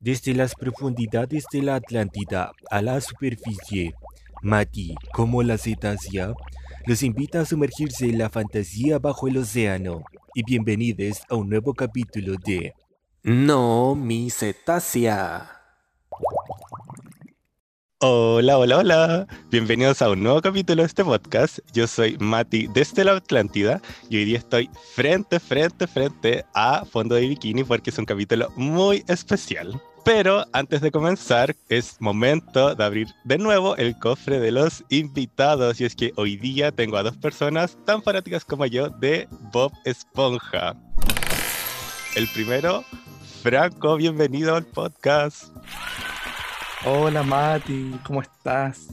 Desde 0.00 0.32
las 0.32 0.54
profundidades 0.54 1.44
de 1.52 1.60
la 1.60 1.74
Atlántida 1.74 2.52
a 2.70 2.82
la 2.82 3.00
superficie, 3.00 3.94
Mati, 4.42 4.94
como 5.12 5.42
la 5.42 5.58
cetácea, 5.58 6.34
los 6.86 7.02
invita 7.02 7.40
a 7.40 7.44
sumergirse 7.44 8.04
en 8.04 8.18
la 8.18 8.30
fantasía 8.30 9.00
bajo 9.00 9.26
el 9.26 9.38
océano. 9.38 10.04
Y 10.34 10.44
bienvenidos 10.44 11.22
a 11.28 11.34
un 11.34 11.48
nuevo 11.48 11.74
capítulo 11.74 12.36
de 12.46 12.74
No, 13.24 13.96
mi 13.96 14.30
cetácea. 14.30 15.57
Hola, 18.00 18.58
hola, 18.58 18.78
hola. 18.78 19.26
Bienvenidos 19.50 20.02
a 20.02 20.10
un 20.10 20.22
nuevo 20.22 20.40
capítulo 20.40 20.82
de 20.82 20.86
este 20.86 21.02
podcast. 21.02 21.58
Yo 21.72 21.88
soy 21.88 22.16
Mati 22.18 22.68
desde 22.68 23.02
la 23.02 23.16
Atlántida 23.16 23.82
y 24.08 24.18
hoy 24.18 24.24
día 24.24 24.38
estoy 24.38 24.70
frente, 24.94 25.40
frente, 25.40 25.88
frente 25.88 26.44
a 26.54 26.84
Fondo 26.84 27.16
de 27.16 27.22
Bikini 27.22 27.64
porque 27.64 27.90
es 27.90 27.98
un 27.98 28.04
capítulo 28.04 28.52
muy 28.54 29.02
especial. 29.08 29.82
Pero 30.04 30.44
antes 30.52 30.80
de 30.80 30.92
comenzar, 30.92 31.56
es 31.68 32.00
momento 32.00 32.76
de 32.76 32.84
abrir 32.84 33.08
de 33.24 33.36
nuevo 33.36 33.74
el 33.74 33.98
cofre 33.98 34.38
de 34.38 34.52
los 34.52 34.84
invitados. 34.90 35.80
Y 35.80 35.84
es 35.84 35.96
que 35.96 36.12
hoy 36.14 36.36
día 36.36 36.70
tengo 36.70 36.98
a 36.98 37.02
dos 37.02 37.16
personas 37.16 37.76
tan 37.84 38.04
fanáticas 38.04 38.44
como 38.44 38.64
yo 38.66 38.90
de 38.90 39.26
Bob 39.52 39.72
Esponja. 39.84 40.76
El 42.14 42.28
primero, 42.28 42.84
Franco, 43.42 43.96
bienvenido 43.96 44.54
al 44.54 44.66
podcast. 44.66 45.46
Hola 46.84 47.24
Mati, 47.24 47.98
¿cómo 48.04 48.22
estás? 48.22 48.88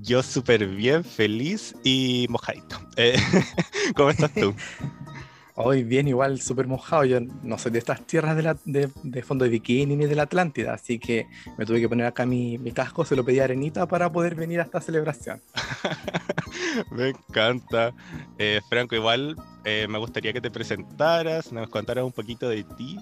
Yo 0.00 0.22
súper 0.22 0.66
bien, 0.68 1.02
feliz 1.02 1.74
y 1.82 2.26
mojadito. 2.30 2.78
Eh, 2.96 3.16
¿Cómo 3.96 4.10
estás 4.10 4.32
tú? 4.32 4.54
Hoy 5.56 5.82
bien, 5.82 6.06
igual 6.06 6.40
súper 6.40 6.68
mojado. 6.68 7.04
Yo 7.04 7.18
no 7.42 7.58
soy 7.58 7.72
de 7.72 7.80
estas 7.80 8.06
tierras 8.06 8.36
de, 8.64 9.22
fondo 9.22 9.44
de 9.44 9.50
bikini 9.50 9.96
ni 9.96 10.06
de 10.06 10.14
la 10.14 10.24
Atlántida, 10.24 10.74
así 10.74 10.98
que 11.00 11.26
me 11.58 11.66
tuve 11.66 11.80
que 11.80 11.88
poner 11.88 12.06
acá 12.06 12.26
mi, 12.26 12.58
casco, 12.72 13.04
se 13.04 13.16
lo 13.16 13.24
pedí 13.24 13.40
a 13.40 13.44
Arenita 13.44 13.86
para 13.86 14.12
poder 14.12 14.34
venir 14.36 14.60
a 14.60 14.64
esta 14.64 14.80
celebración. 14.80 15.40
me 16.92 17.08
encanta. 17.08 17.92
Eh, 18.38 18.60
Franco, 18.68 18.94
igual 18.94 19.34
eh, 19.64 19.86
me 19.88 19.98
gustaría 19.98 20.32
que 20.32 20.40
te 20.40 20.50
presentaras, 20.50 21.50
nos 21.50 21.68
contaras 21.70 22.04
un 22.04 22.12
poquito 22.12 22.48
de 22.48 22.62
ti, 22.62 23.00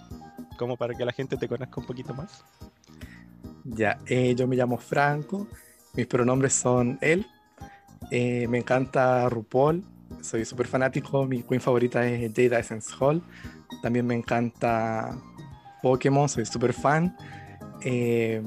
como 0.56 0.77
para 0.78 0.94
que 0.94 1.05
la 1.05 1.12
gente 1.12 1.36
te 1.36 1.47
conozca 1.47 1.81
un 1.81 1.86
poquito 1.86 2.14
más. 2.14 2.44
Ya, 3.65 3.98
eh, 4.07 4.34
yo 4.37 4.47
me 4.47 4.57
llamo 4.57 4.77
Franco, 4.79 5.48
mis 5.95 6.07
pronombres 6.07 6.53
son 6.53 6.98
él, 7.01 7.27
me 8.11 8.59
encanta 8.59 9.29
RuPaul, 9.29 9.83
soy 10.21 10.45
súper 10.45 10.67
fanático, 10.67 11.25
mi 11.27 11.43
queen 11.43 11.61
favorita 11.61 12.06
es 12.06 12.33
Jada 12.34 12.59
Essence 12.59 12.95
Hall, 12.98 13.23
también 13.83 14.06
me 14.06 14.15
encanta 14.15 15.17
Pokémon, 15.83 16.29
soy 16.29 16.47
súper 16.47 16.73
fan. 16.73 17.17
Eh, 17.83 18.43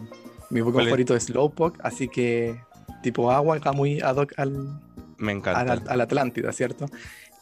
mi 0.50 0.62
Pokémon 0.62 0.86
favorito 0.86 1.16
es 1.16 1.26
Slowpoke, 1.26 1.80
así 1.84 2.08
que 2.08 2.59
tipo 3.04 3.31
agua, 3.31 3.58
acá 3.58 3.72
muy 3.74 4.02
ad 4.02 4.18
hoc 4.18 4.34
al, 4.38 4.81
me 5.18 5.31
encanta. 5.31 5.74
Al, 5.92 6.02
Atlántida, 6.02 6.52
¿cierto? 6.52 6.88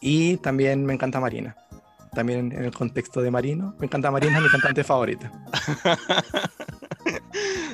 Y 0.02 0.38
también 0.38 0.86
me 0.86 0.94
encanta 0.94 1.20
Marina. 1.20 1.56
También 2.14 2.52
en 2.52 2.64
el 2.64 2.74
contexto 2.74 3.22
de 3.22 3.32
Marino, 3.32 3.76
me 3.80 3.86
encanta 3.86 4.12
Marina, 4.12 4.40
mi 4.40 4.50
cantante 4.50 4.84
favorita. 4.84 5.32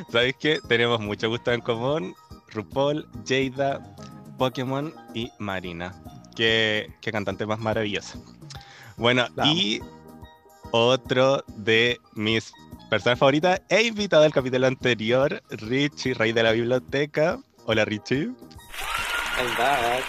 ¿Sabéis 0.09 0.35
que 0.35 0.59
tenemos 0.67 0.99
mucho 0.99 1.29
gusto 1.29 1.51
en 1.51 1.61
común? 1.61 2.15
RuPaul, 2.53 3.07
Jada, 3.27 3.79
Pokémon 4.37 4.93
y 5.13 5.31
Marina. 5.39 5.93
Qué, 6.35 6.91
cantante 7.11 7.45
más 7.45 7.59
maravillosa. 7.59 8.17
Bueno, 8.97 9.27
y 9.43 9.81
otro 10.71 11.43
de 11.47 11.99
mis 12.13 12.53
personas 12.89 13.19
favoritas 13.19 13.61
e 13.69 13.83
invitado 13.83 14.23
al 14.23 14.33
capítulo 14.33 14.67
anterior, 14.67 15.41
Richie, 15.49 16.13
rey 16.13 16.31
de 16.31 16.43
la 16.43 16.51
biblioteca. 16.51 17.39
Hola, 17.65 17.85
Richie. 17.85 18.31
I'm 19.37 19.57
back. 19.57 20.03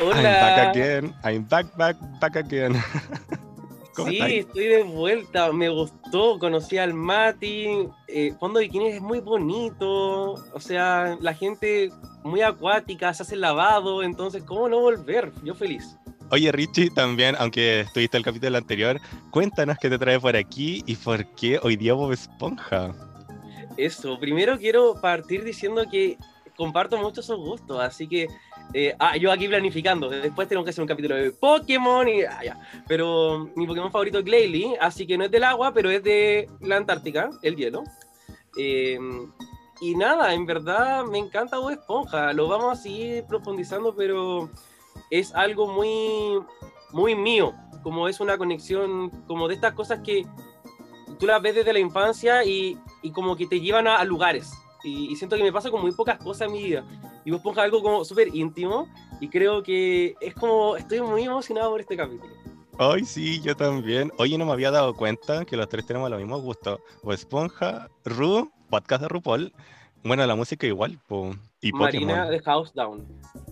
Hola. 0.00 0.16
I'm 0.16 0.24
back 0.24 0.76
again. 0.76 1.14
I'm 1.24 1.48
back, 1.48 1.76
back, 1.76 1.96
back 2.20 2.36
again. 2.36 2.82
sí, 3.94 4.18
estoy 4.18 4.66
de 4.66 4.82
vuelta. 4.82 5.52
Me 5.52 5.68
gustó. 5.68 6.38
Conocí 6.38 6.78
al 6.78 6.94
Mati. 6.94 7.88
Eh, 8.08 8.34
Fondo 8.38 8.60
Bikini 8.60 8.88
es 8.88 9.00
muy 9.00 9.20
bonito. 9.20 10.32
O 10.52 10.60
sea, 10.60 11.16
la 11.20 11.34
gente 11.34 11.90
muy 12.24 12.42
acuática, 12.42 13.12
se 13.14 13.22
hace 13.22 13.36
lavado, 13.36 14.02
entonces, 14.02 14.42
¿cómo 14.44 14.68
no 14.68 14.80
volver? 14.80 15.32
Yo 15.42 15.54
feliz. 15.54 15.96
Oye, 16.30 16.50
Richie, 16.50 16.90
también, 16.90 17.34
aunque 17.38 17.80
estuviste 17.80 18.16
el 18.16 18.24
capítulo 18.24 18.56
anterior, 18.56 18.98
cuéntanos 19.30 19.76
qué 19.78 19.90
te 19.90 19.98
trae 19.98 20.18
por 20.18 20.34
aquí 20.34 20.82
y 20.86 20.96
por 20.96 21.26
qué 21.34 21.58
hoy 21.62 21.76
día 21.76 21.92
Bob 21.92 22.12
Esponja. 22.12 22.94
Eso, 23.76 24.18
primero 24.18 24.58
quiero 24.58 24.94
partir 25.00 25.44
diciendo 25.44 25.84
que 25.90 26.16
comparto 26.62 26.96
mucho 26.96 27.22
esos 27.22 27.38
gustos, 27.38 27.80
así 27.80 28.06
que 28.06 28.28
eh, 28.72 28.94
ah, 29.00 29.16
yo 29.16 29.32
aquí 29.32 29.48
planificando. 29.48 30.08
Después 30.08 30.46
tengo 30.46 30.62
que 30.62 30.70
hacer 30.70 30.80
un 30.80 30.86
capítulo 30.86 31.16
de 31.16 31.32
Pokémon 31.32 32.08
y 32.08 32.22
ah, 32.22 32.38
ya. 32.44 32.60
Pero 32.86 33.50
mi 33.56 33.66
Pokémon 33.66 33.90
favorito 33.90 34.20
es 34.20 34.24
Glalie, 34.24 34.76
así 34.80 35.04
que 35.04 35.18
no 35.18 35.24
es 35.24 35.30
del 35.32 35.42
agua, 35.42 35.74
pero 35.74 35.90
es 35.90 36.04
de 36.04 36.48
la 36.60 36.76
Antártica, 36.76 37.30
el 37.42 37.56
hielo. 37.56 37.82
Eh, 38.56 38.96
y 39.80 39.96
nada, 39.96 40.34
en 40.34 40.46
verdad 40.46 41.04
me 41.04 41.18
encanta 41.18 41.58
Bob 41.58 41.70
Esponja. 41.70 42.32
Lo 42.32 42.46
vamos 42.46 42.78
a 42.78 42.80
seguir 42.80 43.24
profundizando, 43.24 43.96
pero 43.96 44.48
es 45.10 45.34
algo 45.34 45.66
muy, 45.66 46.44
muy 46.92 47.16
mío. 47.16 47.54
Como 47.82 48.06
es 48.06 48.20
una 48.20 48.38
conexión, 48.38 49.10
como 49.26 49.48
de 49.48 49.54
estas 49.54 49.72
cosas 49.72 49.98
que 50.04 50.24
tú 51.18 51.26
las 51.26 51.42
ves 51.42 51.56
desde 51.56 51.72
la 51.72 51.80
infancia 51.80 52.44
y, 52.44 52.78
y 53.02 53.10
como 53.10 53.34
que 53.34 53.48
te 53.48 53.60
llevan 53.60 53.88
a, 53.88 54.04
lugares. 54.04 54.52
Y, 54.84 55.14
siento 55.16 55.36
que 55.36 55.42
me 55.42 55.52
pasa 55.52 55.70
con 55.70 55.80
muy 55.80 55.92
pocas 55.92 56.18
cosas 56.18 56.48
en 56.48 56.52
mi 56.52 56.62
vida. 56.62 56.84
Y 57.24 57.30
Bob 57.30 57.38
Esponja 57.38 57.60
es 57.62 57.64
algo 57.66 57.82
como 57.82 58.04
súper 58.04 58.34
íntimo. 58.34 58.88
Y 59.20 59.28
creo 59.28 59.62
que 59.62 60.14
es 60.20 60.34
como, 60.34 60.76
estoy 60.76 61.00
muy 61.00 61.22
emocionado 61.22 61.70
por 61.70 61.80
este 61.80 61.96
capítulo. 61.96 62.32
Ay, 62.78 63.04
sí, 63.04 63.40
yo 63.40 63.54
también. 63.54 64.10
Oye, 64.18 64.36
no 64.38 64.46
me 64.46 64.52
había 64.52 64.70
dado 64.70 64.94
cuenta 64.94 65.44
que 65.44 65.56
los 65.56 65.68
tres 65.68 65.86
tenemos 65.86 66.10
los 66.10 66.18
mismos 66.18 66.42
gustos. 66.42 66.80
Bob 67.02 67.12
Esponja, 67.12 67.88
Ru 68.04 68.50
podcast 68.70 69.02
de 69.02 69.08
RuPaul. 69.08 69.52
Bueno, 70.02 70.26
la 70.26 70.34
música 70.34 70.66
igual, 70.66 70.98
po. 71.06 71.30
y 71.60 71.72
Marina 71.72 72.28
de 72.28 72.40
House 72.40 72.72
Down. 72.74 73.06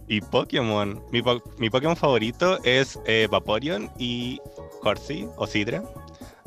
Y 0.08 0.20
Pokémon. 0.20 1.00
Mi, 1.12 1.22
mi 1.58 1.70
Pokémon 1.70 1.96
favorito 1.96 2.58
es 2.64 2.98
eh, 3.06 3.28
Vaporeon 3.30 3.88
y 3.98 4.40
Horsey 4.82 5.28
o 5.36 5.46
Sidra. 5.46 5.84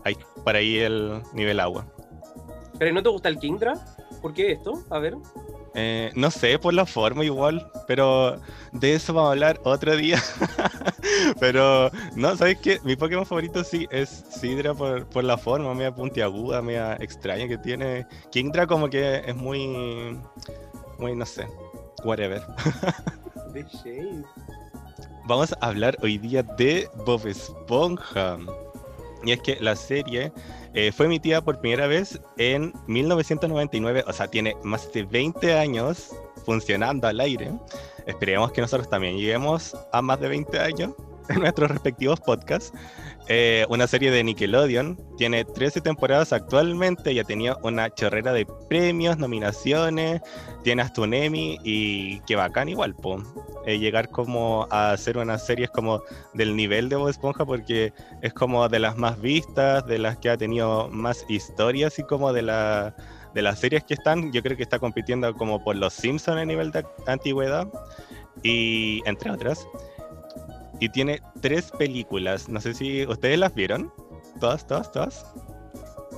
Ahí, 0.04 0.18
para 0.44 0.60
ahí 0.60 0.80
el 0.80 1.22
nivel 1.34 1.62
agua. 1.62 1.88
¿Pero 2.78 2.92
no 2.92 3.02
te 3.02 3.10
gusta 3.10 3.30
el 3.30 3.38
Kingdra? 3.38 3.76
¿Por 4.24 4.34
qué 4.34 4.54
esto? 4.54 4.82
A 4.90 5.00
ver. 5.00 5.18
Eh, 5.76 6.10
no 6.16 6.32
sé, 6.32 6.58
por 6.58 6.74
la 6.74 6.86
forma 6.86 7.26
igual, 7.26 7.70
pero 7.88 8.40
de 8.72 8.94
eso 8.94 9.14
vamos 9.14 9.28
a 9.28 9.32
hablar 9.34 9.60
otro 9.66 9.98
día. 9.98 10.18
pero, 11.42 11.92
no, 12.16 12.34
¿sabes 12.38 12.58
qué? 12.60 12.80
Mi 12.86 12.96
Pokémon 12.96 13.26
favorito 13.26 13.66
sí 13.66 13.86
es 13.92 14.24
Sidra 14.30 14.74
por, 14.74 15.06
por 15.08 15.26
la 15.26 15.38
forma, 15.38 15.74
media 15.74 15.94
puntiaguda, 15.94 16.62
media 16.62 16.96
extraña 17.02 17.50
que 17.50 17.58
tiene. 17.58 18.08
Kingdra 18.32 18.66
como 18.66 18.90
que 18.90 19.24
es 19.26 19.36
muy, 19.36 20.18
muy, 21.00 21.18
no 21.18 21.26
sé, 21.26 21.46
whatever. 22.06 22.42
Vamos 25.26 25.54
a 25.60 25.66
hablar 25.68 25.98
hoy 26.02 26.18
día 26.18 26.44
de 26.44 26.90
Bob 27.06 27.28
Esponja. 27.28 28.38
Y 29.26 29.34
es 29.34 29.42
que 29.42 29.58
la 29.60 29.76
serie 29.76 30.32
eh, 30.74 30.92
fue 30.92 31.06
emitida 31.06 31.42
por 31.42 31.60
primera 31.60 31.88
vez 31.88 32.20
en 32.38 32.74
1999, 32.88 34.04
o 34.08 34.14
sea, 34.14 34.28
tiene 34.28 34.56
más 34.64 34.92
de 34.92 35.04
20 35.04 35.54
años 35.54 36.16
funcionando 36.46 37.08
al 37.08 37.20
aire. 37.20 37.52
Esperemos 38.06 38.52
que 38.52 38.62
nosotros 38.62 38.90
también 38.90 39.18
lleguemos 39.18 39.78
a 39.92 40.02
más 40.02 40.20
de 40.20 40.28
20 40.30 40.60
años 40.60 40.92
en 41.30 41.40
nuestros 41.42 41.70
respectivos 41.72 42.20
podcasts. 42.20 42.72
Eh, 43.28 43.66
una 43.70 43.88
serie 43.88 44.12
de 44.12 44.22
Nickelodeon, 44.24 45.00
tiene 45.18 45.46
13 45.46 45.80
temporadas 45.80 46.34
actualmente, 46.34 47.14
ya 47.14 47.24
tenía 47.24 47.56
una 47.64 47.90
chorrera 47.90 48.34
de 48.34 48.46
premios, 48.68 49.18
nominaciones, 49.18 50.22
tiene 50.64 50.82
hasta 50.82 51.02
un 51.02 51.14
Emmy 51.14 51.58
y 51.64 52.20
qué 52.22 52.36
bacán 52.36 52.68
igual, 52.68 52.94
po. 52.96 53.24
Eh, 53.66 53.80
llegar 53.80 54.10
como 54.10 54.68
a 54.72 54.92
hacer 54.92 55.18
unas 55.18 55.46
series 55.46 55.70
como 55.70 56.02
del 56.34 56.54
nivel 56.54 56.90
de 56.90 56.98
Bob 56.98 57.08
Esponja 57.08 57.46
porque 57.46 57.94
es 58.22 58.34
como 58.34 58.68
de 58.68 58.80
las 58.80 58.98
más 58.98 59.22
vistas, 59.22 59.86
de 59.86 60.00
las 60.00 60.18
que 60.18 60.30
ha 60.30 60.38
tenido 60.38 60.90
más 60.90 61.26
historias 61.30 61.98
y 62.00 62.04
como 62.04 62.34
de 62.34 62.42
la 62.42 62.94
de 63.34 63.42
las 63.42 63.60
series 63.60 63.84
que 63.84 63.96
están, 63.96 64.32
yo 64.32 64.44
creo 64.44 64.56
que 64.56 64.64
está 64.64 64.78
compitiendo 64.78 65.34
como 65.34 65.64
por 65.64 65.76
los 65.76 65.94
Simpsons 65.94 66.38
a 66.38 66.46
nivel 66.46 66.72
de 66.72 66.86
antigüedad. 67.08 67.68
Y 68.44 69.02
entre 69.06 69.32
otras 69.32 69.66
y 70.80 70.90
tiene 70.90 71.22
tres 71.42 71.72
películas. 71.72 72.50
No 72.50 72.60
sé 72.62 72.74
si 72.74 73.06
ustedes 73.06 73.38
las 73.38 73.54
vieron. 73.54 73.94
¿Todas, 74.40 74.66
todas, 74.68 74.92
todas? 74.92 75.34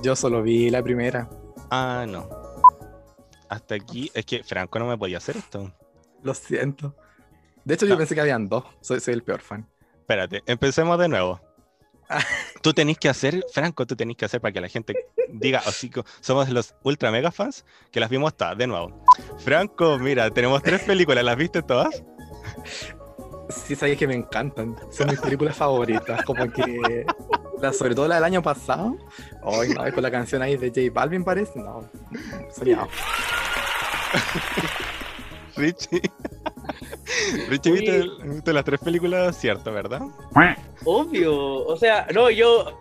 Yo 0.02 0.16
solo 0.16 0.42
vi 0.42 0.70
la 0.70 0.82
primera. 0.82 1.28
Ah, 1.70 2.06
no. 2.08 2.28
Hasta 3.48 3.74
aquí, 3.74 4.10
es 4.14 4.24
que 4.24 4.42
Franco 4.42 4.78
no 4.78 4.86
me 4.86 4.98
podía 4.98 5.18
hacer 5.18 5.36
esto. 5.36 5.72
Lo 6.22 6.34
siento. 6.34 6.96
De 7.64 7.74
hecho, 7.74 7.86
yo 7.86 7.96
pensé 7.96 8.14
que 8.14 8.20
habían 8.20 8.48
dos. 8.48 8.64
Soy, 8.80 9.00
soy 9.00 9.14
el 9.14 9.22
peor 9.22 9.40
fan. 9.40 9.68
Espérate, 10.00 10.42
empecemos 10.46 10.98
de 10.98 11.08
nuevo. 11.08 11.40
tú 12.62 12.72
tenés 12.72 12.98
que 12.98 13.08
hacer, 13.08 13.44
Franco, 13.52 13.86
tú 13.86 13.96
tenés 13.96 14.16
que 14.16 14.24
hacer 14.24 14.40
para 14.40 14.52
que 14.52 14.60
la 14.60 14.68
gente 14.68 14.94
diga, 15.28 15.60
así 15.66 15.90
que 15.90 16.02
somos 16.20 16.48
los 16.50 16.74
ultra 16.82 17.10
mega 17.10 17.30
fans, 17.30 17.64
que 17.90 18.00
las 18.00 18.10
vimos 18.10 18.36
todas, 18.36 18.56
de 18.56 18.66
nuevo. 18.66 19.04
Franco, 19.38 19.98
mira, 19.98 20.30
tenemos 20.30 20.62
tres 20.62 20.82
películas, 20.82 21.24
¿las 21.24 21.36
viste 21.36 21.62
todas? 21.62 22.04
Sí, 23.48 23.76
sabéis 23.76 23.98
que 23.98 24.06
me 24.06 24.14
encantan. 24.14 24.76
Son 24.90 25.08
mis 25.08 25.20
películas 25.20 25.56
favoritas. 25.56 26.24
Como 26.24 26.50
que. 26.50 27.06
La, 27.60 27.72
sobre 27.72 27.94
todo 27.94 28.06
la 28.08 28.16
del 28.16 28.24
año 28.24 28.42
pasado. 28.42 28.96
Hoy 29.42 29.68
no, 29.70 29.82
con 29.92 30.02
la 30.02 30.10
canción 30.10 30.42
ahí 30.42 30.56
de 30.56 30.68
J 30.68 30.92
Balvin 30.92 31.24
parece. 31.24 31.58
No, 31.58 31.88
soñado. 32.54 32.88
Richie. 35.56 36.02
Richie, 37.48 37.72
¿viste, 37.72 38.04
viste 38.24 38.52
las 38.52 38.64
tres 38.64 38.80
películas? 38.80 39.38
Cierto, 39.38 39.72
¿verdad? 39.72 40.02
Obvio. 40.84 41.34
O 41.66 41.76
sea, 41.76 42.06
no, 42.14 42.30
yo. 42.30 42.78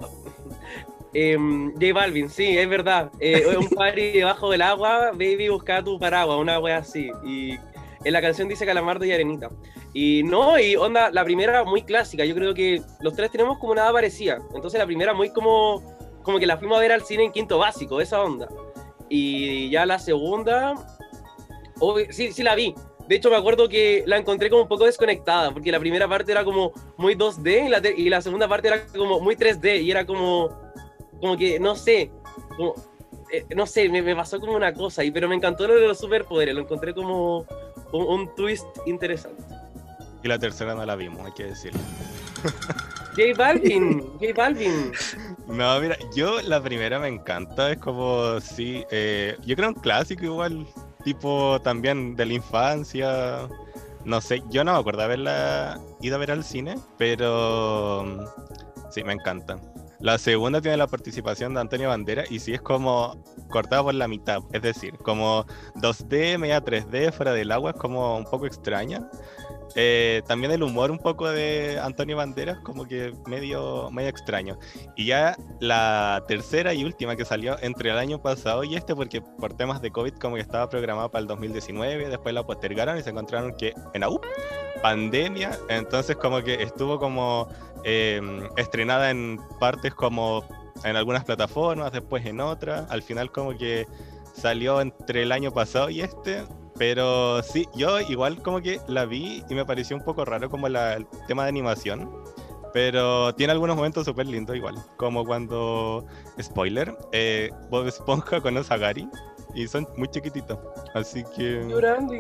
em, 1.13 1.71
J 1.73 1.94
Balvin, 1.94 2.29
sí, 2.29 2.57
es 2.57 2.67
verdad. 2.67 3.12
Eh, 3.19 3.56
un 3.57 3.69
party 3.69 4.12
debajo 4.12 4.51
del 4.51 4.62
agua, 4.62 5.12
baby, 5.12 5.47
busca 5.50 5.81
tu 5.83 5.97
paraguas, 6.00 6.38
una 6.39 6.59
wea 6.59 6.77
así. 6.79 7.09
Y 7.23 7.57
en 8.05 8.13
la 8.13 8.21
canción 8.21 8.47
dice 8.47 8.65
Calamardo 8.65 9.03
y 9.03 9.11
Arenita. 9.11 9.49
Y 9.93 10.23
no, 10.23 10.57
y 10.59 10.75
onda, 10.77 11.09
la 11.11 11.23
primera 11.25 11.63
muy 11.65 11.81
clásica. 11.81 12.23
Yo 12.23 12.33
creo 12.35 12.53
que 12.53 12.81
los 13.01 13.13
tres 13.15 13.31
tenemos 13.31 13.57
como 13.59 13.75
nada 13.75 13.91
parecida. 13.91 14.37
Entonces 14.53 14.79
la 14.79 14.85
primera 14.85 15.13
muy 15.13 15.29
como, 15.31 15.81
como 16.23 16.39
que 16.39 16.45
la 16.45 16.57
fuimos 16.57 16.77
a 16.77 16.81
ver 16.81 16.91
al 16.93 17.01
cine 17.03 17.23
en 17.25 17.31
quinto 17.31 17.57
básico, 17.57 17.99
esa 17.99 18.21
onda. 18.21 18.47
Y 19.09 19.69
ya 19.69 19.85
la 19.85 19.99
segunda, 19.99 20.73
sí, 22.09 22.31
sí 22.31 22.43
la 22.43 22.55
vi. 22.55 22.73
De 23.07 23.15
hecho, 23.17 23.29
me 23.29 23.35
acuerdo 23.35 23.69
que 23.69 24.03
la 24.07 24.17
encontré 24.17 24.49
como 24.49 24.63
un 24.63 24.67
poco 24.67 24.85
desconectada, 24.85 25.51
porque 25.53 25.71
la 25.71 25.79
primera 25.79 26.07
parte 26.07 26.31
era 26.31 26.43
como 26.43 26.71
muy 26.97 27.13
2D 27.15 27.67
y 27.67 27.69
la, 27.69 27.79
te- 27.79 27.93
y 27.95 28.09
la 28.09 28.19
segunda 28.21 28.47
parte 28.47 28.67
era 28.69 28.85
como 28.87 29.19
muy 29.19 29.35
3D 29.35 29.83
y 29.83 29.91
era 29.91 30.05
como, 30.07 30.49
como 31.21 31.37
que, 31.37 31.59
no 31.59 31.75
sé, 31.75 32.09
como, 32.57 32.73
eh, 33.31 33.45
no 33.56 33.66
sé, 33.66 33.89
me, 33.89 34.01
me 34.01 34.16
pasó 34.16 34.39
como 34.39 34.54
una 34.54 34.74
cosa, 34.74 35.04
y, 35.04 35.12
pero 35.12 35.27
me 35.27 35.36
encantó 35.36 35.68
lo 35.68 35.75
de 35.75 35.88
los 35.88 36.00
superpoderes, 36.00 36.56
lo 36.56 36.62
encontré 36.62 36.94
como 36.94 37.45
un, 37.92 38.04
un 38.04 38.36
twist 38.36 38.66
interesante. 38.86 39.44
Y 40.24 40.27
la 40.27 40.39
tercera 40.39 40.74
no 40.74 40.86
la 40.86 40.95
vimos, 40.95 41.25
hay 41.25 41.33
que 41.33 41.45
decirlo. 41.45 41.80
J 43.16 43.33
Balvin, 43.38 44.01
J 44.19 44.33
Balvin. 44.36 44.92
No, 45.48 45.80
mira, 45.80 45.98
yo 46.16 46.42
la 46.42 46.62
primera 46.62 47.00
me 47.00 47.07
encanta, 47.07 47.72
es 47.72 47.77
como, 47.77 48.39
sí, 48.42 48.83
eh, 48.92 49.38
yo 49.45 49.56
creo 49.56 49.69
un 49.69 49.75
clásico 49.75 50.25
igual, 50.25 50.68
tipo 51.04 51.62
también 51.62 52.16
de 52.16 52.25
la 52.25 52.33
infancia, 52.33 53.48
no 54.04 54.22
sé, 54.22 54.44
yo 54.50 54.63
no 54.63 54.74
me 54.74 54.80
acuerdo 54.80 55.04
haberla 55.04 55.80
ido 56.01 56.16
a 56.16 56.19
ver 56.19 56.31
al 56.31 56.44
cine, 56.44 56.75
pero 56.98 58.04
mm, 58.06 58.92
sí, 58.92 59.04
me 59.04 59.13
encanta. 59.13 59.57
La 60.00 60.18
segunda 60.18 60.62
tiene 60.62 60.77
la 60.77 60.88
participación 60.88 61.53
de 61.53 61.62
Antonio 61.62 61.89
Bandera 61.89 62.24
y 62.30 62.39
sí 62.39 62.53
es 62.53 62.62
como 62.62 63.24
cortada 63.50 63.83
por 63.83 63.94
la 63.94 64.07
mitad, 64.07 64.42
es 64.51 64.62
decir, 64.62 64.97
como 64.97 65.45
2D, 65.75 66.38
media 66.38 66.63
3D, 66.63 67.12
fuera 67.12 67.33
del 67.33 67.51
agua, 67.51 67.71
es 67.71 67.77
como 67.77 68.18
un 68.18 68.25
poco 68.25 68.45
extraña. 68.45 69.09
Eh, 69.77 70.21
también 70.25 70.53
el 70.53 70.63
humor 70.63 70.89
un 70.89 71.00
poco 71.00 71.30
de 71.30 71.80
Antonio 71.81 72.15
Banderas, 72.15 72.59
como 72.59 72.86
que 72.86 73.13
medio, 73.25 73.89
medio 73.92 74.09
extraño. 74.09 74.57
Y 74.95 75.06
ya 75.07 75.36
la 75.59 76.24
tercera 76.27 76.74
y 76.74 76.86
última 76.86 77.18
que 77.18 77.25
salió 77.25 77.57
entre 77.62 77.89
el 77.89 77.98
año 77.98 78.21
pasado 78.21 78.63
y 78.63 78.75
este, 78.75 78.95
porque 78.95 79.21
por 79.21 79.53
temas 79.53 79.81
de 79.81 79.91
COVID 79.91 80.13
como 80.13 80.36
que 80.36 80.41
estaba 80.41 80.69
programada 80.69 81.09
para 81.09 81.24
el 81.24 81.27
2019, 81.27 82.09
después 82.09 82.33
la 82.33 82.45
postergaron 82.45 82.98
y 82.98 83.03
se 83.03 83.09
encontraron 83.09 83.53
que 83.57 83.74
en 83.94 84.03
AU, 84.03 84.21
pandemia, 84.81 85.57
entonces 85.68 86.15
como 86.15 86.41
que 86.41 86.62
estuvo 86.62 86.98
como 86.98 87.50
eh, 87.85 88.21
estrenada 88.57 89.09
en 89.11 89.39
partes 89.59 89.93
como 89.95 90.43
en 90.83 90.95
algunas 90.97 91.23
plataformas, 91.23 91.91
después 91.93 92.25
en 92.25 92.41
otras, 92.41 92.89
al 92.91 93.01
final 93.01 93.31
como 93.31 93.57
que 93.57 93.87
salió 94.33 94.81
entre 94.81 95.23
el 95.23 95.31
año 95.31 95.51
pasado 95.51 95.89
y 95.89 96.01
este, 96.01 96.43
pero 96.77 97.41
sí, 97.41 97.67
yo 97.75 98.01
igual 98.01 98.41
como 98.41 98.59
que 98.61 98.81
la 98.87 99.05
vi 99.05 99.43
y 99.49 99.55
me 99.55 99.63
pareció 99.65 99.95
un 99.95 100.03
poco 100.03 100.25
raro 100.25 100.49
como 100.49 100.67
la- 100.67 100.95
el 100.95 101.07
tema 101.27 101.43
de 101.43 101.49
animación. 101.49 102.11
Pero 102.73 103.33
tiene 103.35 103.53
algunos 103.53 103.77
momentos 103.77 104.03
súper 104.03 104.25
lindos 104.27 104.53
igual. 104.57 104.75
Como 104.97 105.23
cuando, 105.23 106.05
spoiler, 106.41 106.93
eh, 107.13 107.49
Bob 107.69 107.88
Esponja 107.88 108.41
conoce 108.41 108.73
a 108.73 108.77
Gary 108.77 109.07
y 109.53 109.65
son 109.69 109.88
muy 109.95 110.09
chiquititos. 110.09 110.59
Así 110.93 111.23
que 111.38 111.63
Llorando. 111.69 112.13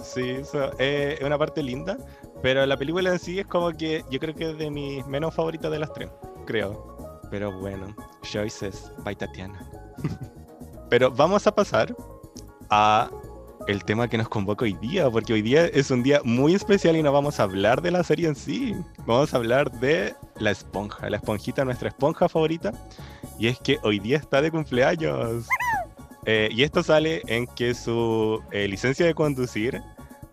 sí, 0.00 0.36
eh, 0.78 1.16
es 1.18 1.26
una 1.26 1.36
parte 1.36 1.64
linda. 1.64 1.98
Pero 2.42 2.64
la 2.66 2.76
película 2.76 3.10
en 3.10 3.18
sí 3.18 3.38
es 3.38 3.46
como 3.46 3.72
que 3.72 4.04
yo 4.10 4.18
creo 4.20 4.34
que 4.34 4.50
es 4.50 4.58
de 4.58 4.70
mis 4.70 5.06
menos 5.06 5.34
favoritas 5.34 5.70
de 5.70 5.78
las 5.78 5.92
tres, 5.92 6.10
creo. 6.46 7.20
Pero 7.30 7.52
bueno, 7.58 7.94
Choices 8.22 8.90
by 9.04 9.16
Tatiana. 9.16 9.68
Pero 10.88 11.10
vamos 11.10 11.46
a 11.46 11.54
pasar 11.54 11.94
a 12.70 13.10
el 13.66 13.84
tema 13.84 14.08
que 14.08 14.16
nos 14.16 14.28
convoca 14.30 14.64
hoy 14.64 14.72
día, 14.74 15.10
porque 15.10 15.34
hoy 15.34 15.42
día 15.42 15.66
es 15.66 15.90
un 15.90 16.02
día 16.02 16.22
muy 16.24 16.54
especial 16.54 16.96
y 16.96 17.02
no 17.02 17.12
vamos 17.12 17.38
a 17.38 17.42
hablar 17.42 17.82
de 17.82 17.90
la 17.90 18.02
serie 18.02 18.26
en 18.26 18.34
sí, 18.34 18.74
vamos 19.04 19.34
a 19.34 19.36
hablar 19.36 19.70
de 19.72 20.14
la 20.38 20.50
esponja, 20.50 21.10
la 21.10 21.18
esponjita, 21.18 21.66
nuestra 21.66 21.90
esponja 21.90 22.30
favorita, 22.30 22.72
y 23.38 23.48
es 23.48 23.58
que 23.58 23.78
hoy 23.82 23.98
día 23.98 24.16
está 24.16 24.40
de 24.40 24.50
cumpleaños. 24.50 25.46
Eh, 26.24 26.48
y 26.50 26.62
esto 26.62 26.82
sale 26.82 27.22
en 27.26 27.46
que 27.46 27.74
su 27.74 28.42
eh, 28.52 28.68
licencia 28.68 29.04
de 29.04 29.14
conducir 29.14 29.82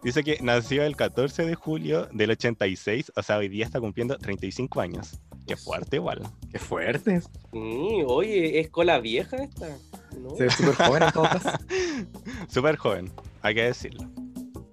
dice 0.05 0.23
que 0.23 0.37
nació 0.41 0.83
el 0.83 0.95
14 0.95 1.45
de 1.45 1.55
julio 1.55 2.07
del 2.11 2.29
86, 2.29 3.11
o 3.15 3.23
sea, 3.23 3.37
hoy 3.37 3.49
día 3.49 3.65
está 3.65 3.79
cumpliendo 3.79 4.15
35 4.17 4.79
años. 4.79 5.19
Qué 5.47 5.57
fuerte 5.57 5.95
igual. 5.95 6.21
Qué 6.51 6.59
fuerte. 6.59 7.21
Sí, 7.21 8.03
oye, 8.05 8.59
es 8.59 8.69
cola 8.69 8.99
vieja 8.99 9.37
esta. 9.37 9.67
¿no? 10.19 10.35
Se 10.35 10.43
ve 10.43 10.49
súper 10.51 10.75
joven 10.75 11.03
en 11.03 11.11
todo 11.11 11.23
caso. 11.23 11.49
Súper 12.49 12.77
joven, 12.77 13.11
hay 13.41 13.55
que 13.55 13.63
decirlo. 13.63 14.07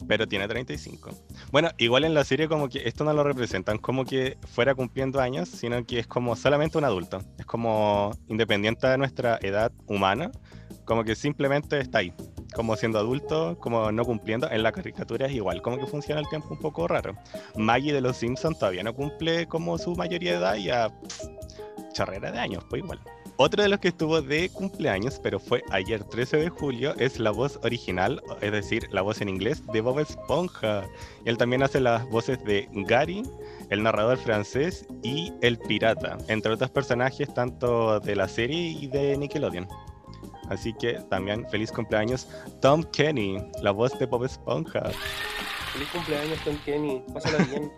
Pero 0.06 0.28
tiene 0.28 0.46
35. 0.46 1.10
Bueno, 1.50 1.70
igual 1.78 2.04
en 2.04 2.12
la 2.12 2.24
serie 2.24 2.46
como 2.46 2.68
que 2.68 2.86
esto 2.86 3.02
no 3.02 3.14
lo 3.14 3.24
representan 3.24 3.78
como 3.78 4.04
que 4.04 4.36
fuera 4.48 4.74
cumpliendo 4.74 5.18
años, 5.20 5.48
sino 5.48 5.82
que 5.86 6.00
es 6.00 6.06
como 6.06 6.36
solamente 6.36 6.76
un 6.76 6.84
adulto. 6.84 7.22
Es 7.38 7.46
como 7.46 8.10
independiente 8.28 8.86
de 8.86 8.98
nuestra 8.98 9.38
edad 9.40 9.72
humana, 9.86 10.30
como 10.84 11.04
que 11.04 11.14
simplemente 11.14 11.78
está 11.78 11.98
ahí. 11.98 12.12
Como 12.54 12.76
siendo 12.76 12.98
adulto, 12.98 13.56
como 13.58 13.90
no 13.92 14.04
cumpliendo. 14.04 14.50
En 14.50 14.62
la 14.62 14.72
caricatura 14.72 15.26
es 15.26 15.32
igual, 15.32 15.62
como 15.62 15.78
que 15.78 15.86
funciona 15.86 16.20
el 16.20 16.28
tiempo 16.28 16.48
un 16.50 16.58
poco 16.58 16.86
raro. 16.86 17.16
Maggie 17.56 17.92
de 17.92 18.00
los 18.00 18.16
Simpsons 18.16 18.58
todavía 18.58 18.82
no 18.82 18.94
cumple 18.94 19.46
como 19.46 19.78
su 19.78 19.94
mayoría 19.94 20.32
de 20.32 20.38
edad 20.38 20.56
y 20.56 20.68
pff, 20.68 21.24
charrera 21.92 22.30
de 22.30 22.38
años, 22.38 22.64
pues 22.68 22.82
igual. 22.82 23.00
Otro 23.36 23.62
de 23.62 23.68
los 23.68 23.80
que 23.80 23.88
estuvo 23.88 24.20
de 24.20 24.50
cumpleaños, 24.50 25.18
pero 25.22 25.40
fue 25.40 25.64
ayer 25.70 26.04
13 26.04 26.36
de 26.36 26.48
julio, 26.50 26.94
es 26.98 27.18
la 27.18 27.30
voz 27.30 27.58
original, 27.64 28.22
es 28.42 28.52
decir, 28.52 28.86
la 28.92 29.00
voz 29.00 29.20
en 29.20 29.30
inglés 29.30 29.66
de 29.72 29.80
Bob 29.80 30.00
Esponja. 30.00 30.84
Él 31.24 31.38
también 31.38 31.62
hace 31.62 31.80
las 31.80 32.06
voces 32.10 32.44
de 32.44 32.68
Gary, 32.72 33.22
el 33.70 33.82
narrador 33.82 34.18
francés 34.18 34.86
y 35.02 35.32
el 35.40 35.58
pirata, 35.58 36.18
entre 36.28 36.52
otros 36.52 36.70
personajes 36.70 37.32
tanto 37.32 38.00
de 38.00 38.16
la 38.16 38.28
serie 38.28 38.76
y 38.80 38.86
de 38.86 39.16
Nickelodeon. 39.16 39.66
Así 40.48 40.72
que 40.74 40.94
también 41.10 41.48
feliz 41.50 41.70
cumpleaños 41.72 42.28
Tom 42.60 42.82
Kenny, 42.92 43.38
la 43.62 43.70
voz 43.70 43.98
de 43.98 44.06
Bob 44.06 44.24
Esponja. 44.24 44.82
Feliz 45.72 45.88
cumpleaños, 45.90 46.38
Tom 46.44 46.56
Kenny. 46.64 47.02
Pásala 47.14 47.44
bien. 47.50 47.72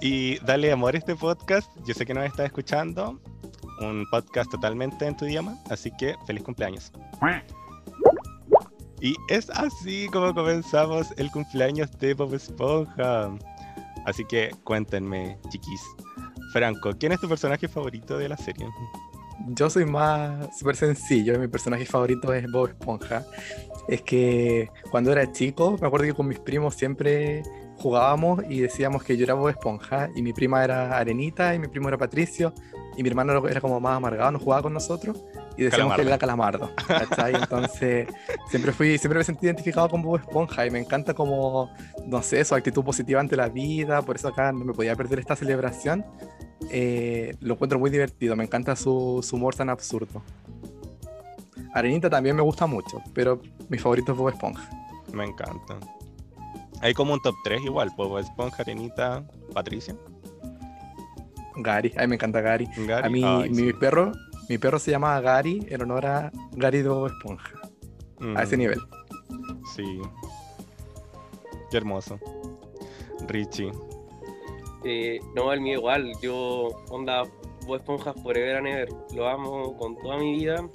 Y 0.00 0.38
dale 0.44 0.70
amor 0.70 0.94
a 0.94 0.98
este 0.98 1.16
podcast. 1.16 1.68
Yo 1.84 1.94
sé 1.94 2.06
que 2.06 2.14
nos 2.14 2.24
estás 2.24 2.46
escuchando. 2.46 3.20
Un 3.80 4.04
podcast 4.10 4.50
totalmente 4.50 5.06
en 5.06 5.16
tu 5.16 5.24
idioma. 5.24 5.58
Así 5.70 5.90
que 5.98 6.14
feliz 6.26 6.44
cumpleaños. 6.44 6.92
Y 9.00 9.14
es 9.28 9.48
así 9.50 10.08
como 10.12 10.34
comenzamos 10.34 11.08
el 11.16 11.30
cumpleaños 11.30 11.90
de 11.98 12.14
Bob 12.14 12.34
Esponja. 12.34 13.30
Así 14.06 14.24
que 14.26 14.50
cuéntenme, 14.64 15.38
chiquis. 15.50 15.82
Franco, 16.52 16.92
¿quién 16.98 17.12
es 17.12 17.20
tu 17.20 17.28
personaje 17.28 17.66
favorito 17.68 18.18
de 18.18 18.28
la 18.28 18.36
serie? 18.36 18.66
Yo 19.48 19.70
soy 19.70 19.84
más 19.86 20.56
súper 20.58 20.76
sencillo, 20.76 21.38
mi 21.38 21.48
personaje 21.48 21.86
favorito 21.86 22.32
es 22.34 22.50
Bob 22.50 22.68
Esponja. 22.68 23.24
Es 23.88 24.02
que 24.02 24.68
cuando 24.90 25.10
era 25.12 25.32
chico, 25.32 25.76
me 25.80 25.86
acuerdo 25.86 26.06
que 26.06 26.14
con 26.14 26.28
mis 26.28 26.38
primos 26.38 26.74
siempre 26.74 27.42
jugábamos 27.78 28.44
y 28.48 28.60
decíamos 28.60 29.02
que 29.02 29.16
yo 29.16 29.24
era 29.24 29.34
Bob 29.34 29.48
Esponja 29.48 30.10
y 30.14 30.22
mi 30.22 30.32
prima 30.32 30.62
era 30.62 30.96
Arenita 30.98 31.54
y 31.54 31.58
mi 31.58 31.68
primo 31.68 31.88
era 31.88 31.96
Patricio 31.96 32.52
y 32.96 33.02
mi 33.02 33.08
hermano 33.08 33.32
era- 33.48 33.60
como 33.60 33.80
más 33.80 33.96
amargado, 33.96 34.30
no 34.32 34.38
jugaba 34.38 34.62
con 34.62 34.74
nosotros 34.74 35.24
y 35.60 35.64
decíamos 35.64 35.94
que 35.94 36.00
él 36.00 36.08
era 36.08 36.16
Calamardo. 36.16 36.70
¿cachai? 36.88 37.34
Entonces 37.34 38.08
siempre 38.48 38.72
fui, 38.72 38.96
siempre 38.96 39.18
me 39.18 39.24
sentí 39.24 39.44
identificado 39.44 39.90
con 39.90 40.00
Bob 40.00 40.16
Esponja 40.18 40.64
y 40.66 40.70
me 40.70 40.78
encanta 40.78 41.12
como, 41.12 41.70
no 42.06 42.22
sé, 42.22 42.42
su 42.46 42.54
actitud 42.54 42.82
positiva 42.82 43.20
ante 43.20 43.36
la 43.36 43.50
vida, 43.50 44.00
por 44.00 44.16
eso 44.16 44.28
acá 44.28 44.52
no 44.52 44.64
me 44.64 44.72
podía 44.72 44.96
perder 44.96 45.18
esta 45.18 45.36
celebración. 45.36 46.04
Eh, 46.70 47.36
lo 47.40 47.54
encuentro 47.54 47.78
muy 47.78 47.90
divertido, 47.90 48.36
me 48.36 48.44
encanta 48.44 48.74
su, 48.74 49.20
su 49.22 49.36
humor 49.36 49.54
tan 49.54 49.68
absurdo. 49.68 50.22
Arenita 51.74 52.08
también 52.08 52.36
me 52.36 52.42
gusta 52.42 52.66
mucho, 52.66 53.02
pero 53.12 53.42
mi 53.68 53.76
favorito 53.76 54.12
es 54.12 54.18
Bob 54.18 54.30
Esponja. 54.30 54.66
Me 55.12 55.24
encanta. 55.24 55.78
Hay 56.80 56.94
como 56.94 57.12
un 57.12 57.20
top 57.20 57.34
3 57.44 57.60
igual, 57.66 57.90
pues, 57.94 58.08
Bob 58.08 58.18
Esponja, 58.18 58.62
Arenita, 58.62 59.22
Patricia. 59.52 59.94
Gary, 61.56 61.92
a 61.98 62.02
mí 62.02 62.06
me 62.08 62.14
encanta 62.14 62.40
Gary. 62.40 62.66
Gary, 62.86 63.06
A 63.06 63.10
mí, 63.10 63.22
ay, 63.22 63.50
mi 63.50 63.56
sí. 63.56 63.72
perro, 63.74 64.12
mi 64.50 64.58
perro 64.58 64.80
se 64.80 64.90
llama 64.90 65.20
Gary 65.20 65.64
en 65.68 65.80
honor 65.82 66.06
a 66.06 66.32
Gary 66.56 66.82
de 66.82 66.88
Bob 66.88 67.06
Esponja. 67.06 67.52
A 68.36 68.42
ese 68.42 68.56
Mm, 68.56 68.60
nivel. 68.60 68.80
Sí. 69.76 70.00
Qué 71.70 71.76
hermoso. 71.76 72.18
Richie. 73.28 73.70
Eh, 74.84 75.20
no, 75.36 75.52
el 75.52 75.60
mío 75.60 75.78
igual. 75.78 76.12
Yo, 76.20 76.68
onda, 76.90 77.22
Bob 77.64 77.76
Esponja 77.76 78.12
Forever 78.12 78.56
and 78.56 78.66
Ever. 78.66 78.88
Lo 79.14 79.28
amo 79.28 79.76
con 79.76 79.96
toda 79.98 80.18
mi 80.18 80.32
vida. 80.36 80.68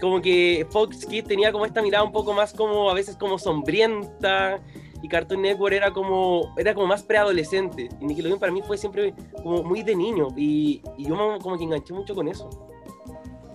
como 0.00 0.20
que 0.22 0.66
Fox 0.70 1.04
Kids 1.06 1.26
tenía 1.28 1.50
como 1.52 1.66
esta 1.66 1.82
mirada 1.82 2.04
un 2.04 2.12
poco 2.12 2.32
más 2.32 2.52
como 2.52 2.88
a 2.88 2.94
veces 2.94 3.16
como 3.16 3.38
sombrienta 3.38 4.60
y 5.02 5.08
Cartoon 5.08 5.42
Network 5.42 5.74
era 5.74 5.92
como 5.92 6.54
era 6.56 6.72
como 6.74 6.86
más 6.86 7.02
preadolescente 7.02 7.88
y 8.00 8.04
Nickelodeon 8.06 8.38
para 8.38 8.52
mí 8.52 8.62
fue 8.66 8.78
siempre 8.78 9.12
como 9.42 9.62
muy 9.64 9.82
de 9.82 9.96
niño 9.96 10.28
y, 10.36 10.82
yo 10.98 11.16
me- 11.16 11.38
como 11.40 11.58
que 11.58 11.64
enganché 11.64 11.92
mucho 11.92 12.14
con 12.14 12.28
eso. 12.28 12.48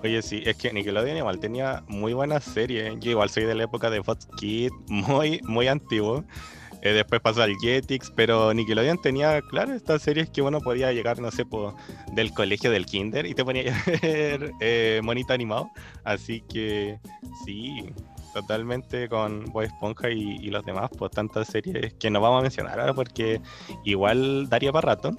Oye, 0.03 0.21
sí, 0.21 0.43
es 0.45 0.57
que 0.57 0.73
Nickelodeon 0.73 1.15
igual 1.15 1.39
tenía 1.39 1.81
muy 1.87 2.11
buenas 2.13 2.43
series. 2.43 2.93
Yo 2.99 3.11
igual 3.11 3.29
soy 3.29 3.45
de 3.45 3.55
la 3.55 3.63
época 3.63 3.89
de 3.89 4.03
Fox 4.03 4.27
Kids, 4.37 4.73
muy, 4.87 5.39
muy 5.43 5.69
antiguo. 5.69 6.25
Eh, 6.83 6.91
después 6.91 7.21
pasó 7.21 7.41
al 7.41 7.55
Jetix, 7.61 8.11
pero 8.11 8.53
Nickelodeon 8.53 9.01
tenía, 9.01 9.41
claro, 9.41 9.73
estas 9.73 10.01
series 10.01 10.29
que 10.29 10.41
uno 10.41 10.59
podía 10.59 10.91
llegar, 10.91 11.17
no 11.19 11.31
sé, 11.31 11.45
po, 11.45 11.77
del 12.11 12.33
colegio 12.33 12.71
del 12.71 12.85
kinder 12.85 13.25
y 13.25 13.33
te 13.33 13.45
ponía 13.45 13.73
a 13.73 13.91
ver 14.01 14.51
eh, 14.59 14.99
monito 15.01 15.31
animado. 15.31 15.69
Así 16.03 16.41
que 16.41 16.99
sí, 17.45 17.85
totalmente 18.33 19.07
con 19.07 19.45
Bob 19.45 19.63
Esponja 19.63 20.09
y, 20.09 20.35
y 20.41 20.49
los 20.49 20.65
demás, 20.65 20.89
pues 20.97 21.11
tantas 21.11 21.47
series 21.47 21.93
que 21.93 22.09
no 22.09 22.19
vamos 22.19 22.39
a 22.39 22.41
mencionar 22.41 22.77
ahora 22.77 22.93
porque 22.93 23.39
igual 23.85 24.49
daría 24.49 24.73
para 24.73 24.95
rato. 24.95 25.15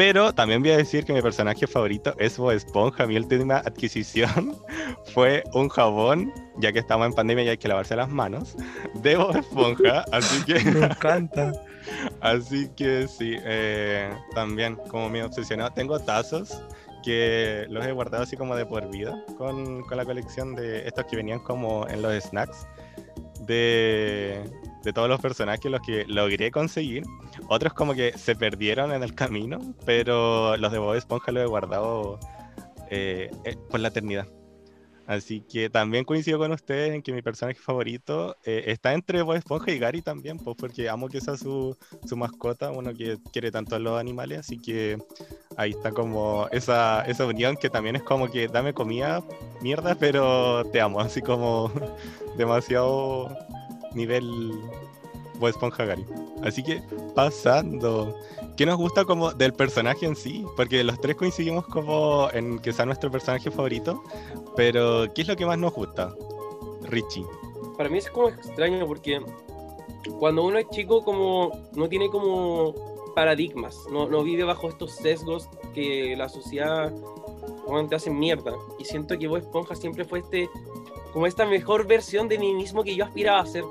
Pero 0.00 0.32
también 0.32 0.62
voy 0.62 0.70
a 0.70 0.78
decir 0.78 1.04
que 1.04 1.12
mi 1.12 1.20
personaje 1.20 1.66
favorito 1.66 2.14
es 2.16 2.38
Bob 2.38 2.52
Esponja. 2.52 3.06
Mi 3.06 3.18
última 3.18 3.58
adquisición 3.58 4.56
fue 5.12 5.44
un 5.52 5.68
jabón, 5.68 6.32
ya 6.56 6.72
que 6.72 6.78
estamos 6.78 7.06
en 7.06 7.12
pandemia 7.12 7.44
y 7.44 7.48
hay 7.50 7.58
que 7.58 7.68
lavarse 7.68 7.94
las 7.96 8.08
manos, 8.08 8.56
de 8.94 9.16
Bob 9.16 9.36
Esponja. 9.36 10.06
Así 10.12 10.42
que, 10.46 10.58
Me 10.70 10.86
encanta. 10.86 11.52
así 12.22 12.70
que 12.76 13.08
sí, 13.08 13.36
eh, 13.44 14.10
también 14.34 14.76
como 14.88 15.10
me 15.10 15.22
obsesionado. 15.22 15.70
Tengo 15.74 16.00
tazos 16.00 16.62
que 17.04 17.66
los 17.68 17.84
he 17.84 17.92
guardado 17.92 18.22
así 18.22 18.38
como 18.38 18.56
de 18.56 18.64
por 18.64 18.90
vida 18.90 19.22
con, 19.36 19.82
con 19.82 19.98
la 19.98 20.06
colección 20.06 20.54
de 20.54 20.86
estos 20.86 21.04
que 21.04 21.16
venían 21.16 21.40
como 21.40 21.86
en 21.88 22.00
los 22.00 22.14
snacks 22.24 22.66
de, 23.40 24.44
de 24.82 24.92
todos 24.92 25.08
los 25.08 25.20
personajes 25.20 25.70
los 25.70 25.80
que 25.80 26.04
logré 26.06 26.50
conseguir. 26.50 27.04
Otros 27.48 27.72
como 27.72 27.94
que 27.94 28.16
se 28.16 28.34
perdieron 28.34 28.92
en 28.92 29.02
el 29.02 29.14
camino, 29.14 29.74
pero 29.84 30.56
los 30.56 30.72
de 30.72 30.78
Bob 30.78 30.94
Esponja 30.94 31.32
los 31.32 31.44
he 31.44 31.46
guardado 31.46 32.18
eh, 32.90 33.30
eh, 33.44 33.56
por 33.70 33.80
la 33.80 33.88
eternidad. 33.88 34.26
Así 35.10 35.40
que 35.40 35.68
también 35.68 36.04
coincido 36.04 36.38
con 36.38 36.52
ustedes 36.52 36.94
en 36.94 37.02
que 37.02 37.12
mi 37.12 37.20
personaje 37.20 37.58
favorito 37.58 38.36
eh, 38.44 38.62
está 38.66 38.94
entre 38.94 39.22
Bob 39.22 39.34
Esponja 39.34 39.72
y 39.72 39.78
Gary 39.80 40.02
también, 40.02 40.38
pues 40.38 40.56
porque 40.56 40.88
amo 40.88 41.08
que 41.08 41.20
sea 41.20 41.36
su, 41.36 41.76
su 42.06 42.16
mascota, 42.16 42.70
uno 42.70 42.94
que 42.94 43.18
quiere 43.32 43.50
tanto 43.50 43.74
a 43.74 43.80
los 43.80 43.98
animales, 43.98 44.38
así 44.38 44.56
que 44.56 44.98
ahí 45.56 45.70
está 45.70 45.90
como 45.90 46.46
esa, 46.52 47.02
esa 47.06 47.26
unión 47.26 47.56
que 47.56 47.68
también 47.68 47.96
es 47.96 48.04
como 48.04 48.30
que 48.30 48.46
dame 48.46 48.72
comida, 48.72 49.24
mierda, 49.60 49.96
pero 49.96 50.64
te 50.66 50.80
amo, 50.80 51.00
así 51.00 51.20
como 51.20 51.72
demasiado 52.38 53.36
nivel 53.94 54.52
Bob 55.38 55.48
Esponja 55.48 55.84
Gary. 55.84 56.04
Así 56.42 56.62
que 56.62 56.82
pasando, 57.14 58.16
¿qué 58.56 58.66
nos 58.66 58.76
gusta 58.76 59.04
como 59.04 59.32
del 59.32 59.52
personaje 59.52 60.06
en 60.06 60.16
sí? 60.16 60.44
Porque 60.56 60.84
los 60.84 61.00
tres 61.00 61.16
coincidimos 61.16 61.66
como 61.66 62.28
en 62.32 62.58
que 62.58 62.72
sea 62.72 62.86
nuestro 62.86 63.10
personaje 63.10 63.50
favorito, 63.50 64.02
pero 64.56 65.12
¿qué 65.14 65.22
es 65.22 65.28
lo 65.28 65.36
que 65.36 65.46
más 65.46 65.58
nos 65.58 65.72
gusta? 65.72 66.14
Richie. 66.82 67.26
Para 67.76 67.88
mí 67.88 67.98
es 67.98 68.10
como 68.10 68.28
extraño 68.28 68.86
porque 68.86 69.20
cuando 70.18 70.44
uno 70.44 70.58
es 70.58 70.68
chico 70.70 71.02
como 71.04 71.68
no 71.72 71.88
tiene 71.88 72.08
como 72.10 72.74
paradigmas, 73.14 73.76
no, 73.90 74.08
no 74.08 74.22
vive 74.22 74.44
bajo 74.44 74.68
estos 74.68 74.92
sesgos 74.92 75.48
que 75.74 76.14
la 76.16 76.28
sociedad 76.28 76.92
te 77.88 77.94
hace 77.94 78.10
mierda. 78.10 78.52
Y 78.78 78.84
siento 78.84 79.18
que 79.18 79.28
Bob 79.28 79.38
Esponja 79.38 79.74
siempre 79.74 80.04
fue 80.04 80.20
este 80.20 80.48
como 81.12 81.26
esta 81.26 81.46
mejor 81.46 81.86
versión 81.86 82.28
de 82.28 82.38
mí 82.38 82.54
mismo 82.54 82.82
que 82.82 82.94
yo 82.94 83.04
aspiraba 83.04 83.40
a 83.40 83.46
ser. 83.46 83.64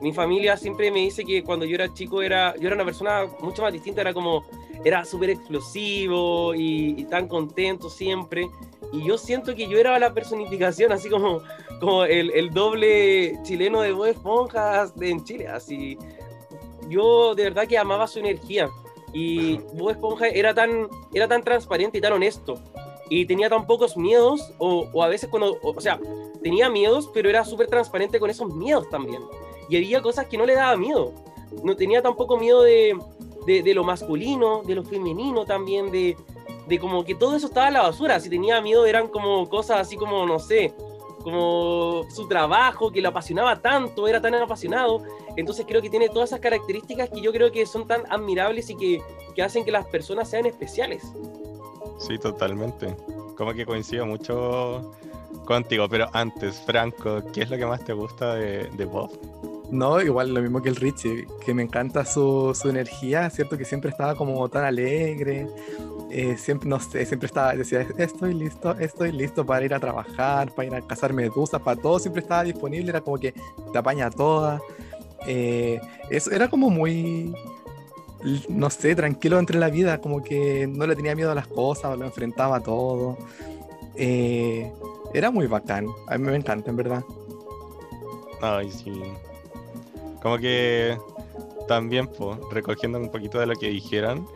Mi 0.00 0.12
familia 0.12 0.56
siempre 0.56 0.90
me 0.90 1.00
dice 1.00 1.24
que 1.24 1.42
cuando 1.42 1.64
yo 1.64 1.74
era 1.74 1.92
chico 1.92 2.22
era, 2.22 2.54
yo 2.56 2.68
era 2.68 2.76
una 2.76 2.84
persona 2.84 3.26
mucho 3.40 3.62
más 3.62 3.72
distinta, 3.72 4.00
era 4.00 4.14
como, 4.14 4.44
era 4.84 5.04
súper 5.04 5.30
explosivo 5.30 6.54
y, 6.54 6.94
y 7.00 7.04
tan 7.04 7.26
contento 7.26 7.90
siempre. 7.90 8.48
Y 8.92 9.04
yo 9.04 9.18
siento 9.18 9.54
que 9.54 9.66
yo 9.68 9.76
era 9.78 9.98
la 9.98 10.14
personificación, 10.14 10.92
así 10.92 11.10
como, 11.10 11.42
como 11.80 12.04
el, 12.04 12.30
el 12.30 12.50
doble 12.50 13.38
chileno 13.42 13.80
de 13.82 13.92
Bob 13.92 14.06
Esponja 14.06 14.86
de- 14.94 15.10
en 15.10 15.24
Chile. 15.24 15.48
Así, 15.48 15.98
yo 16.88 17.34
de 17.34 17.44
verdad 17.44 17.66
que 17.66 17.76
amaba 17.76 18.06
su 18.06 18.18
energía. 18.20 18.70
Y 19.12 19.58
Bob 19.74 19.90
Esponja 19.90 20.28
era 20.28 20.54
tan, 20.54 20.88
era 21.12 21.26
tan 21.26 21.42
transparente 21.42 21.98
y 21.98 22.00
tan 22.00 22.12
honesto. 22.12 22.54
Y 23.10 23.26
tenía 23.26 23.48
tan 23.48 23.66
pocos 23.66 23.96
miedos, 23.96 24.52
o, 24.58 24.88
o 24.92 25.02
a 25.02 25.08
veces 25.08 25.28
cuando, 25.28 25.58
o, 25.62 25.70
o 25.76 25.80
sea, 25.80 25.98
tenía 26.42 26.68
miedos, 26.68 27.10
pero 27.12 27.28
era 27.28 27.44
súper 27.44 27.66
transparente 27.66 28.18
con 28.18 28.30
esos 28.30 28.54
miedos 28.54 28.88
también. 28.90 29.22
Y 29.68 29.76
había 29.76 30.00
cosas 30.00 30.26
que 30.26 30.38
no 30.38 30.46
le 30.46 30.54
daba 30.54 30.76
miedo. 30.76 31.12
No 31.62 31.76
tenía 31.76 32.02
tampoco 32.02 32.38
miedo 32.38 32.62
de, 32.62 32.96
de, 33.46 33.74
lo 33.74 33.84
masculino, 33.84 34.62
de 34.62 34.74
lo 34.74 34.84
femenino 34.84 35.44
también, 35.44 35.90
de, 35.90 36.16
de 36.66 36.78
como 36.78 37.04
que 37.04 37.14
todo 37.14 37.36
eso 37.36 37.46
estaba 37.46 37.68
en 37.68 37.74
la 37.74 37.82
basura. 37.82 38.20
Si 38.20 38.28
tenía 38.28 38.60
miedo 38.60 38.86
eran 38.86 39.08
como 39.08 39.48
cosas 39.48 39.80
así 39.80 39.96
como, 39.96 40.26
no 40.26 40.38
sé, 40.38 40.74
como 41.22 42.04
su 42.10 42.28
trabajo, 42.28 42.90
que 42.90 43.00
lo 43.00 43.08
apasionaba 43.08 43.60
tanto, 43.60 44.08
era 44.08 44.20
tan 44.20 44.34
apasionado. 44.34 45.02
Entonces 45.36 45.66
creo 45.66 45.82
que 45.82 45.90
tiene 45.90 46.08
todas 46.08 46.30
esas 46.30 46.40
características 46.40 47.10
que 47.10 47.20
yo 47.20 47.32
creo 47.32 47.50
que 47.52 47.66
son 47.66 47.86
tan 47.86 48.02
admirables 48.10 48.70
y 48.70 48.76
que, 48.76 49.02
que 49.34 49.42
hacen 49.42 49.64
que 49.64 49.70
las 49.70 49.86
personas 49.86 50.28
sean 50.28 50.46
especiales. 50.46 51.12
Sí, 51.98 52.18
totalmente. 52.18 52.94
Como 53.36 53.52
que 53.54 53.66
coincido 53.66 54.06
mucho 54.06 54.92
contigo, 55.48 55.88
pero 55.88 56.10
antes, 56.12 56.60
Franco, 56.66 57.22
¿qué 57.32 57.40
es 57.40 57.50
lo 57.50 57.56
que 57.56 57.64
más 57.64 57.82
te 57.82 57.94
gusta 57.94 58.34
de, 58.34 58.84
Bob? 58.84 59.10
No, 59.70 59.98
igual 59.98 60.34
lo 60.34 60.42
mismo 60.42 60.60
que 60.60 60.68
el 60.68 60.76
Richie, 60.76 61.26
que 61.44 61.54
me 61.54 61.62
encanta 61.62 62.04
su, 62.04 62.54
su 62.54 62.68
energía, 62.68 63.30
cierto 63.30 63.56
que 63.56 63.64
siempre 63.64 63.88
estaba 63.88 64.14
como 64.14 64.46
tan 64.50 64.64
alegre, 64.64 65.46
eh, 66.10 66.36
siempre, 66.36 66.68
no 66.68 66.78
sé, 66.78 67.06
siempre 67.06 67.28
estaba, 67.28 67.54
decía, 67.54 67.86
estoy 67.96 68.34
listo, 68.34 68.78
estoy 68.78 69.10
listo 69.10 69.46
para 69.46 69.64
ir 69.64 69.72
a 69.72 69.80
trabajar, 69.80 70.54
para 70.54 70.68
ir 70.68 70.74
a 70.74 70.82
cazar 70.82 71.14
medusas, 71.14 71.62
para 71.62 71.80
todo, 71.80 71.98
siempre 71.98 72.20
estaba 72.20 72.44
disponible, 72.44 72.90
era 72.90 73.00
como 73.00 73.16
que 73.16 73.32
te 73.72 73.78
apaña 73.78 74.10
toda. 74.10 74.60
Eh, 75.26 75.80
eso 76.10 76.30
era 76.30 76.48
como 76.48 76.68
muy, 76.68 77.34
no 78.50 78.68
sé, 78.68 78.94
tranquilo 78.94 79.38
entre 79.38 79.58
la 79.58 79.70
vida, 79.70 79.98
como 79.98 80.22
que 80.22 80.66
no 80.66 80.86
le 80.86 80.94
tenía 80.94 81.14
miedo 81.14 81.30
a 81.30 81.34
las 81.34 81.46
cosas, 81.46 81.98
lo 81.98 82.04
enfrentaba 82.04 82.60
todo. 82.60 83.16
Eh, 83.96 84.70
era 85.14 85.30
muy 85.30 85.46
bacán, 85.46 85.86
a 86.06 86.18
mí 86.18 86.26
me 86.26 86.36
encanta, 86.36 86.70
en 86.70 86.76
verdad. 86.76 87.04
Ay, 88.40 88.70
sí. 88.70 89.02
Como 90.22 90.38
que 90.38 90.96
también, 91.66 92.06
pues, 92.06 92.38
recogiendo 92.50 92.98
un 92.98 93.10
poquito 93.10 93.38
de 93.38 93.46
lo 93.46 93.54
que 93.54 93.68
dijeron. 93.68 94.26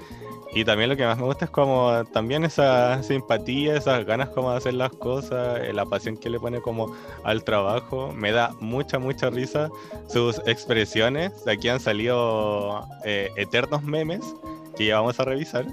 Y 0.55 0.67
también 0.67 0.91
lo 0.91 0.97
que 0.97 1.07
más 1.07 1.17
me 1.17 1.25
gusta 1.25 1.47
es 1.47 1.51
como 1.51 2.05
también 2.13 2.45
esa 2.45 3.03
simpatía, 3.03 3.75
esas 3.75 4.05
ganas 4.05 4.29
como 4.29 4.51
de 4.51 4.59
hacer 4.59 4.75
las 4.75 4.93
cosas, 4.93 5.61
eh, 5.63 5.73
la 5.73 5.87
pasión 5.87 6.19
que 6.19 6.29
le 6.29 6.39
pone 6.39 6.61
como 6.61 6.95
al 7.25 7.43
trabajo. 7.43 8.13
Me 8.13 8.33
da 8.33 8.55
mucha, 8.61 8.99
mucha 8.99 9.31
risa 9.31 9.71
sus 10.09 10.43
expresiones. 10.45 11.45
De 11.47 11.53
aquí 11.53 11.71
han 11.71 11.81
salido 11.81 12.87
eh, 13.05 13.31
eternos 13.37 13.83
memes 13.83 14.21
que 14.77 14.87
ya 14.87 15.01
vamos 15.01 15.19
a 15.21 15.25
revisar. 15.25 15.65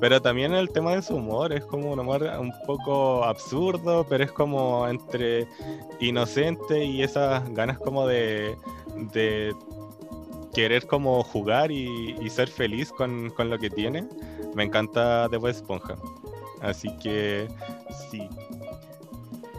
Pero 0.00 0.22
también 0.22 0.54
el 0.54 0.70
tema 0.70 0.94
de 0.94 1.02
su 1.02 1.16
humor 1.16 1.52
es 1.52 1.64
como 1.66 1.92
un 1.92 2.00
humor 2.00 2.22
un 2.40 2.52
poco 2.66 3.22
absurdo, 3.24 4.06
pero 4.08 4.24
es 4.24 4.32
como 4.32 4.88
entre 4.88 5.46
inocente 6.00 6.84
y 6.84 7.02
esas 7.02 7.48
ganas 7.52 7.78
como 7.78 8.06
de, 8.06 8.56
de 9.12 9.54
querer 10.54 10.86
como 10.86 11.22
jugar 11.22 11.70
y, 11.70 12.16
y 12.18 12.30
ser 12.30 12.48
feliz 12.48 12.90
con, 12.90 13.30
con, 13.30 13.50
lo 13.50 13.58
que 13.58 13.68
tiene. 13.68 14.08
Me 14.54 14.64
encanta 14.64 15.28
de 15.28 15.36
Bob 15.36 15.48
Esponja. 15.48 15.96
Así 16.62 16.88
que 16.98 17.48
sí. 18.10 18.26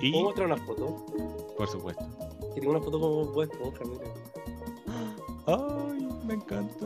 Y, 0.01 0.11
¿Puedo 0.11 0.25
mostrar 0.25 0.47
una 0.47 0.57
foto? 0.57 1.05
Por 1.55 1.67
supuesto. 1.67 2.03
Que 2.55 2.61
tengo 2.61 2.71
una 2.71 2.81
foto 2.81 2.99
con 2.99 3.33
Bob 3.33 3.43
Esponja, 3.43 3.83
mira. 3.85 4.05
Ay, 5.45 6.10
me 6.31 6.37
encanta. 6.37 6.85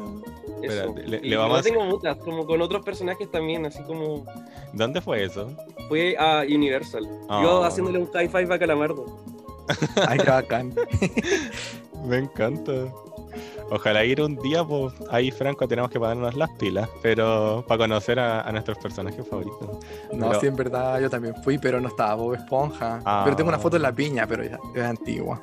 Espérate, 0.61 1.03
le, 1.03 1.21
le 1.21 1.37
vamos 1.37 1.57
yo 1.57 1.63
tengo 1.63 1.85
muchas, 1.85 2.17
como 2.17 2.45
con 2.45 2.61
otros 2.61 2.83
personajes 2.83 3.29
también, 3.29 3.65
así 3.65 3.81
como. 3.83 4.25
¿Dónde 4.73 5.01
fue 5.01 5.23
eso? 5.23 5.49
Fue 5.87 6.15
a 6.17 6.41
Universal. 6.41 7.03
Yo 7.29 7.63
ah. 7.63 7.67
haciéndole 7.67 7.99
un 7.99 8.11
high 8.11 8.27
five 8.27 8.53
a 8.53 8.59
Calamardo. 8.59 9.05
Ay, 10.07 10.17
qué 10.19 10.29
bacán. 10.29 10.73
me 12.05 12.17
encanta. 12.17 12.71
Ojalá 13.69 14.05
ir 14.05 14.21
un 14.21 14.35
día, 14.37 14.63
pues 14.63 14.93
ahí 15.09 15.31
Franco 15.31 15.67
tenemos 15.67 15.89
que 15.89 15.99
ponernos 15.99 16.35
las 16.35 16.51
pilas, 16.51 16.87
pero 17.01 17.65
para 17.67 17.79
conocer 17.79 18.19
a, 18.19 18.49
nuestros 18.51 18.77
personajes 18.77 19.27
favoritos. 19.27 19.79
No, 20.13 20.39
sí, 20.39 20.45
en 20.45 20.55
verdad 20.55 21.01
yo 21.01 21.09
también 21.09 21.33
fui, 21.43 21.57
pero 21.57 21.81
no 21.81 21.87
estaba 21.87 22.13
Bob 22.13 22.35
Esponja. 22.35 23.01
Pero 23.23 23.35
tengo 23.35 23.49
una 23.49 23.57
foto 23.59 23.75
en 23.75 23.81
la 23.81 23.91
piña, 23.91 24.27
pero 24.27 24.43
ya 24.43 24.59
es 24.75 24.83
antigua. 24.83 25.41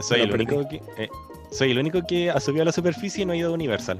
Soy 0.00 0.22
el 0.22 0.32
único 0.32 0.66
que, 0.66 0.80
eh, 0.96 1.10
soy 1.50 1.70
el 1.70 1.78
único 1.78 2.02
que 2.02 2.30
ha 2.30 2.40
subido 2.40 2.62
a 2.62 2.66
la 2.66 2.72
superficie 2.72 3.22
y 3.22 3.26
no 3.26 3.32
ha 3.32 3.36
ido 3.36 3.50
a 3.50 3.52
Universal. 3.52 3.98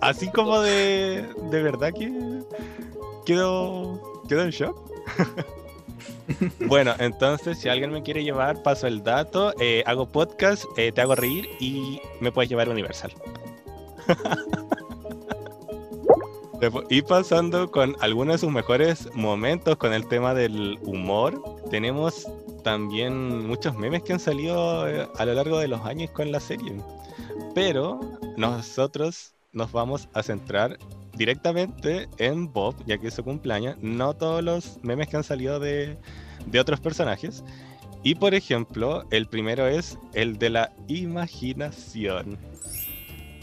Así 0.00 0.30
como 0.30 0.60
de, 0.60 1.26
de 1.50 1.62
verdad 1.62 1.92
que 1.92 2.10
quedo, 3.24 4.22
quedo 4.28 4.42
en 4.42 4.50
shock. 4.50 4.76
bueno, 6.66 6.94
entonces 6.98 7.58
si 7.58 7.68
alguien 7.68 7.92
me 7.92 8.02
quiere 8.02 8.24
llevar, 8.24 8.62
paso 8.62 8.86
el 8.86 9.02
dato, 9.02 9.54
eh, 9.60 9.82
hago 9.86 10.06
podcast, 10.06 10.64
eh, 10.76 10.92
te 10.92 11.00
hago 11.00 11.14
reír 11.14 11.48
y 11.60 12.00
me 12.20 12.32
puedes 12.32 12.48
llevar 12.48 12.68
a 12.68 12.72
Universal. 12.72 13.12
y 16.90 17.02
pasando 17.02 17.70
con 17.70 17.96
algunos 18.00 18.34
de 18.34 18.38
sus 18.38 18.50
mejores 18.50 19.08
momentos 19.14 19.76
con 19.76 19.92
el 19.92 20.06
tema 20.08 20.34
del 20.34 20.78
humor, 20.82 21.42
tenemos 21.70 22.26
también 22.62 23.46
muchos 23.46 23.76
memes 23.76 24.02
que 24.02 24.12
han 24.12 24.20
salido 24.20 24.88
eh, 24.88 25.08
a 25.16 25.24
lo 25.24 25.34
largo 25.34 25.58
de 25.58 25.68
los 25.68 25.84
años 25.84 26.10
con 26.10 26.30
la 26.32 26.40
serie. 26.40 26.76
Pero 27.54 28.00
nosotros 28.36 29.34
nos 29.52 29.72
vamos 29.72 30.08
a 30.14 30.22
centrar 30.22 30.78
directamente 31.14 32.08
en 32.18 32.52
Bob, 32.52 32.74
ya 32.86 32.98
que 32.98 33.08
es 33.08 33.14
su 33.14 33.24
cumpleaños, 33.24 33.76
no 33.80 34.14
todos 34.14 34.42
los 34.42 34.78
memes 34.82 35.08
que 35.08 35.16
han 35.16 35.24
salido 35.24 35.58
de, 35.60 35.98
de 36.46 36.60
otros 36.60 36.80
personajes. 36.80 37.44
Y 38.02 38.14
por 38.14 38.34
ejemplo, 38.34 39.04
el 39.10 39.26
primero 39.26 39.66
es 39.66 39.98
el 40.14 40.38
de 40.38 40.50
la 40.50 40.72
imaginación. 40.88 42.38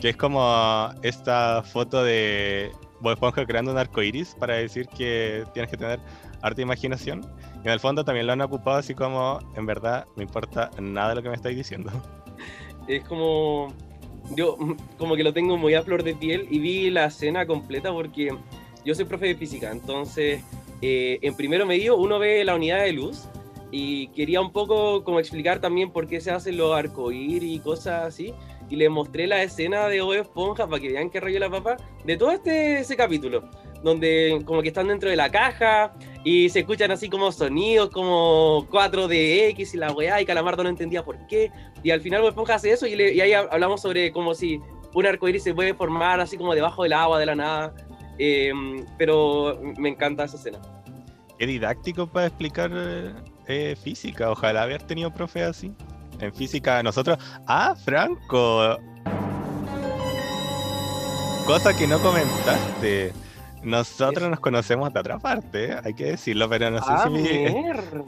Que 0.01 0.09
es 0.09 0.17
como 0.17 0.89
esta 1.03 1.63
foto 1.63 2.03
de 2.03 2.71
Bob 2.99 3.13
Esponja 3.13 3.45
creando 3.45 3.71
un 3.71 3.77
arco 3.77 4.01
iris 4.01 4.35
para 4.39 4.55
decir 4.55 4.87
que 4.87 5.43
tienes 5.53 5.69
que 5.69 5.77
tener 5.77 5.99
arte 6.41 6.61
imaginación. 6.61 7.21
En 7.67 7.73
el 7.73 7.81
fondo 7.81 8.05
también 8.05 8.25
lo 8.25 8.31
han 8.31 8.39
ocupado 8.39 8.77
así 8.77 8.95
como, 8.95 9.39
en 9.57 9.65
verdad, 9.65 10.07
me 10.15 10.23
importa 10.23 10.71
nada 10.79 11.09
de 11.09 11.15
lo 11.15 11.21
que 11.21 11.27
me 11.27 11.35
estáis 11.35 11.57
diciendo. 11.57 11.91
Es 12.87 13.03
como, 13.03 13.73
yo 14.37 14.55
como 14.97 15.17
que 15.17 15.23
lo 15.25 15.33
tengo 15.33 15.57
muy 15.57 15.73
a 15.73 15.83
flor 15.83 16.01
de 16.01 16.15
piel 16.15 16.47
y 16.49 16.59
vi 16.59 16.89
la 16.89 17.07
escena 17.07 17.45
completa 17.45 17.91
porque 17.91 18.33
yo 18.85 18.95
soy 18.95 19.03
profe 19.03 19.25
de 19.25 19.35
física, 19.35 19.69
entonces 19.69 20.41
eh, 20.81 21.19
en 21.21 21.35
primero 21.35 21.65
medio 21.65 21.97
uno 21.97 22.19
ve 22.19 22.45
la 22.45 22.55
unidad 22.55 22.83
de 22.83 22.93
luz 22.93 23.25
y 23.69 24.07
quería 24.11 24.39
un 24.39 24.53
poco 24.53 25.03
como 25.03 25.19
explicar 25.19 25.59
también 25.59 25.91
por 25.91 26.07
qué 26.07 26.21
se 26.21 26.31
hacen 26.31 26.55
los 26.55 26.73
arcoíris 26.73 27.51
y 27.51 27.59
cosas 27.59 28.05
así 28.05 28.33
y 28.69 28.77
le 28.77 28.87
mostré 28.87 29.27
la 29.27 29.43
escena 29.43 29.89
de 29.89 29.99
Bob 29.99 30.13
Esponja 30.13 30.67
para 30.67 30.81
que 30.81 30.93
vean 30.93 31.09
qué 31.09 31.19
rollo 31.19 31.39
la 31.39 31.49
papa 31.49 31.75
de 32.05 32.15
todo 32.15 32.31
este 32.31 32.79
ese 32.79 32.95
capítulo 32.95 33.43
donde 33.83 34.41
como 34.45 34.61
que 34.61 34.69
están 34.69 34.87
dentro 34.87 35.09
de 35.09 35.15
la 35.15 35.29
caja 35.29 35.93
y 36.23 36.49
se 36.49 36.59
escuchan 36.59 36.91
así 36.91 37.09
como 37.09 37.31
sonidos 37.31 37.89
como 37.89 38.67
4DX 38.69 39.73
y 39.73 39.77
la 39.77 39.91
weá 39.91 40.21
y 40.21 40.25
Calamardo 40.25 40.63
no 40.63 40.69
entendía 40.69 41.03
por 41.03 41.25
qué. 41.27 41.51
Y 41.83 41.91
al 41.91 42.01
final 42.01 42.21
Bob 42.21 42.29
Esponja 42.29 42.55
hace 42.55 42.71
eso 42.71 42.87
y, 42.87 42.99
ahí 43.01 43.33
hablamos 43.33 43.81
sobre 43.81 44.11
como 44.11 44.33
si 44.33 44.59
un 44.93 45.05
arcoíris 45.05 45.43
se 45.43 45.53
puede 45.53 45.73
formar 45.73 46.19
así 46.19 46.37
como 46.37 46.53
debajo 46.55 46.83
del 46.83 46.93
agua 46.93 47.19
de 47.19 47.25
la 47.25 47.35
nada. 47.35 47.73
Em, 48.19 48.85
pero 48.97 49.59
me 49.77 49.89
encanta 49.89 50.23
esa 50.23 50.37
escena. 50.37 50.59
Qué 51.37 51.45
didáctico 51.45 52.07
para 52.07 52.27
explicar 52.27 52.71
eh, 53.47 53.75
física. 53.81 54.31
Ojalá 54.31 54.63
haber 54.63 54.81
tenido 54.83 55.13
profe 55.13 55.43
así. 55.43 55.71
En 56.19 56.33
física 56.33 56.81
nosotros 56.81 57.19
ah 57.45 57.75
Franco 57.75 58.79
cosa 61.47 61.77
que 61.77 61.87
no 61.87 61.99
comentaste 61.99 63.13
nosotros 63.63 64.29
nos 64.29 64.39
conocemos 64.39 64.93
de 64.93 64.99
otra 64.99 65.19
parte, 65.19 65.77
hay 65.83 65.93
que 65.93 66.05
decirlo, 66.05 66.47
pero 66.49 66.71
no 66.71 66.79
sé 66.81 66.91
si 67.03 67.09
mi, 67.09 67.27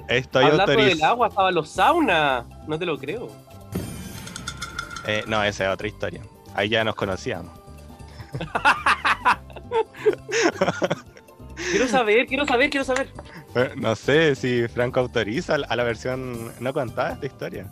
estoy 0.07 0.45
Hablando 0.45 0.71
del 0.73 1.03
agua, 1.03 1.27
estaba 1.27 1.51
los 1.51 1.69
saunas, 1.69 2.45
no 2.67 2.77
te 2.79 2.85
lo 2.85 2.97
creo. 2.97 3.27
Eh, 5.07 5.23
no, 5.27 5.43
esa 5.43 5.65
es 5.65 5.73
otra 5.73 5.87
historia. 5.87 6.21
Ahí 6.53 6.69
ya 6.69 6.83
nos 6.83 6.95
conocíamos. 6.95 7.51
quiero 11.71 11.87
saber, 11.87 12.27
quiero 12.27 12.45
saber, 12.45 12.69
quiero 12.69 12.83
saber. 12.83 13.09
Eh, 13.55 13.71
no 13.75 13.95
sé 13.95 14.35
si 14.35 14.67
Franco 14.67 14.99
autoriza 14.99 15.55
a 15.55 15.75
la 15.75 15.83
versión 15.83 16.51
no 16.59 16.73
contada 16.73 17.13
esta 17.13 17.25
historia. 17.25 17.71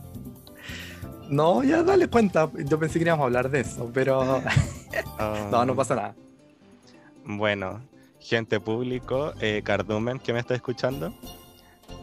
No, 1.30 1.64
ya 1.64 1.84
dale 1.84 2.08
cuenta. 2.08 2.50
Yo 2.56 2.80
pensé 2.80 3.00
que 3.00 3.06
íbamos 3.06 3.24
a 3.24 3.26
hablar 3.26 3.50
de 3.50 3.60
eso, 3.62 3.92
pero. 3.94 4.42
no, 5.52 5.66
no 5.66 5.76
pasa 5.76 5.96
nada. 5.96 6.16
Bueno, 7.30 7.82
gente 8.22 8.62
público, 8.62 9.34
eh, 9.42 9.62
Cardumen 9.62 10.18
que 10.18 10.32
me 10.32 10.40
está 10.40 10.56
escuchando, 10.56 11.14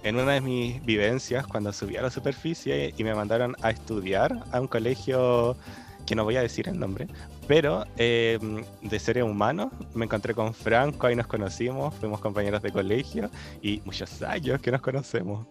en 0.03 0.17
una 0.17 0.33
de 0.33 0.43
mis 0.43 0.85
vivencias 0.85 1.47
cuando 1.47 1.73
subí 1.73 1.97
a 1.97 2.03
la 2.03 2.11
superficie 2.11 2.93
y 2.95 3.05
me 3.05 3.15
mandaron 3.15 3.57
a 3.63 3.71
estudiar 3.71 4.45
a 4.53 4.61
un 4.61 4.67
colegio 4.67 5.57
que 6.05 6.15
no 6.15 6.25
voy 6.25 6.37
a 6.37 6.43
decir 6.43 6.69
el 6.69 6.79
nombre, 6.79 7.09
pero 7.49 7.87
eh, 7.97 8.39
de 8.83 8.99
seres 8.99 9.25
humanos, 9.25 9.73
me 9.95 10.05
encontré 10.05 10.35
con 10.35 10.53
Franco, 10.53 11.07
ahí 11.07 11.17
nos 11.17 11.27
conocimos, 11.27 11.95
fuimos 11.95 12.21
compañeros 12.21 12.61
de 12.61 12.71
colegio 12.71 13.31
y 13.63 13.81
muchos 13.87 14.21
años 14.21 14.61
que 14.61 14.71
nos 14.71 14.83
conocemos. 14.83 15.47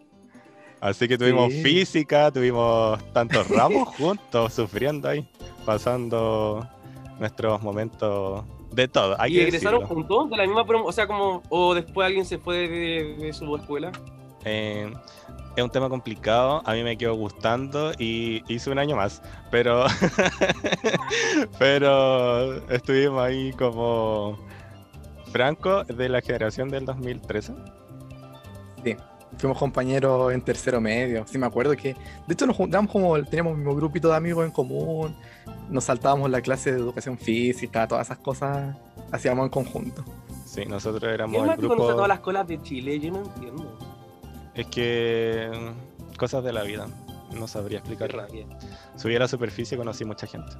Así 0.82 1.08
que 1.08 1.18
tuvimos 1.18 1.52
física, 1.52 2.30
tuvimos 2.30 3.04
tantos 3.12 3.48
ramos 3.48 3.88
juntos, 3.98 4.54
sufriendo 4.54 5.10
ahí, 5.10 5.28
pasando 5.66 6.70
nuestros 7.20 7.60
momentos 7.64 8.46
de 8.74 8.88
todo. 8.88 9.16
¿Y 9.28 9.40
egresaron 9.40 9.86
juntos? 9.86 10.30
¿De 10.30 10.38
la 10.38 10.46
misma 10.46 10.64
O 10.84 10.92
sea, 10.92 11.08
como. 11.08 11.44
¿O 11.50 11.74
después 11.74 12.06
alguien 12.06 12.26
se 12.26 12.38
fue 12.38 12.68
de, 12.68 13.34
su 13.34 13.56
escuela? 13.56 13.92
Eh, 14.46 14.92
es 15.56 15.64
un 15.64 15.70
tema 15.70 15.90
complicado. 15.90 16.62
A 16.66 16.74
mí 16.74 16.84
me 16.84 16.98
quedó 16.98 17.16
gustando 17.16 17.92
y 17.98 18.44
hice 18.48 18.70
un 18.70 18.80
año 18.80 18.96
más. 18.96 19.22
Pero. 19.52 19.86
pero 21.60 22.68
estuvimos 22.70 23.22
ahí 23.22 23.52
como. 23.54 24.38
Franco 25.32 25.84
de 25.84 26.10
la 26.10 26.22
generación 26.22 26.70
del 26.70 26.86
2013. 26.86 27.54
Sí, 28.84 28.96
fuimos 29.38 29.58
compañeros 29.58 30.32
en 30.32 30.42
tercero 30.42 30.80
medio. 30.80 31.26
Sí, 31.28 31.38
me 31.38 31.46
acuerdo 31.46 31.76
que. 31.76 31.96
De 32.28 32.34
hecho, 32.34 32.46
nos 32.46 32.56
juntamos 32.56 32.92
como. 32.92 33.22
Teníamos 33.24 33.54
un 33.54 33.60
mismo 33.60 33.76
grupito 33.76 34.10
de 34.10 34.16
amigos 34.16 34.46
en 34.46 34.52
común 34.52 35.16
nos 35.74 35.86
saltábamos 35.86 36.30
la 36.30 36.42
clase 36.42 36.72
de 36.72 36.80
educación 36.80 37.18
física, 37.18 37.88
todas 37.88 38.06
esas 38.08 38.20
cosas 38.20 38.76
hacíamos 39.12 39.46
en 39.46 39.50
conjunto. 39.50 40.06
Sí, 40.46 40.66
nosotros 40.66 41.12
éramos 41.12 41.44
¿Qué 41.44 41.52
el 41.52 41.58
grupo... 41.58 41.76
todas 41.76 42.08
las 42.08 42.20
colas 42.20 42.48
de 42.48 42.62
Chile? 42.62 43.00
Yo 43.00 43.12
no 43.12 43.24
entiendo. 43.24 43.80
Es 44.54 44.68
que 44.68 45.50
mm, 45.52 46.18
cosas 46.18 46.44
de 46.44 46.54
la 46.54 46.62
vida, 46.62 46.86
no 47.36 47.48
sabría 47.48 47.80
explicar. 47.80 48.12
Subí 48.96 49.16
a 49.16 49.20
la 49.20 49.28
superficie 49.28 49.76
y 49.76 49.80
conocí 49.80 50.06
mucha 50.06 50.28
gente. 50.28 50.52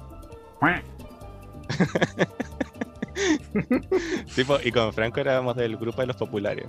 tipo, 4.34 4.58
y 4.64 4.72
con 4.72 4.92
Franco 4.92 5.20
éramos 5.20 5.54
del 5.54 5.76
grupo 5.76 6.00
de 6.00 6.08
los 6.08 6.16
populares. 6.16 6.66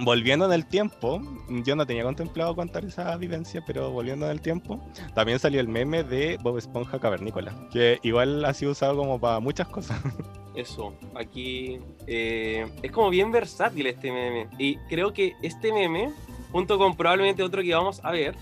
volviendo 0.00 0.46
en 0.46 0.52
el 0.52 0.66
tiempo, 0.66 1.20
yo 1.48 1.76
no 1.76 1.86
tenía 1.86 2.04
contemplado 2.04 2.54
contar 2.54 2.84
esa 2.84 3.16
vivencia, 3.16 3.62
pero 3.66 3.90
volviendo 3.90 4.26
en 4.26 4.32
el 4.32 4.40
tiempo, 4.40 4.80
también 5.14 5.38
salió 5.38 5.60
el 5.60 5.68
meme 5.68 6.02
de 6.04 6.38
Bob 6.42 6.58
Esponja 6.58 6.98
Cavernícola, 6.98 7.54
que 7.72 7.98
igual 8.02 8.44
ha 8.44 8.54
sido 8.54 8.72
usado 8.72 8.96
como 8.96 9.20
para 9.20 9.40
muchas 9.40 9.68
cosas. 9.68 10.00
Eso, 10.54 10.94
aquí 11.14 11.78
eh, 12.06 12.66
es 12.82 12.90
como 12.90 13.10
bien 13.10 13.30
versátil 13.30 13.86
este 13.86 14.10
meme. 14.10 14.48
Y 14.58 14.76
creo 14.88 15.12
que 15.12 15.34
este 15.42 15.70
meme, 15.72 16.10
junto 16.50 16.78
con 16.78 16.96
probablemente 16.96 17.42
otro 17.42 17.62
que 17.62 17.74
vamos 17.74 18.00
a 18.02 18.10
ver, 18.10 18.34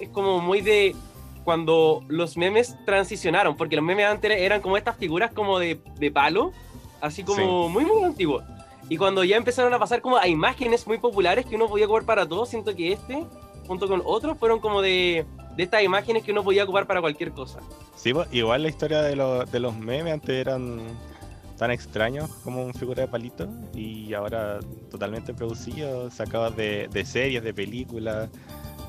es 0.00 0.08
como 0.08 0.40
muy 0.40 0.62
de 0.62 0.96
cuando 1.44 2.04
los 2.08 2.36
memes 2.36 2.76
transicionaron, 2.84 3.56
porque 3.56 3.76
los 3.76 3.84
memes 3.84 4.06
antes 4.06 4.32
eran 4.32 4.60
como 4.60 4.76
estas 4.76 4.96
figuras 4.96 5.30
como 5.32 5.58
de, 5.58 5.80
de 5.98 6.10
palo, 6.10 6.52
así 7.00 7.22
como 7.22 7.68
muy, 7.68 7.84
muy 7.84 8.02
antiguos. 8.02 8.42
Y 8.90 8.96
cuando 8.96 9.22
ya 9.22 9.36
empezaron 9.36 9.72
a 9.72 9.78
pasar 9.78 10.02
como 10.02 10.16
a 10.16 10.26
imágenes 10.26 10.84
muy 10.84 10.98
populares 10.98 11.46
que 11.46 11.54
uno 11.54 11.68
podía 11.68 11.86
ocupar 11.86 12.04
para 12.04 12.28
todo, 12.28 12.44
siento 12.44 12.74
que 12.74 12.92
este, 12.92 13.24
junto 13.68 13.86
con 13.86 14.02
otros, 14.04 14.36
fueron 14.36 14.58
como 14.58 14.82
de, 14.82 15.24
de 15.56 15.62
estas 15.62 15.84
imágenes 15.84 16.24
que 16.24 16.32
uno 16.32 16.42
podía 16.42 16.64
ocupar 16.64 16.88
para 16.88 17.00
cualquier 17.00 17.30
cosa. 17.30 17.60
Sí, 17.94 18.12
pues, 18.12 18.26
igual 18.32 18.64
la 18.64 18.68
historia 18.68 19.00
de, 19.00 19.14
de 19.50 19.60
los 19.60 19.76
memes 19.76 20.12
antes 20.12 20.30
eran 20.30 20.80
tan 21.56 21.70
extraños 21.70 22.28
como 22.42 22.64
un 22.64 22.74
figura 22.74 23.02
de 23.02 23.08
palito 23.08 23.46
y 23.74 24.12
ahora 24.12 24.58
totalmente 24.90 25.34
producidos, 25.34 26.12
sacados 26.12 26.56
de, 26.56 26.88
de 26.88 27.04
series, 27.04 27.44
de 27.44 27.54
películas, 27.54 28.28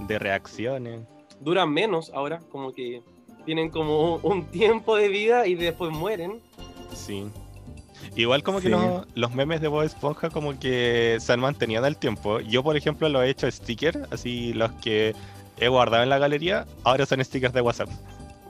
de 0.08 0.18
reacciones. 0.18 1.02
Duran 1.40 1.72
menos 1.72 2.12
ahora, 2.16 2.40
como 2.52 2.72
que 2.72 3.04
tienen 3.46 3.70
como 3.70 4.16
un 4.24 4.46
tiempo 4.48 4.96
de 4.96 5.10
vida 5.10 5.46
y 5.46 5.54
después 5.54 5.92
mueren. 5.92 6.42
Sí. 6.92 7.28
Igual 8.16 8.44
como 8.44 8.60
que 8.60 8.70
los, 8.70 9.36
memes 9.36 9.62
de 9.62 9.68
Bob 9.68 9.84
Esponja 9.84 10.30
como 10.30 10.60
que 10.60 11.18
se 11.20 11.34
han 11.34 11.40
mantenido 11.40 11.82
en 11.82 11.88
el 11.88 11.98
tiempo. 11.98 12.40
Yo, 12.40 12.64
por 12.64 12.76
ejemplo, 12.76 13.10
lo 13.10 13.22
he 13.24 13.30
hecho 13.30 13.50
sticker, 13.50 14.08
así 14.12 14.54
los 14.54 14.72
que 14.74 15.16
he 15.58 15.68
guardado 15.68 16.04
en 16.04 16.10
la 16.10 16.18
galería, 16.18 16.66
ahora 16.84 17.06
son 17.06 17.24
stickers 17.24 17.54
de 17.54 17.62
WhatsApp. 17.62 17.90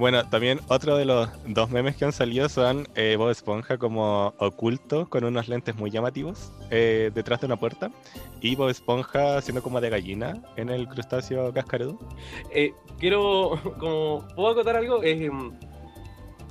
Bueno, 0.01 0.27
también 0.27 0.59
otro 0.67 0.97
de 0.97 1.05
los 1.05 1.29
dos 1.45 1.69
memes 1.69 1.95
que 1.95 2.05
han 2.05 2.11
salido 2.11 2.49
son 2.49 2.87
eh, 2.95 3.17
Bob 3.19 3.29
Esponja 3.29 3.77
como 3.77 4.33
oculto 4.39 5.07
con 5.07 5.23
unos 5.25 5.47
lentes 5.47 5.75
muy 5.75 5.91
llamativos 5.91 6.51
eh, 6.71 7.11
detrás 7.13 7.41
de 7.41 7.45
una 7.45 7.57
puerta 7.57 7.91
y 8.41 8.55
Bob 8.55 8.69
Esponja 8.69 9.39
siendo 9.41 9.61
como 9.61 9.79
de 9.79 9.91
gallina 9.91 10.41
en 10.55 10.69
el 10.69 10.87
crustáceo 10.87 11.53
cascarudo. 11.53 11.99
Eh, 12.51 12.73
quiero, 12.99 13.59
como, 13.79 14.27
¿puedo 14.35 14.49
acotar 14.49 14.77
algo? 14.77 15.03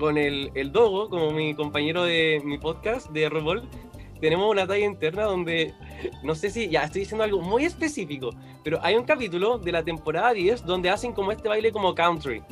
Con 0.00 0.16
el, 0.16 0.50
el 0.54 0.72
Dogo, 0.72 1.10
como 1.10 1.30
mi 1.30 1.54
compañero 1.54 2.04
de 2.04 2.40
mi 2.42 2.56
podcast 2.56 3.10
de 3.10 3.28
Revol, 3.28 3.68
tenemos 4.18 4.50
una 4.50 4.66
talla 4.66 4.86
interna 4.86 5.24
donde, 5.24 5.74
no 6.22 6.34
sé 6.34 6.48
si, 6.48 6.70
ya 6.70 6.84
estoy 6.84 7.02
diciendo 7.02 7.22
algo 7.22 7.42
muy 7.42 7.66
específico, 7.66 8.30
pero 8.64 8.78
hay 8.82 8.94
un 8.96 9.04
capítulo 9.04 9.58
de 9.58 9.72
la 9.72 9.84
temporada 9.84 10.32
10 10.32 10.64
donde 10.64 10.88
hacen 10.88 11.12
como 11.12 11.32
este 11.32 11.50
baile 11.50 11.70
como 11.70 11.94
country. 11.94 12.42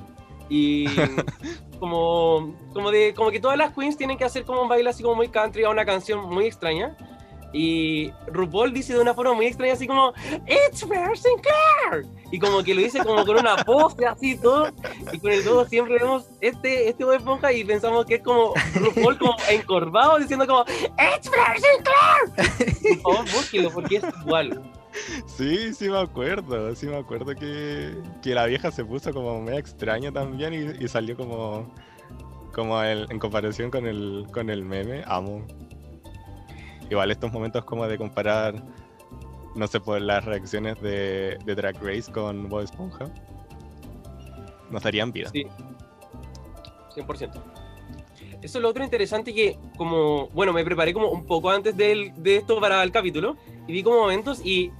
Y 0.51 0.85
como, 1.81 2.55
como, 2.75 2.91
de, 2.91 3.15
como 3.15 3.31
que 3.31 3.41
todas 3.41 3.57
las 3.57 3.73
queens 3.73 3.97
tienen 3.97 4.19
que 4.19 4.25
hacer 4.25 4.45
como 4.45 4.61
un 4.61 4.69
baile 4.69 4.91
así 4.91 5.03
como 5.03 5.15
muy 5.15 5.29
country 5.29 5.65
a 5.65 5.71
una 5.71 5.87
canción 5.87 6.29
muy 6.29 6.45
extraña. 6.45 6.99
Y 7.53 8.13
RuPaul 8.27 8.75
dice 8.75 8.95
de 8.95 9.01
una 9.01 9.15
forma 9.15 9.33
muy 9.33 9.47
extraña, 9.47 9.73
así 9.73 9.87
como, 9.87 10.13
It's 10.47 10.87
Bear 10.87 11.17
Sinclair. 11.17 12.07
Y 12.31 12.39
como 12.39 12.63
que 12.63 12.75
lo 12.75 12.83
dice 12.83 12.99
como 12.99 13.25
con 13.25 13.39
una 13.39 13.57
pose 13.65 14.07
así 14.07 14.37
todo. 14.37 14.71
Y 15.13 15.19
con 15.19 15.33
el 15.33 15.43
todo 15.43 15.65
siempre 15.67 15.95
vemos 15.99 16.29
este, 16.41 16.89
este 16.89 17.05
de 17.05 17.17
esponja 17.17 17.53
y 17.53 17.65
pensamos 17.65 18.05
que 18.05 18.17
es 18.17 18.23
como 18.23 18.53
RuPaul 18.75 19.19
como 19.19 19.37
encorvado 19.49 20.19
diciendo 20.19 20.47
como, 20.47 20.65
It's 20.67 21.31
Bear 21.31 21.57
Sinclair. 21.59 23.03
Por 23.03 23.15
favor, 23.15 23.33
búsquelo 23.33 23.71
porque 23.71 23.97
es 23.97 24.05
igual. 24.23 24.63
Sí, 25.27 25.73
sí 25.75 25.89
me 25.89 25.99
acuerdo, 25.99 26.75
sí 26.75 26.87
me 26.87 26.97
acuerdo 26.97 27.35
que, 27.35 27.95
que 28.23 28.35
la 28.35 28.47
vieja 28.47 28.71
se 28.71 28.85
puso 28.85 29.13
como 29.13 29.41
medio 29.41 29.59
extraña 29.59 30.11
también 30.13 30.53
y, 30.55 30.85
y 30.85 30.89
salió 30.89 31.17
como, 31.17 31.73
como 32.53 32.83
el, 32.83 33.07
en 33.11 33.19
comparación 33.19 33.71
con 33.71 33.87
el, 33.87 34.27
con 34.33 34.51
el 34.51 34.65
meme, 34.65 35.05
amo 35.07 35.47
igual 36.91 37.11
estos 37.11 37.33
momentos 37.33 37.65
como 37.65 37.87
de 37.87 37.99
comparar, 37.99 38.63
no 39.55 39.67
sé, 39.67 39.81
por 39.81 40.01
las 40.01 40.25
reacciones 40.25 40.81
de, 40.81 41.39
de 41.45 41.55
Drag 41.55 41.77
Race 41.83 42.11
con 42.11 42.49
Bob 42.49 42.63
Esponja, 42.63 43.07
nos 44.71 44.83
darían 44.83 45.13
vida. 45.13 45.31
Sí, 45.31 45.47
100%. 46.95 47.43
Eso 48.41 48.59
es 48.59 48.63
lo 48.63 48.69
otro 48.69 48.85
interesante 48.85 49.35
que, 49.35 49.59
como, 49.77 50.29
bueno, 50.29 50.53
me 50.53 50.65
preparé 50.65 50.93
como 50.93 51.11
un 51.11 51.27
poco 51.27 51.51
antes 51.51 51.77
de, 51.77 52.13
de 52.17 52.37
esto 52.37 52.61
para 52.61 52.83
el 52.83 52.93
capítulo 52.93 53.37
y 53.67 53.73
vi 53.73 53.83
como 53.83 53.99
momentos 53.99 54.41
y 54.45 54.71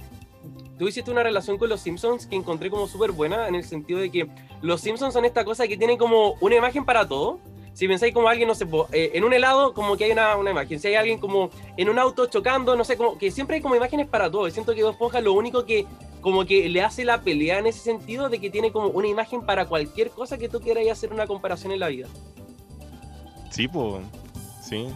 tú 0.77 0.87
hiciste 0.87 1.11
una 1.11 1.23
relación 1.23 1.57
con 1.57 1.67
los 1.67 1.81
Simpsons 1.81 2.25
que 2.25 2.37
encontré 2.37 2.69
como 2.69 2.87
súper 2.87 3.11
buena 3.11 3.49
en 3.49 3.55
el 3.55 3.65
sentido 3.65 3.99
de 3.99 4.09
que 4.09 4.29
los 4.61 4.79
Simpsons 4.79 5.13
son 5.13 5.25
esta 5.25 5.43
cosa 5.43 5.67
que 5.67 5.75
tienen 5.75 5.97
como 5.97 6.35
una 6.39 6.55
imagen 6.55 6.85
para 6.85 7.05
todo 7.07 7.39
si 7.79 7.87
pensáis 7.87 8.13
como 8.13 8.27
alguien, 8.27 8.45
no 8.45 8.55
sé, 8.55 8.67
eh, 8.91 9.11
en 9.13 9.23
un 9.23 9.31
helado, 9.31 9.73
como 9.73 9.95
que 9.95 10.03
hay 10.03 10.11
una, 10.11 10.35
una, 10.35 10.51
imagen. 10.51 10.81
Si 10.81 10.89
hay 10.89 10.95
alguien 10.95 11.17
como 11.17 11.49
en 11.77 11.87
un 11.87 11.97
auto 11.97 12.25
chocando, 12.25 12.75
no 12.75 12.83
sé, 12.83 12.97
como 12.97 13.17
que 13.17 13.31
siempre 13.31 13.55
hay 13.55 13.61
como 13.61 13.73
imágenes 13.73 14.05
para 14.05 14.29
todo. 14.29 14.49
Siento 14.51 14.75
que 14.75 14.81
Dos 14.81 14.95
Esponja 14.95 15.21
lo 15.21 15.31
único 15.31 15.63
que 15.63 15.85
como 16.19 16.43
que 16.43 16.67
le 16.67 16.81
hace 16.81 17.05
la 17.05 17.21
pelea 17.21 17.59
en 17.59 17.67
ese 17.67 17.79
sentido 17.79 18.27
de 18.27 18.39
que 18.39 18.49
tiene 18.49 18.73
como 18.73 18.89
una 18.89 19.07
imagen 19.07 19.45
para 19.45 19.65
cualquier 19.65 20.09
cosa 20.09 20.37
que 20.37 20.49
tú 20.49 20.59
quieras 20.59 20.85
hacer 20.91 21.13
una 21.13 21.25
comparación 21.25 21.71
en 21.71 21.79
la 21.79 21.87
vida. 21.87 22.09
Sí, 23.49 23.69
pues, 23.69 24.03
sí. 24.61 24.89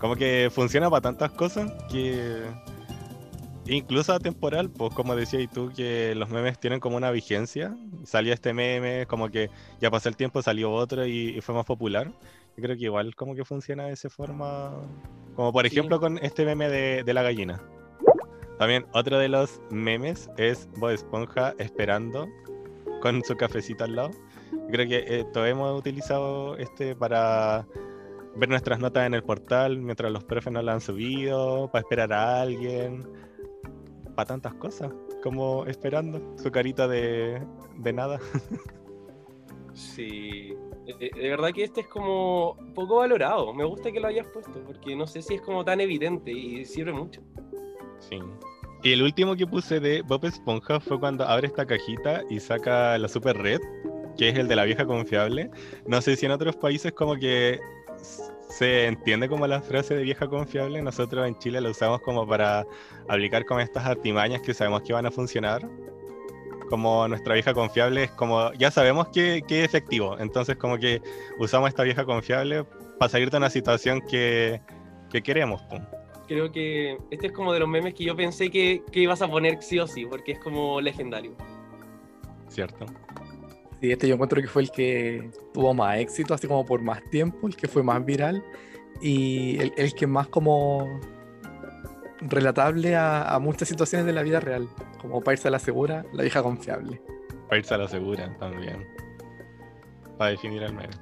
Como 0.00 0.14
que 0.14 0.48
funciona 0.54 0.88
para 0.88 1.00
tantas 1.00 1.32
cosas 1.32 1.72
que 1.90 2.40
incluso 3.66 4.12
atemporal, 4.12 4.70
pues 4.70 4.94
como 4.94 5.16
decías 5.16 5.50
tú, 5.52 5.70
que 5.74 6.14
los 6.14 6.28
memes 6.30 6.58
tienen 6.58 6.80
como 6.80 6.96
una 6.96 7.10
vigencia. 7.10 7.76
Salió 8.04 8.32
este 8.32 8.52
meme, 8.52 9.06
como 9.06 9.30
que 9.30 9.50
ya 9.80 9.90
pasó 9.90 10.08
el 10.08 10.16
tiempo, 10.16 10.42
salió 10.42 10.72
otro 10.72 11.06
y, 11.06 11.40
fue 11.40 11.54
más 11.54 11.64
popular. 11.64 12.12
Yo 12.56 12.62
creo 12.62 12.76
que 12.76 12.84
igual 12.84 13.14
como 13.14 13.34
que 13.34 13.44
funciona 13.44 13.84
de 13.84 13.92
esa 13.92 14.08
forma. 14.08 14.72
Como 15.34 15.52
por 15.52 15.66
ejemplo 15.66 16.00
con 16.00 16.18
este 16.18 16.44
meme 16.44 16.68
de, 16.68 17.14
la 17.14 17.22
gallina. 17.22 17.60
También 18.58 18.86
otro 18.92 19.18
de 19.18 19.28
los 19.28 19.60
memes 19.70 20.30
es 20.38 20.68
Bob 20.78 20.90
Esponja 20.90 21.54
esperando 21.58 22.26
con 23.02 23.22
su 23.22 23.36
cafecito 23.36 23.84
al 23.84 23.96
lado. 23.96 24.10
Yo 24.52 24.68
creo 24.70 24.88
que 24.88 25.04
eh, 25.06 25.24
todos 25.32 25.48
hemos 25.48 25.78
utilizado 25.78 26.56
este 26.56 26.96
para 26.96 27.66
ver 28.36 28.48
nuestras 28.48 28.78
notas 28.78 29.06
en 29.06 29.14
el 29.14 29.22
portal 29.22 29.78
mientras 29.78 30.10
los 30.10 30.24
profes 30.24 30.52
no 30.52 30.62
la 30.62 30.72
han 30.72 30.80
subido, 30.80 31.70
para 31.70 31.82
esperar 31.82 32.12
a 32.14 32.40
alguien 32.40 33.06
para 34.16 34.26
tantas 34.26 34.54
cosas, 34.54 34.92
como 35.22 35.66
esperando 35.66 36.34
su 36.36 36.50
carita 36.50 36.88
de, 36.88 37.40
de 37.76 37.92
nada. 37.92 38.18
sí, 39.74 40.56
de, 40.98 41.10
verdad 41.30 41.50
que 41.52 41.64
este 41.64 41.82
es 41.82 41.86
como 41.88 42.56
poco 42.74 42.96
valorado. 42.96 43.52
Me 43.52 43.64
gusta 43.64 43.92
que 43.92 44.00
lo 44.00 44.08
hayas 44.08 44.26
puesto, 44.28 44.62
porque 44.64 44.96
no 44.96 45.06
sé 45.06 45.22
si 45.22 45.34
es 45.34 45.42
como 45.42 45.64
tan 45.64 45.80
evidente 45.80 46.32
y 46.32 46.64
sirve 46.64 46.92
mucho. 46.92 47.20
Sí. 47.98 48.18
Y 48.82 48.92
el 48.92 49.02
último 49.02 49.36
que 49.36 49.46
puse 49.46 49.80
de 49.80 50.02
Bob 50.02 50.24
Esponja 50.24 50.80
fue 50.80 50.98
cuando 50.98 51.24
abre 51.24 51.48
esta 51.48 51.66
cajita 51.66 52.22
y 52.30 52.40
saca 52.40 52.96
la 52.98 53.08
Super 53.08 53.36
Red, 53.36 53.60
que 54.16 54.30
es 54.30 54.38
el 54.38 54.48
de 54.48 54.56
la 54.56 54.64
vieja 54.64 54.86
confiable. 54.86 55.50
No 55.86 56.00
sé 56.00 56.16
si 56.16 56.26
en 56.26 56.32
otros 56.32 56.56
países 56.56 56.92
como 56.92 57.16
que 57.16 57.58
se 58.48 58.86
entiende 58.86 59.28
como 59.28 59.46
la 59.46 59.60
frase 59.60 59.94
de 59.94 60.02
vieja 60.02 60.28
confiable, 60.28 60.80
nosotros 60.82 61.26
en 61.26 61.38
Chile 61.38 61.60
la 61.60 61.70
usamos 61.70 62.00
como 62.00 62.26
para 62.26 62.64
aplicar 63.08 63.44
con 63.44 63.60
estas 63.60 63.84
artimañas 63.84 64.40
que 64.40 64.54
sabemos 64.54 64.82
que 64.82 64.92
van 64.92 65.06
a 65.06 65.10
funcionar. 65.10 65.68
Como 66.70 67.06
nuestra 67.06 67.34
vieja 67.34 67.54
confiable 67.54 68.04
es 68.04 68.10
como, 68.12 68.52
ya 68.54 68.70
sabemos 68.70 69.08
que, 69.08 69.38
es 69.38 69.64
efectivo, 69.64 70.18
entonces 70.18 70.56
como 70.56 70.78
que 70.78 71.00
usamos 71.38 71.68
esta 71.68 71.84
vieja 71.84 72.04
confiable 72.04 72.64
para 72.98 73.08
salir 73.08 73.30
de 73.30 73.36
una 73.36 73.50
situación 73.50 74.00
que, 74.00 74.60
que 75.10 75.22
queremos. 75.22 75.62
Creo 76.26 76.50
que 76.50 76.98
este 77.10 77.28
es 77.28 77.32
como 77.32 77.52
de 77.52 77.60
los 77.60 77.68
memes 77.68 77.94
que 77.94 78.04
yo 78.04 78.16
pensé 78.16 78.50
que, 78.50 78.82
que 78.90 79.00
ibas 79.00 79.22
a 79.22 79.28
poner 79.28 79.62
sí 79.62 79.78
o 79.78 79.86
sí, 79.86 80.06
porque 80.06 80.32
es 80.32 80.40
como 80.40 80.80
legendario. 80.80 81.36
Cierto. 82.48 82.86
Sí, 83.80 83.92
este 83.92 84.08
yo 84.08 84.14
encuentro 84.14 84.40
que 84.40 84.48
fue 84.48 84.62
el 84.62 84.70
que 84.70 85.30
tuvo 85.52 85.74
más 85.74 85.98
éxito, 85.98 86.34
así 86.34 86.46
como 86.46 86.64
por 86.64 86.80
más 86.80 87.02
tiempo, 87.10 87.46
el 87.46 87.56
que 87.56 87.68
fue 87.68 87.82
más 87.82 88.04
viral 88.04 88.42
y 89.02 89.58
el, 89.60 89.72
el 89.76 89.94
que 89.94 90.06
más 90.06 90.28
como 90.28 91.00
relatable 92.20 92.96
a, 92.96 93.38
muchas 93.40 93.68
situaciones 93.68 94.06
de 94.06 94.12
la 94.12 94.22
vida 94.22 94.40
real, 94.40 94.68
como 95.00 95.20
para 95.20 95.34
irse 95.34 95.50
la 95.50 95.58
segura, 95.58 96.04
la 96.12 96.22
vieja 96.22 96.42
confiable. 96.42 97.00
Para 97.48 97.58
irse 97.58 97.76
la 97.76 97.88
segura 97.88 98.34
también, 98.38 98.86
para 100.18 100.30
definir 100.30 100.62
el 100.62 100.72
meme. 100.72 100.94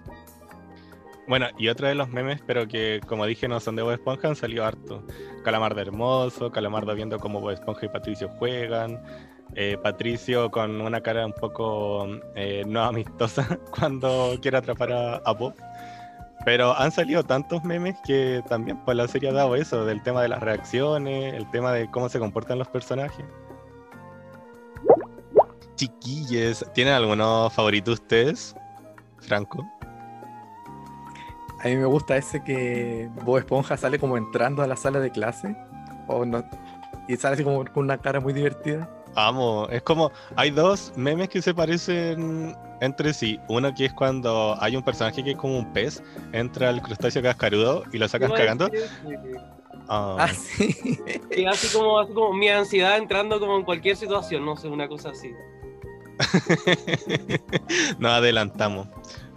Bueno, 1.26 1.46
y 1.56 1.68
otro 1.68 1.88
de 1.88 1.94
los 1.94 2.10
memes, 2.10 2.42
pero 2.46 2.68
que 2.68 3.00
como 3.06 3.24
dije 3.24 3.48
no 3.48 3.58
son 3.58 3.76
de 3.76 3.82
Bob 3.82 3.92
Esponja, 3.92 4.28
han 4.28 4.36
salido 4.36 4.64
harto. 4.64 5.06
Calamar 5.42 5.74
de 5.74 5.82
Hermoso, 5.82 6.50
Calamardo 6.50 6.94
viendo 6.94 7.18
cómo 7.18 7.40
Bob 7.40 7.52
Esponja 7.52 7.86
y 7.86 7.88
Patricio 7.88 8.28
juegan, 8.38 9.02
eh, 9.54 9.78
Patricio 9.82 10.50
con 10.50 10.80
una 10.80 11.00
cara 11.00 11.24
un 11.24 11.32
poco 11.32 12.06
eh, 12.34 12.64
no 12.66 12.82
amistosa 12.82 13.58
cuando 13.78 14.36
quiere 14.40 14.56
atrapar 14.56 14.92
a, 14.92 15.32
Bob. 15.32 15.54
Pero 16.44 16.76
han 16.76 16.90
salido 16.90 17.22
tantos 17.22 17.64
memes 17.64 17.96
que 18.04 18.42
también 18.48 18.76
pues 18.84 18.96
la 18.96 19.08
serie 19.08 19.30
ha 19.30 19.32
dado 19.32 19.56
eso, 19.56 19.86
del 19.86 20.02
tema 20.02 20.20
de 20.22 20.28
las 20.28 20.42
reacciones, 20.42 21.34
el 21.34 21.50
tema 21.50 21.72
de 21.72 21.90
cómo 21.90 22.08
se 22.08 22.18
comportan 22.18 22.58
los 22.58 22.68
personajes. 22.68 23.24
Chiquilles, 25.76 26.64
¿tienen 26.74 26.94
algunos 26.94 27.52
favoritos 27.52 27.94
ustedes? 27.94 28.54
Franco. 29.18 29.66
A 31.64 31.68
mí 31.68 31.76
me 31.76 31.86
gusta 31.86 32.16
ese 32.16 32.44
que 32.44 33.08
Bob 33.24 33.38
Esponja 33.38 33.76
sale 33.78 33.98
como 33.98 34.18
entrando 34.18 34.62
a 34.62 34.66
la 34.66 34.76
sala 34.76 35.00
de 35.00 35.10
clase 35.10 35.56
o 36.06 36.26
no, 36.26 36.44
y 37.08 37.16
sale 37.16 37.34
así 37.34 37.44
como 37.44 37.64
con 37.64 37.84
una 37.84 37.96
cara 37.98 38.20
muy 38.20 38.34
divertida. 38.34 38.88
Amo, 39.16 39.68
es 39.70 39.82
como, 39.82 40.10
hay 40.36 40.50
dos 40.50 40.92
memes 40.96 41.28
que 41.28 41.40
se 41.40 41.54
parecen 41.54 42.56
entre 42.80 43.14
sí. 43.14 43.38
Uno 43.48 43.72
que 43.74 43.86
es 43.86 43.92
cuando 43.92 44.56
hay 44.60 44.76
un 44.76 44.82
personaje 44.82 45.22
que 45.22 45.32
es 45.32 45.36
como 45.36 45.58
un 45.58 45.72
pez, 45.72 46.02
entra 46.32 46.68
al 46.68 46.82
crustáceo 46.82 47.22
cascarudo 47.22 47.84
y 47.92 47.98
lo 47.98 48.08
sacan 48.08 48.32
cagando. 48.32 48.68
decir 48.68 48.88
ese. 49.04 49.36
Ah, 49.88 50.16
Ah, 50.18 50.28
sí. 50.28 50.74
Sí, 51.30 51.46
así 51.46 51.76
como, 51.76 51.98
así 51.98 52.12
como 52.12 52.32
mi 52.32 52.48
ansiedad 52.48 52.96
entrando 52.96 53.38
como 53.40 53.56
en 53.56 53.64
cualquier 53.64 53.96
situación, 53.96 54.44
no 54.44 54.56
sé, 54.56 54.68
una 54.68 54.88
cosa 54.88 55.10
así. 55.10 55.32
Nos 57.98 58.12
adelantamos. 58.12 58.88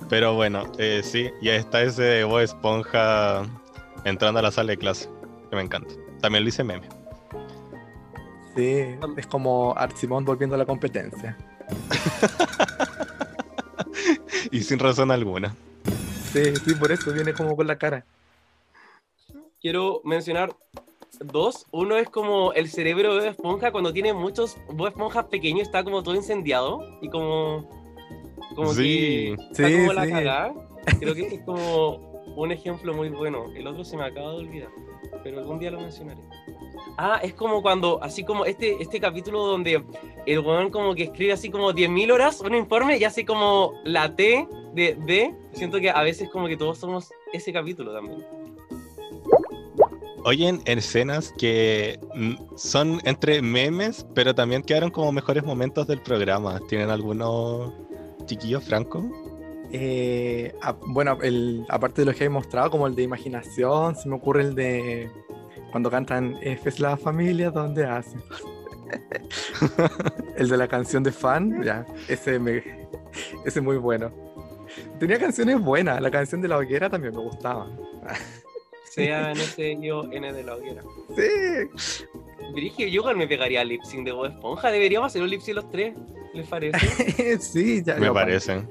Pero 0.09 0.35
bueno, 0.35 0.71
eh, 0.77 1.01
sí, 1.03 1.29
ya 1.41 1.55
está 1.55 1.81
ese 1.81 2.03
de 2.03 2.23
Bob 2.23 2.39
Esponja 2.39 3.43
entrando 4.05 4.39
a 4.39 4.43
la 4.43 4.51
sala 4.51 4.71
de 4.71 4.77
clase, 4.77 5.09
que 5.49 5.55
me 5.55 5.63
encanta. 5.63 5.93
También 6.21 6.43
lo 6.43 6.49
hice 6.49 6.63
meme. 6.63 6.87
Sí, 8.57 8.95
es 9.17 9.27
como 9.27 9.73
Art 9.77 9.95
Simón 9.95 10.25
volviendo 10.25 10.55
a 10.55 10.59
la 10.59 10.65
competencia. 10.65 11.37
Y 14.51 14.61
sin 14.61 14.79
razón 14.79 15.11
alguna. 15.11 15.55
Sí, 16.31 16.55
sí, 16.55 16.73
por 16.75 16.91
eso 16.91 17.11
viene 17.11 17.33
como 17.33 17.55
con 17.55 17.67
la 17.67 17.77
cara. 17.77 18.05
Quiero 19.61 20.01
mencionar 20.05 20.55
dos. 21.19 21.65
Uno 21.71 21.97
es 21.97 22.09
como 22.09 22.53
el 22.53 22.69
cerebro 22.69 23.15
de 23.15 23.21
Bob 23.21 23.29
Esponja 23.29 23.71
cuando 23.71 23.91
tiene 23.91 24.13
muchos 24.13 24.55
Bob 24.71 24.87
Esponjas 24.87 25.25
pequeños, 25.25 25.63
está 25.63 25.83
como 25.83 26.01
todo 26.03 26.15
incendiado 26.15 26.79
y 27.01 27.09
como. 27.09 27.69
Como 28.55 28.73
Sí. 28.73 28.83
que 28.83 29.33
está 29.51 29.67
Sí, 29.67 29.77
como 29.79 29.93
la 29.93 30.05
sí. 30.05 30.11
cagada. 30.11 30.53
Creo 30.99 31.13
que 31.13 31.27
es 31.27 31.41
como 31.43 31.95
un 32.35 32.51
ejemplo 32.51 32.93
muy 32.93 33.09
bueno. 33.09 33.45
El 33.55 33.67
otro 33.67 33.83
se 33.83 33.97
me 33.97 34.05
acaba 34.05 34.29
de 34.31 34.37
olvidar, 34.37 34.69
pero 35.23 35.39
algún 35.39 35.59
día 35.59 35.71
lo 35.71 35.81
mencionaré. 35.81 36.21
Ah, 36.97 37.19
es 37.23 37.33
como 37.33 37.61
cuando, 37.61 37.99
así 38.03 38.23
como 38.23 38.45
este, 38.45 38.81
este 38.81 38.99
capítulo 38.99 39.45
donde 39.45 39.83
el 40.25 40.39
weón 40.39 40.69
como 40.69 40.95
que 40.95 41.03
escribe 41.03 41.33
así 41.33 41.49
como 41.49 41.71
10.000 41.71 42.11
horas 42.11 42.41
un 42.41 42.55
informe 42.55 42.97
y 42.97 43.03
así 43.03 43.23
como 43.25 43.73
la 43.83 44.15
T 44.15 44.47
de 44.73 44.95
D. 45.05 45.35
Siento 45.53 45.79
que 45.79 45.89
a 45.89 46.01
veces 46.01 46.29
como 46.29 46.47
que 46.47 46.57
todos 46.57 46.77
somos 46.77 47.09
ese 47.33 47.51
capítulo 47.53 47.93
también. 47.93 48.23
Oyen 50.23 50.61
escenas 50.65 51.31
que 51.37 51.99
mm, 52.15 52.33
son 52.57 52.99
entre 53.05 53.41
memes, 53.41 54.05
pero 54.13 54.35
también 54.35 54.61
quedaron 54.61 54.89
como 54.91 55.11
mejores 55.11 55.43
momentos 55.43 55.87
del 55.87 56.01
programa. 56.01 56.59
¿Tienen 56.67 56.89
algunos 56.89 57.71
chiquillos, 58.25 58.63
Franco? 58.65 59.05
Eh, 59.71 60.53
a- 60.61 60.73
bueno, 60.87 61.17
el, 61.21 61.65
aparte 61.69 62.01
de 62.01 62.05
los 62.07 62.15
que 62.15 62.25
he 62.25 62.29
mostrado, 62.29 62.71
como 62.71 62.87
el 62.87 62.95
de 62.95 63.03
imaginación, 63.03 63.95
se 63.95 64.09
me 64.09 64.15
ocurre 64.15 64.41
el 64.41 64.55
de 64.55 65.09
cuando 65.77 65.91
cantan 65.91 66.39
F 66.41 66.69
es 66.69 66.79
la 66.79 66.97
familia 66.97 67.51
donde 67.51 67.85
hacen. 67.85 68.19
el 70.37 70.49
de 70.49 70.57
la 70.57 70.67
canción 70.67 71.03
de 71.03 71.11
fan, 71.11 71.63
ya, 71.63 71.85
ese 72.07 72.39
me, 72.39 72.63
ese 73.45 73.61
muy 73.61 73.77
bueno. 73.77 74.11
Tenía 74.99 75.19
canciones 75.19 75.61
buenas, 75.61 76.01
la 76.01 76.09
canción 76.09 76.41
de 76.41 76.47
la 76.47 76.57
hoguera 76.57 76.89
también 76.89 77.13
me 77.13 77.21
gustaba. 77.21 77.67
Sea 78.89 79.33
en 79.33 79.37
ese 79.37 79.77
yo 79.79 80.11
N 80.11 80.33
de 80.33 80.43
la 80.43 80.55
hoguera. 80.55 80.81
Sí, 81.15 82.07
Virgil, 82.55 82.89
yo 82.89 83.03
me 83.13 83.27
pegaría 83.27 83.63
lip 83.63 83.83
sync 83.83 84.03
de 84.03 84.13
Bob 84.13 84.25
Esponja. 84.25 84.71
Deberíamos 84.71 85.11
hacer 85.11 85.21
un 85.21 85.29
lip 85.29 85.41
sync 85.41 85.57
los 85.57 85.69
tres. 85.69 85.95
¿Les 86.33 86.47
parece? 86.47 87.37
sí, 87.39 87.83
ya. 87.85 87.97
Me 87.97 88.07
ya, 88.07 88.13
parece. 88.13 88.63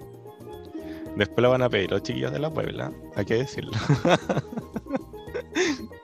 Después 1.14 1.40
lo 1.40 1.50
van 1.50 1.62
a 1.62 1.70
pedir 1.70 1.88
los 1.88 2.02
chiquillos 2.02 2.32
de 2.32 2.40
la 2.40 2.52
Puebla, 2.52 2.90
hay 3.14 3.24
que 3.24 3.34
decirlo. 3.34 3.70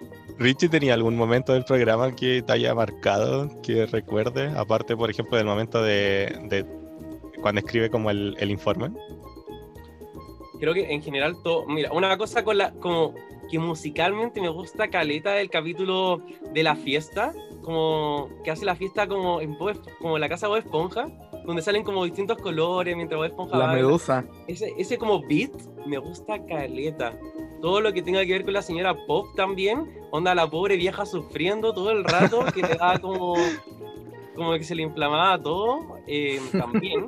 Richie 0.42 0.68
tenía 0.68 0.94
algún 0.94 1.16
momento 1.16 1.52
del 1.52 1.64
programa 1.64 2.14
que 2.14 2.42
te 2.42 2.52
haya 2.52 2.74
marcado, 2.74 3.48
que 3.62 3.86
recuerde, 3.86 4.52
aparte, 4.56 4.96
por 4.96 5.08
ejemplo, 5.10 5.36
del 5.36 5.46
momento 5.46 5.82
de, 5.82 6.36
de 6.48 6.66
cuando 7.40 7.60
escribe 7.60 7.90
como 7.90 8.10
el, 8.10 8.36
el 8.38 8.50
informe. 8.50 8.90
Creo 10.58 10.74
que 10.74 10.92
en 10.92 11.02
general 11.02 11.36
todo. 11.42 11.66
Mira, 11.66 11.92
una 11.92 12.16
cosa 12.16 12.44
con 12.44 12.58
la. 12.58 12.72
como 12.74 13.14
que 13.50 13.58
musicalmente 13.58 14.40
me 14.40 14.48
gusta 14.48 14.88
Caleta 14.88 15.32
del 15.32 15.50
capítulo 15.50 16.22
de 16.52 16.62
la 16.62 16.76
fiesta. 16.76 17.32
Como 17.62 18.28
que 18.44 18.50
hace 18.50 18.64
la 18.64 18.74
fiesta 18.76 19.06
como 19.06 19.40
en 19.40 19.58
Bob 19.58 19.80
como 20.00 20.18
la 20.18 20.28
casa 20.28 20.46
de 20.46 20.50
Bob 20.50 20.58
Esponja. 20.58 21.08
Donde 21.44 21.62
salen 21.62 21.82
como 21.82 22.04
distintos 22.04 22.38
colores 22.38 22.94
mientras 22.94 23.18
Bob 23.18 23.26
Esponja 23.26 23.58
La 23.58 23.66
baila. 23.66 23.82
medusa. 23.82 24.24
ese, 24.46 24.72
ese 24.78 24.98
como 24.98 25.20
beat 25.26 25.50
me 25.86 25.98
gusta 25.98 26.44
caleta. 26.46 27.12
Todo 27.62 27.80
lo 27.80 27.92
que 27.92 28.02
tenga 28.02 28.26
que 28.26 28.32
ver 28.32 28.44
con 28.44 28.54
la 28.54 28.60
señora 28.60 29.06
Pop 29.06 29.28
también. 29.36 29.88
Onda, 30.10 30.34
la 30.34 30.50
pobre 30.50 30.76
vieja 30.76 31.06
sufriendo 31.06 31.72
todo 31.72 31.92
el 31.92 32.02
rato, 32.02 32.44
que 32.52 32.60
le 32.60 32.74
da 32.74 32.98
como, 32.98 33.34
como 34.34 34.52
que 34.54 34.64
se 34.64 34.74
le 34.74 34.82
inflamaba 34.82 35.40
todo. 35.40 35.98
eh, 36.08 36.40
también 36.50 37.06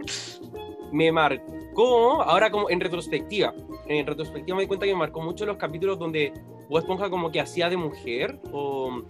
me 0.92 1.10
marcó, 1.10 2.22
ahora 2.22 2.52
como 2.52 2.70
en 2.70 2.78
retrospectiva. 2.78 3.52
En 3.88 4.06
retrospectiva 4.06 4.56
me 4.56 4.62
di 4.62 4.68
cuenta 4.68 4.86
que 4.86 4.92
me 4.92 5.00
marcó 5.00 5.20
mucho 5.20 5.44
los 5.44 5.56
capítulos 5.56 5.98
donde 5.98 6.32
Bob 6.68 6.78
Esponja 6.78 7.10
como 7.10 7.32
que 7.32 7.40
hacía 7.40 7.68
de 7.68 7.76
mujer 7.76 8.38
o 8.52 9.02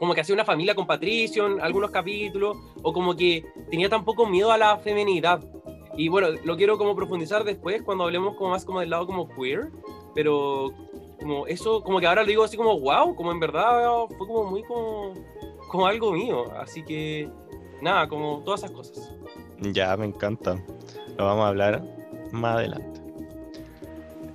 como 0.00 0.14
que 0.14 0.20
hacía 0.20 0.34
una 0.34 0.44
familia 0.44 0.74
con 0.74 0.86
Patricio 0.86 1.46
en 1.46 1.60
algunos 1.60 1.92
capítulos 1.92 2.58
o 2.82 2.92
como 2.92 3.14
que 3.14 3.46
tenía 3.70 3.88
tan 3.88 4.04
poco 4.04 4.26
miedo 4.26 4.50
a 4.50 4.58
la 4.58 4.76
feminidad 4.78 5.40
y 5.96 6.08
bueno, 6.08 6.28
lo 6.44 6.56
quiero 6.56 6.76
como 6.76 6.94
profundizar 6.94 7.44
después 7.44 7.82
cuando 7.82 8.04
hablemos 8.04 8.36
como 8.36 8.50
más 8.50 8.64
como 8.64 8.80
del 8.80 8.90
lado 8.90 9.06
como 9.06 9.28
queer, 9.28 9.70
pero 10.16 10.72
como 11.20 11.46
eso, 11.46 11.82
como 11.82 12.00
que 12.00 12.06
ahora 12.06 12.22
lo 12.22 12.28
digo 12.28 12.42
así 12.42 12.56
como 12.56 12.80
wow, 12.80 13.14
como 13.14 13.30
en 13.30 13.38
verdad 13.38 14.06
fue 14.16 14.26
como 14.26 14.44
muy 14.44 14.62
como, 14.64 15.12
como 15.68 15.86
algo 15.86 16.10
mío, 16.10 16.50
así 16.58 16.82
que 16.82 17.28
nada, 17.82 18.08
como 18.08 18.42
todas 18.42 18.64
esas 18.64 18.72
cosas. 18.72 19.12
Ya, 19.60 19.94
me 19.96 20.06
encanta. 20.06 20.56
Lo 21.18 21.26
vamos 21.26 21.44
a 21.44 21.48
hablar 21.48 21.84
más 22.32 22.56
adelante. 22.56 23.00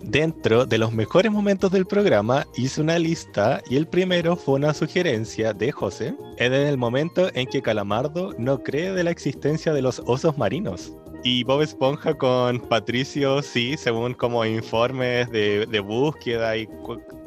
Dentro 0.04 0.66
de 0.66 0.78
los 0.78 0.92
mejores 0.94 1.32
momentos 1.32 1.72
del 1.72 1.86
programa 1.86 2.46
hice 2.58 2.82
una 2.82 3.00
lista 3.00 3.62
y 3.70 3.76
el 3.76 3.88
primero 3.88 4.36
fue 4.36 4.56
una 4.56 4.74
sugerencia 4.74 5.54
de 5.54 5.72
José. 5.72 6.16
Es 6.38 6.48
en 6.48 6.54
el 6.54 6.78
momento 6.78 7.30
en 7.34 7.48
que 7.48 7.62
Calamardo 7.62 8.34
no 8.38 8.62
cree 8.62 8.92
de 8.92 9.04
la 9.04 9.12
existencia 9.12 9.74
de 9.74 9.82
los 9.82 10.00
osos 10.06 10.38
marinos. 10.38 10.94
Y 11.24 11.44
Bob 11.44 11.62
Esponja 11.62 12.16
con 12.16 12.60
Patricio, 12.60 13.42
sí, 13.44 13.78
según 13.78 14.14
como 14.16 14.44
informes 14.44 15.30
de, 15.30 15.68
de 15.68 15.80
búsqueda 15.80 16.58
y 16.58 16.68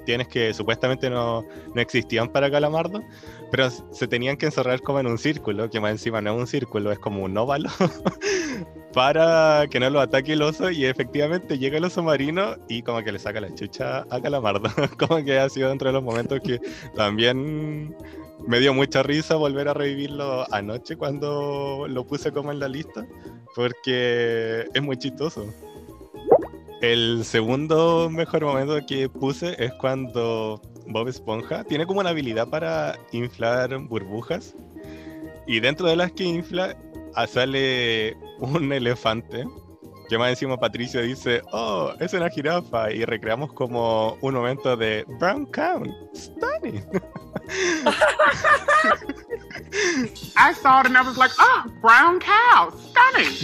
tienes 0.05 0.29
que 0.29 0.53
supuestamente 0.55 1.11
no, 1.11 1.45
no 1.75 1.81
existían 1.81 2.29
para 2.29 2.51
Calamardo, 2.51 3.03
pero 3.51 3.71
se 3.71 4.07
tenían 4.07 4.37
que 4.37 4.47
encerrar 4.47 4.81
como 4.81 5.01
en 5.01 5.07
un 5.07 5.19
círculo, 5.19 5.71
que 5.71 5.81
más 5.81 5.93
encima 5.93 6.21
no 6.21 6.35
es 6.35 6.41
un 6.41 6.47
círculo, 6.47 6.93
es 6.93 6.99
como 6.99 7.23
un 7.23 7.37
óvalo, 7.37 7.71
para 8.93 9.67
que 9.71 9.81
no 9.81 9.91
lo 9.91 10.01
ataque 10.01 10.35
el 10.35 10.43
oso 10.43 10.71
y 10.71 10.85
efectivamente 10.85 11.59
llega 11.59 11.79
el 11.79 11.85
oso 11.85 12.03
marino 12.03 12.57
y 12.69 12.83
como 12.83 13.03
que 13.03 13.13
le 13.13 13.19
saca 13.19 13.41
la 13.41 13.55
chucha 13.55 14.05
a 14.11 14.21
Calamardo, 14.21 14.69
como 14.99 15.25
que 15.25 15.39
ha 15.39 15.49
sido 15.49 15.69
dentro 15.69 15.89
de 15.89 15.95
los 15.95 16.03
momentos 16.03 16.41
que 16.41 16.61
también 16.95 17.95
me 18.47 18.61
dio 18.61 18.75
mucha 18.75 19.03
risa 19.03 19.37
volver 19.37 19.69
a 19.69 19.75
revivirlo 19.75 20.53
anoche 20.53 20.97
cuando 20.97 21.87
lo 21.89 22.05
puse 22.05 22.33
como 22.33 22.53
en 22.53 22.61
la 22.61 22.69
lista, 22.69 23.07
porque 23.55 24.67
es 24.73 24.83
muy 24.83 24.97
chistoso. 24.97 25.47
El 26.81 27.25
segundo 27.25 28.11
mejor 28.11 28.45
momento 28.45 28.79
que 28.87 29.09
puse 29.09 29.57
es 29.59 29.73
cuando 29.75 30.61
Bob 30.87 31.09
Esponja 31.09 31.64
tiene 31.64 31.87
como 31.87 32.01
una 32.01 32.11
habilidad 32.11 32.49
para 32.49 32.99
inflar 33.12 33.79
burbujas. 33.79 34.55
Y 35.47 35.61
dentro 35.61 35.87
de 35.87 35.97
las 35.97 36.12
que 36.12 36.25
infla 36.25 36.77
ah, 37.14 37.27
sale 37.27 38.17
un 38.40 38.73
elefante. 38.73 39.47
Que 40.14 40.18
más 40.18 40.31
encima 40.31 40.57
Patricio 40.57 41.03
dice, 41.03 41.42
oh, 41.50 41.92
es 41.98 42.12
una 42.12 42.31
jirafa. 42.31 42.92
Y 42.92 43.05
recreamos 43.05 43.53
como 43.53 44.16
un 44.20 44.35
momento 44.35 44.77
de 44.77 45.05
Brown 45.18 45.44
Cow, 45.46 45.83
stunning. 46.14 46.81
I 50.37 50.55
saw 50.55 50.83
it 50.83 50.87
and 50.87 50.96
I 50.96 51.03
was 51.03 51.16
like, 51.18 51.33
oh, 51.40 51.64
brown 51.83 52.20
cow, 52.20 52.70
stunning. 52.79 53.35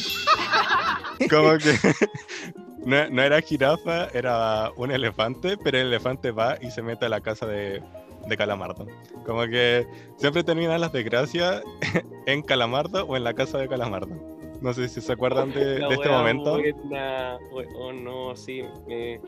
Como 1.29 1.59
que 1.59 1.77
no, 2.87 3.11
no 3.11 3.21
era 3.21 3.41
jirafa, 3.41 4.07
era 4.15 4.71
un 4.77 4.93
elefante, 4.93 5.57
pero 5.57 5.77
el 5.77 5.89
elefante 5.89 6.31
va 6.31 6.57
y 6.63 6.71
se 6.71 6.83
mete 6.83 7.07
a 7.07 7.09
la 7.09 7.21
casa 7.21 7.47
de, 7.47 7.83
de 8.29 8.37
Calamardo. 8.37 8.87
Como 9.27 9.43
que 9.47 9.89
siempre 10.19 10.45
terminan 10.45 10.81
las 10.81 10.93
desgracias 10.93 11.65
en 12.27 12.43
Calamardo 12.43 13.07
o 13.07 13.17
en 13.17 13.25
la 13.25 13.35
casa 13.35 13.59
de 13.59 13.67
Calamardo. 13.67 14.40
No 14.61 14.75
sé 14.75 14.89
si 14.89 15.01
se 15.01 15.13
acuerdan 15.13 15.53
de, 15.53 15.79
este 15.91 16.09
momento. 16.09 16.59
buena. 16.59 17.39
Oh 17.77 17.93
no, 17.93 18.37
sí, 18.37 18.63
me, 18.87 19.21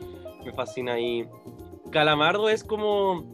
me 0.45 0.53
fascina. 0.53 0.99
Y 0.99 1.27
Calamardo 1.91 2.49
es 2.49 2.63
como. 2.63 3.25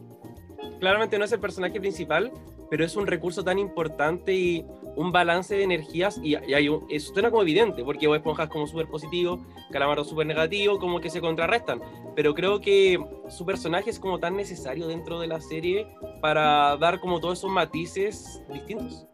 Claramente 0.78 1.18
no 1.18 1.24
es 1.24 1.32
el 1.32 1.40
personaje 1.40 1.78
principal, 1.80 2.32
pero 2.70 2.84
es 2.84 2.96
un 2.96 3.06
recurso 3.06 3.42
tan 3.44 3.58
importante 3.58 4.34
y 4.34 4.64
un 4.96 5.12
balance 5.12 5.54
de 5.54 5.62
energías. 5.62 6.18
Y, 6.22 6.36
y 6.36 6.54
hay 6.54 6.68
un- 6.68 6.86
eso 6.90 7.12
suena 7.12 7.30
como 7.30 7.42
evidente, 7.42 7.82
porque 7.84 8.06
Bob 8.06 8.16
Esponja 8.16 8.44
es 8.44 8.48
como 8.50 8.66
súper 8.66 8.86
positivo, 8.88 9.44
Calamardo 9.70 10.04
súper 10.04 10.26
negativo, 10.26 10.78
como 10.78 11.00
que 11.00 11.10
se 11.10 11.20
contrarrestan. 11.20 11.80
Pero 12.14 12.34
creo 12.34 12.60
que 12.60 12.98
su 13.28 13.44
personaje 13.44 13.90
es 13.90 13.98
como 13.98 14.18
tan 14.18 14.36
necesario 14.36 14.86
dentro 14.86 15.20
de 15.20 15.28
la 15.28 15.40
serie 15.40 15.86
para 16.20 16.76
dar 16.76 17.00
como 17.00 17.20
todos 17.20 17.38
esos 17.38 17.50
matices 17.50 18.42
distintos. 18.52 19.06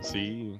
Sí. 0.00 0.58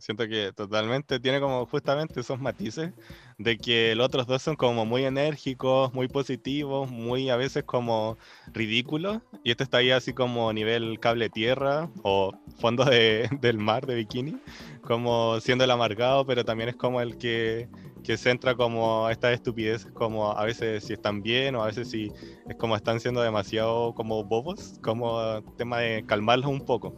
Siento 0.00 0.26
que 0.26 0.52
totalmente 0.52 1.20
tiene 1.20 1.40
como 1.40 1.64
justamente 1.66 2.18
esos 2.20 2.40
matices 2.40 2.92
de 3.38 3.56
que 3.56 3.94
los 3.94 4.06
otros 4.06 4.26
dos 4.26 4.42
son 4.42 4.56
como 4.56 4.84
muy 4.84 5.04
enérgicos, 5.04 5.94
muy 5.94 6.08
positivos, 6.08 6.90
muy 6.90 7.30
a 7.30 7.36
veces 7.36 7.62
como 7.62 8.18
ridículos. 8.52 9.18
Y 9.44 9.52
este 9.52 9.62
está 9.62 9.78
ahí 9.78 9.92
así 9.92 10.12
como 10.12 10.52
nivel 10.52 10.98
cable 10.98 11.30
tierra 11.30 11.88
o 12.02 12.32
fondo 12.58 12.84
de- 12.84 13.28
del 13.40 13.58
mar 13.58 13.86
de 13.86 13.94
bikini, 13.94 14.36
como 14.82 15.38
siendo 15.40 15.62
el 15.62 15.70
amargado, 15.70 16.26
pero 16.26 16.44
también 16.44 16.68
es 16.68 16.76
como 16.76 17.00
el 17.00 17.16
que, 17.16 17.68
que 18.02 18.16
centra 18.16 18.56
como 18.56 19.08
estas 19.08 19.34
estupideces, 19.34 19.92
como 19.92 20.32
a 20.32 20.44
veces 20.44 20.82
si 20.84 20.94
están 20.94 21.22
bien 21.22 21.54
o 21.54 21.62
a 21.62 21.66
veces 21.66 21.88
si 21.88 22.10
es 22.48 22.56
como 22.56 22.74
están 22.74 22.98
siendo 22.98 23.22
demasiado 23.22 23.94
como 23.94 24.24
bobos, 24.24 24.80
como 24.82 25.42
tema 25.56 25.78
de 25.78 26.04
calmarlos 26.04 26.50
un 26.50 26.60
poco. 26.60 26.92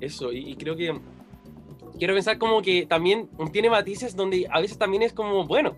Eso, 0.00 0.32
y, 0.32 0.50
y 0.50 0.56
creo 0.56 0.76
que 0.76 1.00
quiero 2.02 2.14
pensar 2.14 2.36
como 2.36 2.62
que 2.62 2.84
también 2.84 3.30
tiene 3.52 3.70
matices 3.70 4.16
donde 4.16 4.48
a 4.50 4.60
veces 4.60 4.76
también 4.76 5.04
es 5.04 5.12
como, 5.12 5.46
bueno, 5.46 5.76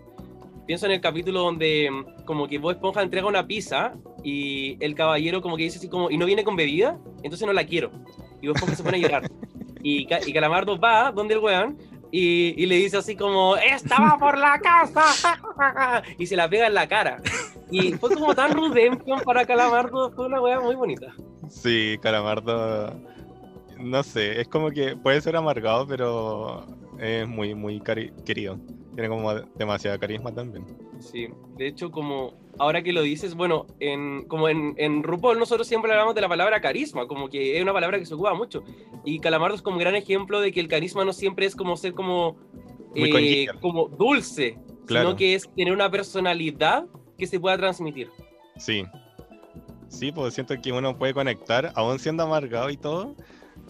pienso 0.65 0.87
en 0.87 0.93
el 0.93 0.99
capítulo 0.99 1.41
donde 1.41 1.91
mm, 1.91 2.25
como 2.25 2.47
que 2.47 2.57
Bob 2.57 2.71
Esponja 2.71 3.03
entrega 3.03 3.27
una 3.27 3.45
pizza 3.45 3.93
y 4.23 4.75
el 4.83 4.95
caballero 4.95 5.39
como 5.39 5.55
que 5.55 5.61
dice 5.61 5.77
así 5.77 5.87
como, 5.87 6.09
y 6.09 6.17
no 6.17 6.25
viene 6.25 6.43
con 6.43 6.55
bebida, 6.55 6.97
entonces 7.21 7.45
no 7.45 7.53
la 7.53 7.67
quiero. 7.67 7.91
Y 8.41 8.47
Bob 8.47 8.55
Esponja 8.55 8.75
se 8.75 8.81
pone 8.81 8.97
a 8.97 9.01
llorar. 9.01 9.29
Y, 9.83 10.07
y 10.25 10.33
Calamardo 10.33 10.79
va 10.79 11.11
donde 11.11 11.35
el 11.35 11.41
weón 11.41 11.77
y, 12.11 12.59
y 12.59 12.65
le 12.65 12.77
dice 12.77 12.97
así 12.97 13.15
como, 13.15 13.55
estaba 13.57 14.17
por 14.17 14.35
la 14.35 14.59
casa. 14.59 15.03
Y 16.17 16.25
se 16.25 16.35
la 16.35 16.49
pega 16.49 16.65
en 16.65 16.73
la 16.73 16.87
cara. 16.87 17.21
Y 17.69 17.91
fue 17.91 18.09
como 18.15 18.33
tan 18.33 18.51
redemption 18.51 19.21
para 19.21 19.45
Calamardo, 19.45 20.11
fue 20.13 20.25
una 20.25 20.41
weá 20.41 20.59
muy 20.59 20.73
bonita. 20.73 21.13
Sí, 21.49 21.99
Calamardo, 22.01 22.99
no 23.79 24.03
sé, 24.03 24.39
es 24.41 24.47
como 24.47 24.71
que 24.71 24.95
puede 24.95 25.21
ser 25.21 25.35
amargado, 25.35 25.87
pero 25.87 26.65
es 26.99 27.27
muy, 27.27 27.53
muy 27.55 27.79
cari- 27.79 28.11
querido. 28.23 28.59
Tiene 28.93 29.09
como 29.09 29.33
demasiada 29.33 29.97
carisma 29.97 30.33
también. 30.33 30.65
Sí, 30.99 31.27
de 31.57 31.67
hecho, 31.67 31.91
como 31.91 32.33
ahora 32.57 32.81
que 32.81 32.93
lo 32.93 33.01
dices, 33.01 33.35
bueno, 33.35 33.67
en, 33.81 34.23
como 34.27 34.47
en, 34.47 34.73
en 34.77 35.03
RuPaul 35.03 35.37
nosotros 35.37 35.67
siempre 35.67 35.91
hablamos 35.91 36.15
de 36.15 36.21
la 36.21 36.29
palabra 36.29 36.61
carisma, 36.61 37.05
como 37.05 37.27
que 37.29 37.57
es 37.57 37.61
una 37.63 37.73
palabra 37.73 37.99
que 37.99 38.05
se 38.05 38.13
ocupa 38.13 38.33
mucho. 38.33 38.63
Y 39.03 39.19
Calamardo 39.19 39.55
es 39.55 39.61
como 39.61 39.75
un 39.75 39.81
gran 39.81 39.95
ejemplo 39.95 40.39
de 40.39 40.53
que 40.53 40.61
el 40.61 40.69
carisma 40.69 41.03
no 41.03 41.11
siempre 41.11 41.45
es 41.45 41.55
como 41.55 41.75
ser 41.75 41.93
como, 41.93 42.37
eh, 42.95 43.47
como 43.61 43.89
dulce, 43.89 44.57
Claro. 44.85 45.07
sino 45.09 45.17
que 45.17 45.33
es 45.35 45.49
tener 45.55 45.73
una 45.73 45.91
personalidad 45.91 46.85
que 47.17 47.27
se 47.27 47.39
pueda 47.39 47.57
transmitir. 47.57 48.09
Sí. 48.57 48.83
Sí, 49.89 50.11
pues 50.11 50.33
siento 50.33 50.55
que 50.61 50.71
uno 50.71 50.97
puede 50.97 51.13
conectar, 51.13 51.71
aún 51.75 51.99
siendo 51.99 52.23
amargado 52.23 52.69
y 52.69 52.77
todo, 52.77 53.15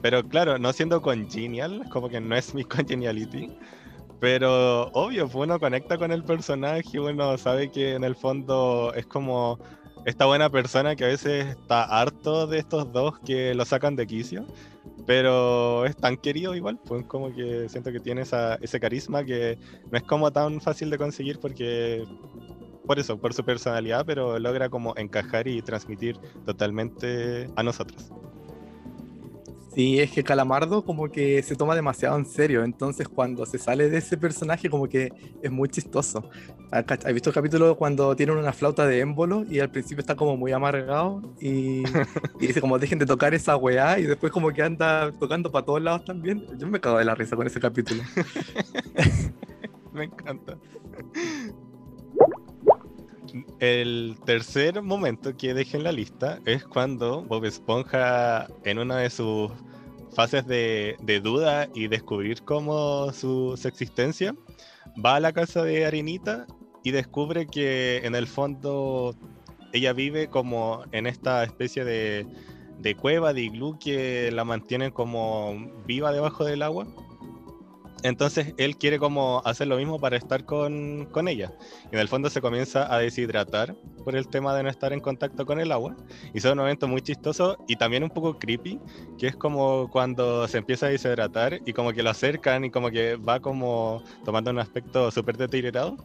pero 0.05 0.21
claro, 0.23 0.59
no 0.59 0.71
siendo 0.71 1.01
congenial, 1.01 1.81
como 1.89 2.09
que 2.09 2.21
no 2.21 2.35
es 2.35 2.53
mi 2.53 2.63
congeniality. 2.75 3.49
Pero 4.19 4.91
obvio, 4.91 5.27
pues 5.27 5.47
uno 5.47 5.59
conecta 5.59 5.97
con 5.97 6.11
el 6.11 6.23
personaje, 6.23 6.99
uno 6.99 7.35
sabe 7.39 7.71
que 7.71 7.95
en 7.95 8.03
el 8.03 8.15
fondo 8.15 8.93
es 8.93 9.07
como 9.07 9.57
esta 10.05 10.27
buena 10.27 10.51
persona 10.51 10.95
que 10.95 11.05
a 11.05 11.07
veces 11.07 11.47
está 11.47 11.85
harto 11.85 12.45
de 12.45 12.59
estos 12.59 12.93
dos 12.93 13.17
que 13.25 13.55
lo 13.55 13.65
sacan 13.65 13.95
de 13.95 14.05
quicio, 14.05 14.45
pero 15.07 15.87
es 15.87 15.95
tan 15.97 16.17
querido 16.17 16.53
igual, 16.53 16.77
pues 16.85 17.03
como 17.07 17.33
que 17.33 17.67
siento 17.67 17.91
que 17.91 17.99
tiene 17.99 18.21
esa, 18.21 18.59
ese 18.61 18.79
carisma 18.79 19.23
que 19.23 19.57
no 19.89 19.97
es 19.97 20.03
como 20.03 20.29
tan 20.29 20.61
fácil 20.61 20.91
de 20.91 20.99
conseguir 20.99 21.39
porque 21.39 22.05
por 22.85 22.99
eso, 22.99 23.17
por 23.17 23.33
su 23.33 23.43
personalidad, 23.43 24.05
pero 24.05 24.37
logra 24.37 24.69
como 24.69 24.93
encajar 24.97 25.47
y 25.47 25.63
transmitir 25.63 26.19
totalmente 26.45 27.49
a 27.55 27.63
nosotros. 27.63 28.11
Sí, 29.75 29.99
es 29.99 30.11
que 30.13 30.23
Calamardo 30.23 30.85
como 30.85 31.09
que 31.11 31.43
se 31.43 31.57
toma 31.57 31.75
demasiado 31.75 32.17
en 32.17 32.25
serio, 32.25 32.63
entonces 32.63 33.09
cuando 33.09 33.45
se 33.45 33.57
sale 33.59 33.89
de 33.89 33.97
ese 33.97 34.17
personaje 34.17 34.69
como 34.69 34.87
que 34.87 35.13
es 35.41 35.51
muy 35.51 35.67
chistoso. 35.67 36.29
¿Has 36.71 36.85
cach- 36.85 37.05
has 37.05 37.13
visto 37.13 37.29
el 37.29 37.33
capítulo 37.33 37.75
cuando 37.75 38.15
tienen 38.15 38.37
una 38.37 38.53
flauta 38.53 38.87
de 38.87 38.99
émbolo 39.01 39.43
y 39.49 39.59
al 39.59 39.69
principio 39.71 39.99
está 39.99 40.15
como 40.15 40.37
muy 40.37 40.53
amargado 40.53 41.21
y, 41.41 41.83
y 42.39 42.47
dice 42.47 42.61
como 42.61 42.79
dejen 42.79 42.99
de 42.99 43.05
tocar 43.05 43.33
esa 43.33 43.57
weá 43.57 43.99
y 43.99 44.03
después 44.03 44.31
como 44.31 44.51
que 44.53 44.61
anda 44.63 45.11
tocando 45.19 45.51
para 45.51 45.65
todos 45.65 45.81
lados 45.81 46.05
también? 46.05 46.45
Yo 46.57 46.67
me 46.67 46.79
cago 46.79 46.97
de 46.99 47.05
la 47.05 47.15
risa 47.15 47.35
con 47.35 47.45
ese 47.45 47.59
capítulo. 47.59 48.01
Me 49.93 50.05
encanta. 50.05 50.57
El 53.59 54.17
tercer 54.25 54.81
momento 54.81 55.35
que 55.35 55.53
dejé 55.53 55.77
en 55.77 55.83
la 55.83 55.91
lista 55.91 56.39
es 56.45 56.63
cuando 56.63 57.23
Bob 57.23 57.45
Esponja, 57.45 58.47
en 58.63 58.79
una 58.79 58.97
de 58.97 59.09
sus 59.09 59.51
fases 60.15 60.47
de, 60.47 60.95
duda 61.21 61.67
y 61.73 61.87
descubrir 61.87 62.41
cómo 62.43 63.11
su, 63.11 63.59
existencia, 63.65 64.33
va 65.03 65.15
a 65.15 65.19
la 65.19 65.33
casa 65.33 65.63
de 65.63 65.85
Arenita 65.85 66.47
y 66.83 66.91
descubre 66.91 67.47
que 67.47 68.01
en 68.05 68.15
el 68.15 68.27
fondo 68.27 69.13
ella 69.73 69.91
vive 69.91 70.29
como 70.29 70.85
en 70.93 71.05
esta 71.05 71.43
especie 71.43 71.83
de, 71.83 72.25
cueva, 72.95 73.33
de 73.33 73.41
iglú 73.41 73.77
que 73.77 74.31
la 74.31 74.45
mantienen 74.45 74.91
como 74.91 75.55
viva 75.85 76.13
debajo 76.13 76.45
del 76.45 76.61
agua. 76.61 76.87
Entonces 78.05 78.53
él 78.57 78.77
quiere 78.77 78.99
como 78.99 79.41
hacer 79.45 79.65
lo 79.65 79.77
mismo 79.77 79.99
para 79.99 80.15
estar 80.15 80.45
con, 80.45 81.07
con 81.11 81.27
ella. 81.27 81.51
Y 81.91 81.95
en 81.95 81.99
el 81.99 82.07
fondo 82.07 82.29
se 82.29 82.39
comienza 82.39 82.93
a 82.93 82.99
deshidratar 82.99 83.75
por 84.03 84.15
el 84.15 84.27
tema 84.27 84.55
de 84.55 84.61
no 84.61 84.69
estar 84.69 84.93
en 84.93 84.99
contacto 84.99 85.43
con 85.43 85.59
el 85.59 85.71
agua. 85.71 85.95
Y 86.31 86.37
es 86.37 86.45
un 86.45 86.55
momento 86.55 86.87
muy 86.87 87.01
chistoso 87.01 87.57
y 87.67 87.77
también 87.77 88.03
un 88.03 88.11
poco 88.11 88.37
creepy, 88.37 88.79
que 89.17 89.25
es 89.25 89.35
como 89.35 89.89
cuando 89.89 90.47
se 90.47 90.59
empieza 90.59 90.85
a 90.85 90.89
deshidratar 90.89 91.59
y 91.65 91.73
como 91.73 91.93
que 91.93 92.03
lo 92.03 92.11
acercan 92.11 92.65
y 92.65 92.69
como 92.69 92.91
que 92.91 93.15
va 93.15 93.39
como 93.39 94.03
tomando 94.23 94.51
un 94.51 94.59
aspecto 94.59 95.09
súper 95.09 95.37
deteriorado. 95.37 95.97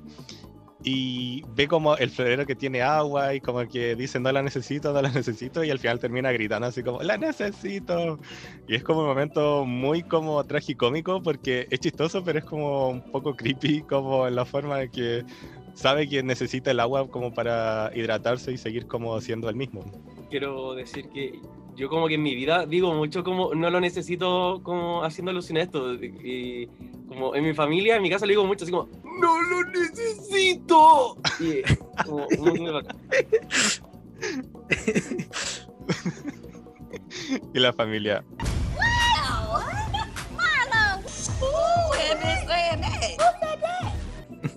Y 0.82 1.44
ve 1.54 1.68
como 1.68 1.96
el 1.96 2.10
florero 2.10 2.46
que 2.46 2.54
tiene 2.54 2.80
agua 2.80 3.34
y 3.34 3.40
como 3.40 3.66
que 3.68 3.94
dice 3.96 4.18
no 4.18 4.32
la 4.32 4.42
necesito, 4.42 4.92
no 4.92 5.02
la 5.02 5.10
necesito 5.10 5.62
y 5.62 5.70
al 5.70 5.78
final 5.78 5.98
termina 5.98 6.32
gritando 6.32 6.68
así 6.68 6.82
como 6.82 7.02
la 7.02 7.18
necesito. 7.18 8.18
Y 8.66 8.76
es 8.76 8.82
como 8.82 9.00
un 9.00 9.06
momento 9.06 9.66
muy 9.66 10.02
como 10.02 10.42
tragicómico 10.44 11.22
porque 11.22 11.66
es 11.70 11.80
chistoso 11.80 12.24
pero 12.24 12.38
es 12.38 12.44
como 12.44 12.88
un 12.88 13.02
poco 13.12 13.36
creepy 13.36 13.82
como 13.82 14.26
en 14.26 14.36
la 14.36 14.46
forma 14.46 14.78
de 14.78 14.90
que 14.90 15.24
sabe 15.74 16.08
que 16.08 16.22
necesita 16.22 16.70
el 16.70 16.80
agua 16.80 17.08
como 17.08 17.32
para 17.32 17.90
hidratarse 17.94 18.52
y 18.52 18.58
seguir 18.58 18.86
como 18.86 19.20
siendo 19.20 19.48
el 19.48 19.56
mismo. 19.56 19.84
Quiero 20.30 20.74
decir 20.74 21.08
que 21.10 21.40
yo 21.76 21.88
como 21.88 22.08
que 22.08 22.14
en 22.14 22.22
mi 22.22 22.34
vida 22.34 22.66
digo 22.66 22.94
mucho 22.94 23.24
como 23.24 23.54
no 23.54 23.70
lo 23.70 23.80
necesito 23.80 24.60
como 24.62 25.04
haciendo 25.04 25.30
alusión 25.30 25.58
a 25.58 25.62
esto. 25.62 25.94
Y 25.94 26.68
como 27.08 27.34
en 27.34 27.44
mi 27.44 27.54
familia, 27.54 27.96
en 27.96 28.02
mi 28.02 28.10
casa 28.10 28.26
le 28.26 28.32
digo 28.32 28.46
mucho 28.46 28.64
así 28.64 28.72
como 28.72 28.88
¡No 29.20 29.42
lo 29.42 29.64
necesito! 29.70 31.16
Y 31.40 31.62
como 32.04 32.26
muy, 32.38 32.60
muy 32.60 32.70
bacán. 32.70 32.96
Y 37.54 37.58
la 37.58 37.72
familia, 37.72 38.24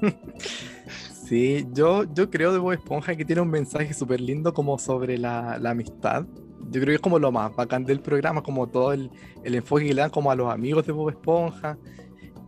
Sí, 1.28 1.66
yo, 1.72 2.04
yo 2.14 2.30
creo 2.30 2.52
de 2.52 2.60
Bob 2.60 2.74
Esponja 2.74 3.16
que 3.16 3.26
tiene 3.26 3.42
un 3.42 3.50
mensaje 3.50 3.94
súper 3.94 4.20
lindo 4.20 4.54
como 4.54 4.78
sobre 4.78 5.18
la, 5.18 5.58
la 5.58 5.72
amistad. 5.72 6.26
Yo 6.74 6.82
creo 6.82 6.88
que 6.88 6.96
es 6.96 7.02
como 7.02 7.20
lo 7.20 7.32
más 7.32 7.56
bacán 7.56 7.86
del 7.86 8.00
programa, 8.00 8.42
como 8.42 8.68
todo 8.68 8.94
el, 8.94 9.12
el 9.44 9.54
enfoque 9.54 9.86
que 9.86 9.94
le 9.94 10.02
dan 10.02 10.10
como 10.10 10.32
a 10.32 10.36
los 10.36 10.52
amigos 10.52 10.88
de 10.88 10.92
Bob 10.92 11.10
Esponja. 11.10 11.78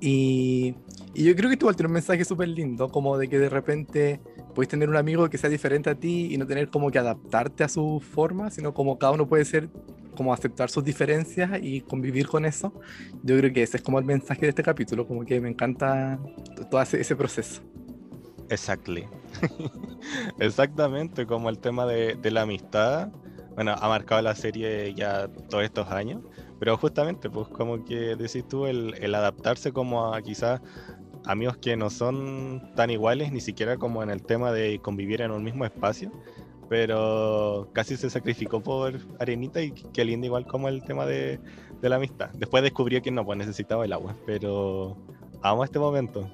Y, 0.01 0.73
y 1.13 1.23
yo 1.25 1.35
creo 1.35 1.47
que 1.47 1.57
tú 1.57 1.71
tiene 1.73 1.87
un 1.87 1.93
mensaje 1.93 2.25
súper 2.25 2.47
lindo, 2.47 2.89
como 2.89 3.19
de 3.19 3.27
que 3.29 3.37
de 3.37 3.49
repente 3.49 4.19
puedes 4.55 4.67
tener 4.67 4.89
un 4.89 4.97
amigo 4.97 5.29
que 5.29 5.37
sea 5.37 5.49
diferente 5.49 5.91
a 5.91 5.95
ti 5.95 6.33
y 6.33 6.37
no 6.37 6.47
tener 6.47 6.69
como 6.69 6.89
que 6.89 6.97
adaptarte 6.97 7.63
a 7.63 7.69
su 7.69 8.01
forma, 8.01 8.49
sino 8.49 8.73
como 8.73 8.97
cada 8.97 9.13
uno 9.13 9.27
puede 9.27 9.45
ser, 9.45 9.69
como 10.15 10.33
aceptar 10.33 10.71
sus 10.71 10.83
diferencias 10.83 11.51
y 11.61 11.81
convivir 11.81 12.27
con 12.27 12.45
eso. 12.45 12.73
Yo 13.21 13.37
creo 13.37 13.53
que 13.53 13.61
ese 13.61 13.77
es 13.77 13.83
como 13.83 13.99
el 13.99 14.05
mensaje 14.05 14.41
de 14.41 14.49
este 14.49 14.63
capítulo, 14.63 15.07
como 15.07 15.23
que 15.23 15.39
me 15.39 15.49
encanta 15.49 16.19
todo 16.71 16.81
ese, 16.81 17.15
proceso. 17.15 17.61
Exactly. 18.49 19.05
Exactamente, 20.39 21.27
como 21.27 21.49
el 21.49 21.59
tema 21.59 21.85
de 21.85 22.31
la 22.31 22.41
amistad. 22.41 23.11
Bueno, 23.55 23.73
ha 23.79 23.87
marcado 23.87 24.21
la 24.21 24.35
serie 24.35 24.93
ya 24.93 25.27
todos 25.49 25.63
estos 25.63 25.89
años, 25.89 26.21
pero 26.59 26.77
justamente, 26.77 27.29
pues 27.29 27.47
como 27.47 27.83
que 27.85 28.15
decís 28.15 28.47
tú, 28.47 28.65
el, 28.65 28.95
el 29.01 29.15
adaptarse 29.15 29.71
como 29.71 30.13
a 30.13 30.21
quizás 30.21 30.61
amigos 31.25 31.57
que 31.57 31.75
no 31.75 31.89
son 31.89 32.71
tan 32.75 32.89
iguales, 32.89 33.31
ni 33.31 33.41
siquiera 33.41 33.77
como 33.77 34.03
en 34.03 34.09
el 34.09 34.23
tema 34.23 34.51
de 34.51 34.79
convivir 34.79 35.21
en 35.21 35.31
un 35.31 35.43
mismo 35.43 35.65
espacio, 35.65 36.11
pero 36.69 37.69
casi 37.73 37.97
se 37.97 38.09
sacrificó 38.09 38.61
por 38.61 38.99
Arenita 39.19 39.61
y 39.61 39.71
qué 39.71 40.05
lindo 40.05 40.25
igual 40.27 40.45
como 40.45 40.67
el 40.67 40.83
tema 40.83 41.05
de, 41.05 41.39
de 41.81 41.89
la 41.89 41.97
amistad. 41.97 42.29
Después 42.33 42.63
descubrió 42.63 43.01
que 43.01 43.11
no, 43.11 43.25
pues 43.25 43.37
necesitaba 43.37 43.85
el 43.85 43.93
agua, 43.93 44.15
pero 44.25 44.97
amo 45.41 45.63
este 45.63 45.79
momento. 45.79 46.29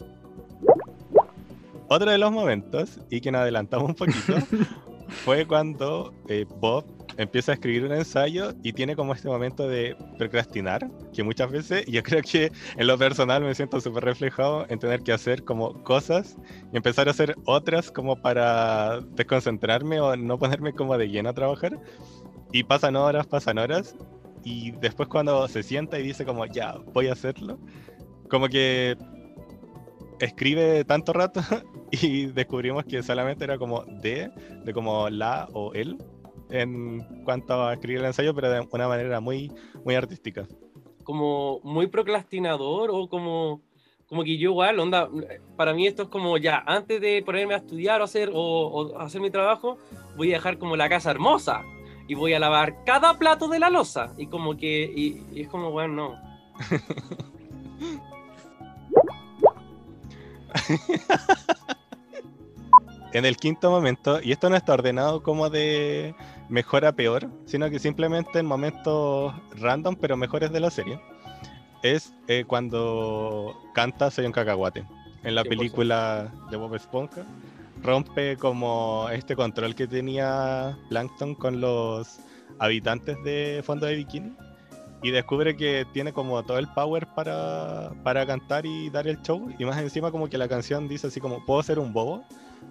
Otro 1.88 2.10
de 2.10 2.18
los 2.18 2.32
momentos, 2.32 3.00
y 3.10 3.20
que 3.20 3.32
nos 3.32 3.42
adelantamos 3.42 3.90
un 3.90 3.96
poquito, 3.96 4.34
fue 5.26 5.46
cuando 5.46 6.14
eh, 6.30 6.46
Bob 6.60 6.86
empieza 7.18 7.52
a 7.52 7.56
escribir 7.56 7.86
un 7.86 7.94
ensayo 7.94 8.54
y 8.64 8.74
tiene 8.74 8.96
como 8.96 9.14
este 9.14 9.28
momento 9.28 9.68
de 9.68 9.96
procrastinar, 10.18 10.90
que 11.14 11.24
muchas 11.24 11.52
veces 11.52 11.86
yo 11.86 12.04
creo 12.04 12.22
que 12.22 12.52
en 12.78 12.88
lo 12.88 12.98
personal 12.98 13.44
me 13.44 13.54
siento 13.56 13.80
súper 13.82 14.04
reflejado 14.04 14.66
en 14.70 14.80
tener 14.80 15.02
que 15.02 15.14
hacer 15.14 15.44
como 15.44 15.84
cosas 15.84 16.38
y 16.72 16.78
empezar 16.78 17.08
a 17.08 17.12
hacer 17.12 17.36
otras 17.46 17.92
como 17.92 18.16
para 18.22 19.02
desconcentrarme 19.16 20.00
o 20.00 20.16
no 20.16 20.38
ponerme 20.38 20.74
como 20.74 20.98
de 20.98 21.10
lleno 21.10 21.30
a 21.30 21.34
trabajar. 21.34 21.80
Y 22.54 22.64
pasan 22.64 22.98
horas, 22.98 23.28
pasan 23.28 23.60
horas 23.60 23.96
y 24.44 24.72
después 24.72 25.08
cuando 25.08 25.48
se 25.48 25.64
sienta 25.64 26.00
y 26.00 26.04
dice 26.04 26.26
como 26.26 26.46
ya, 26.46 26.76
voy 26.94 27.08
a 27.08 27.14
hacerlo, 27.14 27.60
como 28.30 28.48
que 28.48 28.98
escribe 30.20 30.84
tanto 30.86 31.14
rato 31.14 31.42
y 31.92 32.28
descubrimos 32.28 32.86
que 32.86 33.04
solamente 33.04 33.44
era 33.44 33.58
como 33.58 33.84
de, 33.86 34.32
de 34.64 34.74
como 34.74 35.10
la 35.10 35.48
o 35.54 35.74
él 35.74 35.98
en 36.52 37.24
cuanto 37.24 37.66
a 37.66 37.74
escribir 37.74 38.00
el 38.00 38.06
ensayo, 38.06 38.34
pero 38.34 38.52
de 38.52 38.68
una 38.72 38.88
manera 38.88 39.20
muy, 39.20 39.52
muy 39.84 39.96
artística. 39.96 40.48
Como 41.04 41.60
muy 41.64 41.88
procrastinador 41.88 42.92
o 42.92 43.10
como, 43.10 43.62
como 44.08 44.24
que 44.24 44.38
yo 44.38 44.52
igual, 44.52 44.80
onda, 44.80 45.10
para 45.56 45.74
mí 45.74 45.88
esto 45.88 46.04
es 46.04 46.10
como 46.10 46.38
ya, 46.38 46.64
antes 46.68 47.02
de 47.02 47.24
ponerme 47.26 47.56
a 47.56 47.58
estudiar 47.58 48.02
o 48.02 48.04
hacer, 48.04 48.30
o, 48.34 48.40
o 48.40 49.00
hacer 49.00 49.22
mi 49.22 49.32
trabajo, 49.32 49.78
voy 50.16 50.32
a 50.32 50.36
dejar 50.36 50.58
como 50.58 50.76
la 50.76 50.90
casa 50.90 51.12
hermosa 51.12 51.64
y 52.08 52.14
voy 52.14 52.34
a 52.34 52.40
lavar 52.40 52.84
cada 52.86 53.18
plato 53.18 53.48
de 53.48 53.60
la 53.60 53.70
losa. 53.70 54.14
Y 54.18 54.28
como 54.28 54.58
que, 54.58 54.84
y, 54.84 55.26
y 55.32 55.42
es 55.42 55.48
como, 55.48 55.72
bueno, 55.72 55.94
no. 55.94 56.32
en 63.14 63.26
el 63.26 63.38
quinto 63.38 63.72
momento, 63.72 64.22
y 64.22 64.32
esto 64.32 64.50
no 64.50 64.56
está 64.56 64.74
ordenado 64.74 65.24
como 65.24 65.50
de 65.50 66.16
mejor 66.52 66.86
a 66.86 66.92
peor, 66.92 67.30
sino 67.46 67.70
que 67.70 67.80
simplemente 67.80 68.40
en 68.40 68.46
momentos 68.46 69.34
random, 69.58 69.96
pero 69.96 70.18
mejores 70.18 70.52
de 70.52 70.60
la 70.60 70.70
serie, 70.70 71.00
es 71.82 72.14
eh, 72.28 72.44
cuando 72.46 73.58
canta 73.74 74.12
Soy 74.12 74.26
un 74.26 74.32
cacahuate. 74.32 74.86
En 75.24 75.34
la 75.34 75.44
100%. 75.44 75.50
película 75.50 76.32
de 76.52 76.58
Bob 76.58 76.76
Esponja, 76.76 77.24
rompe 77.82 78.38
como 78.38 79.08
este 79.12 79.36
control 79.36 79.76
que 79.76 79.88
tenía 79.88 80.78
Plankton 80.90 81.36
con 81.36 81.62
los 81.62 82.20
habitantes 82.60 83.18
de 83.24 83.62
Fondo 83.64 83.86
de 83.86 83.96
Bikini 83.96 84.36
y 85.04 85.12
descubre 85.12 85.56
que 85.56 85.86
tiene 85.94 86.14
como 86.14 86.44
todo 86.44 86.58
el 86.60 86.68
power 86.68 87.08
para, 87.16 87.92
para 88.04 88.26
cantar 88.26 88.66
y 88.66 88.90
dar 88.90 89.08
el 89.08 89.22
show 89.22 89.50
y 89.58 89.66
más 89.66 89.80
encima 89.80 90.12
como 90.12 90.30
que 90.30 90.38
la 90.38 90.48
canción 90.48 90.88
dice 90.88 91.08
así 91.08 91.20
como 91.20 91.44
puedo 91.46 91.64
ser 91.64 91.80
un 91.80 91.92
bobo 91.92 92.24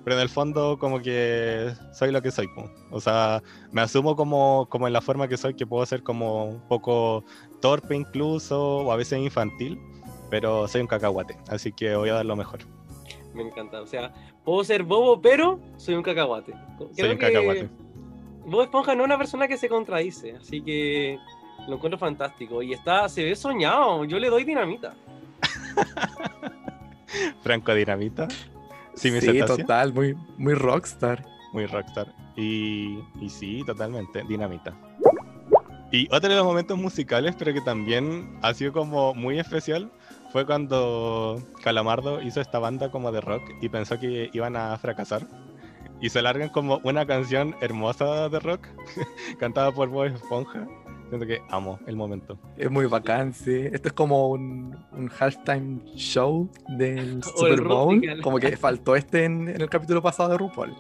pero 0.05 0.17
en 0.17 0.23
el 0.23 0.29
fondo 0.29 0.79
como 0.79 1.01
que 1.01 1.73
soy 1.93 2.13
lo 2.13 2.23
que 2.23 2.31
soy 2.31 2.49
o 2.91 3.01
sea 3.01 3.43
me 3.73 3.81
asumo 3.81 4.15
como, 4.15 4.67
como 4.69 4.87
en 4.87 4.93
la 4.93 5.01
forma 5.01 5.27
que 5.29 5.37
soy 5.37 5.55
que 5.55 5.67
puedo 5.67 5.85
ser 5.87 6.03
como 6.03 6.45
un 6.45 6.61
poco 6.69 7.25
torpe 7.61 7.97
incluso 7.97 8.79
o 8.79 8.93
a 8.93 8.97
veces 8.97 9.19
infantil 9.19 9.81
pero 10.31 10.69
soy 10.69 10.83
un 10.83 10.87
cacahuate 10.87 11.37
así 11.49 11.73
que 11.73 11.97
voy 11.97 12.11
a 12.11 12.15
dar 12.15 12.27
lo 12.27 12.37
mejor 12.37 12.61
Me 13.35 13.43
encanta. 13.43 13.81
O 13.81 13.87
sea, 13.87 14.13
puedo 14.45 14.65
ser 14.65 14.83
bobo, 14.83 15.21
pero 15.21 15.61
soy 15.77 15.95
un 15.95 16.03
cacahuate. 16.03 16.53
soy 16.97 17.11
un 17.11 17.19
que 17.19 17.27
cacahuate 17.27 17.69
Bob 18.47 18.63
Esponja 18.63 18.95
no 18.95 19.03
es 19.03 19.07
una 19.07 19.19
persona 19.19 19.49
que 19.49 19.57
se 19.57 19.69
contradice, 19.69 20.37
así 20.37 20.63
que 20.63 21.19
lo 21.71 21.77
encuentro 21.77 21.99
fantástico. 21.99 22.63
Y 22.63 22.75
está, 22.75 23.09
se 23.09 23.25
ve 23.25 23.35
soñado. 23.35 24.05
Yo 24.05 24.19
le 24.19 24.29
doy 24.29 24.45
dinamita. 24.45 24.95
Franco 27.43 27.75
Dinamita 27.75 28.29
sí, 28.95 29.11
mi 29.11 29.21
Sí, 29.21 29.41
total, 29.47 29.93
muy, 29.93 30.15
muy 30.37 30.55
rockstar. 30.55 31.25
muy 31.53 31.67
rockstar. 31.67 32.13
Y, 32.37 32.99
y 33.21 33.29
sí, 33.29 33.63
totalmente, 33.65 34.23
dinamita. 34.29 34.75
Y 35.93 36.07
otro 36.15 36.31
de 36.31 36.37
los 36.37 36.45
momentos 36.45 36.79
musicales, 36.79 37.35
pero 37.37 37.53
que 37.53 37.61
también 37.61 38.39
ha 38.43 38.55
sido 38.55 38.73
como 38.73 39.13
muy 39.15 39.41
especial, 39.41 39.91
fue 40.31 40.47
cuando 40.47 41.43
Calamardo 41.65 42.23
hizo 42.23 42.41
esta 42.41 42.61
banda 42.61 42.93
como 42.93 43.11
de 43.11 43.21
rock 43.21 43.43
y 43.61 43.69
pensó 43.69 43.99
que 43.99 44.31
iban 44.33 44.57
a 44.57 44.77
fracasar. 44.79 45.27
Y 46.01 46.09
se 46.09 46.23
largan 46.23 46.49
como 46.49 46.81
una 46.85 47.05
canción 47.07 47.57
hermosa 47.61 48.29
de 48.29 48.39
rock, 48.39 48.69
cantada 49.41 49.73
por 49.73 49.89
Bob 49.89 50.05
Esponja. 50.07 50.67
Siento 51.11 51.27
que 51.27 51.43
amo 51.51 51.79
el 51.87 51.97
momento. 51.97 52.39
Es 52.57 52.71
muy 52.71 52.87
bacán, 52.87 53.35
sí. 53.35 53.69
Esto 53.73 53.89
es 53.89 53.93
como 53.95 54.29
un, 54.31 54.75
un 54.93 55.11
halftime 55.19 55.81
show 55.97 56.49
del 56.79 57.23
Super 57.37 57.61
Bowl. 57.63 58.01
Como 58.23 58.39
que 58.39 58.57
faltó 58.57 58.97
este 58.97 59.25
en, 59.25 59.49
en 59.49 59.61
el 59.61 59.69
capítulo 59.69 60.01
pasado 60.01 60.31
de 60.31 60.39
RuPaul. 60.39 60.75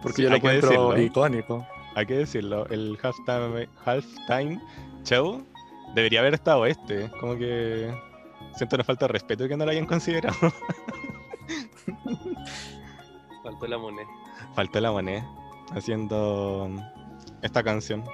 Porque 0.00 0.16
Sí, 0.16 0.22
yo 0.22 0.28
lo 0.30 0.36
hay 0.36 0.40
que 0.40 0.46
encuentro 0.46 0.68
decirlo. 0.92 1.02
icónico. 1.02 1.66
Hay 1.94 2.06
que 2.06 2.14
decirlo, 2.14 2.66
el 2.68 2.96
halftime, 3.02 3.68
halftime 3.84 4.60
show 5.04 5.44
debería 5.94 6.20
haber 6.20 6.34
estado 6.34 6.64
este. 6.64 7.10
Como 7.20 7.36
que 7.36 7.92
siento 8.56 8.76
una 8.76 8.84
falta 8.84 9.06
de 9.06 9.12
respeto 9.12 9.46
que 9.48 9.56
no 9.56 9.64
lo 9.64 9.70
hayan 9.72 9.84
considerado. 9.86 10.36
Faltó 13.42 13.66
la 13.66 13.78
moneda. 13.78 14.08
Faltó 14.54 14.80
la 14.80 14.92
moneda 14.92 15.26
haciendo 15.72 16.70
esta 17.42 17.62
canción. 17.62 18.04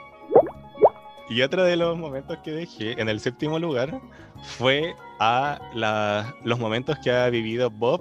Y 1.31 1.43
otro 1.43 1.63
de 1.65 1.77
los 1.77 1.97
momentos 1.99 2.39
que 2.43 2.53
dejé 2.53 3.01
en 3.01 3.09
el 3.09 3.21
séptimo 3.21 3.59
lugar 3.59 4.01
fue 4.43 4.95
a 5.21 5.59
la- 5.75 6.35
los 6.45 6.59
momentos 6.59 6.97
que 7.03 7.11
ha 7.11 7.29
vivido 7.29 7.71
Bob 7.71 8.01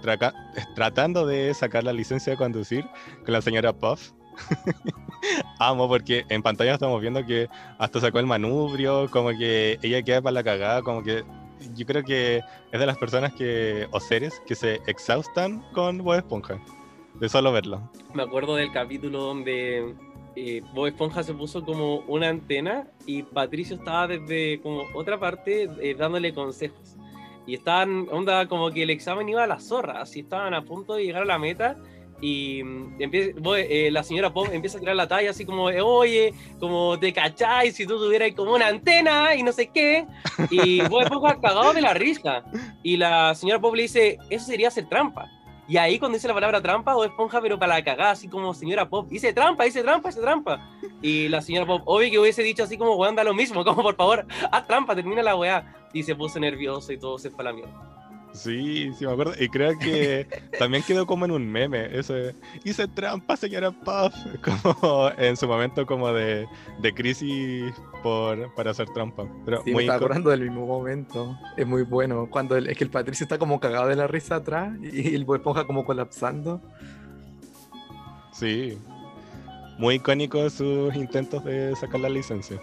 traca- 0.00 0.34
tratando 0.74 1.26
de 1.26 1.52
sacar 1.54 1.84
la 1.84 1.92
licencia 1.92 2.32
de 2.32 2.36
conducir 2.36 2.86
con 3.24 3.32
la 3.32 3.42
señora 3.42 3.72
Puff. 3.72 4.12
Amo 5.58 5.86
porque 5.88 6.24
en 6.28 6.42
pantalla 6.42 6.72
estamos 6.74 7.00
viendo 7.00 7.24
que 7.24 7.48
hasta 7.78 8.00
sacó 8.00 8.18
el 8.18 8.26
manubrio, 8.26 9.08
como 9.10 9.30
que 9.30 9.78
ella 9.82 10.02
queda 10.02 10.22
para 10.22 10.32
la 10.34 10.42
cagada, 10.42 10.82
como 10.82 11.02
que 11.02 11.22
yo 11.74 11.86
creo 11.86 12.02
que 12.02 12.40
es 12.72 12.80
de 12.80 12.86
las 12.86 12.98
personas 12.98 13.32
que, 13.34 13.86
o 13.92 14.00
seres 14.00 14.40
que 14.46 14.54
se 14.54 14.80
exhaustan 14.86 15.62
con 15.72 15.98
Bob 15.98 16.14
Esponja, 16.16 16.58
de 17.20 17.28
solo 17.28 17.52
verlo. 17.52 17.88
Me 18.14 18.22
acuerdo 18.24 18.56
del 18.56 18.72
capítulo 18.72 19.20
donde 19.22 19.94
eh, 20.36 20.62
Bob 20.74 20.86
Esponja 20.86 21.22
se 21.22 21.34
puso 21.34 21.64
como 21.64 21.98
una 22.08 22.28
antena 22.28 22.88
y 23.06 23.22
Patricio 23.22 23.76
estaba 23.76 24.06
desde 24.08 24.60
como 24.60 24.84
otra 24.94 25.18
parte 25.18 25.68
eh, 25.80 25.94
dándole 25.94 26.32
consejos. 26.32 26.96
Y 27.46 27.54
estaban, 27.54 28.06
onda, 28.10 28.46
como 28.46 28.70
que 28.70 28.84
el 28.84 28.90
examen 28.90 29.28
iba 29.28 29.42
a 29.42 29.46
la 29.46 29.58
zorra, 29.58 30.00
así 30.00 30.20
estaban 30.20 30.54
a 30.54 30.62
punto 30.62 30.94
de 30.94 31.04
llegar 31.04 31.22
a 31.22 31.26
la 31.26 31.38
meta 31.38 31.76
y 32.22 32.62
mm, 32.62 33.02
empieza, 33.02 33.32
eh, 33.58 33.90
la 33.90 34.04
señora 34.04 34.32
Pop 34.32 34.48
empieza 34.52 34.78
a 34.78 34.80
tirar 34.80 34.94
la 34.94 35.08
talla 35.08 35.30
así 35.30 35.44
como, 35.44 35.64
oye, 35.64 36.32
como 36.60 36.98
te 36.98 37.12
cacháis 37.12 37.74
si 37.74 37.84
tú 37.84 37.98
tuvieras 37.98 38.30
como 38.34 38.54
una 38.54 38.68
antena 38.68 39.34
y 39.34 39.42
no 39.42 39.52
sé 39.52 39.66
qué. 39.66 40.06
Y 40.50 40.80
Bob 40.82 41.02
Esponja 41.02 41.40
cagado 41.40 41.74
de 41.74 41.82
la 41.82 41.92
risa. 41.92 42.44
Y 42.82 42.96
la 42.96 43.34
señora 43.34 43.60
Pop 43.60 43.74
le 43.74 43.82
dice, 43.82 44.18
eso 44.30 44.46
sería 44.46 44.68
hacer 44.68 44.88
trampa. 44.88 45.28
Y 45.72 45.78
ahí 45.78 45.98
cuando 45.98 46.16
dice 46.16 46.28
la 46.28 46.34
palabra 46.34 46.60
trampa, 46.60 46.92
Bob 46.92 47.04
Esponja, 47.04 47.40
pero 47.40 47.58
para 47.58 47.76
la 47.76 47.82
cagada, 47.82 48.10
así 48.10 48.28
como 48.28 48.52
señora 48.52 48.90
Pop, 48.90 49.08
dice 49.08 49.32
trampa, 49.32 49.64
dice 49.64 49.82
trampa, 49.82 50.10
dice 50.10 50.20
trampa. 50.20 50.70
Y 51.00 51.30
la 51.30 51.40
señora 51.40 51.66
Pop, 51.66 51.80
obvio 51.86 52.10
que 52.10 52.18
hubiese 52.18 52.42
dicho 52.42 52.64
así 52.64 52.76
como, 52.76 52.94
weón, 52.96 53.16
da 53.16 53.24
lo 53.24 53.32
mismo, 53.32 53.64
como 53.64 53.82
por 53.82 53.96
favor, 53.96 54.26
haz 54.50 54.66
trampa, 54.66 54.94
termina 54.94 55.22
la 55.22 55.34
weá. 55.34 55.74
Y 55.94 56.02
se 56.02 56.14
puso 56.14 56.38
nervioso 56.38 56.92
y 56.92 56.98
todo 56.98 57.18
se 57.18 57.30
fue 57.30 57.40
a 57.40 57.44
la 57.44 57.52
mierda. 57.54 58.01
Sí, 58.32 58.90
sí 58.98 59.04
me 59.06 59.12
acuerdo. 59.12 59.34
Y 59.38 59.48
creo 59.48 59.78
que 59.78 60.26
también 60.58 60.82
quedó 60.82 61.06
como 61.06 61.24
en 61.26 61.32
un 61.32 61.46
meme. 61.50 61.86
Ese, 61.98 62.34
hice 62.64 62.88
trampa, 62.88 63.36
señora 63.36 63.70
Puff. 63.70 64.14
Como 64.64 65.10
en 65.18 65.36
su 65.36 65.46
momento 65.46 65.84
como 65.86 66.12
de, 66.12 66.46
de 66.80 66.94
crisis 66.94 67.72
por, 68.02 68.52
para 68.54 68.70
hacer 68.70 68.88
trampa. 68.90 69.26
Pero 69.44 69.58
Sí, 69.64 69.70
me 69.70 69.74
muy 69.74 69.88
acordando 69.88 70.30
del 70.30 70.42
mismo 70.42 70.66
momento. 70.66 71.36
Es 71.56 71.66
muy 71.66 71.82
bueno. 71.82 72.28
Cuando 72.30 72.56
el- 72.56 72.68
es 72.68 72.76
que 72.78 72.84
el 72.84 72.90
Patricio 72.90 73.24
está 73.24 73.38
como 73.38 73.60
cagado 73.60 73.88
de 73.88 73.96
la 73.96 74.06
risa 74.06 74.36
atrás 74.36 74.72
y 74.82 75.14
el 75.14 75.26
Esponja 75.28 75.66
como 75.66 75.84
colapsando. 75.84 76.60
Sí. 78.32 78.78
Muy 79.78 79.96
icónico 79.96 80.48
sus 80.50 80.94
intentos 80.94 81.44
de 81.44 81.74
sacar 81.76 82.00
la 82.00 82.08
licencia. 82.08 82.58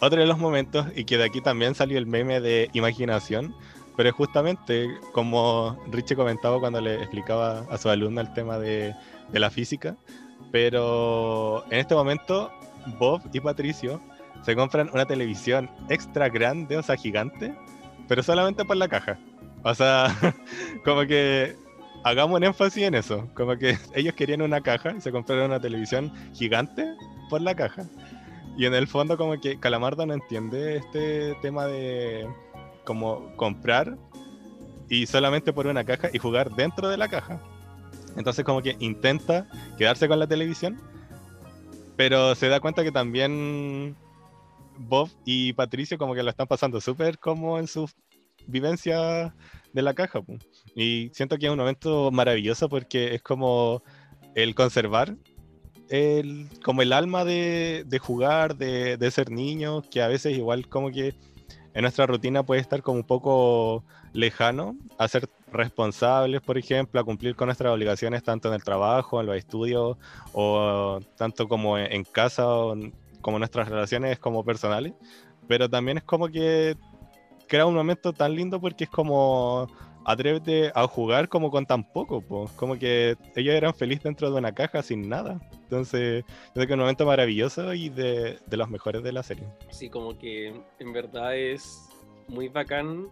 Otro 0.00 0.20
de 0.20 0.26
los 0.26 0.38
momentos, 0.38 0.86
y 0.96 1.04
que 1.04 1.16
de 1.16 1.24
aquí 1.24 1.40
también 1.40 1.74
salió 1.76 1.96
el 1.96 2.06
meme 2.06 2.40
de 2.40 2.68
imaginación, 2.72 3.54
pero 3.96 4.12
justamente 4.12 4.88
como 5.12 5.78
Richie 5.90 6.16
comentaba 6.16 6.58
cuando 6.60 6.80
le 6.80 6.96
explicaba 6.96 7.66
a 7.70 7.78
su 7.78 7.88
alumna 7.88 8.20
el 8.22 8.32
tema 8.32 8.58
de, 8.58 8.94
de 9.30 9.40
la 9.40 9.50
física, 9.50 9.96
pero 10.50 11.64
en 11.70 11.80
este 11.80 11.94
momento 11.94 12.50
Bob 12.98 13.22
y 13.32 13.40
Patricio 13.40 14.00
se 14.42 14.56
compran 14.56 14.90
una 14.92 15.06
televisión 15.06 15.70
extra 15.88 16.28
grande, 16.28 16.76
o 16.76 16.82
sea, 16.82 16.96
gigante, 16.96 17.54
pero 18.08 18.22
solamente 18.22 18.64
por 18.64 18.76
la 18.76 18.88
caja. 18.88 19.18
O 19.62 19.74
sea, 19.74 20.08
como 20.84 21.06
que 21.06 21.56
hagamos 22.04 22.36
un 22.36 22.44
énfasis 22.44 22.82
en 22.84 22.94
eso. 22.94 23.28
Como 23.34 23.56
que 23.56 23.78
ellos 23.94 24.14
querían 24.14 24.42
una 24.42 24.60
caja 24.60 24.94
y 24.96 25.00
se 25.00 25.12
compraron 25.12 25.46
una 25.46 25.60
televisión 25.60 26.12
gigante 26.34 26.84
por 27.30 27.40
la 27.40 27.54
caja. 27.54 27.84
Y 28.56 28.66
en 28.66 28.74
el 28.74 28.86
fondo 28.86 29.16
como 29.16 29.40
que 29.40 29.58
Calamardo 29.58 30.04
no 30.04 30.14
entiende 30.14 30.76
este 30.76 31.34
tema 31.40 31.66
de 31.66 32.28
como 32.84 33.34
comprar 33.36 33.96
y 34.88 35.06
solamente 35.06 35.52
por 35.52 35.66
una 35.66 35.84
caja 35.84 36.10
y 36.12 36.18
jugar 36.18 36.50
dentro 36.50 36.88
de 36.88 36.96
la 36.96 37.08
caja. 37.08 37.40
Entonces 38.16 38.44
como 38.44 38.62
que 38.62 38.76
intenta 38.78 39.48
quedarse 39.78 40.06
con 40.06 40.18
la 40.18 40.26
televisión 40.26 40.78
Pero 41.96 42.34
se 42.34 42.48
da 42.48 42.60
cuenta 42.60 42.82
que 42.82 42.92
también 42.92 43.96
Bob 44.76 45.10
y 45.24 45.52
Patricio 45.52 45.98
como 45.98 46.14
que 46.14 46.22
lo 46.22 46.30
están 46.30 46.46
pasando 46.46 46.80
súper 46.80 47.18
como 47.18 47.58
en 47.58 47.66
su 47.66 47.88
vivencia 48.46 49.34
de 49.72 49.82
la 49.82 49.94
caja. 49.94 50.20
Y 50.74 51.10
siento 51.14 51.38
que 51.38 51.46
es 51.46 51.52
un 51.52 51.58
momento 51.58 52.10
maravilloso 52.10 52.68
porque 52.68 53.14
es 53.14 53.22
como 53.22 53.82
el 54.34 54.54
conservar 54.54 55.16
el, 55.92 56.48
como 56.64 56.80
el 56.80 56.92
alma 56.92 57.24
de, 57.24 57.84
de 57.86 57.98
jugar, 57.98 58.56
de, 58.56 58.96
de 58.96 59.10
ser 59.10 59.30
niño, 59.30 59.82
que 59.82 60.00
a 60.00 60.08
veces 60.08 60.36
igual 60.36 60.66
como 60.68 60.90
que 60.90 61.14
en 61.74 61.82
nuestra 61.82 62.06
rutina 62.06 62.42
puede 62.42 62.60
estar 62.60 62.82
como 62.82 62.98
un 62.98 63.04
poco 63.04 63.84
lejano 64.12 64.76
a 64.98 65.08
ser 65.08 65.28
responsables, 65.50 66.40
por 66.40 66.58
ejemplo, 66.58 67.00
a 67.00 67.04
cumplir 67.04 67.34
con 67.34 67.46
nuestras 67.46 67.72
obligaciones 67.72 68.22
tanto 68.22 68.48
en 68.48 68.54
el 68.54 68.62
trabajo, 68.62 69.20
en 69.20 69.26
los 69.26 69.36
estudios, 69.36 69.96
o 70.32 71.00
tanto 71.16 71.48
como 71.48 71.78
en, 71.78 72.04
casa, 72.04 72.48
o 72.48 72.76
como 73.20 73.38
nuestras 73.38 73.68
relaciones 73.68 74.18
como 74.18 74.44
personales. 74.44 74.92
Pero 75.48 75.68
también 75.68 75.98
es 75.98 76.04
como 76.04 76.28
que 76.28 76.76
crea 77.48 77.66
un 77.66 77.74
momento 77.74 78.12
tan 78.12 78.34
lindo 78.34 78.60
porque 78.60 78.84
es 78.84 78.90
como 78.90 79.66
atrévete 80.04 80.72
a 80.74 80.86
jugar 80.86 81.28
como 81.28 81.50
con 81.50 81.66
tan 81.66 81.84
poco, 81.84 82.20
po. 82.20 82.50
como 82.56 82.78
que 82.78 83.16
ellos 83.36 83.54
eran 83.54 83.74
felices 83.74 84.04
dentro 84.04 84.30
de 84.30 84.38
una 84.38 84.52
caja 84.52 84.82
sin 84.82 85.08
nada. 85.08 85.40
Entonces, 85.62 86.24
creo 86.52 86.66
que 86.66 86.72
es 86.72 86.76
un 86.76 86.80
momento 86.80 87.06
maravilloso 87.06 87.74
y 87.74 87.88
de, 87.88 88.38
de 88.46 88.56
los 88.56 88.68
mejores 88.68 89.02
de 89.02 89.12
la 89.12 89.22
serie. 89.22 89.44
Sí, 89.70 89.88
como 89.88 90.18
que 90.18 90.54
en 90.78 90.92
verdad 90.92 91.36
es 91.36 91.88
muy 92.28 92.48
bacán. 92.48 93.08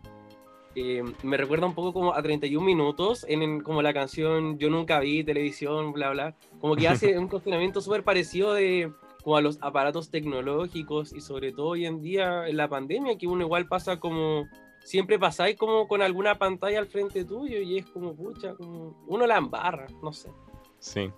Eh, 0.77 1.03
me 1.23 1.37
recuerda 1.37 1.67
un 1.67 1.75
poco 1.75 1.93
como 1.93 2.15
a 2.15 2.23
31 2.23 2.65
minutos, 2.65 3.27
en, 3.29 3.43
en 3.43 3.61
como 3.61 3.83
la 3.83 3.93
canción 3.93 4.57
Yo 4.59 4.71
nunca 4.71 5.01
vi 5.01 5.25
televisión, 5.25 5.93
bla, 5.93 6.11
bla. 6.11 6.35
Como 6.61 6.77
que 6.77 6.89
hace 6.89 7.19
un 7.19 7.29
cuestionamiento 7.29 7.81
súper 7.81 8.05
parecido 8.05 8.55
de 8.55 8.93
como 9.23 9.37
a 9.37 9.43
los 9.43 9.59
aparatos 9.61 10.11
tecnológicos 10.11 11.13
y 11.13 11.21
sobre 11.21 11.53
todo 11.53 11.69
hoy 11.69 11.87
en 11.87 12.01
día 12.01 12.47
en 12.49 12.57
la 12.57 12.69
pandemia, 12.69 13.19
que 13.19 13.27
uno 13.27 13.45
igual 13.45 13.67
pasa 13.67 13.99
como, 13.99 14.47
siempre 14.85 15.19
pasáis 15.19 15.57
como 15.57 15.87
con 15.89 16.03
alguna 16.03 16.37
pantalla 16.39 16.79
al 16.79 16.87
frente 16.87 17.25
tuyo 17.25 17.59
y 17.61 17.79
es 17.79 17.87
como, 17.87 18.15
pucha, 18.15 18.55
como 18.55 19.05
uno 19.07 19.27
la 19.27 19.37
embarra, 19.39 19.87
no 20.03 20.13
sé. 20.13 20.31
Sí. 20.79 21.11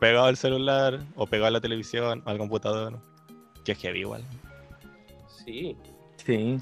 Pegado 0.00 0.26
al 0.26 0.36
celular 0.36 1.00
o 1.16 1.26
pegado 1.26 1.48
a 1.48 1.50
la 1.50 1.60
televisión 1.60 2.22
o 2.26 2.30
al 2.30 2.38
computador. 2.38 3.00
Que 3.64 3.72
es 3.72 3.78
heavy 3.78 4.00
igual. 4.00 4.22
Sí, 5.44 5.76
Sí. 6.24 6.58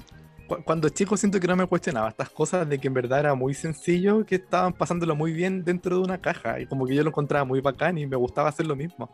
Cu- 0.47 0.63
Cuando 0.63 0.89
chico 0.89 1.17
siento 1.17 1.39
que 1.39 1.47
no 1.47 1.55
me 1.55 1.65
cuestionaba 1.65 2.09
estas 2.09 2.29
cosas 2.29 2.69
de 2.69 2.77
que 2.77 2.87
en 2.87 2.93
verdad 2.93 3.19
era 3.21 3.33
muy 3.35 3.53
sencillo, 3.55 4.25
que 4.25 4.35
estaban 4.35 4.73
pasándolo 4.73 5.15
muy 5.15 5.33
bien 5.33 5.63
dentro 5.63 5.97
de 5.97 6.03
una 6.03 6.19
caja 6.21 6.59
y 6.59 6.67
como 6.67 6.85
que 6.85 6.93
yo 6.93 7.01
lo 7.03 7.09
encontraba 7.09 7.45
muy 7.45 7.61
bacán 7.61 7.97
y 7.97 8.05
me 8.05 8.15
gustaba 8.15 8.49
hacer 8.49 8.67
lo 8.67 8.75
mismo. 8.75 9.09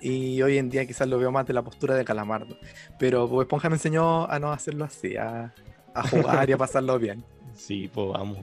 Y 0.00 0.42
hoy 0.42 0.58
en 0.58 0.68
día 0.70 0.84
quizás 0.86 1.08
lo 1.08 1.16
veo 1.18 1.30
más 1.30 1.46
de 1.46 1.52
la 1.54 1.62
postura 1.62 1.94
de 1.94 2.04
Calamardo. 2.04 2.56
Pero 2.98 3.28
Bob 3.28 3.42
Esponja 3.42 3.68
me 3.68 3.76
enseñó 3.76 4.28
a 4.28 4.38
no 4.40 4.52
hacerlo 4.52 4.84
así, 4.84 5.16
a, 5.16 5.54
a 5.94 6.08
jugar 6.08 6.48
y 6.50 6.52
a 6.52 6.58
pasarlo 6.58 6.98
bien. 6.98 7.24
Sí, 7.54 7.88
pues 7.94 8.08
vamos. 8.08 8.38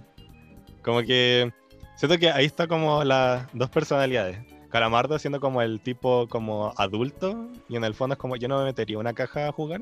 Como 0.81 1.01
que 1.01 1.51
siento 1.97 2.17
que 2.17 2.31
ahí 2.31 2.45
está 2.45 2.65
como 2.65 3.03
las 3.03 3.45
dos 3.51 3.69
personalidades. 3.69 4.39
Calamardo 4.69 5.19
siendo 5.19 5.41
como 5.41 5.61
el 5.61 5.81
tipo 5.81 6.29
como 6.29 6.73
adulto 6.77 7.49
y 7.67 7.75
en 7.75 7.83
el 7.83 7.93
fondo 7.93 8.13
es 8.13 8.19
como 8.19 8.37
yo 8.37 8.47
no 8.47 8.59
me 8.59 8.63
metería 8.63 8.97
una 8.97 9.11
caja 9.11 9.49
a 9.49 9.51
jugar. 9.51 9.81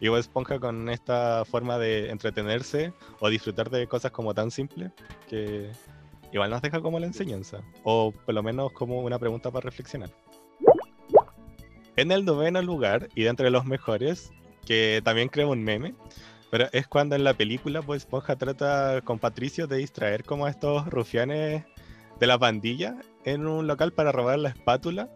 Y 0.00 0.08
Bob 0.08 0.16
Esponja 0.16 0.58
con 0.58 0.88
esta 0.88 1.44
forma 1.44 1.78
de 1.78 2.08
entretenerse 2.08 2.94
o 3.20 3.28
disfrutar 3.28 3.68
de 3.68 3.86
cosas 3.86 4.12
como 4.12 4.32
tan 4.32 4.50
simples 4.50 4.90
que 5.28 5.70
igual 6.32 6.48
nos 6.48 6.62
deja 6.62 6.80
como 6.80 6.98
la 6.98 7.06
enseñanza. 7.06 7.60
O 7.82 8.12
por 8.12 8.34
lo 8.34 8.42
menos 8.42 8.72
como 8.72 9.00
una 9.00 9.18
pregunta 9.18 9.50
para 9.50 9.64
reflexionar. 9.64 10.08
En 11.96 12.10
el 12.10 12.24
noveno 12.24 12.60
lugar 12.62 13.08
y 13.14 13.22
dentro 13.22 13.44
de 13.44 13.50
los 13.50 13.66
mejores, 13.66 14.32
que 14.66 15.00
también 15.04 15.28
creo 15.28 15.50
un 15.50 15.62
meme, 15.62 15.94
pero 16.50 16.68
es 16.72 16.86
cuando 16.86 17.16
en 17.16 17.24
la 17.24 17.34
película 17.34 17.82
pues 17.82 18.02
Esponja 18.02 18.36
trata 18.36 19.00
con 19.02 19.18
Patricio 19.18 19.66
de 19.66 19.78
distraer 19.78 20.24
como 20.24 20.46
a 20.46 20.50
estos 20.50 20.86
rufianes 20.86 21.64
de 22.18 22.26
la 22.26 22.38
pandilla 22.38 22.96
en 23.24 23.46
un 23.46 23.66
local 23.66 23.92
para 23.92 24.12
robar 24.12 24.38
la 24.38 24.50
espátula 24.50 25.08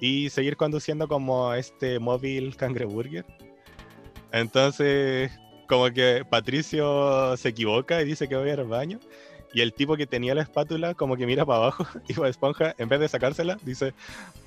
y 0.00 0.30
seguir 0.30 0.56
conduciendo 0.56 1.08
como 1.08 1.52
este 1.54 1.98
móvil 1.98 2.56
cangreburger. 2.56 3.26
Entonces, 4.32 5.30
como 5.68 5.90
que 5.90 6.24
Patricio 6.28 7.36
se 7.36 7.50
equivoca 7.50 8.00
y 8.00 8.06
dice 8.06 8.28
que 8.28 8.36
voy 8.36 8.50
al 8.50 8.64
baño. 8.64 8.98
Y 9.52 9.60
el 9.62 9.74
tipo 9.74 9.96
que 9.96 10.06
tenía 10.06 10.34
la 10.34 10.42
espátula 10.42 10.94
como 10.94 11.16
que 11.16 11.26
mira 11.26 11.44
para 11.44 11.58
abajo 11.58 11.86
y 12.08 12.20
Esponja, 12.24 12.74
en 12.78 12.88
vez 12.88 13.00
de 13.00 13.08
sacársela, 13.08 13.58
dice, 13.62 13.92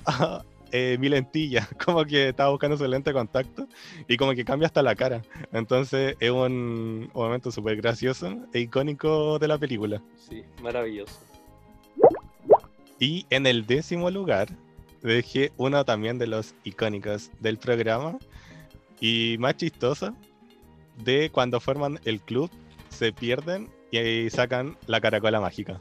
"Ah, 0.06 0.42
eh, 0.76 0.98
mi 0.98 1.08
lentilla, 1.08 1.68
como 1.84 2.04
que 2.04 2.30
estaba 2.30 2.50
buscando 2.50 2.76
su 2.76 2.84
lente 2.84 3.10
de 3.10 3.14
contacto 3.14 3.68
y 4.08 4.16
como 4.16 4.32
que 4.32 4.44
cambia 4.44 4.66
hasta 4.66 4.82
la 4.82 4.96
cara. 4.96 5.22
Entonces 5.52 6.16
es 6.18 6.30
un, 6.32 7.08
un 7.14 7.22
momento 7.22 7.52
súper 7.52 7.76
gracioso 7.76 8.36
e 8.52 8.58
icónico 8.58 9.38
de 9.38 9.46
la 9.46 9.56
película. 9.56 10.02
sí, 10.18 10.42
maravilloso. 10.60 11.20
Y 12.98 13.24
en 13.30 13.46
el 13.46 13.66
décimo 13.66 14.10
lugar 14.10 14.48
dejé 15.00 15.52
uno 15.58 15.84
también 15.84 16.18
de 16.18 16.26
los 16.26 16.56
icónicos 16.64 17.30
del 17.38 17.58
programa 17.58 18.18
y 19.00 19.36
más 19.38 19.56
chistoso 19.56 20.12
de 21.04 21.30
cuando 21.30 21.60
forman 21.60 22.00
el 22.04 22.20
club, 22.20 22.50
se 22.88 23.12
pierden 23.12 23.68
y 23.92 24.28
sacan 24.28 24.76
la 24.88 25.00
caracola 25.00 25.40
mágica. 25.40 25.80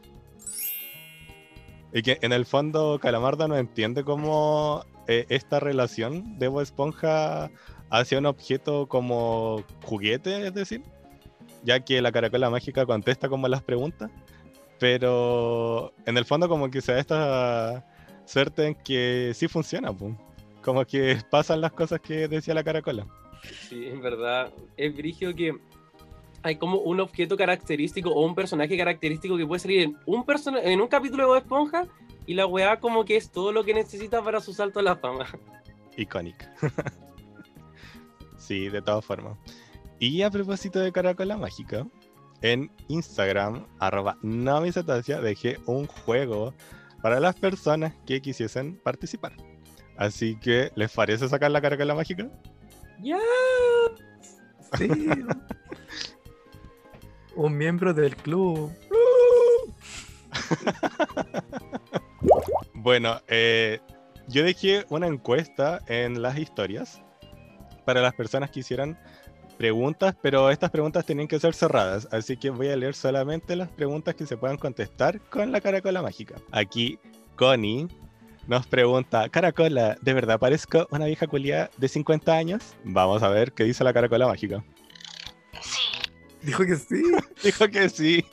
Y 1.94 2.02
que 2.02 2.18
en 2.22 2.34
el 2.34 2.46
fondo 2.46 3.00
Calamardo 3.00 3.48
no 3.48 3.56
entiende 3.56 4.04
cómo 4.04 4.84
eh, 5.08 5.26
esta 5.30 5.60
relación 5.60 6.39
de 6.39 6.48
Bob 6.48 6.62
Esponja 6.62 7.52
hacia 7.89 8.18
un 8.18 8.26
objeto 8.26 8.88
como 8.88 9.64
juguete, 9.84 10.48
es 10.48 10.54
decir, 10.54 10.82
ya 11.64 11.80
que 11.82 12.02
la 12.02 12.12
caracola 12.12 12.50
mágica 12.50 12.86
contesta 12.86 13.30
como 13.30 13.48
las 13.48 13.62
preguntas, 13.62 14.10
pero 14.80 15.94
en 16.06 16.18
el 16.18 16.26
fondo 16.26 16.50
como 16.50 16.72
que 16.72 16.82
se 16.82 16.94
da 16.94 17.00
esta 17.00 17.86
suerte 18.26 18.68
en 18.68 18.76
que 18.76 19.32
sí 19.36 19.48
funciona, 19.48 19.91
como 20.64 20.86
que 20.86 21.18
pasan 21.30 21.62
las 21.62 21.74
cosas 21.74 22.00
que 22.00 22.28
decía 22.28 22.56
la 22.56 22.64
caracola. 22.64 23.06
Sí, 23.70 23.88
en 23.88 24.02
verdad, 24.02 24.52
es 24.78 24.96
brígido 24.96 25.36
que 25.36 25.58
hay 26.44 26.58
como 26.58 26.80
un 26.80 27.00
objeto 27.00 27.38
característico 27.38 28.10
o 28.10 28.26
un 28.26 28.36
personaje 28.36 28.78
característico 28.78 29.38
que 29.38 29.48
puede 29.48 29.60
salir 29.60 29.82
en 29.82 29.98
un, 30.06 30.26
en 30.62 30.82
un 30.82 30.88
capítulo 30.88 31.24
de 31.24 31.28
Bob 31.28 31.38
Esponja 31.38 31.88
y 32.26 32.34
la 32.34 32.46
weá 32.46 32.80
como 32.80 33.06
que 33.06 33.16
es 33.16 33.32
todo 33.32 33.52
lo 33.52 33.64
que 33.64 33.74
necesita 33.74 34.22
para 34.22 34.41
su 34.41 34.54
salto 34.54 34.80
a 34.80 34.84
la 34.84 34.96
fama. 34.98 35.26
Iconic. 35.98 36.50
sí, 38.38 38.70
de 38.70 38.82
todas 38.82 39.06
formas. 39.06 39.38
Y 40.00 40.22
a 40.22 40.30
propósito 40.30 40.80
de 40.80 40.91
Caracola 40.91 41.38
Mágica, 41.38 41.88
en 42.41 42.70
Instagram, 42.89 43.66
arroba 43.80 44.18
Namisetasia, 44.22 45.22
dejé 45.22 45.60
un 45.66 45.88
juego 45.88 46.54
para 47.02 47.22
las 47.22 47.36
personas 47.36 47.94
que 48.06 48.22
quisiesen 48.22 48.78
participar. 48.78 49.34
Así 49.96 50.38
que, 50.38 50.72
¿les 50.76 50.91
parece 50.91 51.30
sacar 51.30 51.52
la 51.52 51.62
Caracola 51.62 51.96
Mágica? 51.96 52.28
¡Ya! 53.02 53.20
Sí. 54.78 54.89
Un 57.36 57.58
miembro 57.58 57.94
del 57.94 58.16
club. 58.16 58.72
Bueno, 62.84 63.22
eh, 63.30 63.80
yo 64.28 64.44
dejé 64.44 64.86
una 64.90 65.08
encuesta 65.08 65.82
en 65.88 66.22
las 66.22 66.38
historias 66.38 67.02
para 67.86 68.02
las 68.02 68.14
personas 68.14 68.52
que 68.52 68.60
hicieran 68.60 69.00
preguntas, 69.58 70.16
pero 70.22 70.50
estas 70.50 70.70
preguntas 70.70 71.06
tenían 71.06 71.30
que 71.30 71.40
ser 71.40 71.54
cerradas, 71.54 72.10
así 72.12 72.36
que 72.36 72.50
voy 72.50 72.68
a 72.68 72.76
leer 72.76 72.94
solamente 72.94 73.56
las 73.56 73.70
preguntas 73.70 74.16
que 74.16 74.26
se 74.26 74.36
puedan 74.36 74.58
contestar 74.58 75.22
con 75.30 75.54
la 75.54 75.62
caracola 75.62 76.02
mágica. 76.02 76.36
Aquí, 76.52 77.00
Connie 77.38 77.88
nos 78.48 78.68
pregunta, 78.68 79.30
Caracola, 79.30 79.96
¿de 80.02 80.14
verdad 80.14 80.38
parezco 80.38 80.86
una 80.92 81.06
vieja 81.06 81.28
culia 81.28 81.72
de 81.78 81.88
50 81.88 82.34
años? 82.34 82.76
Vamos 82.84 83.24
a 83.24 83.30
ver 83.30 83.54
qué 83.54 83.64
dice 83.64 83.86
la 83.86 83.94
caracola 83.94 84.28
mágica. 84.28 84.62
Dijo 86.44 86.66
que 86.66 86.76
sí. 86.76 87.04
Dijo 87.44 87.68
que 87.70 87.89
sí. 87.89 88.26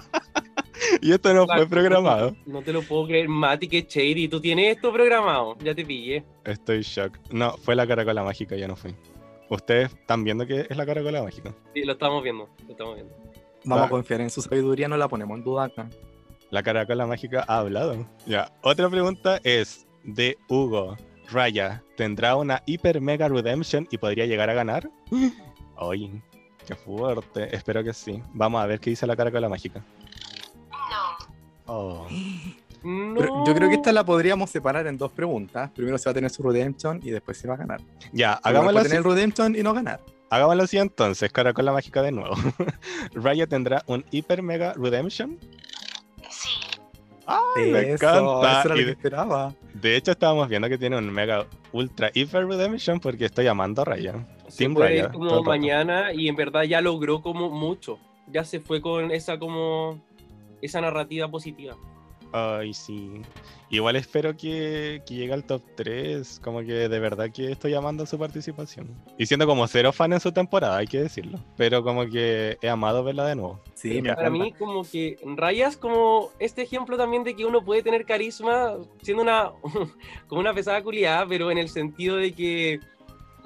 y 1.02 1.12
esto 1.12 1.32
no 1.34 1.46
fue 1.46 1.66
programado. 1.66 2.34
No 2.46 2.62
te 2.62 2.72
lo 2.72 2.82
puedo 2.82 3.06
creer, 3.06 3.28
Mati, 3.28 3.68
que 3.68 3.82
shady. 3.82 4.28
Tú 4.28 4.40
tienes 4.40 4.76
esto 4.76 4.92
programado. 4.92 5.56
Ya 5.60 5.74
te 5.74 5.84
pillé. 5.84 6.24
Estoy 6.44 6.82
shock. 6.82 7.18
No, 7.30 7.56
fue 7.58 7.74
la 7.74 7.86
caracola 7.86 8.22
mágica, 8.22 8.56
yo 8.56 8.66
no 8.68 8.76
fui. 8.76 8.94
Ustedes 9.48 9.92
están 9.92 10.24
viendo 10.24 10.46
que 10.46 10.66
es 10.68 10.76
la 10.76 10.86
caracola 10.86 11.22
mágica. 11.22 11.54
Sí, 11.74 11.82
lo 11.82 11.92
estamos 11.92 12.22
viendo. 12.22 12.48
Lo 12.66 12.72
estamos 12.72 12.94
viendo. 12.96 13.14
Vamos 13.64 13.82
Va. 13.82 13.86
a 13.86 13.90
confiar 13.90 14.20
en 14.20 14.30
su 14.30 14.42
sabiduría, 14.42 14.88
no 14.88 14.96
la 14.96 15.08
ponemos 15.08 15.38
en 15.38 15.44
duda 15.44 15.64
acá. 15.64 15.88
La 16.50 16.62
caracola 16.62 17.06
mágica 17.06 17.44
ha 17.46 17.58
hablado. 17.58 18.06
Ya. 18.26 18.52
Otra 18.62 18.88
pregunta 18.88 19.40
es 19.44 19.86
de 20.04 20.38
Hugo. 20.48 20.96
Raya, 21.30 21.82
¿tendrá 21.96 22.36
una 22.36 22.62
hiper 22.66 23.00
mega 23.00 23.28
redemption 23.28 23.88
y 23.90 23.98
podría 23.98 24.26
llegar 24.26 24.48
a 24.48 24.54
ganar? 24.54 24.88
Ay, 25.76 26.22
qué 26.66 26.74
fuerte. 26.74 27.54
Espero 27.54 27.82
que 27.82 27.92
sí. 27.94 28.22
Vamos 28.34 28.62
a 28.62 28.66
ver 28.66 28.80
qué 28.80 28.90
dice 28.90 29.06
la 29.06 29.16
caracola 29.16 29.48
mágica. 29.48 29.82
No. 30.70 31.26
Oh. 31.66 32.06
Pero 32.82 33.44
yo 33.44 33.54
creo 33.54 33.68
que 33.68 33.74
esta 33.76 33.90
la 33.92 34.04
podríamos 34.04 34.48
separar 34.50 34.86
en 34.86 34.96
dos 34.96 35.10
preguntas. 35.10 35.70
Primero 35.74 35.98
se 35.98 36.04
va 36.04 36.12
a 36.12 36.14
tener 36.14 36.30
su 36.30 36.42
redemption 36.42 37.00
y 37.02 37.10
después 37.10 37.36
se 37.36 37.48
va 37.48 37.54
a 37.54 37.56
ganar. 37.56 37.80
Ya, 38.12 38.34
Hagámoslo 38.34 38.78
hagámoslo 38.78 38.82
tener 38.88 39.02
redemption 39.02 39.56
y 39.56 39.62
no 39.64 39.74
ganar. 39.74 40.00
hagámoslo 40.30 40.62
así 40.62 40.78
entonces, 40.78 41.32
Caracola 41.32 41.72
Mágica 41.72 42.00
de 42.02 42.12
nuevo. 42.12 42.36
Raya 43.14 43.48
tendrá 43.48 43.82
un 43.86 44.04
hiper 44.12 44.40
mega 44.42 44.72
redemption. 44.74 45.36
¡Ay, 47.26 47.72
me 47.72 47.80
Eso, 47.92 48.06
encanta! 48.06 48.60
eso 48.60 48.68
era 48.68 48.76
Y 48.76 48.80
lo 48.80 48.86
que 48.86 48.92
esperaba. 48.92 49.54
de 49.74 49.96
hecho, 49.96 50.12
estábamos 50.12 50.48
viendo 50.48 50.68
que 50.68 50.78
tiene 50.78 50.96
un 50.96 51.10
mega 51.12 51.44
ultra 51.72 52.10
hiper 52.14 52.46
redemption 52.46 53.00
porque 53.00 53.24
estoy 53.24 53.48
amando 53.48 53.82
a 53.82 53.84
Raya. 53.84 54.14
Se 54.48 54.58
Team 54.58 54.74
puede 54.74 54.88
Raya, 54.88 55.04
ir 55.04 55.10
como 55.12 55.42
mañana 55.42 56.12
y 56.12 56.28
en 56.28 56.36
verdad 56.36 56.62
ya 56.62 56.80
logró 56.80 57.22
como 57.22 57.50
mucho. 57.50 57.98
Ya 58.28 58.44
se 58.44 58.60
fue 58.60 58.80
con 58.80 59.10
esa 59.10 59.38
como 59.38 60.00
esa 60.60 60.80
narrativa 60.80 61.28
positiva. 61.30 61.76
Ay, 62.32 62.74
sí. 62.74 63.22
Igual 63.70 63.96
espero 63.96 64.36
que, 64.36 65.02
que 65.06 65.14
llegue 65.14 65.32
al 65.32 65.44
top 65.44 65.62
3. 65.76 66.40
Como 66.42 66.60
que 66.60 66.88
de 66.88 66.98
verdad 66.98 67.30
que 67.32 67.50
estoy 67.50 67.74
amando 67.74 68.06
su 68.06 68.18
participación. 68.18 68.88
Y 69.18 69.26
siendo 69.26 69.46
como 69.46 69.66
cero 69.66 69.92
fan 69.92 70.12
en 70.12 70.20
su 70.20 70.32
temporada, 70.32 70.76
hay 70.76 70.86
que 70.86 71.00
decirlo. 71.00 71.38
Pero 71.56 71.82
como 71.82 72.06
que 72.06 72.58
he 72.60 72.68
amado 72.68 73.02
verla 73.02 73.26
de 73.26 73.36
nuevo. 73.36 73.60
Sí, 73.74 74.02
me 74.02 74.14
Para 74.14 74.30
mí 74.30 74.52
como 74.52 74.84
que 74.84 75.18
Raya 75.36 75.68
es 75.68 75.76
como 75.76 76.30
este 76.38 76.62
ejemplo 76.62 76.96
también 76.96 77.24
de 77.24 77.34
que 77.34 77.44
uno 77.44 77.64
puede 77.64 77.82
tener 77.82 78.04
carisma 78.04 78.76
siendo 79.02 79.22
una 79.22 79.52
como 80.28 80.40
una 80.40 80.54
pesada 80.54 80.82
culiada, 80.82 81.26
pero 81.26 81.50
en 81.50 81.58
el 81.58 81.68
sentido 81.68 82.16
de 82.16 82.32
que 82.32 82.80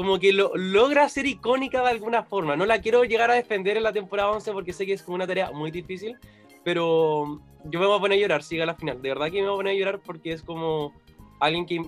como 0.00 0.18
que 0.18 0.32
lo, 0.32 0.56
logra 0.56 1.06
ser 1.10 1.26
icónica 1.26 1.82
de 1.82 1.90
alguna 1.90 2.22
forma. 2.22 2.56
No 2.56 2.64
la 2.64 2.80
quiero 2.80 3.04
llegar 3.04 3.30
a 3.30 3.34
defender 3.34 3.76
en 3.76 3.82
la 3.82 3.92
temporada 3.92 4.30
11 4.30 4.50
porque 4.52 4.72
sé 4.72 4.86
que 4.86 4.94
es 4.94 5.02
como 5.02 5.16
una 5.16 5.26
tarea 5.26 5.50
muy 5.50 5.70
difícil, 5.70 6.16
pero 6.64 7.42
yo 7.66 7.80
me 7.80 7.84
voy 7.84 7.98
a 7.98 8.00
poner 8.00 8.16
a 8.16 8.20
llorar, 8.22 8.42
siga 8.42 8.64
la 8.64 8.74
final. 8.74 9.02
De 9.02 9.10
verdad 9.10 9.26
que 9.26 9.42
me 9.42 9.48
voy 9.48 9.56
a 9.56 9.56
poner 9.58 9.74
a 9.74 9.78
llorar 9.78 10.00
porque 10.00 10.32
es 10.32 10.42
como 10.42 10.94
alguien 11.38 11.66
que 11.66 11.82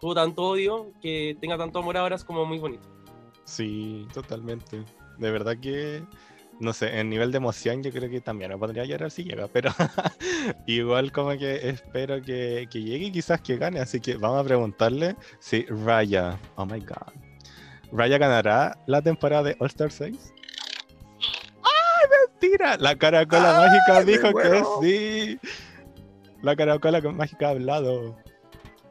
tuvo 0.00 0.14
tanto 0.14 0.44
odio, 0.44 0.92
que 1.02 1.36
tenga 1.42 1.58
tanto 1.58 1.80
amor 1.80 1.98
ahora 1.98 2.16
es 2.16 2.24
como 2.24 2.46
muy 2.46 2.58
bonito. 2.58 2.88
Sí, 3.44 4.08
totalmente. 4.14 4.82
De 5.18 5.30
verdad 5.30 5.58
que, 5.60 6.02
no 6.60 6.72
sé, 6.72 6.98
en 6.98 7.10
nivel 7.10 7.32
de 7.32 7.36
emoción 7.36 7.82
yo 7.82 7.92
creo 7.92 8.08
que 8.08 8.22
también 8.22 8.50
me 8.50 8.56
pondría 8.56 8.84
a 8.84 8.86
llorar 8.86 9.10
si 9.10 9.24
llega, 9.24 9.46
pero 9.46 9.72
igual 10.66 11.12
como 11.12 11.36
que 11.36 11.68
espero 11.68 12.22
que, 12.22 12.66
que 12.70 12.80
llegue 12.80 13.08
y 13.08 13.12
quizás 13.12 13.42
que 13.42 13.58
gane. 13.58 13.80
Así 13.80 14.00
que 14.00 14.14
vamos 14.16 14.40
a 14.40 14.44
preguntarle 14.44 15.16
si 15.38 15.66
Raya, 15.66 16.38
oh 16.56 16.64
my 16.64 16.80
god, 16.80 17.27
Raya 17.92 18.18
ganará 18.18 18.78
la 18.86 19.02
temporada 19.02 19.42
de 19.44 19.56
All 19.58 19.66
Star 19.68 19.90
6. 19.90 20.34
¡Ay, 21.62 22.08
mentira! 22.40 22.76
La 22.78 22.96
caracola 22.96 23.54
mágica 23.54 23.98
¡Ay, 23.98 24.04
me 24.04 24.12
dijo 24.12 24.34
que 24.34 24.62
sí. 24.82 25.38
La 26.42 26.54
caracola 26.56 27.00
mágica 27.00 27.48
ha 27.48 27.50
hablado. 27.50 28.16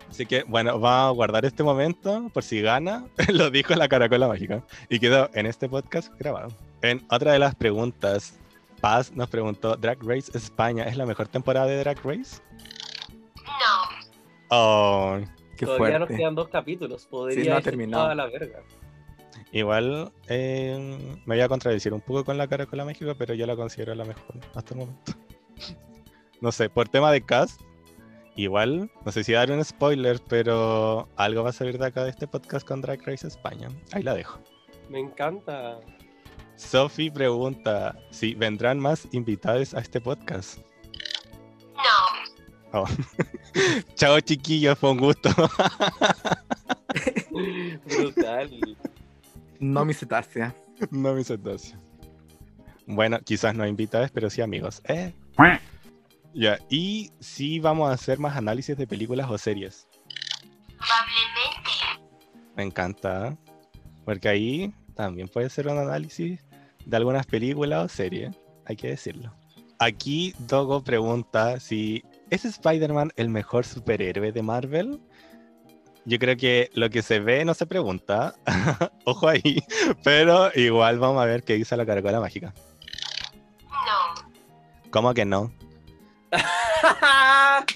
Así 0.09 0.25
que, 0.25 0.43
bueno, 0.43 0.79
vamos 0.79 1.11
a 1.11 1.15
guardar 1.15 1.45
este 1.45 1.63
momento 1.63 2.29
por 2.33 2.43
si 2.43 2.61
gana. 2.61 3.05
Lo 3.29 3.49
dijo 3.51 3.75
la 3.75 3.87
caracola 3.87 4.27
mágica. 4.27 4.63
Y 4.89 4.99
quedó 4.99 5.29
en 5.33 5.45
este 5.45 5.69
podcast 5.69 6.11
grabado. 6.17 6.49
En 6.81 7.05
otra 7.09 7.33
de 7.33 7.39
las 7.39 7.55
preguntas, 7.55 8.39
Paz 8.81 9.11
nos 9.13 9.29
preguntó: 9.29 9.75
¿Drag 9.75 9.97
Race 10.03 10.31
España 10.35 10.83
es 10.85 10.97
la 10.97 11.05
mejor 11.05 11.27
temporada 11.27 11.67
de 11.67 11.77
Drag 11.79 11.97
Race? 12.03 12.41
No. 13.45 13.97
Oh, 14.49 15.17
Qué 15.57 15.65
Todavía 15.65 15.97
nos 15.99 16.07
fuerte. 16.07 16.21
quedan 16.21 16.35
dos 16.35 16.47
capítulos, 16.49 17.07
podría 17.07 17.49
no 17.49 17.55
ha 17.55 17.57
irse 17.59 17.69
terminado. 17.71 18.03
toda 18.03 18.15
la 18.15 18.25
verga. 18.27 18.59
Igual 19.51 20.11
eh, 20.27 20.97
me 21.25 21.35
voy 21.35 21.41
a 21.41 21.47
contradecir 21.47 21.93
un 21.93 22.01
poco 22.01 22.23
con 22.23 22.37
la 22.37 22.47
caracola 22.47 22.85
mágica, 22.85 23.15
pero 23.15 23.33
yo 23.33 23.45
la 23.45 23.55
considero 23.55 23.95
la 23.95 24.05
mejor 24.05 24.35
hasta 24.55 24.73
el 24.73 24.79
momento. 24.79 25.13
No 26.39 26.51
sé, 26.51 26.69
por 26.69 26.87
tema 26.87 27.11
de 27.11 27.25
cast, 27.25 27.59
igual, 28.35 28.91
no 29.03 29.11
sé 29.11 29.23
si 29.23 29.31
dar 29.31 29.51
un 29.51 29.65
spoiler, 29.65 30.21
pero 30.27 31.09
algo 31.15 31.41
va 31.41 31.49
a 31.49 31.51
salir 31.51 31.79
de 31.79 31.87
acá 31.87 32.03
de 32.03 32.11
este 32.11 32.27
podcast 32.27 32.67
con 32.67 32.79
Drag 32.79 33.01
Race 33.03 33.25
España. 33.25 33.69
Ahí 33.91 34.03
la 34.03 34.13
dejo. 34.13 34.39
Me 34.87 34.99
encanta. 34.99 35.79
Sophie 36.55 37.11
pregunta 37.11 37.97
si 38.11 38.35
vendrán 38.35 38.79
más 38.79 39.07
invitados 39.13 39.73
a 39.73 39.79
este 39.79 39.99
podcast. 39.99 40.59
No. 42.71 42.85
Chao 43.95 44.19
chiquillos, 44.19 44.77
fue 44.77 44.91
un 44.91 44.99
gusto. 44.99 45.29
Brutal. 47.85 48.77
No 49.59 49.85
mi 49.85 49.93
cetácea. 49.93 50.55
no 50.91 51.13
me 51.13 51.23
sentencia. 51.23 51.79
Bueno, 52.85 53.19
quizás 53.19 53.53
no 53.53 53.67
invitados, 53.67 54.11
pero 54.11 54.29
sí 54.29 54.41
amigos. 54.41 54.81
Eh. 54.85 55.13
Ya, 56.33 56.59
y 56.69 57.11
sí 57.19 57.59
vamos 57.59 57.89
a 57.89 57.93
hacer 57.93 58.19
más 58.19 58.37
análisis 58.37 58.77
de 58.77 58.87
películas 58.87 59.29
o 59.29 59.37
series. 59.37 59.87
Me 62.55 62.63
encanta. 62.63 63.29
¿eh? 63.29 63.37
Porque 64.05 64.29
ahí 64.29 64.73
también 64.95 65.27
puede 65.27 65.49
ser 65.49 65.67
un 65.67 65.77
análisis 65.77 66.39
de 66.85 66.97
algunas 66.97 67.25
películas 67.25 67.85
o 67.85 67.89
series, 67.89 68.35
hay 68.65 68.75
que 68.75 68.89
decirlo. 68.89 69.33
Aquí 69.79 70.33
Dogo 70.39 70.83
pregunta 70.83 71.59
si 71.59 72.03
¿es 72.29 72.45
Spider-Man 72.45 73.11
el 73.15 73.29
mejor 73.29 73.65
superhéroe 73.65 74.31
de 74.31 74.41
Marvel? 74.41 74.99
Yo 76.09 76.19
creo 76.19 76.37
que 76.37 76.69
lo 76.73 76.89
que 76.89 77.01
se 77.01 77.19
ve 77.19 77.43
no 77.43 77.53
se 77.53 77.65
pregunta. 77.65 78.33
Ojo 79.05 79.27
ahí. 79.27 79.61
Pero 80.03 80.49
igual 80.55 80.99
vamos 80.99 81.21
a 81.21 81.25
ver 81.25 81.43
qué 81.43 81.55
dice 81.55 81.75
la 81.75 81.85
caracola 81.85 82.21
mágica. 82.21 82.53
No. 83.69 84.29
¿Cómo 84.89 85.13
que 85.13 85.25
no? 85.25 85.51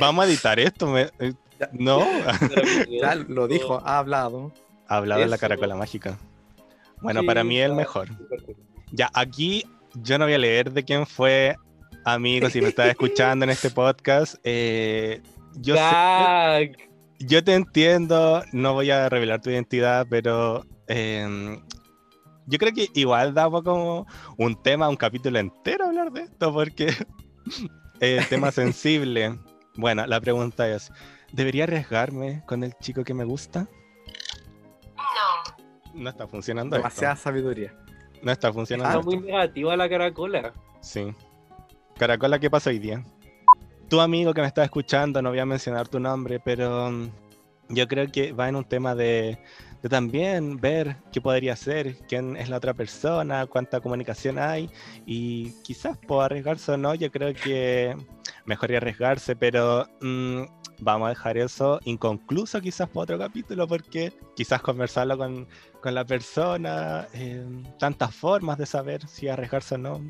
Vamos 0.00 0.24
a 0.24 0.28
editar 0.28 0.58
esto. 0.58 0.86
me- 0.86 1.10
eh. 1.18 1.34
No. 1.72 2.04
Ya 3.00 3.14
lo 3.14 3.46
dijo, 3.46 3.80
ha 3.84 3.98
hablado. 3.98 4.52
Ha 4.88 4.96
hablado 4.96 5.20
de 5.20 5.28
la 5.28 5.36
Eso. 5.36 5.40
caracola 5.40 5.76
mágica. 5.76 6.18
Bueno, 7.00 7.20
Sí, 7.20 7.26
para 7.26 7.44
mí 7.44 7.58
el 7.58 7.74
mejor. 7.74 8.08
Ya, 8.92 9.10
aquí 9.14 9.64
yo 9.94 10.18
no 10.18 10.24
voy 10.24 10.34
a 10.34 10.38
leer 10.38 10.72
de 10.72 10.84
quién 10.84 11.06
fue, 11.06 11.56
amigo, 12.04 12.48
si 12.50 12.60
me 12.60 12.68
estás 12.68 12.88
escuchando 12.88 13.44
en 13.44 13.50
este 13.50 13.70
podcast. 13.70 14.36
eh, 14.44 15.20
yo, 15.54 15.74
sé-. 15.76 16.72
Yo 17.26 17.42
te 17.44 17.54
entiendo, 17.54 18.42
no 18.52 18.74
voy 18.74 18.90
a 18.90 19.08
revelar 19.08 19.40
tu 19.40 19.50
identidad, 19.50 20.06
pero 20.08 20.64
em, 20.88 21.60
yo 22.46 22.58
creo 22.58 22.72
que 22.72 22.88
igual 22.94 23.34
daba 23.34 23.62
como 23.62 24.06
un 24.36 24.60
tema, 24.62 24.88
un 24.88 24.96
capítulo 24.96 25.38
entero 25.38 25.86
hablar 25.86 26.12
de 26.12 26.22
esto, 26.22 26.52
porque 26.52 26.92
es 28.00 28.28
tema 28.28 28.50
sensible. 28.52 29.38
Bueno, 29.76 30.06
la 30.06 30.20
pregunta 30.20 30.68
es, 30.68 30.90
¿debería 31.32 31.64
arriesgarme 31.64 32.42
con 32.46 32.62
el 32.64 32.74
chico 32.80 33.04
que 33.04 33.14
me 33.14 33.24
gusta? 33.24 33.68
No. 34.96 35.54
No 35.94 36.10
está 36.10 36.26
funcionando 36.26 36.76
esto. 36.76 36.86
Demasiada 36.88 37.16
sabiduría. 37.16 37.74
No 38.22 38.30
está 38.30 38.48
Está 38.48 38.52
funcionando. 38.52 39.02
muy 39.02 39.18
negativa 39.18 39.76
la 39.76 39.88
caracola. 39.88 40.52
Sí. 40.80 41.14
Caracola, 41.98 42.38
¿qué 42.38 42.48
pasa 42.50 42.70
hoy 42.70 42.78
día? 42.78 43.04
Tu 43.92 44.00
amigo 44.00 44.32
que 44.32 44.40
me 44.40 44.46
está 44.46 44.64
escuchando, 44.64 45.20
no 45.20 45.28
voy 45.28 45.38
a 45.38 45.44
mencionar 45.44 45.86
tu 45.86 46.00
nombre, 46.00 46.40
pero 46.40 46.90
mm, 46.90 47.10
yo 47.68 47.86
creo 47.86 48.10
que 48.10 48.32
va 48.32 48.48
en 48.48 48.56
un 48.56 48.64
tema 48.64 48.94
de, 48.94 49.38
de 49.82 49.88
también 49.90 50.56
ver 50.56 50.96
qué 51.12 51.20
podría 51.20 51.54
ser, 51.56 51.98
quién 52.08 52.34
es 52.38 52.48
la 52.48 52.56
otra 52.56 52.72
persona, 52.72 53.44
cuánta 53.44 53.80
comunicación 53.80 54.38
hay 54.38 54.70
y 55.04 55.52
quizás 55.60 55.98
puedo 55.98 56.22
arriesgarse 56.22 56.72
o 56.72 56.78
no. 56.78 56.94
Yo 56.94 57.10
creo 57.10 57.34
que 57.34 57.94
mejor 58.46 58.74
arriesgarse, 58.74 59.36
pero 59.36 59.86
mm, 60.00 60.40
vamos 60.80 61.04
a 61.04 61.10
dejar 61.10 61.36
eso 61.36 61.78
inconcluso 61.84 62.62
quizás 62.62 62.88
para 62.88 63.02
otro 63.02 63.18
capítulo 63.18 63.68
porque 63.68 64.10
quizás 64.34 64.62
conversarlo 64.62 65.18
con, 65.18 65.46
con 65.82 65.94
la 65.94 66.06
persona, 66.06 67.08
eh, 67.12 67.44
tantas 67.78 68.14
formas 68.14 68.56
de 68.56 68.64
saber 68.64 69.06
si 69.06 69.28
arriesgarse 69.28 69.74
o 69.74 69.78
no. 69.78 70.00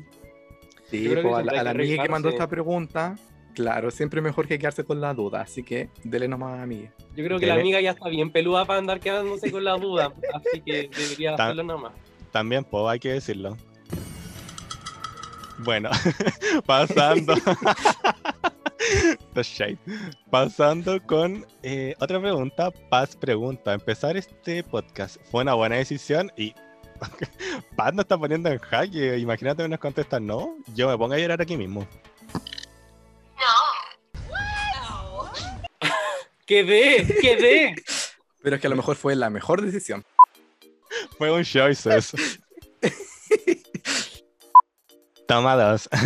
Sí, 0.89 1.03
Yo 1.03 1.11
creo 1.11 1.23
que 1.23 1.29
pues, 1.29 1.41
a 1.41 1.43
la, 1.43 1.59
a 1.59 1.63
la 1.65 1.73
que 1.73 1.81
amiga 1.81 2.03
que 2.03 2.09
mandó 2.09 2.29
esta 2.29 2.47
pregunta, 2.47 3.17
claro, 3.53 3.91
siempre 3.91 4.21
mejor 4.21 4.47
que 4.47 4.57
quedarse 4.59 4.83
con 4.83 4.99
la 5.01 5.13
duda. 5.13 5.41
Así 5.41 5.63
que 5.63 5.89
dele 6.03 6.27
nomás 6.27 6.59
a 6.59 6.65
mí. 6.65 6.89
Yo 7.15 7.23
creo 7.23 7.39
que 7.39 7.45
la 7.45 7.55
amiga 7.55 7.79
ya 7.81 7.91
está 7.91 8.09
bien 8.09 8.31
peluda 8.31 8.65
para 8.65 8.79
andar 8.79 8.99
quedándose 8.99 9.51
con 9.51 9.63
la 9.63 9.77
duda. 9.77 10.11
Así 10.33 10.61
que 10.61 10.89
debería 10.95 11.35
Ta- 11.35 11.45
hacerlo 11.45 11.63
nomás. 11.63 11.93
También, 12.31 12.63
pues, 12.63 12.83
hay 12.87 12.99
que 12.99 13.13
decirlo. 13.13 13.55
Bueno, 15.59 15.89
pasando. 16.65 17.35
The 19.33 19.43
shade. 19.43 19.77
Pasando 20.29 21.01
con 21.03 21.45
eh, 21.61 21.95
otra 21.99 22.19
pregunta. 22.19 22.71
Paz 22.89 23.15
pregunta: 23.15 23.73
¿Empezar 23.73 24.17
este 24.17 24.63
podcast 24.63 25.17
fue 25.31 25.43
una 25.43 25.53
buena 25.53 25.75
decisión? 25.77 26.31
Y 26.35 26.53
Paz 27.75 27.93
nos 27.93 28.03
está 28.03 28.17
poniendo 28.17 28.49
en 28.49 28.57
jaque. 28.59 29.17
Imagínate 29.17 29.63
que 29.63 29.69
nos 29.69 29.79
contesta 29.79 30.19
no. 30.19 30.55
Yo 30.75 30.89
me 30.89 30.97
pongo 30.97 31.13
a 31.13 31.17
llorar 31.17 31.41
aquí 31.41 31.55
mismo. 31.55 31.87
¡Quedé! 36.45 37.05
¡Quedé! 37.21 37.75
Pero 38.41 38.55
es 38.55 38.61
que 38.61 38.67
a 38.67 38.69
lo 38.69 38.75
mejor 38.75 38.95
fue 38.95 39.15
la 39.15 39.29
mejor 39.29 39.61
decisión. 39.61 40.03
Fue 41.17 41.31
un 41.31 41.43
choices. 41.43 42.13
Toma 45.27 45.55
dos. 45.55 45.89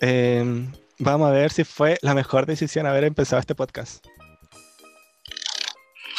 Em, 0.00 0.72
Vamos 1.00 1.28
a 1.28 1.30
ver 1.30 1.52
si 1.52 1.62
fue 1.62 1.96
la 2.02 2.12
mejor 2.12 2.44
decisión 2.44 2.84
haber 2.84 3.04
empezado 3.04 3.38
este 3.38 3.54
podcast. 3.54 4.04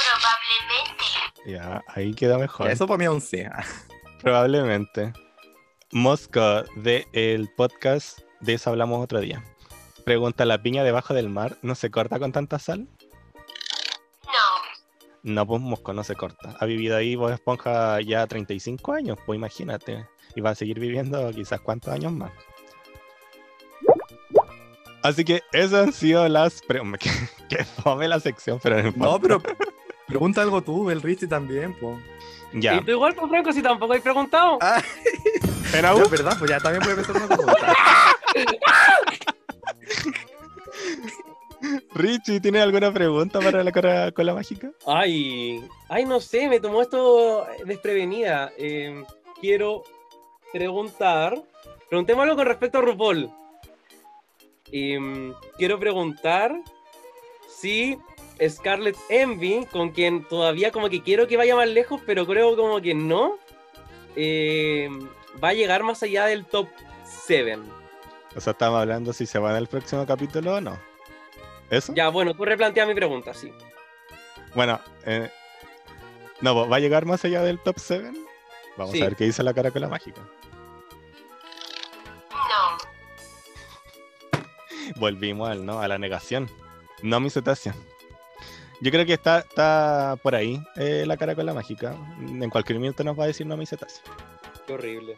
Probablemente. 0.06 1.04
Ya, 1.46 1.84
ahí 1.88 2.14
quedó 2.14 2.40
mejor. 2.40 2.68
Ya, 2.68 2.74
Eso 2.74 2.88
para 2.88 3.10
mí 3.10 3.20
sí. 3.20 3.44
Probablemente. 4.22 5.12
Mosco 5.92 6.64
de 6.78 7.06
el 7.12 7.50
podcast 7.58 8.20
de 8.40 8.54
eso 8.54 8.70
hablamos 8.70 9.04
otro 9.04 9.20
día. 9.20 9.44
Pregunta, 10.10 10.44
¿la 10.44 10.60
piña 10.64 10.84
debajo 10.84 11.14
del 11.14 11.30
mar 11.30 11.58
no 11.62 11.76
se 11.76 11.92
corta 11.92 12.18
con 12.18 12.32
tanta 12.32 12.58
sal? 12.58 12.88
No. 14.26 14.32
No, 15.22 15.46
pues 15.46 15.62
Mosco 15.62 15.94
no 15.94 16.04
se 16.04 16.16
corta. 16.16 16.56
Ha 16.60 16.66
vivido 16.66 16.98
ahí 16.98 17.16
Bob 17.16 17.30
Esponja 17.30 18.02
ya 18.02 18.26
35 18.26 18.94
años, 18.94 19.20
pues 19.24 19.38
imagínate. 19.38 20.08
Y 20.34 20.42
va 20.42 20.50
a 20.50 20.56
seguir 20.56 20.80
viviendo 20.80 21.30
quizás 21.30 21.62
cuántos 21.62 21.94
años 21.94 22.12
más. 22.12 22.32
Así 25.04 25.24
que 25.24 25.44
esas 25.52 25.86
han 25.86 25.94
sido 25.94 26.28
las... 26.28 26.60
Que, 27.00 27.12
que 27.48 27.64
fome 27.64 28.08
la 28.08 28.20
sección, 28.20 28.60
pero 28.64 28.82
no 28.82 28.88
importa. 28.88 29.12
No, 29.12 29.20
pero 29.22 29.44
pregunta 30.08 30.42
algo 30.42 30.64
tú, 30.64 30.90
el 30.90 31.04
Richie 31.04 31.28
también, 31.28 31.80
po. 31.80 32.00
Ya. 32.54 32.78
Y 32.78 32.82
tú 32.84 32.90
igual, 32.94 33.14
pues, 33.14 33.30
Franco, 33.30 33.54
si 33.54 33.62
tampoco 33.62 33.94
hay 33.94 34.00
preguntado. 34.00 34.58
Ah, 34.60 34.82
Era 35.72 35.94
ya, 35.96 36.04
un- 36.04 36.10
verdad, 36.10 36.36
pues 36.40 36.50
ya 36.50 36.60
también 36.60 36.82
puede 36.82 36.96
empezar 37.00 37.16
una 37.16 37.28
pregunta. 37.28 37.76
Richie, 41.94 42.40
¿tienes 42.40 42.62
alguna 42.62 42.92
pregunta 42.94 43.40
para 43.40 43.64
la 43.64 43.72
cola, 43.72 44.12
cola 44.12 44.34
mágica? 44.34 44.72
Ay, 44.86 45.64
ay, 45.90 46.06
no 46.06 46.20
sé, 46.20 46.48
me 46.48 46.60
tomó 46.60 46.82
esto 46.82 47.46
desprevenida. 47.66 48.52
Eh, 48.58 49.04
quiero 49.42 49.84
preguntar, 50.54 51.42
preguntemos 51.90 52.24
algo 52.24 52.36
con 52.38 52.46
respecto 52.48 52.78
a 52.78 52.82
RuPaul. 52.82 53.30
Em, 54.72 55.34
quiero 55.58 55.80
preguntar 55.80 56.56
si 57.50 57.98
Scarlett 58.48 58.98
Envy, 59.10 59.66
con 59.72 59.90
quien 59.90 60.24
todavía 60.28 60.72
como 60.72 60.90
que 60.90 61.02
quiero 61.02 61.28
que 61.28 61.38
vaya 61.38 61.56
más 61.56 61.68
lejos, 61.68 62.02
pero 62.06 62.26
creo 62.26 62.56
como 62.56 62.80
que 62.80 62.94
no, 62.94 63.38
em, 64.16 65.08
va 65.44 65.50
a 65.50 65.54
llegar 65.54 65.84
más 65.84 66.04
allá 66.04 66.26
del 66.26 66.46
top 66.46 66.68
7. 67.04 67.79
O 68.36 68.42
sea, 68.42 68.52
estamos 68.52 68.80
hablando 68.82 69.12
si 69.14 69.26
se 69.26 69.40
va 69.40 69.52
en 69.52 69.58
el 69.58 69.68
próximo 69.68 70.06
capítulo 70.06 70.56
o 70.56 70.62
no. 70.62 70.78
¿Eso? 71.70 71.94
Ya, 71.96 72.10
bueno, 72.10 72.34
tú 72.34 72.46
replantea 72.46 72.86
mi 72.86 72.94
pregunta, 72.96 73.34
sí. 73.34 73.52
Bueno, 74.56 74.80
eh, 75.06 75.30
no, 76.42 76.68
¿va 76.68 76.78
a 76.78 76.80
llegar 76.80 77.06
más 77.06 77.24
allá 77.26 77.42
del 77.44 77.60
top 77.60 77.76
7? 77.80 78.12
Vamos 78.78 78.94
Sí. 78.94 79.02
a 79.02 79.06
ver 79.06 79.16
qué 79.16 79.26
dice 79.26 79.44
la 79.44 79.54
caracola 79.54 79.88
mágica. 79.88 80.22
No. 82.32 82.78
Volvimos 84.96 85.50
al 85.50 85.66
no, 85.66 85.80
a 85.82 85.88
la 85.88 85.98
negación. 85.98 86.50
No 87.04 87.20
mi 87.20 87.30
cetácea. 87.30 87.76
Yo 88.82 88.92
creo 88.92 89.06
que 89.06 89.14
está, 89.14 89.40
está 89.40 90.16
por 90.24 90.36
ahí 90.36 90.62
eh, 90.78 91.04
la 91.06 91.18
caracola 91.18 91.54
mágica. 91.54 91.96
En 92.20 92.50
cualquier 92.50 92.80
momento 92.80 93.04
nos 93.04 93.20
va 93.20 93.26
a 93.26 93.28
decir 93.28 93.46
no 93.46 93.58
mi 93.58 93.66
cetácea. 93.66 94.02
Qué 94.66 94.74
horrible. 94.74 95.18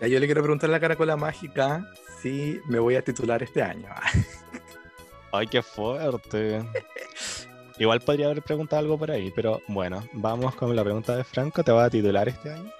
Ya, 0.00 0.06
yo 0.06 0.18
le 0.18 0.24
quiero 0.26 0.42
preguntar 0.42 0.70
a 0.70 0.72
la 0.72 0.80
caracola 0.80 1.16
mágica 1.16 1.86
si 2.22 2.58
me 2.66 2.78
voy 2.78 2.96
a 2.96 3.02
titular 3.02 3.42
este 3.42 3.62
año. 3.62 3.88
Ay, 5.32 5.46
qué 5.46 5.62
fuerte. 5.62 6.64
Igual 7.78 8.00
podría 8.00 8.26
haber 8.26 8.42
preguntado 8.42 8.80
algo 8.80 8.98
por 8.98 9.10
ahí, 9.10 9.32
pero 9.34 9.60
bueno, 9.68 10.06
vamos 10.12 10.54
con 10.54 10.74
la 10.74 10.82
pregunta 10.82 11.16
de 11.16 11.24
Franco. 11.24 11.62
¿Te 11.62 11.70
vas 11.70 11.86
a 11.86 11.90
titular 11.90 12.28
este 12.28 12.50
año? 12.50 12.64
Me 12.64 12.70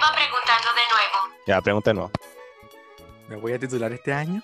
va 0.00 0.12
preguntando 0.14 0.68
de 0.74 0.82
nuevo. 0.90 1.36
Ya, 1.46 1.60
pregunta 1.60 1.90
de 1.90 1.94
nuevo. 1.94 2.10
¿Me 3.28 3.36
voy 3.36 3.52
a 3.52 3.58
titular 3.58 3.92
este 3.92 4.12
año? 4.12 4.42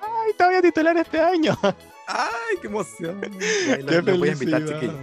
¡Ay, 0.00 0.32
te 0.36 0.44
voy 0.44 0.54
a 0.54 0.62
titular 0.62 0.96
este 0.96 1.20
año! 1.20 1.56
¡Ay, 2.06 2.56
qué 2.60 2.66
emoción! 2.66 3.20
Ya, 3.68 4.02
¡Qué 4.02 4.12
voy 4.12 4.30
a 4.30 4.32
invitar, 4.32 4.64
chiquillos. 4.64 4.94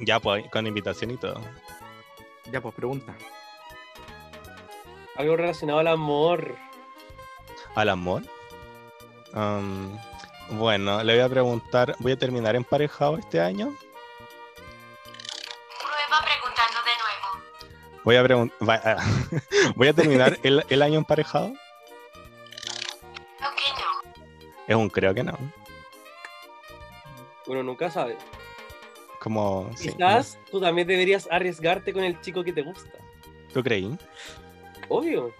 Ya, 0.00 0.20
pues, 0.20 0.44
con 0.50 0.66
invitación 0.66 1.10
y 1.10 1.16
todo. 1.16 1.40
Ya, 2.50 2.60
pues 2.60 2.74
pregunta. 2.74 3.14
Algo 5.16 5.36
relacionado 5.36 5.78
al 5.80 5.88
amor. 5.88 6.56
¿Al 7.74 7.88
amor? 7.88 8.22
Am, 9.32 9.98
bueno, 10.50 11.02
le 11.02 11.14
voy 11.14 11.22
a 11.22 11.28
preguntar, 11.28 11.96
¿voy 11.98 12.12
a 12.12 12.18
terminar 12.18 12.54
emparejado 12.54 13.18
este 13.18 13.40
año? 13.40 13.74
Prueba 15.80 16.24
preguntando 16.24 16.78
de 16.84 16.92
nuevo. 17.02 18.02
Voy 18.04 18.16
a 18.16 18.22
preguntar, 18.22 18.98
¿voy 19.76 19.88
a 19.88 19.92
terminar 19.92 20.38
el, 20.44 20.64
el 20.68 20.82
año 20.82 20.98
emparejado? 20.98 21.52
Creo 23.38 23.50
que 23.56 23.72
no. 23.72 24.22
Es 24.66 24.76
un 24.76 24.88
creo 24.88 25.14
que 25.14 25.24
no. 25.24 25.36
Uno 27.46 27.62
nunca 27.62 27.90
sabe. 27.90 28.16
Como, 29.20 29.70
sí, 29.76 29.92
Quizás 29.92 30.38
tú 30.50 30.60
también 30.60 30.86
deberías 30.86 31.28
arriesgarte 31.30 31.92
con 31.92 32.04
el 32.04 32.20
chico 32.20 32.44
que 32.44 32.52
te 32.52 32.62
gusta. 32.62 32.98
¿Tú 33.52 33.62
creí? 33.62 33.96
Obvio. 34.88 35.32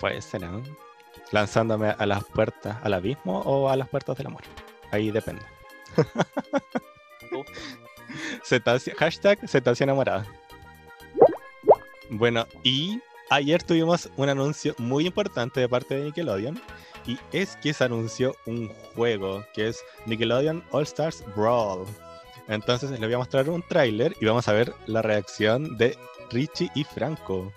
Puede 0.00 0.20
ser, 0.22 0.42
¿no? 0.42 0.62
Lanzándome 1.30 1.94
a 1.98 2.06
las 2.06 2.24
puertas, 2.24 2.78
al 2.82 2.94
abismo 2.94 3.40
o 3.40 3.68
a 3.68 3.76
las 3.76 3.88
puertas 3.88 4.16
del 4.16 4.28
amor. 4.28 4.42
Ahí 4.90 5.10
depende. 5.10 5.42
Hashtag 8.98 9.48
cetácea 9.48 9.84
enamorada. 9.84 10.26
Bueno, 12.10 12.46
y 12.62 13.00
ayer 13.28 13.62
tuvimos 13.62 14.08
un 14.16 14.30
anuncio 14.30 14.74
muy 14.78 15.06
importante 15.06 15.60
de 15.60 15.68
parte 15.68 15.96
de 15.96 16.04
Nickelodeon. 16.04 16.60
Y 17.06 17.18
es 17.32 17.56
que 17.56 17.72
se 17.72 17.84
anunció 17.84 18.34
un 18.46 18.68
juego 18.94 19.44
que 19.54 19.68
es 19.68 19.82
Nickelodeon 20.06 20.64
All 20.70 20.82
Stars 20.82 21.24
Brawl. 21.36 21.86
Entonces 22.48 22.90
les 22.90 23.00
voy 23.00 23.12
a 23.12 23.18
mostrar 23.18 23.48
un 23.50 23.62
tráiler 23.62 24.16
y 24.20 24.24
vamos 24.24 24.48
a 24.48 24.52
ver 24.52 24.72
la 24.86 25.02
reacción 25.02 25.76
de 25.76 25.96
Richie 26.30 26.70
y 26.74 26.82
Franco. 26.84 27.52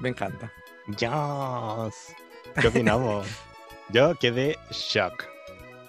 Me 0.00 0.08
encanta. 0.10 0.52
Yes. 0.88 2.14
¿Qué 2.60 2.68
opinamos? 2.68 3.26
Yo 3.90 4.14
quedé 4.16 4.58
shock. 4.70 5.24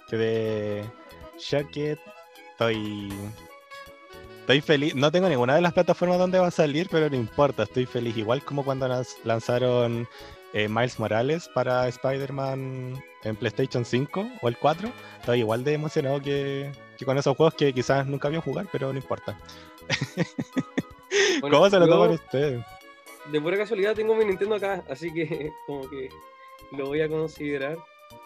Quedé 0.08 0.84
shocked. 1.38 2.00
Estoy. 2.52 3.12
Estoy 4.42 4.62
feliz. 4.62 4.96
No 4.96 5.12
tengo 5.12 5.30
ninguna 5.30 5.56
de 5.56 5.62
las 5.62 5.74
plataformas 5.74 6.20
donde 6.20 6.40
va 6.40 6.48
a 6.48 6.52
salir, 6.52 6.88
pero 6.90 7.10
no 7.10 7.16
importa. 7.16 7.64
Estoy 7.64 7.86
feliz. 7.86 8.16
Igual 8.18 8.44
como 8.44 8.64
cuando 8.64 8.88
lanzaron 9.24 10.08
eh, 10.54 10.68
Miles 10.68 11.00
Morales 11.00 11.50
para 11.54 11.88
Spider-Man 11.88 13.02
en 13.24 13.36
PlayStation 13.36 13.86
5 13.86 14.30
o 14.42 14.48
el 14.48 14.58
4. 14.58 14.92
Estoy 15.20 15.40
igual 15.40 15.64
de 15.64 15.74
emocionado 15.74 16.22
que, 16.22 16.72
que 16.98 17.06
con 17.06 17.18
esos 17.18 17.36
juegos 17.36 17.54
que 17.54 17.74
quizás 17.74 18.06
nunca 18.08 18.28
había 18.28 18.42
jugar, 18.42 18.68
pero 18.72 18.92
no 18.92 19.00
importa. 19.00 19.38
Bueno, 21.42 21.58
¿Cómo 21.58 21.70
se 21.70 21.80
lo 21.80 21.88
toman 21.88 22.12
ustedes? 22.12 22.64
De 23.32 23.42
pura 23.42 23.58
casualidad 23.58 23.96
tengo 23.96 24.16
mi 24.16 24.26
Nintendo 24.26 24.56
acá, 24.56 24.84
así 24.90 25.12
que 25.12 25.52
como 25.66 25.90
que 25.90 26.10
lo 26.72 26.88
voy 26.88 27.02
a 27.02 27.10
considerar. 27.10 27.78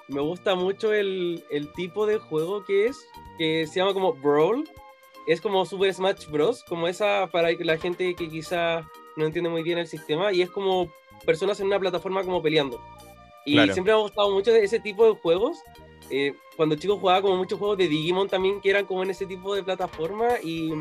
Me 0.08 0.22
gusta 0.22 0.56
mucho 0.56 0.94
el, 0.94 1.44
el 1.50 1.72
tipo 1.74 2.06
de 2.06 2.18
juego 2.18 2.64
que 2.64 2.88
es, 2.88 3.08
que 3.38 3.66
se 3.68 3.80
llama 3.80 3.94
como 3.94 4.14
Brawl. 4.14 4.70
Es 5.28 5.40
como 5.40 5.66
Super 5.66 5.94
Smash 5.94 6.28
Bros. 6.28 6.64
Como 6.66 6.88
esa 6.88 7.30
para 7.32 7.52
la 7.52 7.78
gente 7.78 8.14
que 8.16 8.30
quizá 8.30 8.86
no 9.16 9.26
entiende 9.26 9.50
muy 9.50 9.64
bien 9.64 9.78
el 9.78 9.88
sistema. 9.88 10.34
Y 10.34 10.42
es 10.42 10.50
como 10.50 10.92
personas 11.26 11.60
en 11.62 11.68
una 11.68 11.80
plataforma 11.80 12.24
como 12.24 12.42
peleando. 12.42 12.82
Y 13.46 13.54
Claro. 13.54 13.74
siempre 13.74 13.94
me 13.94 14.00
ha 14.00 14.02
gustado 14.04 14.32
mucho 14.32 14.52
ese 14.56 14.80
tipo 14.80 15.06
de 15.06 15.20
juegos. 15.20 15.58
Eh, 16.10 16.34
cuando 16.56 16.76
chico 16.76 16.98
jugaba 16.98 17.22
como 17.22 17.38
muchos 17.38 17.58
juegos 17.60 17.78
de 17.78 17.88
Digimon 17.88 18.28
también 18.30 18.62
que 18.62 18.70
eran 18.70 18.86
como 18.86 19.04
en 19.04 19.10
ese 19.10 19.26
tipo 19.26 19.56
de 19.56 19.64
plataforma. 19.64 20.28
Y, 20.44 20.72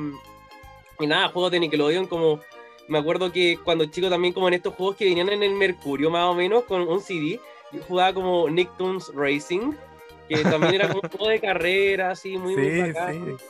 y 1.00 1.06
nada, 1.06 1.28
juegos 1.28 1.50
de 1.50 1.60
Nickelodeon 1.60 2.06
como 2.06 2.40
me 2.88 2.98
acuerdo 2.98 3.30
que 3.32 3.58
cuando 3.64 3.86
chico 3.86 4.10
también 4.10 4.34
como 4.34 4.48
en 4.48 4.54
estos 4.54 4.74
juegos 4.74 4.96
que 4.96 5.04
venían 5.06 5.28
en 5.30 5.42
el 5.42 5.54
Mercurio 5.54 6.10
más 6.10 6.24
o 6.26 6.34
menos 6.34 6.64
con 6.64 6.82
un 6.86 7.00
CD, 7.00 7.40
yo 7.72 7.80
jugaba 7.86 8.12
como 8.12 8.50
Nicktoons 8.50 9.12
Racing, 9.14 9.72
que 10.28 10.42
también 10.42 10.74
era 10.74 10.88
como 10.88 11.00
un 11.02 11.08
juego 11.10 11.28
de 11.28 11.40
carrera, 11.40 12.10
así 12.10 12.36
muy, 12.36 12.56
muy 12.56 12.70
Sí, 12.70 12.80
bacán. 12.80 13.36
sí. 13.38 13.44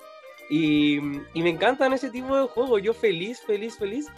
Y, 0.54 1.00
me 1.00 1.48
encantan 1.48 1.94
ese 1.94 2.10
tipo 2.10 2.36
de 2.36 2.46
juegos, 2.46 2.82
yo 2.82 2.92
feliz, 2.92 3.40
feliz, 3.40 3.78
feliz. 3.78 4.08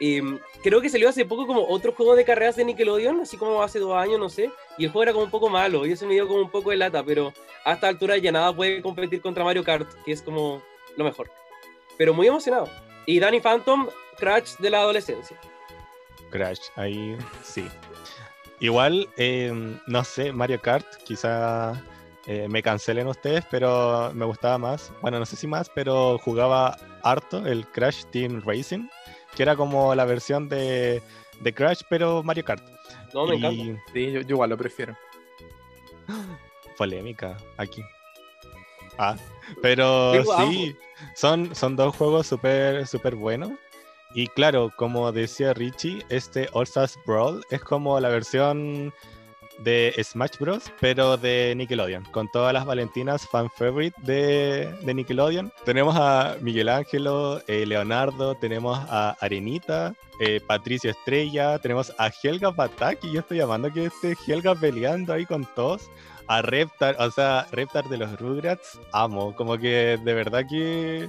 Em, 0.00 0.40
creo 0.60 0.80
que 0.80 0.88
salió 0.88 1.08
hace 1.08 1.24
poco 1.24 1.46
como 1.46 1.64
otro 1.64 1.92
juego 1.92 2.16
de 2.16 2.24
carreras 2.24 2.56
de 2.56 2.64
Nickelodeon, 2.64 3.20
así 3.20 3.36
como 3.36 3.62
hace 3.62 3.78
dos 3.78 3.96
años, 3.96 4.18
no 4.18 4.28
sé, 4.28 4.50
y 4.78 4.84
el 4.86 4.90
juego 4.90 5.04
era 5.04 5.12
como 5.12 5.26
un 5.26 5.30
poco 5.30 5.48
malo, 5.48 5.86
y 5.86 5.92
eso 5.92 6.04
me 6.04 6.14
dio 6.14 6.26
como 6.26 6.40
un 6.40 6.50
poco 6.50 6.70
de 6.70 6.76
lata, 6.76 7.04
pero 7.04 7.32
a 7.64 7.74
esta 7.74 7.86
altura 7.86 8.16
ya 8.16 8.32
nada 8.32 8.52
puede 8.52 8.82
competir 8.82 9.20
contra 9.20 9.44
Mario 9.44 9.62
Kart, 9.62 9.88
que 10.04 10.10
es 10.10 10.22
como 10.22 10.60
lo 10.96 11.04
mejor. 11.04 11.30
Pero 11.96 12.12
muy 12.12 12.26
emocionado. 12.26 12.68
Y 13.06 13.20
Danny 13.20 13.38
Phantom, 13.38 13.86
Crash 14.18 14.56
de 14.56 14.70
la 14.70 14.80
adolescencia. 14.80 15.38
Crash, 16.30 16.62
ahí 16.74 17.16
sí. 17.44 17.64
Igual, 18.58 19.08
eh, 19.18 19.52
no 19.86 20.02
sé, 20.02 20.32
Mario 20.32 20.60
Kart, 20.60 20.96
quizá 21.04 21.80
eh, 22.26 22.46
me 22.48 22.62
cancelen 22.62 23.06
ustedes, 23.06 23.44
pero 23.50 24.10
me 24.14 24.24
gustaba 24.24 24.58
más. 24.58 24.92
Bueno, 25.00 25.18
no 25.18 25.26
sé 25.26 25.36
si 25.36 25.46
más, 25.46 25.70
pero 25.74 26.18
jugaba 26.18 26.76
harto 27.02 27.46
el 27.46 27.66
Crash 27.68 28.04
Team 28.10 28.42
Racing. 28.44 28.88
que 29.34 29.42
era 29.42 29.54
como 29.54 29.94
la 29.94 30.04
versión 30.06 30.48
de, 30.48 31.02
de 31.40 31.54
Crash, 31.54 31.82
pero 31.90 32.22
Mario 32.22 32.44
Kart. 32.44 32.62
No, 33.14 33.26
me 33.26 33.36
Y- 33.36 33.38
encanta. 33.38 33.82
Sí, 33.92 34.12
yo, 34.12 34.20
yo 34.22 34.28
igual 34.30 34.50
lo 34.50 34.56
prefiero. 34.56 34.96
Polémica 36.76 37.36
aquí. 37.56 37.82
Ah, 38.98 39.16
pero 39.62 40.14
sí, 40.38 40.74
son, 41.14 41.54
son 41.54 41.76
dos 41.76 41.94
juegos 41.96 42.26
súper 42.26 42.86
súper 42.86 43.14
buenos. 43.14 43.50
Y 44.14 44.28
claro, 44.28 44.72
como 44.76 45.12
decía 45.12 45.52
Richie, 45.52 46.04
este 46.08 46.48
All 46.52 46.62
Stars 46.64 46.98
Brawl 47.04 47.44
es 47.50 47.60
como 47.60 48.00
la 48.00 48.08
versión 48.08 48.94
de 49.58 49.94
Smash 50.02 50.38
Bros, 50.38 50.72
pero 50.80 51.16
de 51.16 51.54
Nickelodeon, 51.56 52.04
con 52.12 52.28
todas 52.30 52.52
las 52.52 52.66
Valentinas 52.66 53.26
fan 53.28 53.50
favorite 53.50 53.96
de, 54.02 54.72
de 54.82 54.94
Nickelodeon. 54.94 55.52
Tenemos 55.64 55.96
a 55.98 56.36
Miguel 56.40 56.68
Ángelo, 56.68 57.40
eh, 57.46 57.66
Leonardo, 57.66 58.34
tenemos 58.34 58.78
a 58.88 59.16
Arenita, 59.20 59.94
eh, 60.20 60.40
Patricia 60.46 60.90
Estrella, 60.90 61.58
tenemos 61.58 61.92
a 61.98 62.10
Helga 62.22 62.52
Pataki, 62.52 63.12
yo 63.12 63.20
estoy 63.20 63.38
llamando 63.38 63.72
que 63.72 63.86
esté 63.86 64.16
Helga 64.26 64.54
peleando 64.54 65.12
ahí 65.12 65.26
con 65.26 65.46
todos. 65.54 65.90
A 66.28 66.42
Reptar, 66.42 66.96
o 66.98 67.08
sea, 67.10 67.46
Reptar 67.52 67.88
de 67.88 67.98
los 67.98 68.18
Rugrats, 68.18 68.80
amo, 68.92 69.34
como 69.36 69.58
que 69.58 69.96
de 70.02 70.14
verdad 70.14 70.44
que, 70.48 71.08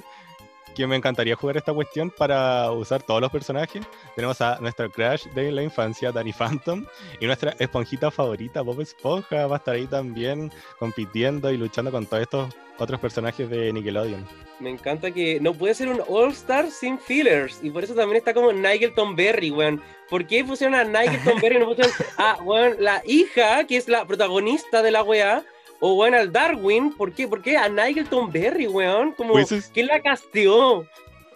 que 0.78 0.86
me 0.86 0.96
encantaría 0.96 1.36
jugar 1.36 1.58
esta 1.58 1.74
cuestión 1.74 2.12
para 2.12 2.72
usar 2.72 3.02
todos 3.02 3.20
los 3.20 3.32
personajes. 3.32 3.84
Tenemos 4.16 4.40
a 4.42 4.60
nuestro 4.60 4.92
crush 4.92 5.26
de 5.34 5.52
la 5.52 5.64
infancia, 5.64 6.12
Danny 6.12 6.32
Phantom, 6.32 6.86
y 7.20 7.26
nuestra 7.26 7.56
esponjita 7.58 8.12
favorita, 8.12 8.62
Bob 8.62 8.82
Esponja, 8.82 9.48
va 9.48 9.56
a 9.56 9.58
estar 9.58 9.74
ahí 9.74 9.88
también 9.88 10.52
compitiendo 10.78 11.52
y 11.52 11.58
luchando 11.58 11.92
con 11.92 12.06
todos 12.06 12.22
estos 12.22 12.56
otros 12.78 13.00
personajes 13.00 13.50
de 13.50 13.74
Nickelodeon. 13.74 14.24
Me 14.60 14.70
encanta 14.70 15.10
que 15.10 15.40
no 15.40 15.52
puede 15.56 15.74
ser 15.74 15.88
un 15.88 16.02
All-Star 16.08 16.70
sin 16.70 17.00
fillers. 17.00 17.60
Y 17.64 17.72
por 17.72 17.84
eso 17.84 17.96
también 17.96 18.18
está 18.18 18.36
como 18.36 18.54
Nigel 18.54 18.94
Tom 18.94 19.16
Berry, 19.16 19.50
weón. 19.50 19.82
¿Por 20.12 20.28
qué 20.28 20.44
pusieron 20.44 20.76
a 20.76 20.84
Nigel 20.84 21.24
Tom 21.24 21.42
Berry 21.42 21.56
y 21.56 21.60
no 21.60 21.66
pusieron 21.66 21.92
a, 22.18 22.36
weón, 22.44 22.76
la 22.80 23.02
hija, 23.06 23.66
que 23.66 23.78
es 23.78 23.88
la 23.88 24.06
protagonista 24.06 24.84
de 24.84 24.92
la 24.92 25.02
weá? 25.02 25.44
O, 25.80 25.94
weón, 25.94 26.16
al 26.16 26.32
Darwin. 26.32 26.92
¿Por 26.94 27.14
qué? 27.14 27.28
¿Por 27.28 27.42
qué 27.42 27.58
a 27.58 27.70
Nigel 27.70 28.08
Berry, 28.32 28.68
weón? 28.68 29.12
Como, 29.12 29.34
Hubiese, 29.34 29.62
¿quién 29.74 29.88
la 29.88 30.02
casteó? 30.02 30.86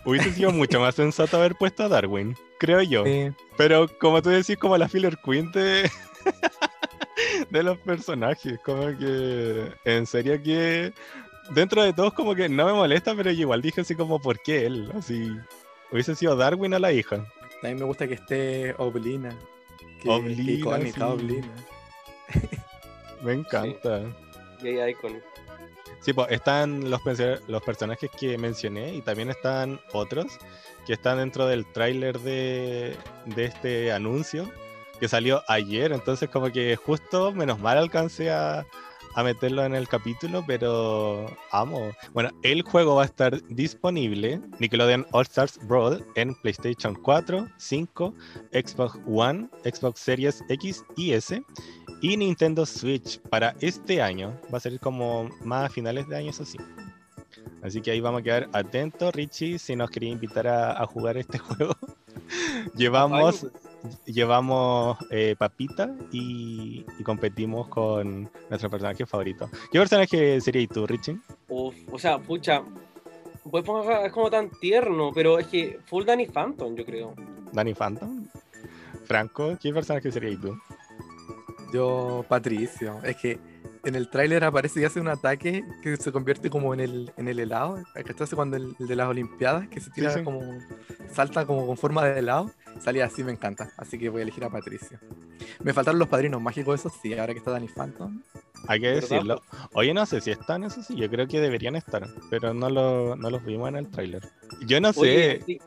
hubiese 0.05 0.31
sido 0.33 0.51
mucho 0.51 0.79
más 0.79 0.95
sensato 0.95 1.37
haber 1.37 1.55
puesto 1.55 1.83
a 1.83 1.89
Darwin, 1.89 2.35
creo 2.59 2.81
yo. 2.81 3.05
Sí. 3.05 3.31
Pero 3.57 3.87
como 3.99 4.21
tú 4.21 4.29
decís, 4.29 4.57
como 4.57 4.77
la 4.77 4.89
filler 4.89 5.17
queen 5.23 5.51
de, 5.51 5.89
de 7.49 7.63
los 7.63 7.77
personajes, 7.79 8.59
como 8.63 8.97
que 8.97 9.71
en 9.85 10.05
serio 10.05 10.41
que 10.41 10.93
dentro 11.51 11.83
de 11.83 11.93
todos 11.93 12.13
como 12.13 12.35
que 12.35 12.49
no 12.49 12.65
me 12.65 12.73
molesta, 12.73 13.15
pero 13.15 13.31
yo 13.31 13.41
igual 13.41 13.61
dije 13.61 13.81
así 13.81 13.95
como, 13.95 14.19
¿por 14.19 14.39
qué 14.41 14.65
él? 14.65 14.91
Así, 14.95 15.31
hubiese 15.91 16.15
sido 16.15 16.35
Darwin 16.35 16.73
a 16.73 16.79
la 16.79 16.91
hija. 16.91 17.25
También 17.61 17.79
me 17.79 17.85
gusta 17.85 18.07
que 18.07 18.15
esté 18.15 18.73
Oblina. 18.77 19.37
Que, 19.97 20.03
que 20.03 20.09
Oblina, 20.09 20.51
icónica 20.51 20.97
sí. 20.97 21.03
Oblina. 21.03 21.53
Me 23.21 23.33
encanta. 23.33 24.01
Sí, 25.99 26.13
pues 26.13 26.31
están 26.31 26.89
los 26.89 27.61
personajes 27.63 28.09
que 28.19 28.37
mencioné 28.37 28.95
y 28.95 29.01
también 29.01 29.29
están 29.29 29.79
otros 29.93 30.39
que 30.85 30.93
están 30.93 31.19
dentro 31.19 31.45
del 31.45 31.65
tráiler 31.65 32.19
de, 32.19 32.95
de 33.25 33.45
este 33.45 33.91
anuncio 33.91 34.51
que 34.99 35.07
salió 35.07 35.43
ayer. 35.47 35.91
Entonces 35.91 36.29
como 36.29 36.51
que 36.51 36.75
justo, 36.75 37.31
menos 37.33 37.59
mal 37.59 37.77
alcancé 37.77 38.31
a, 38.31 38.65
a 39.15 39.23
meterlo 39.23 39.63
en 39.65 39.75
el 39.75 39.87
capítulo, 39.87 40.43
pero 40.45 41.25
amo. 41.51 41.91
Bueno, 42.13 42.29
el 42.43 42.61
juego 42.61 42.95
va 42.95 43.03
a 43.03 43.05
estar 43.05 43.41
disponible, 43.47 44.41
Nickelodeon 44.59 45.05
All 45.11 45.23
Stars 45.23 45.59
Brawl, 45.67 46.05
en 46.15 46.33
PlayStation 46.35 46.95
4, 46.95 47.47
5, 47.57 48.13
Xbox 48.51 48.99
One, 49.05 49.49
Xbox 49.63 49.99
Series 49.99 50.43
X 50.49 50.83
y 50.95 51.13
S 51.13 51.41
y 52.01 52.17
Nintendo 52.17 52.65
Switch 52.65 53.19
para 53.29 53.55
este 53.61 54.01
año. 54.01 54.39
Va 54.53 54.57
a 54.57 54.61
ser 54.61 54.79
como 54.79 55.29
más 55.43 55.65
a 55.65 55.69
finales 55.69 56.07
de 56.07 56.17
año, 56.17 56.29
eso 56.29 56.45
sí. 56.45 56.57
Así 57.61 57.81
que 57.81 57.91
ahí 57.91 58.01
vamos 58.01 58.21
a 58.21 58.23
quedar 58.23 58.49
atentos, 58.53 59.13
Richie, 59.13 59.59
si 59.59 59.75
nos 59.75 59.91
quería 59.91 60.09
invitar 60.09 60.47
a, 60.47 60.81
a 60.81 60.85
jugar 60.87 61.17
este 61.17 61.37
juego. 61.39 61.75
llevamos 62.75 63.47
llevamos 64.05 64.97
eh, 65.09 65.35
papita 65.37 65.93
y, 66.11 66.85
y 66.99 67.03
competimos 67.03 67.67
con 67.67 68.29
nuestro 68.49 68.69
personaje 68.69 69.05
favorito. 69.05 69.49
¿Qué 69.71 69.79
personaje 69.79 70.39
sería 70.41 70.67
tú, 70.67 70.85
Richie? 70.87 71.19
Uf, 71.49 71.75
o 71.91 71.99
sea, 71.99 72.19
pucha. 72.19 72.61
Pues 73.49 73.63
ponga- 73.63 74.05
es 74.05 74.11
como 74.11 74.29
tan 74.29 74.49
tierno, 74.59 75.11
pero 75.13 75.39
es 75.39 75.47
que 75.47 75.79
full 75.85 76.05
Danny 76.05 76.27
Phantom, 76.27 76.75
yo 76.75 76.85
creo. 76.85 77.15
Danny 77.51 77.73
Phantom. 77.73 78.27
Franco, 79.05 79.57
¿qué 79.59 79.73
personaje 79.73 80.11
sería 80.11 80.39
tú? 80.39 80.55
Yo, 81.73 82.23
Patricio. 82.27 82.99
Es 83.03 83.15
que 83.17 83.39
en 83.83 83.95
el 83.95 84.09
tráiler 84.09 84.43
aparece 84.43 84.81
y 84.81 84.83
hace 84.83 84.99
un 84.99 85.07
ataque 85.07 85.63
que 85.81 85.97
se 85.97 86.11
convierte 86.11 86.49
como 86.49 86.73
en 86.73 86.81
el, 86.81 87.11
en 87.17 87.27
el 87.27 87.39
helado. 87.39 87.81
¿Cachaste 87.93 88.35
cuando 88.35 88.57
el, 88.57 88.75
el 88.79 88.87
de 88.87 88.95
las 88.95 89.07
Olimpiadas? 89.07 89.67
Que 89.69 89.79
se 89.79 89.89
tira 89.89 90.11
sí. 90.11 90.23
como. 90.23 90.41
salta 91.11 91.45
como 91.45 91.65
con 91.65 91.77
forma 91.77 92.05
de 92.05 92.19
helado. 92.19 92.51
Salía 92.81 93.05
así, 93.05 93.23
me 93.23 93.31
encanta. 93.31 93.71
Así 93.77 93.99
que 93.99 94.09
voy 94.09 94.21
a 94.21 94.23
elegir 94.23 94.43
a 94.43 94.49
Patricio. 94.49 94.97
Me 95.63 95.73
faltaron 95.73 95.99
los 95.99 96.07
padrinos 96.07 96.41
mágicos, 96.41 96.79
eso 96.79 96.89
sí, 96.89 97.13
ahora 97.13 97.33
que 97.33 97.39
está 97.39 97.51
Danny 97.51 97.67
Phantom. 97.67 98.21
Hay 98.67 98.79
que 98.79 98.87
decirlo. 98.87 99.41
Oye, 99.73 99.93
no 99.93 100.05
sé 100.05 100.21
si 100.21 100.31
están, 100.31 100.63
eso 100.63 100.81
sí, 100.81 100.95
yo 100.95 101.09
creo 101.09 101.27
que 101.27 101.39
deberían 101.39 101.75
estar, 101.75 102.07
pero 102.29 102.53
no, 102.53 102.69
lo, 102.69 103.15
no 103.15 103.29
los 103.29 103.43
vimos 103.45 103.69
en 103.69 103.75
el 103.77 103.89
tráiler. 103.89 104.23
Yo 104.67 104.81
no 104.81 104.89
Oye, 104.95 105.39
sé, 105.39 105.43
sí, 105.45 105.59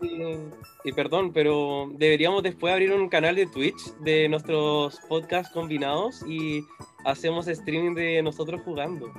y 0.85 0.93
perdón, 0.93 1.33
pero 1.33 1.91
deberíamos 1.95 2.43
después 2.43 2.73
abrir 2.73 2.93
un 2.93 3.09
canal 3.09 3.37
de 3.37 3.47
Twitch 3.47 3.95
de 4.01 4.29
nuestros 4.29 5.01
podcasts 5.09 5.53
combinados 5.53 6.25
y 6.27 6.65
hacemos 7.05 7.47
streaming 7.49 7.95
de 7.95 8.23
nosotros 8.23 8.61
jugando. 8.65 9.12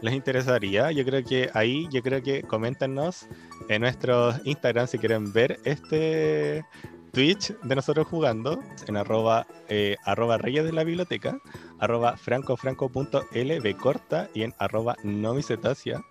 ¿les 0.00 0.14
interesaría? 0.14 0.92
Yo 0.92 1.04
creo 1.04 1.24
que 1.24 1.50
ahí, 1.54 1.88
yo 1.90 2.02
creo 2.02 2.22
que 2.22 2.42
coméntenos 2.42 3.26
en 3.68 3.82
nuestro 3.82 4.34
Instagram 4.44 4.86
si 4.86 4.98
quieren 4.98 5.32
ver 5.32 5.58
este 5.64 6.64
Twitch 7.12 7.52
de 7.62 7.74
nosotros 7.74 8.06
jugando 8.06 8.62
en 8.86 8.96
arroba, 8.96 9.46
eh, 9.68 9.96
arroba 10.04 10.38
reyes 10.38 10.64
de 10.64 10.72
la 10.72 10.84
biblioteca, 10.84 11.38
arroba 11.78 12.16
francofranco.lb 12.16 13.76
corta 13.76 14.28
y 14.34 14.42
en 14.42 14.54
arroba 14.58 14.96
nomisetasia. 15.02 16.04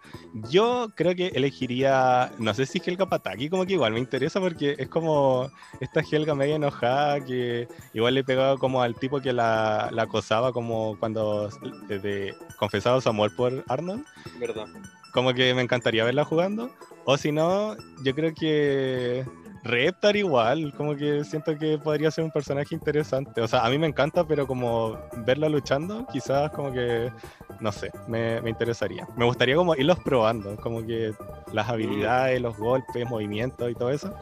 Yo 0.50 0.88
creo 0.96 1.16
que 1.16 1.28
elegiría, 1.28 2.32
no 2.40 2.54
sé 2.54 2.66
si 2.66 2.82
Helga 2.86 3.06
Pataki, 3.06 3.50
como 3.50 3.66
que 3.66 3.74
igual 3.74 3.94
me 3.94 4.00
interesa 4.00 4.40
porque 4.40 4.76
es 4.78 4.90
como 4.90 5.50
esta 5.80 6.02
Helga 6.02 6.36
media 6.36 6.56
enojada 6.56 7.24
que 7.24 7.68
igual 7.94 8.14
le 8.16 8.24
pegaba 8.24 8.58
como 8.58 8.82
al 8.82 8.96
tipo 8.96 9.20
que 9.22 9.34
la, 9.34 9.90
la 9.92 10.04
acosaba 10.04 10.52
como 10.52 10.98
cuando 11.00 11.50
eh, 11.90 12.00
de- 12.00 12.36
confesaba 12.58 13.02
su 13.02 13.10
amor 13.10 13.36
por 13.36 13.64
Arnold 13.68 14.04
¿Verdad? 14.40 14.66
como 15.14 15.34
que 15.34 15.54
me 15.54 15.62
encantaría 15.62 16.04
verla 16.04 16.24
jugando. 16.26 16.70
O 17.06 17.18
si 17.18 17.32
no, 17.32 17.76
yo 18.04 18.14
creo 18.14 18.34
que 18.34 19.26
Reptar 19.68 20.16
igual, 20.16 20.74
como 20.78 20.96
que 20.96 21.26
siento 21.26 21.58
que 21.58 21.78
podría 21.78 22.10
ser 22.10 22.24
un 22.24 22.32
personaje 22.32 22.74
interesante. 22.74 23.42
O 23.42 23.48
sea, 23.48 23.66
a 23.66 23.70
mí 23.70 23.78
me 23.78 23.88
encanta, 23.88 24.26
pero 24.26 24.48
como 24.48 24.98
verla 25.26 25.50
luchando, 25.50 26.08
quizás 26.12 26.52
como 26.52 26.72
que, 26.72 27.12
no 27.60 27.72
sé, 27.74 27.92
me, 28.08 28.42
me 28.42 28.50
interesaría. 28.50 29.06
Me 29.18 29.26
gustaría 29.26 29.56
como 29.56 29.76
irlos 29.76 30.00
probando, 30.00 30.56
como 30.56 30.86
que 30.86 31.14
las 31.52 31.68
habilidades, 31.68 32.42
los 32.42 32.58
golpes, 32.58 33.10
movimientos 33.10 33.70
y 33.70 33.76
todo 33.76 33.92
eso. 33.92 34.14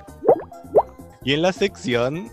Y 1.24 1.34
en 1.34 1.44
la 1.44 1.54
sección 1.54 2.32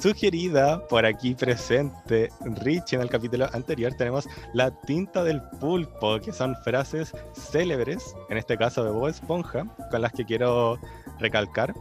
sugerida 0.00 0.86
por 0.88 1.04
aquí 1.04 1.34
presente 1.34 2.30
Rich 2.62 2.94
en 2.94 3.02
el 3.02 3.10
capítulo 3.10 3.46
anterior 3.52 3.92
tenemos 3.94 4.26
la 4.54 4.70
tinta 4.70 5.22
del 5.24 5.42
pulpo, 5.60 6.18
que 6.20 6.32
son 6.32 6.56
frases 6.64 7.12
célebres, 7.34 8.14
en 8.30 8.38
este 8.38 8.56
caso 8.56 8.82
de 8.82 8.90
Bob 8.90 9.08
Esponja, 9.08 9.64
con 9.90 10.02
las 10.02 10.12
que 10.12 10.24
quiero 10.24 10.78
recalcar. 11.18 11.74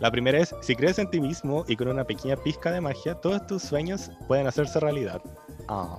La 0.00 0.10
primera 0.10 0.38
es, 0.38 0.54
si 0.60 0.76
crees 0.76 0.98
en 0.98 1.10
ti 1.10 1.20
mismo 1.20 1.64
y 1.66 1.76
con 1.76 1.88
una 1.88 2.04
pequeña 2.04 2.36
pizca 2.36 2.70
de 2.70 2.80
magia, 2.80 3.14
todos 3.16 3.46
tus 3.46 3.62
sueños 3.62 4.10
pueden 4.28 4.46
hacerse 4.46 4.78
realidad. 4.80 5.20
Ah. 5.68 5.98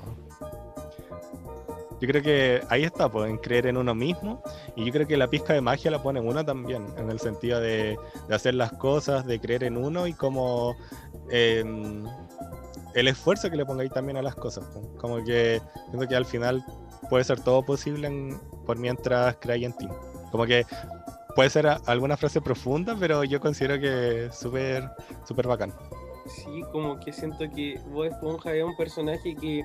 Yo 2.01 2.07
creo 2.07 2.23
que 2.23 2.61
ahí 2.69 2.85
está, 2.85 3.11
pueden 3.11 3.37
creer 3.37 3.67
en 3.67 3.75
uno 3.75 3.93
mismo. 3.93 4.41
Y 4.77 4.85
yo 4.85 4.93
creo 4.93 5.05
que 5.05 5.17
la 5.17 5.29
pizca 5.29 5.51
de 5.53 5.59
magia 5.59 5.91
la 5.91 6.01
pone 6.01 6.21
en 6.21 6.27
uno 6.29 6.45
también, 6.45 6.85
en 6.97 7.09
el 7.11 7.19
sentido 7.19 7.59
de, 7.59 7.97
de 8.29 8.35
hacer 8.35 8.53
las 8.53 8.71
cosas, 8.73 9.25
de 9.25 9.37
creer 9.41 9.65
en 9.65 9.75
uno 9.75 10.07
y 10.07 10.13
como 10.13 10.77
em, 11.29 12.05
el 12.95 13.07
esfuerzo 13.09 13.49
que 13.49 13.57
le 13.57 13.65
pongáis 13.65 13.91
también 13.91 14.15
a 14.15 14.21
las 14.21 14.35
cosas. 14.35 14.63
Como 14.97 15.21
que 15.25 15.61
siento 15.89 16.07
que 16.07 16.15
al 16.15 16.25
final 16.25 16.63
puede 17.09 17.25
ser 17.25 17.41
todo 17.41 17.63
posible 17.65 18.07
en- 18.07 18.39
por 18.65 18.77
mientras 18.77 19.35
creáis 19.41 19.65
en 19.65 19.73
ti. 19.73 19.89
Como 20.31 20.45
que 20.45 20.65
puede 21.39 21.49
ser 21.51 21.67
a- 21.67 21.79
alguna 21.85 22.17
frase 22.17 22.41
profunda, 22.41 22.97
pero 22.99 23.23
yo 23.23 23.39
considero 23.39 23.79
que 23.79 24.25
es 24.25 24.35
súper, 24.37 24.89
súper 25.25 25.47
bacán. 25.47 25.71
Sí, 26.25 26.61
como 26.73 26.99
que 26.99 27.13
siento 27.13 27.45
que 27.55 27.79
Bob 27.87 28.03
Esponja 28.03 28.53
es 28.53 28.61
un 28.61 28.75
personaje 28.75 29.33
que, 29.37 29.63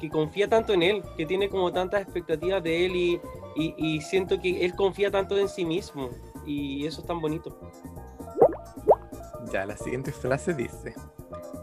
que 0.00 0.10
confía 0.10 0.48
tanto 0.48 0.72
en 0.72 0.82
él, 0.82 1.02
que 1.16 1.24
tiene 1.24 1.48
como 1.48 1.72
tantas 1.72 2.02
expectativas 2.02 2.64
de 2.64 2.84
él 2.84 2.96
y, 2.96 3.20
y, 3.54 3.74
y 3.78 4.00
siento 4.00 4.40
que 4.40 4.64
él 4.64 4.74
confía 4.74 5.08
tanto 5.08 5.38
en 5.38 5.48
sí 5.48 5.64
mismo 5.64 6.10
y 6.44 6.84
eso 6.84 7.00
es 7.02 7.06
tan 7.06 7.20
bonito. 7.20 7.56
Ya, 9.52 9.66
la 9.66 9.76
siguiente 9.76 10.10
frase 10.10 10.52
dice: 10.52 10.96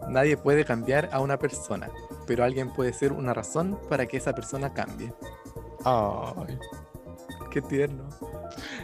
Nadie 0.08 0.38
puede 0.38 0.64
cambiar 0.64 1.10
a 1.12 1.20
una 1.20 1.38
persona, 1.38 1.90
pero 2.26 2.46
alguien 2.46 2.72
puede 2.72 2.94
ser 2.94 3.12
una 3.12 3.34
razón 3.34 3.78
para 3.90 4.06
que 4.06 4.16
esa 4.16 4.34
persona 4.34 4.74
cambie. 4.74 5.14
Ay, 5.84 6.58
Qué 7.52 7.62
tierno. 7.62 8.08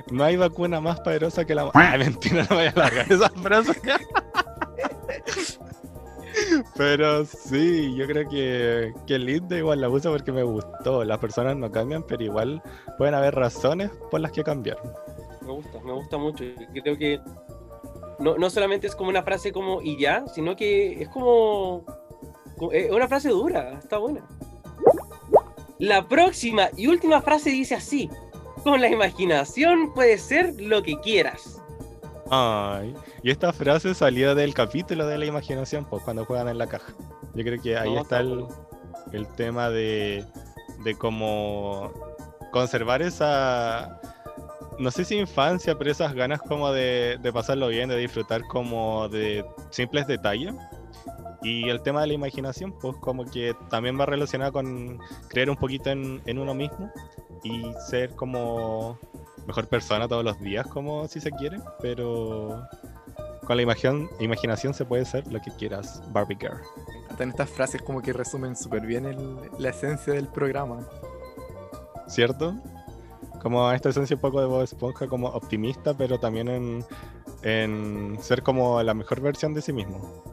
No 0.10 0.24
hay 0.24 0.38
vacuna 0.38 0.80
más 0.82 0.99
poderosa 1.02 1.45
que 1.45 1.54
la. 1.56 1.70
Ah, 1.74 1.95
mentira, 1.97 2.45
no 2.49 2.56
vaya 2.56 2.72
a 2.76 2.80
largar 2.80 3.12
esa 3.12 3.30
frase. 3.30 3.74
Pero 6.76 7.26
sí, 7.26 7.93
yo 7.95 8.08
creo 8.08 8.28
que, 8.30 8.93
que 9.06 9.20
linda 9.20 9.58
igual 9.58 9.82
la 9.82 9.89
puse 9.89 10.10
porque 10.10 10.32
me 10.32 10.43
gustó. 10.43 11.04
Las 11.04 11.20
personas 11.20 11.58
no 11.58 11.72
cambian, 11.72 12.04
pero 12.04 12.24
igual 12.24 12.62
pueden 12.97 13.16
haber 13.16 13.36
razones 13.36 13.91
por 14.10 14.22
las 14.22 14.32
que 14.32 14.43
cambiar. 14.43 14.78
Me 15.41 15.52
gusta, 15.52 15.80
me 15.82 15.91
gusta 15.93 16.18
mucho. 16.18 16.43
Creo 16.84 16.97
que 16.97 17.20
no, 18.20 18.38
no 18.38 18.49
solamente 18.49 18.88
es 18.88 18.95
como 18.95 19.10
una 19.10 19.24
frase 19.24 19.52
como 19.52 19.82
y 19.82 19.99
ya, 19.99 20.26
sino 20.28 20.56
que 20.56 21.02
es 21.02 21.10
como, 21.10 21.86
como- 22.58 22.72
es 22.72 22.89
una 22.91 23.08
frase 23.08 23.30
dura, 23.30 23.78
está 23.80 23.97
buena. 23.97 24.26
La 25.80 26.08
próxima 26.08 26.70
y 26.78 26.88
última 26.88 27.22
frase 27.22 27.49
dice 27.49 27.76
así: 27.76 28.10
Con 28.64 28.80
la 28.82 28.89
imaginación 28.89 29.93
puedes 29.93 30.22
ser 30.22 30.53
lo 30.59 30.84
que 30.84 30.99
quieras. 30.99 31.62
Ay, 32.30 32.95
y 33.24 33.32
esta 33.32 33.51
frase 33.51 33.93
salió 33.93 34.36
del 34.36 34.53
capítulo 34.53 35.05
de 35.05 35.18
la 35.18 35.26
imaginación, 35.26 35.84
pues 35.86 36.03
cuando 36.03 36.26
juegan 36.26 36.47
en 36.47 36.57
la 36.57 36.68
caja. 36.68 36.93
Yo 37.34 37.43
creo 37.43 37.62
que 37.62 37.78
ahí 37.78 37.93
No, 37.93 38.01
está 38.01 38.20
el, 38.22 38.45
el 39.12 39.28
tema 39.36 39.70
de, 39.70 40.26
de 40.84 40.95
cómo 40.95 41.91
conservar 42.51 43.01
esa, 43.01 43.99
no 44.80 44.91
sé 44.91 45.03
si 45.05 45.16
infancia, 45.18 45.78
pero 45.78 45.91
esas 45.91 46.14
ganas 46.14 46.39
como 46.41 46.72
de, 46.72 47.18
de 47.22 47.34
pasarlo 47.34 47.68
bien, 47.68 47.89
de 47.89 47.97
disfrutar 47.97 48.41
como 48.47 49.09
de 49.09 49.43
simples 49.72 50.07
detalles. 50.07 50.53
Y 51.43 51.70
el 51.70 51.82
tema 51.82 52.01
de 52.01 52.07
la 52.07 52.14
imaginación, 52.14 52.72
pues 52.80 52.95
como 52.97 53.26
que 53.26 53.55
también 53.70 53.99
va 53.99 54.05
relacionado 54.05 54.51
con 54.53 54.99
creer 55.28 55.49
un 55.49 55.57
poquito 55.57 55.89
en, 55.89 56.22
en 56.28 56.38
uno 56.38 56.53
mismo 56.53 56.91
y 57.44 57.74
ser 57.89 58.16
como 58.16 58.98
mejor 59.48 59.68
persona 59.68 60.08
todos 60.08 60.24
los 60.24 60.39
días, 60.39 60.68
como 60.68 61.08
si 61.08 61.20
se 61.20 61.32
quiere, 61.32 61.60
pero 61.82 62.62
con 63.46 63.58
la 63.58 63.64
imaginación, 63.64 64.10
imaginación 64.20 64.74
se 64.74 64.86
puede 64.86 65.04
ser 65.06 65.26
lo 65.32 65.42
que 65.42 65.52
quieras, 65.52 66.02
Barbie 66.12 66.38
Girl. 66.39 66.60
Estas 67.20 67.50
frases 67.50 67.82
como 67.84 68.02
que 68.02 68.14
resumen 68.14 68.56
súper 68.56 68.86
bien 68.86 69.06
el- 69.06 69.38
la 69.60 69.70
esencia 69.70 70.14
del 70.14 70.28
programa. 70.28 70.80
¿cierto? 72.08 72.56
Como 73.42 73.72
esta 73.72 73.89
esencia 73.89 74.16
un 74.16 74.22
poco 74.22 74.42
de 74.42 74.48
Bob 74.48 74.64
Esponja, 74.64 75.08
como 75.08 75.28
optimista, 75.30 75.94
pero 75.94 76.20
también 76.20 76.48
en, 76.50 76.86
en 77.44 78.18
ser 78.22 78.44
como 78.44 78.84
la 78.84 78.94
mejor 78.94 79.22
versión 79.22 79.54
de 79.54 79.62
sí 79.62 79.72
mismo. 79.72 80.24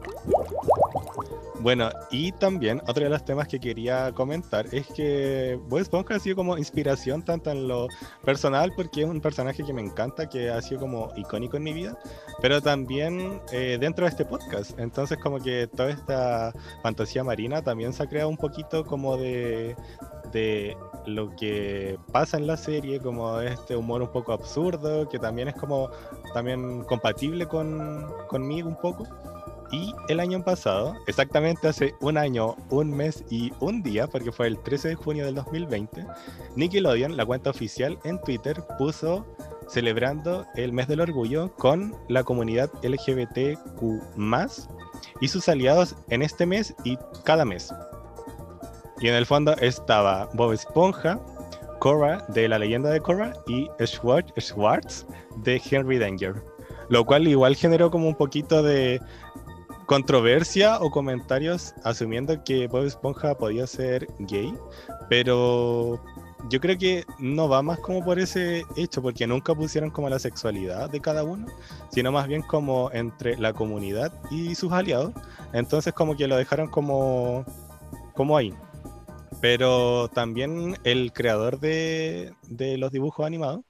Bueno, 1.61 1.91
y 2.11 2.31
también 2.33 2.81
otro 2.87 3.03
de 3.03 3.11
los 3.11 3.25
temas 3.25 3.49
que 3.49 3.59
quería 3.59 4.13
comentar 4.13 4.67
es 4.73 4.87
que 4.87 5.59
Bob 5.69 5.81
Esponja 5.81 6.15
ha 6.15 6.19
sido 6.21 6.37
como 6.37 6.57
inspiración 6.57 7.23
tanto 7.23 7.51
en 7.51 7.67
lo 7.67 7.89
personal, 8.25 8.73
porque 8.77 9.03
es 9.03 9.09
un 9.09 9.21
personaje 9.21 9.65
que 9.65 9.73
me 9.73 9.83
encanta, 9.83 10.29
que 10.29 10.51
ha 10.51 10.63
sido 10.63 10.83
como 10.83 11.11
icónico 11.17 11.57
en 11.57 11.65
mi 11.65 11.73
vida, 11.73 11.99
pero 12.41 12.61
también 12.63 13.41
eh, 13.51 13.77
dentro 13.81 14.05
de 14.05 14.11
este 14.11 14.25
podcast. 14.25 14.79
Entonces 14.79 15.19
como 15.19 15.41
que 15.41 15.67
toda 15.67 15.91
esta 15.91 16.53
fantasía 16.83 17.25
marina 17.25 17.61
también 17.61 17.93
se 17.93 18.05
ha 18.05 18.07
creado 18.07 18.29
un 18.29 18.37
poquito 18.37 18.85
como 18.85 19.17
de, 19.17 19.75
de 20.33 20.77
lo 21.07 21.35
que 21.35 21.99
pasa 22.13 22.37
en 22.37 22.47
la 22.47 22.57
serie, 22.57 23.01
como 23.01 23.41
este 23.41 23.75
humor 23.75 24.03
un 24.03 24.13
poco 24.13 24.33
absurdo, 24.33 25.09
que 25.09 25.19
también 25.19 25.49
es 25.49 25.55
como 25.55 25.91
también 26.35 26.85
compatible 26.85 27.47
con, 27.47 28.07
conmigo 28.29 28.69
un 28.69 28.77
poco. 28.77 29.07
Y 29.71 29.95
el 30.09 30.21
año 30.21 30.43
pasado, 30.43 30.97
exactamente 31.07 31.69
hace 31.69 31.95
un 32.01 32.17
año, 32.17 32.57
un 32.71 32.91
mes 32.91 33.25
y 33.29 33.53
un 33.61 33.83
día, 33.83 34.07
porque 34.07 34.33
fue 34.33 34.47
el 34.47 34.59
13 34.59 34.89
de 34.89 34.95
junio 34.95 35.27
del 35.27 35.35
2020, 35.35 36.07
Nickelodeon, 36.57 37.17
la 37.17 37.27
cuenta 37.27 37.51
oficial 37.51 37.99
en 38.05 38.21
Twitter, 38.23 38.63
puso 38.79 39.27
celebrando 39.69 40.47
el 40.55 40.73
mes 40.73 40.89
del 40.89 41.01
orgullo 41.01 41.55
con 41.57 41.95
la 42.09 42.25
comunidad 42.25 42.71
LGBTQ 42.83 43.83
y 45.21 45.29
sus 45.29 45.49
aliados 45.49 45.95
en 46.09 46.23
este 46.23 46.47
mes 46.47 46.75
y 46.85 46.99
cada 47.25 47.45
mes. 47.45 47.73
Y 49.01 49.09
en 49.09 49.15
el 49.15 49.27
fondo 49.27 49.55
estaba 49.59 50.29
Bob 50.35 50.53
Esponja, 50.53 51.21
Korra 51.79 52.25
de 52.29 52.49
la 52.49 52.59
leyenda 52.59 52.91
de 52.91 53.01
Korra 53.01 53.33
y 53.47 53.69
Schwartz, 53.85 54.33
Schwartz 54.41 55.07
de 55.37 55.63
Henry 55.71 55.99
Danger. 55.99 56.43
Lo 56.89 57.05
cual 57.05 57.29
igual 57.29 57.55
generó 57.55 57.91
como 57.91 58.09
un 58.09 58.15
poquito 58.15 58.63
de 58.63 59.01
controversia 59.89 60.79
o 60.81 60.91
comentarios 60.91 61.75
asumiendo 61.83 62.45
que 62.45 62.67
Bob 62.69 62.85
Esponja 62.85 63.35
podía 63.35 63.67
ser 63.67 64.07
gay, 64.19 64.53
pero 65.09 65.99
yo 66.51 66.61
creo 66.61 66.77
que 66.77 67.05
no 67.19 67.49
va 67.49 67.63
más 67.63 67.79
como 67.81 68.05
por 68.05 68.19
ese 68.19 68.65
hecho, 68.77 69.01
porque 69.01 69.27
nunca 69.27 69.55
pusieron 69.55 69.91
como 69.91 70.11
la 70.11 70.19
sexualidad 70.19 70.91
de 70.91 71.01
cada 71.01 71.25
uno, 71.25 71.47
sino 71.91 72.13
más 72.13 72.29
bien 72.29 72.43
como 72.43 72.91
entre 72.93 73.39
la 73.39 73.55
comunidad 73.55 74.13
y 74.31 74.55
sus 74.55 74.71
aliados. 74.73 75.15
Entonces 75.55 75.95
como 75.95 76.19
que 76.19 76.29
lo 76.29 76.37
dejaron 76.37 76.69
como, 76.69 77.47
como 78.15 78.37
ahí. 78.37 78.53
Pero 79.41 80.09
también 80.09 80.77
el 80.85 81.15
creador 81.15 81.61
de, 81.61 82.35
de 82.47 82.77
los 82.77 82.93
dibujos 82.93 83.25
animados 83.25 83.65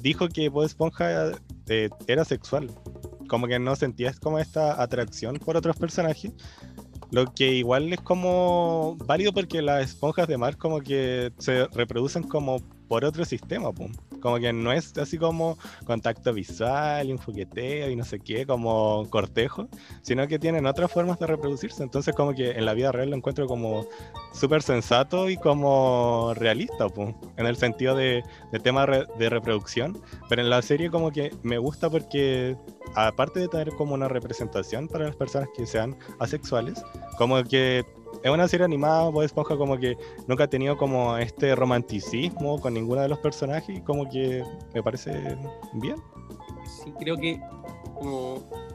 dijo 0.00 0.26
que 0.28 0.48
Bob 0.48 0.64
Esponja 0.64 1.32
eh, 1.68 1.90
era 2.06 2.24
sexual. 2.24 2.70
Como 3.32 3.46
que 3.46 3.58
no 3.58 3.74
sentías 3.76 4.20
como 4.20 4.38
esta 4.38 4.82
atracción 4.82 5.36
por 5.36 5.56
otros 5.56 5.74
personajes. 5.78 6.32
Lo 7.10 7.32
que 7.32 7.54
igual 7.54 7.90
es 7.90 8.00
como 8.02 8.94
válido 9.06 9.32
porque 9.32 9.62
las 9.62 9.86
esponjas 9.86 10.28
de 10.28 10.36
mar 10.36 10.58
como 10.58 10.80
que 10.80 11.32
se 11.38 11.66
reproducen 11.68 12.24
como 12.24 12.58
por 12.88 13.06
otro 13.06 13.24
sistema, 13.24 13.72
pum. 13.72 13.90
Como 14.22 14.38
que 14.38 14.52
no 14.52 14.72
es 14.72 14.96
así 14.96 15.18
como 15.18 15.58
contacto 15.84 16.32
visual, 16.32 17.08
y 17.08 17.12
un 17.12 17.18
jugueteo 17.18 17.90
y 17.90 17.96
no 17.96 18.04
sé 18.04 18.20
qué, 18.20 18.46
como 18.46 19.06
cortejo, 19.10 19.68
sino 20.02 20.26
que 20.28 20.38
tienen 20.38 20.66
otras 20.66 20.90
formas 20.90 21.18
de 21.18 21.26
reproducirse. 21.26 21.82
Entonces 21.82 22.14
como 22.14 22.32
que 22.34 22.52
en 22.52 22.64
la 22.64 22.74
vida 22.74 22.92
real 22.92 23.10
lo 23.10 23.16
encuentro 23.16 23.46
como 23.46 23.86
súper 24.32 24.62
sensato 24.62 25.28
y 25.28 25.36
como 25.36 26.32
realista, 26.34 26.86
en 27.36 27.46
el 27.46 27.56
sentido 27.56 27.94
de, 27.94 28.22
de 28.52 28.60
tema 28.60 28.86
de 28.86 29.28
reproducción. 29.28 30.00
Pero 30.28 30.42
en 30.42 30.50
la 30.50 30.62
serie 30.62 30.90
como 30.90 31.10
que 31.10 31.34
me 31.42 31.58
gusta 31.58 31.90
porque 31.90 32.56
aparte 32.94 33.40
de 33.40 33.48
tener 33.48 33.70
como 33.70 33.94
una 33.94 34.08
representación 34.08 34.88
para 34.88 35.06
las 35.06 35.16
personas 35.16 35.48
que 35.56 35.66
sean 35.66 35.96
asexuales, 36.18 36.82
como 37.18 37.42
que 37.44 37.84
es 38.22 38.30
una 38.30 38.46
serie 38.48 38.64
animada, 38.64 39.08
Bob 39.08 39.22
Esponja 39.22 39.56
como 39.56 39.76
que 39.78 39.96
nunca 40.26 40.44
ha 40.44 40.48
tenido 40.48 40.76
como 40.76 41.16
este 41.18 41.54
romanticismo 41.54 42.60
con 42.60 42.74
ninguno 42.74 43.00
de 43.02 43.08
los 43.08 43.18
personajes 43.18 43.80
como 43.82 44.08
que 44.08 44.42
me 44.74 44.82
parece 44.82 45.36
bien. 45.74 45.96
Sí, 46.84 46.92
creo 46.98 47.16
que 47.16 47.40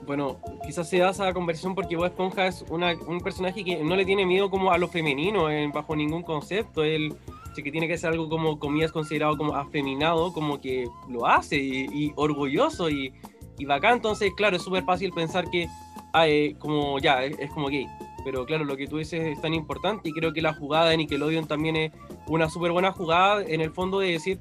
bueno, 0.05 0.37
quizás 0.65 0.89
se 0.89 0.99
da 0.99 1.09
esa 1.09 1.33
conversión 1.33 1.75
porque 1.75 1.95
Bob 1.97 2.05
Esponja 2.05 2.47
es 2.47 2.63
una- 2.69 2.95
un 3.07 3.19
personaje 3.19 3.63
que 3.63 3.83
no 3.83 3.95
le 3.95 4.05
tiene 4.05 4.25
miedo 4.25 4.49
como 4.49 4.71
a 4.71 4.77
lo 4.77 4.87
femenino 4.87 5.49
eh, 5.49 5.69
bajo 5.73 5.95
ningún 5.95 6.23
concepto. 6.23 6.83
Él, 6.83 7.13
que 7.55 7.71
tiene 7.71 7.87
que 7.87 7.97
ser 7.97 8.11
algo 8.11 8.29
como 8.29 8.59
comillas 8.59 8.91
considerado 8.91 9.35
como 9.35 9.55
afeminado, 9.55 10.31
como 10.31 10.61
que 10.61 10.85
lo 11.09 11.25
hace 11.25 11.57
y, 11.57 12.13
orgulloso 12.15 12.87
y, 12.87 13.11
y 13.57 13.65
bacán. 13.65 13.95
Entonces, 13.95 14.31
claro, 14.37 14.57
es 14.57 14.61
súper 14.61 14.83
fácil 14.83 15.11
pensar 15.11 15.49
que 15.49 15.67
ah, 16.13 16.27
eh, 16.27 16.55
como 16.59 16.99
ya, 16.99 17.23
es 17.25 17.49
como 17.51 17.67
gay. 17.67 17.87
Pero 18.29 18.45
claro, 18.45 18.65
lo 18.65 18.75
que 18.75 18.87
tú 18.87 18.97
dices 18.97 19.25
es 19.25 19.39
tan 19.41 19.53
importante 19.53 20.09
y 20.09 20.11
creo 20.11 20.33
que 20.33 20.41
la 20.41 20.53
jugada 20.53 20.89
de 20.89 20.97
Nickelodeon 20.97 21.47
también 21.47 21.77
es 21.77 21.91
una 22.27 22.49
súper 22.49 22.73
buena 22.73 22.91
jugada 22.91 23.41
en 23.41 23.61
el 23.61 23.71
fondo 23.71 23.99
de 23.99 24.11
decir, 24.11 24.37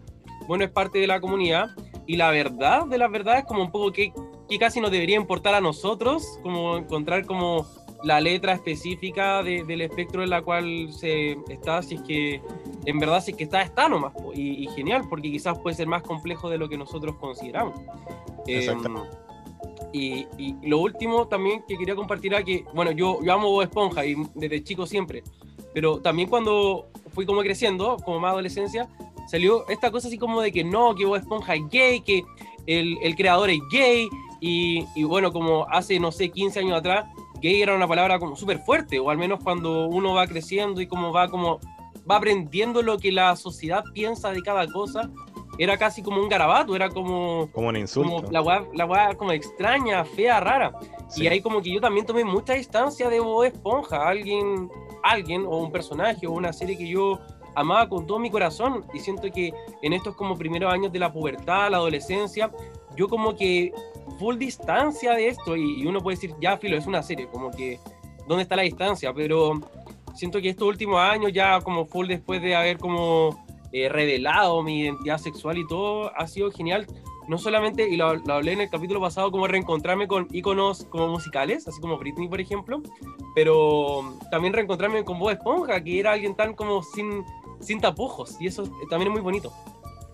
bueno, 0.48 0.64
es 0.64 0.72
parte 0.72 0.98
de 0.98 1.06
la 1.06 1.20
comunidad 1.20 1.70
y 2.04 2.16
la 2.16 2.32
verdad 2.32 2.86
de 2.86 2.98
la 2.98 3.06
verdad 3.06 3.38
es 3.38 3.44
como 3.44 3.62
un 3.62 3.70
poco 3.70 3.92
que, 3.92 4.12
que 4.48 4.58
casi 4.58 4.80
nos 4.80 4.90
debería 4.90 5.14
importar 5.14 5.54
a 5.54 5.60
nosotros, 5.60 6.24
como 6.42 6.78
encontrar 6.78 7.26
como 7.26 7.64
la 8.02 8.20
letra 8.20 8.54
específica 8.54 9.44
de- 9.44 9.62
del 9.62 9.82
espectro 9.82 10.24
en 10.24 10.30
la 10.30 10.42
cual 10.42 10.88
se 10.92 11.36
está, 11.48 11.80
si 11.80 11.94
es 11.94 12.02
que 12.02 12.40
en 12.86 12.98
verdad 12.98 13.22
si 13.22 13.30
es 13.30 13.36
que 13.36 13.44
está, 13.44 13.62
está 13.62 13.88
nomás, 13.88 14.12
y, 14.34 14.64
y 14.64 14.68
genial, 14.74 15.02
porque 15.08 15.30
quizás 15.30 15.56
puede 15.60 15.76
ser 15.76 15.86
más 15.86 16.02
complejo 16.02 16.50
de 16.50 16.58
lo 16.58 16.68
que 16.68 16.76
nosotros 16.76 17.14
consideramos. 17.20 17.78
Exacto. 18.48 18.88
Em, 18.88 19.25
y, 19.92 20.26
lo 20.62 20.78
último 20.78 21.28
también 21.28 21.62
que 21.66 21.76
quería 21.76 21.94
compartir 21.94 22.34
era 22.34 22.42
que, 22.42 22.64
bueno, 22.74 22.90
yo, 22.92 23.18
yo 23.22 23.32
amo 23.32 23.50
Bob 23.50 23.62
Esponja 23.62 24.04
y 24.04 24.16
desde 24.34 24.62
chico 24.62 24.86
siempre, 24.86 25.22
pero 25.72 26.00
también 26.00 26.28
cuando 26.28 26.86
fui 27.12 27.26
como 27.26 27.40
creciendo, 27.40 27.96
como 28.04 28.20
más 28.20 28.32
adolescencia, 28.32 28.88
salió 29.28 29.68
esta 29.68 29.90
cosa 29.90 30.08
así 30.08 30.18
como 30.18 30.40
de 30.40 30.52
que 30.52 30.64
no, 30.64 30.94
que 30.94 31.04
Bob 31.04 31.16
Esponja 31.16 31.54
es 31.54 31.62
gay, 31.70 32.00
que 32.00 32.24
el, 32.66 33.14
creador 33.16 33.50
es 33.50 33.60
gay, 33.70 34.08
y, 34.40 34.84
y 34.94 35.04
bueno, 35.04 35.32
como 35.32 35.66
hace, 35.70 35.98
no 35.98 36.12
sé, 36.12 36.30
15 36.30 36.60
años 36.60 36.78
atrás, 36.78 37.06
gay 37.40 37.62
era 37.62 37.74
una 37.74 37.88
palabra 37.88 38.18
como 38.18 38.36
súper 38.36 38.58
fuerte, 38.58 38.98
o 38.98 39.10
al 39.10 39.18
menos 39.18 39.40
cuando 39.42 39.86
uno 39.86 40.14
va 40.14 40.26
creciendo 40.26 40.80
y 40.80 40.86
como 40.86 41.12
va 41.12 41.28
como 41.28 41.60
va 42.08 42.16
aprendiendo 42.16 42.82
lo 42.82 42.98
que 42.98 43.12
la 43.12 43.34
sociedad 43.36 43.84
piensa 43.92 44.30
de 44.30 44.42
cada 44.42 44.66
cosa, 44.70 45.10
era 45.58 45.76
casi 45.76 46.02
como 46.02 46.20
un 46.20 46.28
garabato, 46.28 46.74
era 46.76 46.88
como, 46.90 47.48
Como 47.52 47.68
un 47.68 47.76
insulto. 47.76 48.16
como 48.16 48.30
la 48.30 48.42
weá, 48.42 48.64
la 48.74 48.84
weá 48.86 49.14
como 49.14 49.32
extraña, 49.32 50.04
fea, 50.04 50.40
rara. 50.40 50.72
Sí. 51.08 51.24
Y 51.24 51.28
ahí 51.28 51.40
como 51.40 51.62
que 51.62 51.72
yo 51.72 51.80
también 51.80 52.04
tomé 52.06 52.24
mucha 52.24 52.54
distancia 52.54 53.08
de 53.08 53.20
Bob 53.20 53.44
Esponja, 53.44 54.06
alguien, 54.08 54.70
alguien 55.02 55.44
o 55.46 55.58
un 55.58 55.72
personaje 55.72 56.26
o 56.26 56.32
una 56.32 56.52
serie 56.52 56.76
que 56.76 56.88
yo 56.88 57.18
amaba 57.54 57.88
con 57.88 58.06
todo 58.06 58.18
mi 58.18 58.30
corazón 58.30 58.84
y 58.92 58.98
siento 58.98 59.30
que 59.32 59.52
en 59.80 59.92
estos 59.94 60.14
como 60.14 60.36
primeros 60.36 60.70
años 60.72 60.92
de 60.92 60.98
la 60.98 61.10
pubertad, 61.10 61.70
la 61.70 61.78
adolescencia, 61.78 62.50
yo 62.96 63.08
como 63.08 63.34
que 63.34 63.72
full 64.18 64.36
distancia 64.36 65.12
de 65.12 65.28
esto 65.28 65.56
y, 65.56 65.80
y 65.82 65.86
uno 65.86 66.00
puede 66.00 66.16
decir, 66.16 66.34
ya 66.40 66.58
filo, 66.58 66.76
es 66.76 66.86
una 66.86 67.02
serie, 67.02 67.28
como 67.28 67.50
que, 67.50 67.80
¿dónde 68.28 68.42
está 68.42 68.56
la 68.56 68.62
distancia? 68.62 69.12
Pero 69.14 69.54
siento 70.14 70.40
que 70.40 70.50
estos 70.50 70.68
últimos 70.68 70.98
años 71.00 71.32
ya 71.32 71.60
como 71.62 71.86
full 71.86 72.08
después 72.08 72.42
de 72.42 72.54
haber 72.56 72.78
como 72.78 73.45
eh, 73.76 73.88
revelado 73.88 74.62
mi 74.62 74.80
identidad 74.80 75.18
sexual 75.18 75.58
y 75.58 75.66
todo, 75.66 76.10
ha 76.16 76.26
sido 76.26 76.50
genial. 76.50 76.86
No 77.28 77.38
solamente, 77.38 77.88
y 77.88 77.96
lo, 77.96 78.14
lo 78.14 78.34
hablé 78.34 78.52
en 78.52 78.60
el 78.60 78.70
capítulo 78.70 79.00
pasado, 79.00 79.32
como 79.32 79.48
reencontrarme 79.48 80.06
con 80.06 80.28
íconos 80.30 80.84
como 80.84 81.08
musicales, 81.08 81.66
así 81.66 81.80
como 81.80 81.98
Britney, 81.98 82.28
por 82.28 82.40
ejemplo, 82.40 82.80
pero 83.34 84.14
también 84.30 84.52
reencontrarme 84.52 85.04
con 85.04 85.18
Bob 85.18 85.30
Esponja, 85.30 85.82
que 85.82 85.98
era 85.98 86.12
alguien 86.12 86.36
tan 86.36 86.54
como 86.54 86.84
sin, 86.84 87.24
sin 87.60 87.80
tapujos, 87.80 88.40
y 88.40 88.46
eso 88.46 88.62
también 88.88 89.08
es 89.08 89.12
muy 89.12 89.22
bonito. 89.22 89.52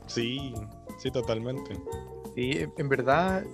Sí, 0.07 0.55
sí, 0.97 1.11
totalmente. 1.11 1.77
Sí, 2.35 2.65
en 2.79 2.89
verdad, 2.89 3.45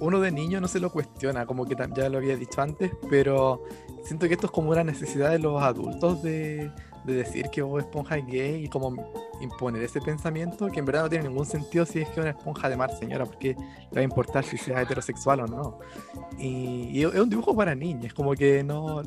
uno 0.00 0.18
de 0.18 0.32
niño 0.32 0.60
no 0.60 0.68
se 0.68 0.80
lo 0.80 0.90
cuestiona, 0.90 1.44
como 1.44 1.66
que 1.66 1.76
ya 1.94 2.08
lo 2.08 2.18
había 2.18 2.36
dicho 2.36 2.62
antes, 2.62 2.92
pero 3.10 3.62
siento 4.04 4.26
que 4.26 4.34
esto 4.34 4.46
es 4.46 4.52
como 4.52 4.70
una 4.70 4.84
necesidad 4.84 5.30
de 5.30 5.38
los 5.38 5.62
adultos 5.62 6.22
de, 6.22 6.70
de 7.04 7.14
decir 7.14 7.48
que 7.50 7.62
Bob 7.62 7.78
Esponja 7.78 8.18
es 8.18 8.26
gay 8.26 8.64
y 8.64 8.68
como 8.68 8.94
imponer 9.40 9.82
ese 9.82 10.00
pensamiento 10.00 10.68
que 10.68 10.78
en 10.78 10.86
verdad 10.86 11.02
no 11.02 11.10
tiene 11.10 11.28
ningún 11.28 11.46
sentido 11.46 11.84
si 11.84 12.00
es 12.00 12.08
que 12.10 12.20
una 12.20 12.30
esponja 12.30 12.68
de 12.68 12.76
mar, 12.76 12.96
señora, 12.96 13.26
porque 13.26 13.56
le 13.90 13.94
va 13.94 14.00
a 14.00 14.04
importar 14.04 14.44
si 14.44 14.56
sea 14.56 14.82
heterosexual 14.82 15.40
o 15.40 15.46
no. 15.46 15.78
Y, 16.38 17.02
es 17.02 17.14
un 17.14 17.28
dibujo 17.28 17.54
para 17.56 17.74
niños, 17.74 18.14
como 18.14 18.32
que 18.34 18.62
no, 18.62 19.02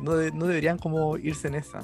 no 0.00 0.16
deberían 0.16 0.78
como 0.78 1.16
irse 1.16 1.48
en 1.48 1.54
esa. 1.54 1.80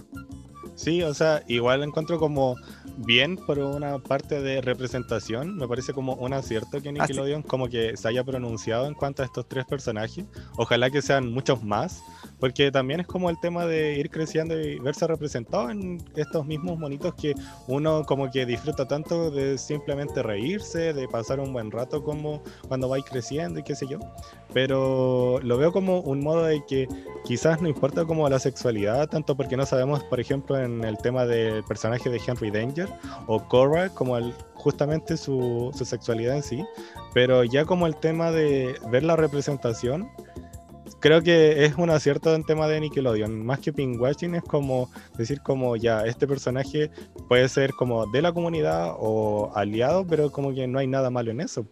Sí, 0.75 1.03
o 1.03 1.15
sea, 1.15 1.43
igual 1.47 1.83
encuentro 1.83 2.19
como 2.19 2.55
bien 2.97 3.37
por 3.37 3.59
una 3.59 3.99
parte 3.99 4.41
de 4.41 4.61
representación. 4.61 5.57
Me 5.57 5.69
parece 5.69 5.93
como 5.93 6.15
un 6.15 6.33
acierto 6.33 6.81
que 6.81 6.93
Nickelodeon 6.93 7.43
como 7.43 7.69
que 7.69 7.97
se 7.97 8.09
haya 8.09 8.25
pronunciado 8.25 8.87
en 8.87 8.95
cuanto 8.95 9.23
a 9.23 9.27
estos 9.27 9.47
tres 9.49 9.65
personajes. 9.67 10.25
Ojalá 10.57 10.91
que 10.91 11.03
sean 11.03 11.33
muchos 11.33 11.63
más, 11.63 12.03
porque 12.41 12.71
también 12.71 13.01
es 13.01 13.07
como 13.07 13.31
el 13.31 13.39
tema 13.41 13.67
de 13.67 13.99
ir 13.99 14.11
creciendo 14.11 14.59
y 14.61 14.79
verse 14.79 15.07
representado 15.07 15.71
en 15.71 16.03
estos 16.15 16.47
mismos 16.47 16.79
monitos 16.79 17.15
que 17.15 17.35
uno 17.67 18.05
como 18.05 18.31
que 18.31 18.47
disfruta 18.47 18.87
tanto 18.87 19.31
de 19.31 19.59
simplemente 19.59 20.23
reírse, 20.23 20.93
de 20.93 21.09
pasar 21.09 21.41
un 21.41 21.53
buen 21.53 21.71
rato 21.71 22.03
como 22.03 22.43
cuando 22.69 22.89
vais 22.89 23.05
creciendo 23.05 23.61
y 23.61 23.63
qué 23.63 23.75
sé 23.75 23.87
yo. 23.89 23.99
Pero 24.53 25.39
lo 25.43 25.59
veo 25.59 25.73
como 25.73 26.01
un 26.01 26.21
modo 26.21 26.45
de 26.45 26.65
que 26.67 26.89
quizás 27.25 27.61
no 27.61 27.69
importa 27.69 28.05
como 28.05 28.29
la 28.29 28.39
sexualidad, 28.39 29.09
tanto 29.09 29.37
porque 29.37 29.57
no 29.57 29.67
sabemos, 29.67 30.03
por 30.05 30.21
ejemplo, 30.21 30.59
en 30.59 30.85
el 30.85 30.97
tema 30.99 31.27
del 31.27 31.63
personaje 31.65 32.09
de 32.09 32.21
Henry 32.27 32.51
Danger 32.51 32.86
o 33.27 33.47
Cora, 33.49 33.89
como 33.91 34.17
el, 34.17 34.35
justamente 34.55 35.17
su, 35.17 35.73
su 35.77 35.85
sexualidad 35.85 36.37
en 36.37 36.43
sí, 36.43 36.65
pero 37.15 37.45
ya 37.45 37.65
como 37.65 37.87
el 37.87 37.97
tema 37.97 38.31
de 38.31 38.75
ver 38.91 39.03
la 39.03 39.17
representación, 39.17 40.11
creo 41.01 41.23
que 41.23 41.65
es 41.65 41.77
un 41.77 41.91
acierto 41.91 42.35
en 42.35 42.45
tema 42.45 42.67
de 42.69 42.81
Nickelodeon, 42.81 43.45
más 43.45 43.61
que 43.61 43.73
pinkwashing 43.73 44.35
es 44.35 44.43
como 44.43 44.91
decir 45.17 45.41
como 45.41 45.77
ya, 45.77 46.05
este 46.05 46.27
personaje 46.27 46.91
puede 47.29 47.49
ser 47.49 47.73
como 47.73 48.07
de 48.07 48.23
la 48.23 48.33
comunidad 48.33 48.95
o 48.99 49.53
aliado, 49.55 50.07
pero 50.07 50.31
como 50.31 50.55
que 50.55 50.67
no 50.67 50.79
hay 50.79 50.87
nada 50.87 51.11
malo 51.11 51.31
en 51.31 51.41
eso. 51.41 51.67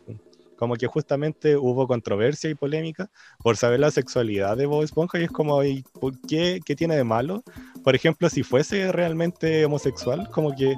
Como 0.57 0.77
que 0.77 0.87
justamente 0.87 1.57
hubo 1.57 1.87
controversia 1.87 2.51
y 2.51 2.55
polémica 2.55 3.11
por 3.43 3.57
saber 3.57 3.81
la 3.81 3.91
sexualidad 3.91 4.57
de 4.57 4.67
Bob 4.67 4.83
Esponja 4.83 5.19
y 5.19 5.25
es 5.25 5.31
como, 5.31 5.63
¿y 5.65 5.85
por 6.01 6.19
qué, 6.23 6.61
qué 6.65 6.77
tiene 6.77 6.97
de 6.97 7.05
malo? 7.05 7.43
Por 7.83 7.95
ejemplo, 7.95 8.29
si 8.31 8.43
fuese 8.43 8.93
realmente 8.93 9.65
homosexual, 9.65 10.29
como 10.31 10.55
que 10.55 10.77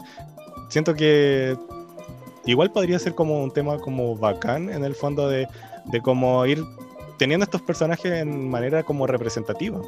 siento 0.69 0.95
que 0.95 1.57
igual 2.47 2.73
podría 2.73 2.99
ser 2.99 3.15
como 3.15 3.43
un 3.43 3.53
tema 3.53 3.79
como 3.79 4.17
bacán 4.17 4.71
en 4.71 4.85
el 4.85 4.95
fondo 4.95 5.29
de, 5.29 5.47
de 5.87 6.01
como 6.01 6.45
ir 6.47 6.63
teniendo 7.19 7.45
estos 7.45 7.63
personajes 7.63 8.13
en 8.13 8.49
manera 8.49 8.83
como 8.83 9.07
representativa. 9.07 9.81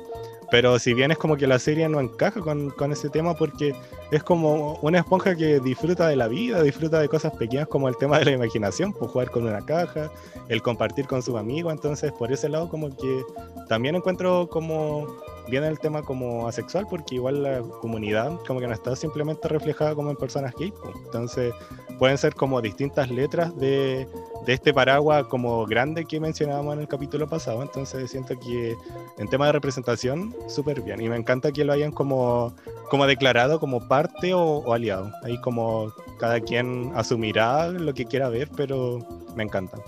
Pero 0.51 0.79
si 0.79 0.95
bien 0.95 1.11
es 1.11 1.19
como 1.19 1.37
que 1.37 1.47
la 1.47 1.59
serie 1.59 1.89
no 1.89 2.01
encaja 2.01 2.41
con, 2.41 2.71
con 2.71 2.93
ese 2.93 3.11
tema 3.11 3.35
porque 3.35 3.75
es 4.11 4.23
como 4.23 4.79
una 4.81 4.99
esponja 4.99 5.37
que 5.37 5.61
disfruta 5.61 6.09
de 6.09 6.17
la 6.17 6.29
vida, 6.29 6.63
disfruta 6.63 7.01
de 7.01 7.09
cosas 7.09 7.37
pequeñas 7.37 7.69
como 7.69 7.89
el 7.89 7.97
tema 7.97 8.19
de 8.19 8.25
la 8.25 8.31
imaginación, 8.33 8.93
pues 8.93 9.11
jugar 9.11 9.31
con 9.31 9.47
una 9.47 9.65
caja, 9.65 10.11
el 10.49 10.63
compartir 10.63 11.07
con 11.07 11.23
sus 11.23 11.37
amigos, 11.37 11.73
entonces 11.73 12.13
por 12.13 12.33
ese 12.33 12.49
lado 12.49 12.69
como 12.69 12.97
que 12.97 13.23
también 13.69 13.97
encuentro 13.97 14.49
como 14.49 15.07
bien 15.51 15.65
el 15.65 15.79
tema 15.79 16.03
como 16.03 16.49
asexual 16.49 16.87
porque 16.89 17.17
igual 17.17 17.43
la 17.43 17.61
comunidad 17.81 18.39
como 18.47 18.61
que 18.61 18.67
no 18.67 18.75
está 18.75 18.95
simplemente 18.97 19.49
reflejada 19.49 19.95
como 19.95 20.11
en 20.11 20.17
personas 20.17 20.55
gay, 20.59 20.73
entonces 21.05 21.53
pueden 21.99 22.17
ser 22.19 22.35
como 22.35 22.61
distintas 22.61 23.11
letras 23.11 23.57
de, 23.57 24.07
de 24.47 24.53
este 24.53 24.73
paraguas 24.73 25.25
como 25.25 25.67
grande 25.67 26.05
que 26.05 26.21
mencionábamos 26.21 26.75
en 26.75 26.81
el 26.81 26.89
capítulo 26.89 27.29
pasado, 27.29 27.63
entonces 27.63 28.11
siento 28.11 28.39
que 28.39 28.77
en 29.19 29.29
tema 29.29 29.47
de 29.47 29.53
representación 29.53 30.35
súper 30.49 30.81
bien. 30.81 31.01
Y 31.01 31.09
me 31.09 31.17
encanta 31.17 31.53
que 31.53 31.65
lo 31.65 31.73
hayan 31.73 31.93
como, 31.93 32.55
como 32.91 33.07
declarado 33.07 33.61
como 33.61 33.87
parte 33.89 34.33
o 34.35 34.73
aliado, 34.73 35.13
ahí 35.23 35.39
como 35.41 35.93
cada 36.19 36.41
quien 36.41 36.93
asumirá 36.95 37.69
lo 37.69 37.93
que 37.95 38.05
quiera 38.05 38.29
ver, 38.29 38.49
pero 38.57 38.99
me 39.35 39.43
encanta. 39.43 39.79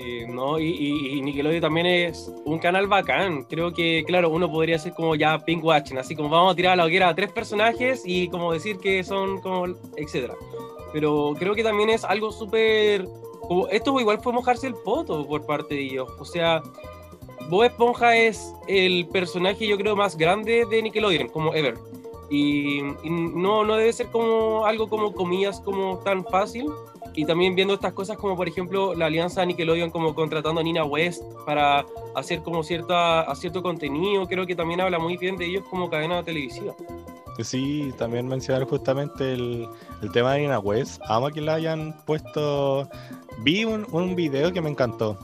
Eh, 0.00 0.26
no, 0.28 0.60
y, 0.60 0.66
y- 0.68 1.20
Nickelodeon 1.22 1.60
también 1.60 1.86
es 1.86 2.32
un 2.44 2.60
canal 2.60 2.86
bacán. 2.86 3.42
Creo 3.44 3.72
que, 3.72 4.04
claro, 4.06 4.30
uno 4.30 4.48
podría 4.50 4.76
hacer 4.76 4.94
como 4.94 5.16
ya 5.16 5.38
pink 5.40 5.64
watching, 5.64 5.98
así 5.98 6.14
como 6.14 6.28
vamos 6.28 6.52
a 6.52 6.56
tirar 6.56 6.74
a 6.74 6.76
la 6.76 6.84
hoguera 6.84 7.08
a 7.08 7.14
tres 7.16 7.32
personajes 7.32 8.02
y 8.04 8.28
como 8.28 8.52
decir 8.52 8.78
que 8.78 9.02
son 9.02 9.40
como, 9.40 9.66
etcétera. 9.96 10.34
Pero 10.92 11.34
creo 11.36 11.54
que 11.54 11.64
también 11.64 11.90
es 11.90 12.04
algo 12.04 12.30
súper. 12.30 13.08
Esto 13.72 13.98
igual 13.98 14.20
fue 14.20 14.32
mojarse 14.32 14.68
el 14.68 14.74
poto 14.74 15.26
por 15.26 15.44
parte 15.44 15.74
de 15.74 15.80
ellos. 15.82 16.08
O 16.20 16.24
sea, 16.24 16.62
Bob 17.50 17.64
Esponja 17.64 18.16
es 18.16 18.54
el 18.68 19.08
personaje, 19.08 19.66
yo 19.66 19.76
creo, 19.76 19.96
más 19.96 20.16
grande 20.16 20.64
de 20.70 20.80
Nickelodeon, 20.82 21.28
como 21.28 21.54
ever. 21.54 21.74
Y, 22.30 22.80
y 22.80 23.10
no, 23.10 23.64
no 23.64 23.74
debe 23.76 23.92
ser 23.92 24.06
como 24.08 24.64
algo 24.64 24.88
como 24.88 25.12
comillas, 25.12 25.60
como 25.60 25.98
tan 25.98 26.24
fácil. 26.24 26.66
Y 27.18 27.24
también 27.24 27.56
viendo 27.56 27.74
estas 27.74 27.94
cosas 27.94 28.16
como 28.16 28.36
por 28.36 28.46
ejemplo 28.46 28.94
la 28.94 29.06
alianza 29.06 29.44
Nickelodeon 29.44 29.90
como 29.90 30.14
contratando 30.14 30.60
a 30.60 30.62
Nina 30.62 30.84
West 30.84 31.20
para 31.44 31.84
hacer 32.14 32.42
como 32.44 32.62
cierta, 32.62 33.22
a 33.22 33.34
cierto 33.34 33.60
contenido, 33.60 34.24
creo 34.28 34.46
que 34.46 34.54
también 34.54 34.80
habla 34.80 35.00
muy 35.00 35.16
bien 35.16 35.36
de 35.36 35.46
ellos 35.46 35.64
como 35.68 35.90
cadena 35.90 36.22
televisiva. 36.22 36.76
Sí, 37.42 37.92
también 37.98 38.28
mencionar 38.28 38.62
justamente 38.68 39.32
el, 39.32 39.66
el 40.00 40.12
tema 40.12 40.34
de 40.34 40.42
Nina 40.42 40.60
West. 40.60 41.02
Amo 41.08 41.28
que 41.30 41.40
la 41.40 41.54
hayan 41.54 41.92
puesto. 42.06 42.88
Vi 43.40 43.64
un, 43.64 43.84
un 43.90 44.14
video 44.14 44.52
que 44.52 44.60
me 44.60 44.70
encantó. 44.70 45.18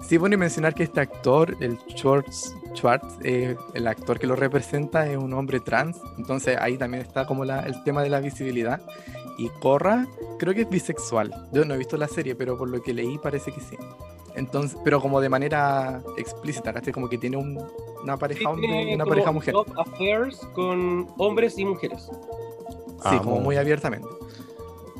Sí, 0.00 0.16
bueno, 0.16 0.34
y 0.34 0.38
mencionar 0.38 0.74
que 0.74 0.82
este 0.82 1.00
actor, 1.00 1.56
el 1.60 1.78
Schwartz, 1.96 2.52
Schwartz 2.74 3.06
eh, 3.22 3.56
el 3.74 3.86
actor 3.86 4.18
que 4.18 4.26
lo 4.26 4.34
representa 4.34 5.06
es 5.08 5.16
un 5.16 5.32
hombre 5.34 5.60
trans, 5.60 5.96
entonces 6.18 6.58
ahí 6.60 6.76
también 6.76 7.04
está 7.04 7.24
como 7.24 7.44
la- 7.44 7.60
el 7.60 7.80
tema 7.84 8.02
de 8.02 8.10
la 8.10 8.18
visibilidad. 8.18 8.80
Y 9.38 9.48
Corra, 9.48 10.06
creo 10.38 10.54
que 10.54 10.62
es 10.62 10.68
bisexual. 10.70 11.32
Yo 11.52 11.64
no 11.64 11.74
he 11.74 11.78
visto 11.78 11.96
la 11.96 12.08
serie, 12.08 12.34
pero 12.34 12.56
por 12.58 12.68
lo 12.68 12.82
que 12.82 12.92
leí 12.92 13.18
parece 13.18 13.52
que 13.52 13.60
sí. 13.60 13.76
Entonces, 14.34 14.78
pero 14.84 15.00
como 15.00 15.20
de 15.20 15.28
manera 15.28 16.02
explícita, 16.16 16.72
¿cachai? 16.72 16.92
Como 16.92 17.08
que 17.08 17.18
tiene 17.18 17.36
un- 17.36 17.60
una 18.02 18.16
pareja 18.16 18.48
hombre 18.48 18.66
y 18.66 18.70
Tiene 18.70 18.94
una 18.96 19.04
pareja 19.06 19.30
mujer. 19.32 19.54
love 19.54 19.68
affairs 19.76 20.38
con 20.54 21.06
hombres 21.18 21.58
y 21.58 21.64
mujeres. 21.64 22.10
Sí, 23.10 23.18
como 23.18 23.40
muy 23.40 23.56
abiertamente. 23.56 24.08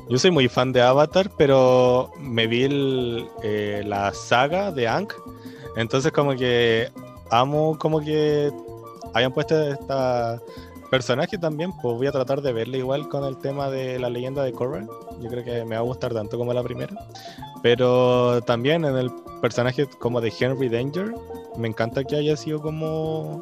Yo 0.09 0.17
soy 0.17 0.31
muy 0.31 0.47
fan 0.49 0.71
de 0.73 0.81
Avatar, 0.81 1.31
pero 1.37 2.11
me 2.19 2.45
vi 2.47 2.63
el, 2.63 3.27
eh, 3.41 3.81
la 3.85 4.13
saga 4.13 4.71
de 4.71 4.87
Aang. 4.87 5.07
Entonces, 5.77 6.11
como 6.11 6.35
que 6.35 6.89
amo 7.31 7.77
como 7.79 8.01
que 8.01 8.51
hayan 9.13 9.31
puesto 9.31 9.55
esta 9.71 10.41
personaje 10.93 11.39
también. 11.39 11.71
Pues 11.81 11.97
voy 11.97 12.05
a 12.05 12.11
tratar 12.11 12.43
de 12.43 12.53
verla 12.53 12.77
igual 12.77 13.09
con 13.09 13.23
el 13.23 13.39
tema 13.39 13.71
de 13.71 13.97
la 13.97 14.11
leyenda 14.11 14.43
de 14.43 14.51
Korra. 14.51 14.85
Yo 15.19 15.27
creo 15.27 15.43
que 15.43 15.65
me 15.65 15.73
va 15.75 15.81
a 15.81 15.83
gustar 15.83 16.13
tanto 16.13 16.37
como 16.37 16.53
la 16.53 16.61
primera. 16.61 16.93
Pero 17.63 18.43
también 18.43 18.85
en 18.85 18.95
el 18.97 19.11
personaje 19.41 19.87
como 19.87 20.21
de 20.21 20.31
Henry 20.39 20.69
Danger, 20.69 21.15
me 21.57 21.67
encanta 21.67 22.03
que 22.03 22.15
haya 22.15 22.37
sido 22.37 22.61
como 22.61 23.41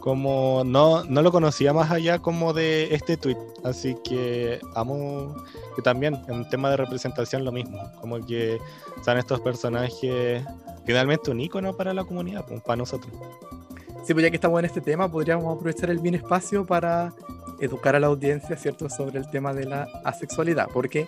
como 0.00 0.62
no, 0.64 1.04
no 1.04 1.20
lo 1.20 1.30
conocía 1.32 1.74
más 1.74 1.90
allá 1.90 2.18
como 2.18 2.54
de 2.54 2.94
este 2.94 3.16
tweet, 3.16 3.38
así 3.62 3.96
que 4.04 4.60
amo 4.74 5.34
que 5.76 5.82
también 5.82 6.22
en 6.28 6.46
tema 6.50 6.68
de 6.70 6.76
representación 6.76 7.42
lo 7.42 7.52
mismo, 7.52 7.78
como 8.02 8.24
que 8.24 8.58
son 9.02 9.16
estos 9.16 9.40
personajes 9.40 10.44
finalmente 10.84 11.30
un 11.30 11.40
icono 11.40 11.74
para 11.74 11.94
la 11.94 12.04
comunidad, 12.04 12.44
pues, 12.46 12.60
para 12.62 12.76
nosotros. 12.76 13.14
Sí, 14.04 14.12
pues 14.12 14.22
ya 14.22 14.30
que 14.30 14.36
estamos 14.36 14.58
en 14.58 14.66
este 14.66 14.80
tema, 14.82 15.10
podríamos 15.10 15.56
aprovechar 15.56 15.88
el 15.90 15.98
bien 15.98 16.14
espacio 16.14 16.64
para 16.66 17.12
educar 17.58 17.96
a 17.96 18.00
la 18.00 18.08
audiencia, 18.08 18.54
¿cierto?, 18.56 18.88
sobre 18.90 19.18
el 19.18 19.30
tema 19.30 19.54
de 19.54 19.64
la 19.64 19.84
asexualidad, 20.04 20.68
porque 20.72 21.06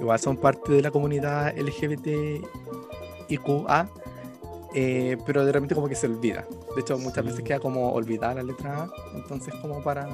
igual 0.00 0.18
son 0.18 0.36
parte 0.38 0.72
de 0.72 0.80
la 0.80 0.90
comunidad 0.90 1.52
LGBTIQA, 1.58 2.48
eh, 4.74 5.16
pero 5.26 5.44
de 5.44 5.52
repente 5.52 5.74
como 5.74 5.88
que 5.88 5.94
se 5.94 6.06
olvida. 6.06 6.46
De 6.74 6.80
hecho, 6.80 6.96
muchas 6.98 7.24
Sí. 7.24 7.30
veces 7.30 7.44
queda 7.44 7.60
como 7.60 7.92
olvidada 7.92 8.34
la 8.36 8.42
letra 8.44 8.84
A, 8.84 8.90
entonces 9.14 9.52
como 9.60 9.82
para 9.82 10.08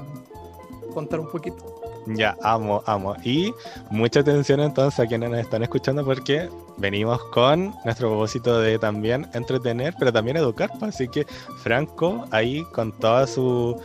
contar 0.93 1.21
un 1.21 1.31
poquito. 1.31 1.74
Ya, 2.07 2.37
amo, 2.43 2.83
amo. 2.87 3.17
Y 3.25 3.53
mucha 3.91 4.21
atención 4.21 4.61
entonces 4.61 5.01
a 5.01 5.07
quienes 5.07 5.31
nos 5.31 5.39
están 5.41 5.63
escuchando 5.63 6.05
porque 6.05 6.49
venimos 6.77 7.23
con 7.25 7.75
nuestro 7.85 8.09
propósito 8.09 8.61
de 8.61 8.79
también 8.79 9.29
entretener, 9.33 9.95
pero 9.99 10.13
también 10.13 10.37
educar. 10.37 10.71
pues. 10.79 10.95
Así 10.95 11.09
que 11.09 11.27
Franco 11.63 12.25
ahí 12.31 12.65
con 12.73 12.93
todo 12.93 13.27
su, 13.27 13.81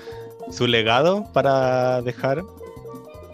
su 0.52 0.68
legado 0.68 1.26
para 1.34 2.02
dejar 2.02 2.44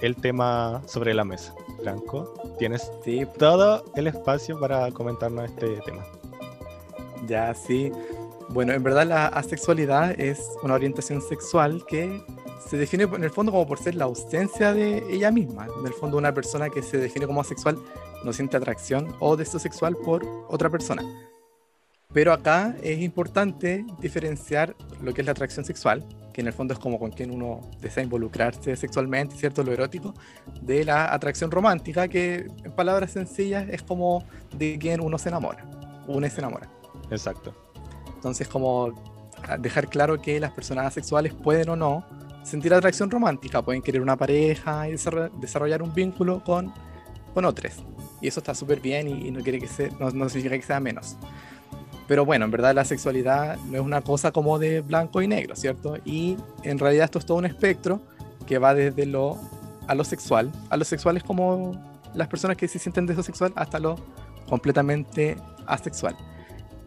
el 0.02 0.16
tema 0.16 0.82
sobre 0.86 1.14
la 1.14 1.24
mesa. 1.24 1.54
Franco, 1.82 2.34
tienes 2.58 2.92
Sí, 3.04 3.26
todo 3.38 3.84
el 3.96 4.08
espacio 4.08 4.60
para 4.60 4.92
comentarnos 4.92 5.46
este 5.46 5.78
tema. 5.86 6.04
Ya, 7.28 7.54
sí. 7.54 7.92
Bueno, 8.50 8.74
en 8.74 8.84
verdad 8.84 9.08
la 9.08 9.28
asexualidad 9.28 10.20
es 10.20 10.40
una 10.62 10.76
orientación 10.76 11.22
sexual 11.22 11.84
que 11.88 12.24
se 12.70 12.78
define 12.78 13.04
en 13.04 13.24
el 13.24 13.30
fondo 13.30 13.52
como 13.52 13.68
por 13.68 13.80
ser 13.80 13.96
la 13.96 14.06
ausencia 14.06 14.74
de 14.74 15.04
ella 15.10 15.32
misma. 15.32 15.68
En 15.80 15.86
el 15.86 15.94
fondo 15.94 16.18
una 16.18 16.34
persona 16.34 16.70
que 16.70 16.82
se 16.82 16.98
define 16.98 17.28
como 17.28 17.42
asexual 17.42 17.78
no 18.24 18.34
siente 18.34 18.58
atracción 18.58 19.16
o 19.20 19.38
deseo 19.38 19.60
sexual 19.60 19.96
por 19.96 20.26
otra 20.50 20.70
persona. 20.70 21.04
Pero 22.14 22.32
acá 22.32 22.76
es 22.82 23.02
importante 23.02 23.86
diferenciar 24.00 24.76
lo 25.02 25.14
que 25.14 25.22
es 25.22 25.26
la 25.26 25.34
atracción 25.34 25.66
sexual, 25.66 26.06
que 26.34 26.42
en 26.42 26.48
el 26.48 26.54
fondo 26.54 26.74
es 26.74 26.80
como 26.80 26.98
con 26.98 27.12
quien 27.12 27.30
uno 27.30 27.60
desea 27.82 28.04
involucrarse 28.04 28.76
sexualmente, 28.76 29.36
¿cierto? 29.36 29.64
Lo 29.64 29.74
erótico, 29.74 30.14
de 30.62 30.86
la 30.86 31.14
atracción 31.14 31.52
romántica, 31.52 32.08
que 32.08 32.48
en 32.64 32.72
palabras 32.72 33.12
sencillas 33.12 33.68
es 33.70 33.84
como 33.84 34.24
de 34.58 34.78
quien 34.80 35.02
uno 35.02 35.18
se 35.18 35.30
enamora, 35.30 35.66
uno 36.08 36.30
se 36.30 36.40
enamora. 36.40 36.70
Exacto. 37.12 37.54
Entonces, 38.16 38.48
como 38.48 38.94
dejar 39.60 39.90
claro 39.90 40.22
que 40.22 40.40
las 40.40 40.52
personas 40.52 40.86
asexuales 40.86 41.34
pueden 41.34 41.70
o 41.70 41.76
no 41.76 42.06
sentir 42.46 42.74
atracción 42.74 43.10
romántica, 43.10 43.62
pueden 43.62 43.82
querer 43.82 44.02
una 44.02 44.16
pareja 44.16 44.88
y 44.88 44.94
desarro- 44.94 45.32
desarrollar 45.40 45.82
un 45.82 45.94
vínculo 45.94 46.44
con, 46.44 46.72
con 47.34 47.44
otros. 47.44 47.74
Y 48.22 48.28
eso 48.28 48.40
está 48.40 48.56
súper 48.56 48.80
bien 48.80 49.08
y, 49.08 49.28
y 49.28 49.32
no, 49.32 49.42
quiere 49.42 49.60
que 49.60 49.68
sea, 49.68 49.90
no, 50.00 50.12
no 50.12 50.30
significa 50.30 50.56
que 50.56 50.62
sea 50.62 50.80
menos. 50.80 51.18
Pero 52.08 52.24
bueno, 52.24 52.46
en 52.46 52.52
verdad 52.52 52.76
la 52.76 52.86
sexualidad 52.86 53.58
no 53.66 53.78
es 53.78 53.84
una 53.84 54.02
cosa 54.02 54.32
como 54.32 54.60
de 54.60 54.82
blanco 54.82 55.22
y 55.24 55.28
negro, 55.28 55.56
¿cierto? 55.56 55.98
Y 56.06 56.38
en 56.62 56.78
realidad 56.78 57.06
esto 57.06 57.20
es 57.20 57.26
todo 57.26 57.38
un 57.40 57.46
espectro 57.46 58.00
que 58.46 58.60
va 58.60 58.76
desde 58.76 59.08
lo 59.08 59.38
a 59.88 59.96
lo 59.96 60.04
sexual, 60.04 60.52
a 60.70 60.78
lo 60.78 60.84
sexual 60.84 61.18
es 61.18 61.24
como 61.24 61.74
las 62.14 62.28
personas 62.28 62.58
que 62.58 62.68
se 62.68 62.80
sienten 62.80 63.06
deseo 63.06 63.24
sexual 63.24 63.54
hasta 63.56 63.80
lo 63.80 63.98
completamente 64.50 65.36
asexual. 65.68 66.16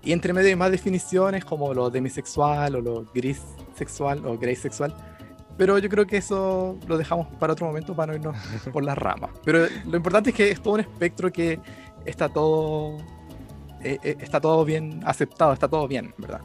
Y 0.03 0.13
entre 0.13 0.33
medio 0.33 0.49
hay 0.49 0.57
más 0.57 0.71
definiciones 0.71 1.45
como 1.45 1.75
lo 1.75 1.91
demisexual 1.91 2.77
o 2.77 2.81
lo 2.81 3.05
gris 3.15 3.41
sexual 3.77 4.25
o 4.25 4.39
gray 4.39 4.57
sexual. 4.57 4.95
Pero 5.59 5.77
yo 5.79 5.89
creo 5.89 6.07
que 6.07 6.17
eso 6.19 6.79
lo 6.87 6.97
dejamos 6.97 7.27
para 7.39 7.53
otro 7.53 7.67
momento 7.67 7.95
para 7.95 8.13
no 8.13 8.19
irnos 8.19 8.37
por 8.73 8.85
las 8.85 8.97
ramas. 8.97 9.31
Pero 9.45 9.67
lo 9.85 9.97
importante 9.97 10.31
es 10.31 10.37
que 10.37 10.51
es 10.51 10.63
todo 10.63 10.75
un 10.75 10.81
espectro 10.81 11.31
que 11.31 11.61
está 12.07 12.29
todo, 12.29 12.97
eh, 13.83 13.99
eh, 14.03 14.17
está 14.21 14.41
todo 14.41 14.65
bien 14.65 15.01
aceptado, 15.05 15.53
está 15.53 15.69
todo 15.69 15.87
bien, 15.89 16.15
¿verdad? 16.17 16.41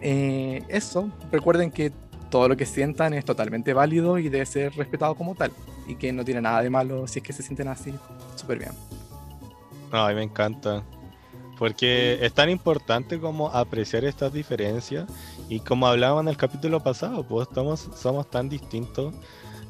Eh, 0.00 0.62
eso, 0.68 1.10
recuerden 1.30 1.70
que 1.70 1.92
todo 2.30 2.48
lo 2.48 2.56
que 2.56 2.66
sientan 2.66 3.12
es 3.12 3.24
totalmente 3.26 3.74
válido 3.74 4.18
y 4.18 4.30
debe 4.30 4.46
ser 4.46 4.74
respetado 4.74 5.14
como 5.14 5.34
tal. 5.34 5.52
Y 5.86 5.96
que 5.96 6.10
no 6.10 6.24
tiene 6.24 6.40
nada 6.40 6.62
de 6.62 6.70
malo 6.70 7.06
si 7.06 7.18
es 7.18 7.22
que 7.22 7.34
se 7.34 7.42
sienten 7.42 7.68
así, 7.68 7.94
súper 8.36 8.58
bien. 8.58 8.72
Ay, 9.92 10.14
me 10.14 10.22
encanta. 10.22 10.82
Porque 11.58 12.18
es 12.24 12.32
tan 12.32 12.50
importante 12.50 13.20
como 13.20 13.48
apreciar 13.48 14.04
estas 14.04 14.32
diferencias 14.32 15.06
y 15.48 15.60
como 15.60 15.86
hablábamos 15.86 16.22
en 16.22 16.28
el 16.28 16.36
capítulo 16.36 16.82
pasado, 16.82 17.22
pues 17.24 17.48
estamos, 17.48 17.88
somos 17.94 18.30
tan 18.30 18.48
distintos, 18.48 19.14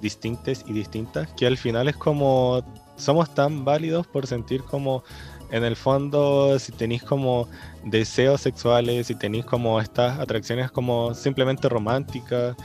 distintes 0.01 0.65
y 0.67 0.73
distintas 0.73 1.29
que 1.33 1.47
al 1.47 1.57
final 1.57 1.89
es 1.89 1.97
como 1.97 2.63
somos 2.97 3.35
tan 3.35 3.65
válidos 3.65 4.07
por 4.07 4.27
sentir 4.27 4.63
como 4.63 5.03
en 5.51 5.65
el 5.65 5.77
fondo 5.77 6.59
si 6.59 6.73
tenéis 6.73 7.03
como 7.03 7.49
deseos 7.85 8.41
sexuales, 8.41 9.07
si 9.07 9.15
tenéis 9.15 9.45
como 9.45 9.81
estas 9.81 10.19
atracciones 10.19 10.71
como 10.71 11.15
simplemente 11.15 11.69
románticas, 11.69 12.57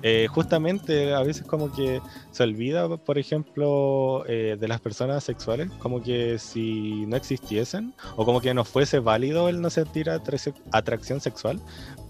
eh, 0.00 0.28
justamente 0.30 1.12
a 1.12 1.22
veces 1.24 1.44
como 1.44 1.72
que 1.72 2.00
se 2.30 2.44
olvida, 2.44 2.86
por 2.98 3.18
ejemplo, 3.18 4.24
eh, 4.28 4.56
de 4.58 4.68
las 4.68 4.80
personas 4.80 5.24
sexuales, 5.24 5.68
como 5.80 6.00
que 6.00 6.38
si 6.38 7.04
no 7.08 7.16
existiesen, 7.16 7.92
o 8.14 8.24
como 8.24 8.40
que 8.40 8.54
no 8.54 8.64
fuese 8.64 9.00
válido 9.00 9.48
el 9.48 9.60
no 9.60 9.70
sentir 9.70 10.06
atrac- 10.06 10.54
atracción 10.70 11.20
sexual, 11.20 11.60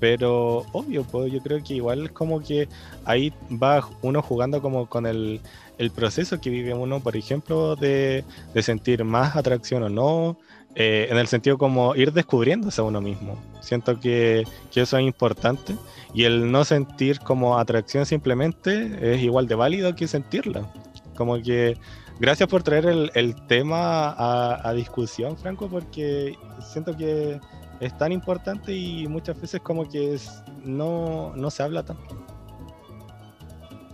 pero 0.00 0.66
obvio, 0.72 1.02
pues 1.04 1.32
yo 1.32 1.40
creo 1.40 1.62
que 1.64 1.74
igual 1.76 2.12
como 2.12 2.40
que 2.40 2.68
ahí 3.06 3.32
va 3.50 3.88
uno 4.02 4.20
jugando 4.20 4.60
como 4.60 4.86
con 4.86 5.06
el, 5.06 5.40
el 5.78 5.90
proceso 5.90 6.40
que 6.42 6.50
vive 6.50 6.74
uno, 6.74 7.00
por 7.00 7.16
ejemplo, 7.16 7.74
de, 7.74 8.22
de 8.52 8.62
sentir 8.62 9.02
más 9.04 9.34
atracción 9.34 9.82
o 9.84 9.88
no, 9.88 10.38
eh, 10.74 11.08
en 11.10 11.16
el 11.16 11.26
sentido 11.26 11.58
como 11.58 11.94
ir 11.96 12.12
descubriéndose 12.12 12.80
a 12.80 12.84
uno 12.84 13.00
mismo. 13.00 13.36
Siento 13.60 13.98
que, 13.98 14.44
que 14.70 14.82
eso 14.82 14.96
es 14.98 15.04
importante 15.04 15.74
y 16.14 16.24
el 16.24 16.50
no 16.50 16.64
sentir 16.64 17.18
como 17.20 17.58
atracción 17.58 18.06
simplemente 18.06 19.14
es 19.14 19.22
igual 19.22 19.46
de 19.48 19.54
válido 19.54 19.94
que 19.94 20.06
sentirla. 20.06 20.70
Como 21.16 21.40
que 21.42 21.76
gracias 22.20 22.48
por 22.48 22.62
traer 22.62 22.86
el, 22.86 23.10
el 23.14 23.34
tema 23.46 24.10
a, 24.10 24.68
a 24.68 24.72
discusión, 24.72 25.36
Franco, 25.36 25.68
porque 25.68 26.36
siento 26.60 26.96
que 26.96 27.40
es 27.80 27.96
tan 27.98 28.12
importante 28.12 28.72
y 28.74 29.06
muchas 29.08 29.40
veces 29.40 29.60
como 29.60 29.88
que 29.88 30.14
es- 30.14 30.42
no, 30.64 31.32
no 31.36 31.50
se 31.50 31.62
habla 31.62 31.82
tanto. 31.84 32.24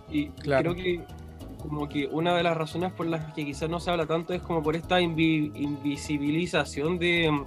Y 0.09 0.27
Claro. 0.29 0.73
creo 0.73 0.83
que 0.83 1.03
como 1.67 1.87
que 1.89 2.07
una 2.07 2.35
de 2.35 2.43
las 2.43 2.55
razones 2.57 2.91
por 2.91 3.05
las 3.07 3.33
que 3.33 3.45
quizás 3.45 3.69
no 3.69 3.79
se 3.79 3.91
habla 3.91 4.05
tanto 4.05 4.33
es 4.33 4.41
como 4.41 4.61
por 4.63 4.75
esta 4.75 4.99
invi- 5.01 5.51
invisibilización 5.55 6.97
de 6.99 7.31
mm, 7.31 7.45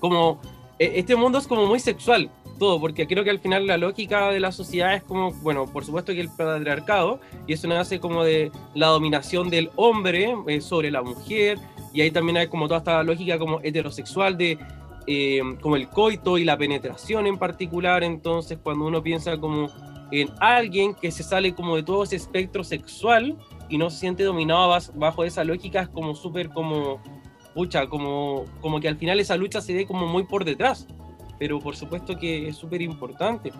como 0.00 0.40
e- 0.78 0.92
este 0.96 1.16
mundo 1.16 1.38
es 1.38 1.46
como 1.46 1.66
muy 1.66 1.80
sexual 1.80 2.30
todo 2.58 2.78
porque 2.78 3.06
creo 3.06 3.24
que 3.24 3.30
al 3.30 3.38
final 3.38 3.66
la 3.66 3.78
lógica 3.78 4.28
de 4.30 4.38
la 4.40 4.52
sociedad 4.52 4.94
es 4.94 5.02
como 5.02 5.32
bueno 5.32 5.66
por 5.66 5.84
supuesto 5.84 6.12
que 6.12 6.20
el 6.20 6.28
patriarcado 6.28 7.20
y 7.46 7.54
eso 7.54 7.66
nace 7.68 8.00
como 8.00 8.22
de 8.22 8.50
la 8.74 8.88
dominación 8.88 9.48
del 9.48 9.70
hombre 9.76 10.34
eh, 10.46 10.60
sobre 10.60 10.90
la 10.90 11.02
mujer 11.02 11.58
y 11.94 12.02
ahí 12.02 12.10
también 12.10 12.36
hay 12.36 12.48
como 12.48 12.68
toda 12.68 12.78
esta 12.78 13.02
lógica 13.02 13.38
como 13.38 13.60
heterosexual 13.62 14.36
de 14.36 14.58
eh, 15.06 15.40
como 15.62 15.76
el 15.76 15.88
coito 15.88 16.36
y 16.36 16.44
la 16.44 16.56
penetración 16.58 17.26
en 17.26 17.38
particular 17.38 18.04
entonces 18.04 18.58
cuando 18.62 18.84
uno 18.84 19.02
piensa 19.02 19.38
como 19.38 19.68
en 20.12 20.28
alguien 20.40 20.94
que 20.94 21.10
se 21.10 21.22
sale 21.22 21.54
como 21.54 21.76
de 21.76 21.82
todo 21.82 22.02
ese 22.02 22.16
espectro 22.16 22.64
sexual 22.64 23.36
y 23.68 23.78
no 23.78 23.90
se 23.90 23.98
siente 24.00 24.24
dominado 24.24 24.76
bajo 24.94 25.24
esa 25.24 25.44
lógica 25.44 25.82
es 25.82 25.88
como 25.88 26.14
súper 26.14 26.50
como 26.50 27.00
pucha, 27.54 27.86
como, 27.86 28.44
como 28.60 28.80
que 28.80 28.88
al 28.88 28.96
final 28.96 29.20
esa 29.20 29.36
lucha 29.36 29.60
se 29.60 29.74
ve 29.74 29.86
como 29.86 30.06
muy 30.06 30.24
por 30.24 30.44
detrás. 30.44 30.86
Pero 31.38 31.58
por 31.58 31.74
supuesto 31.74 32.18
que 32.18 32.48
es 32.48 32.56
súper 32.56 32.82
importante. 32.82 33.52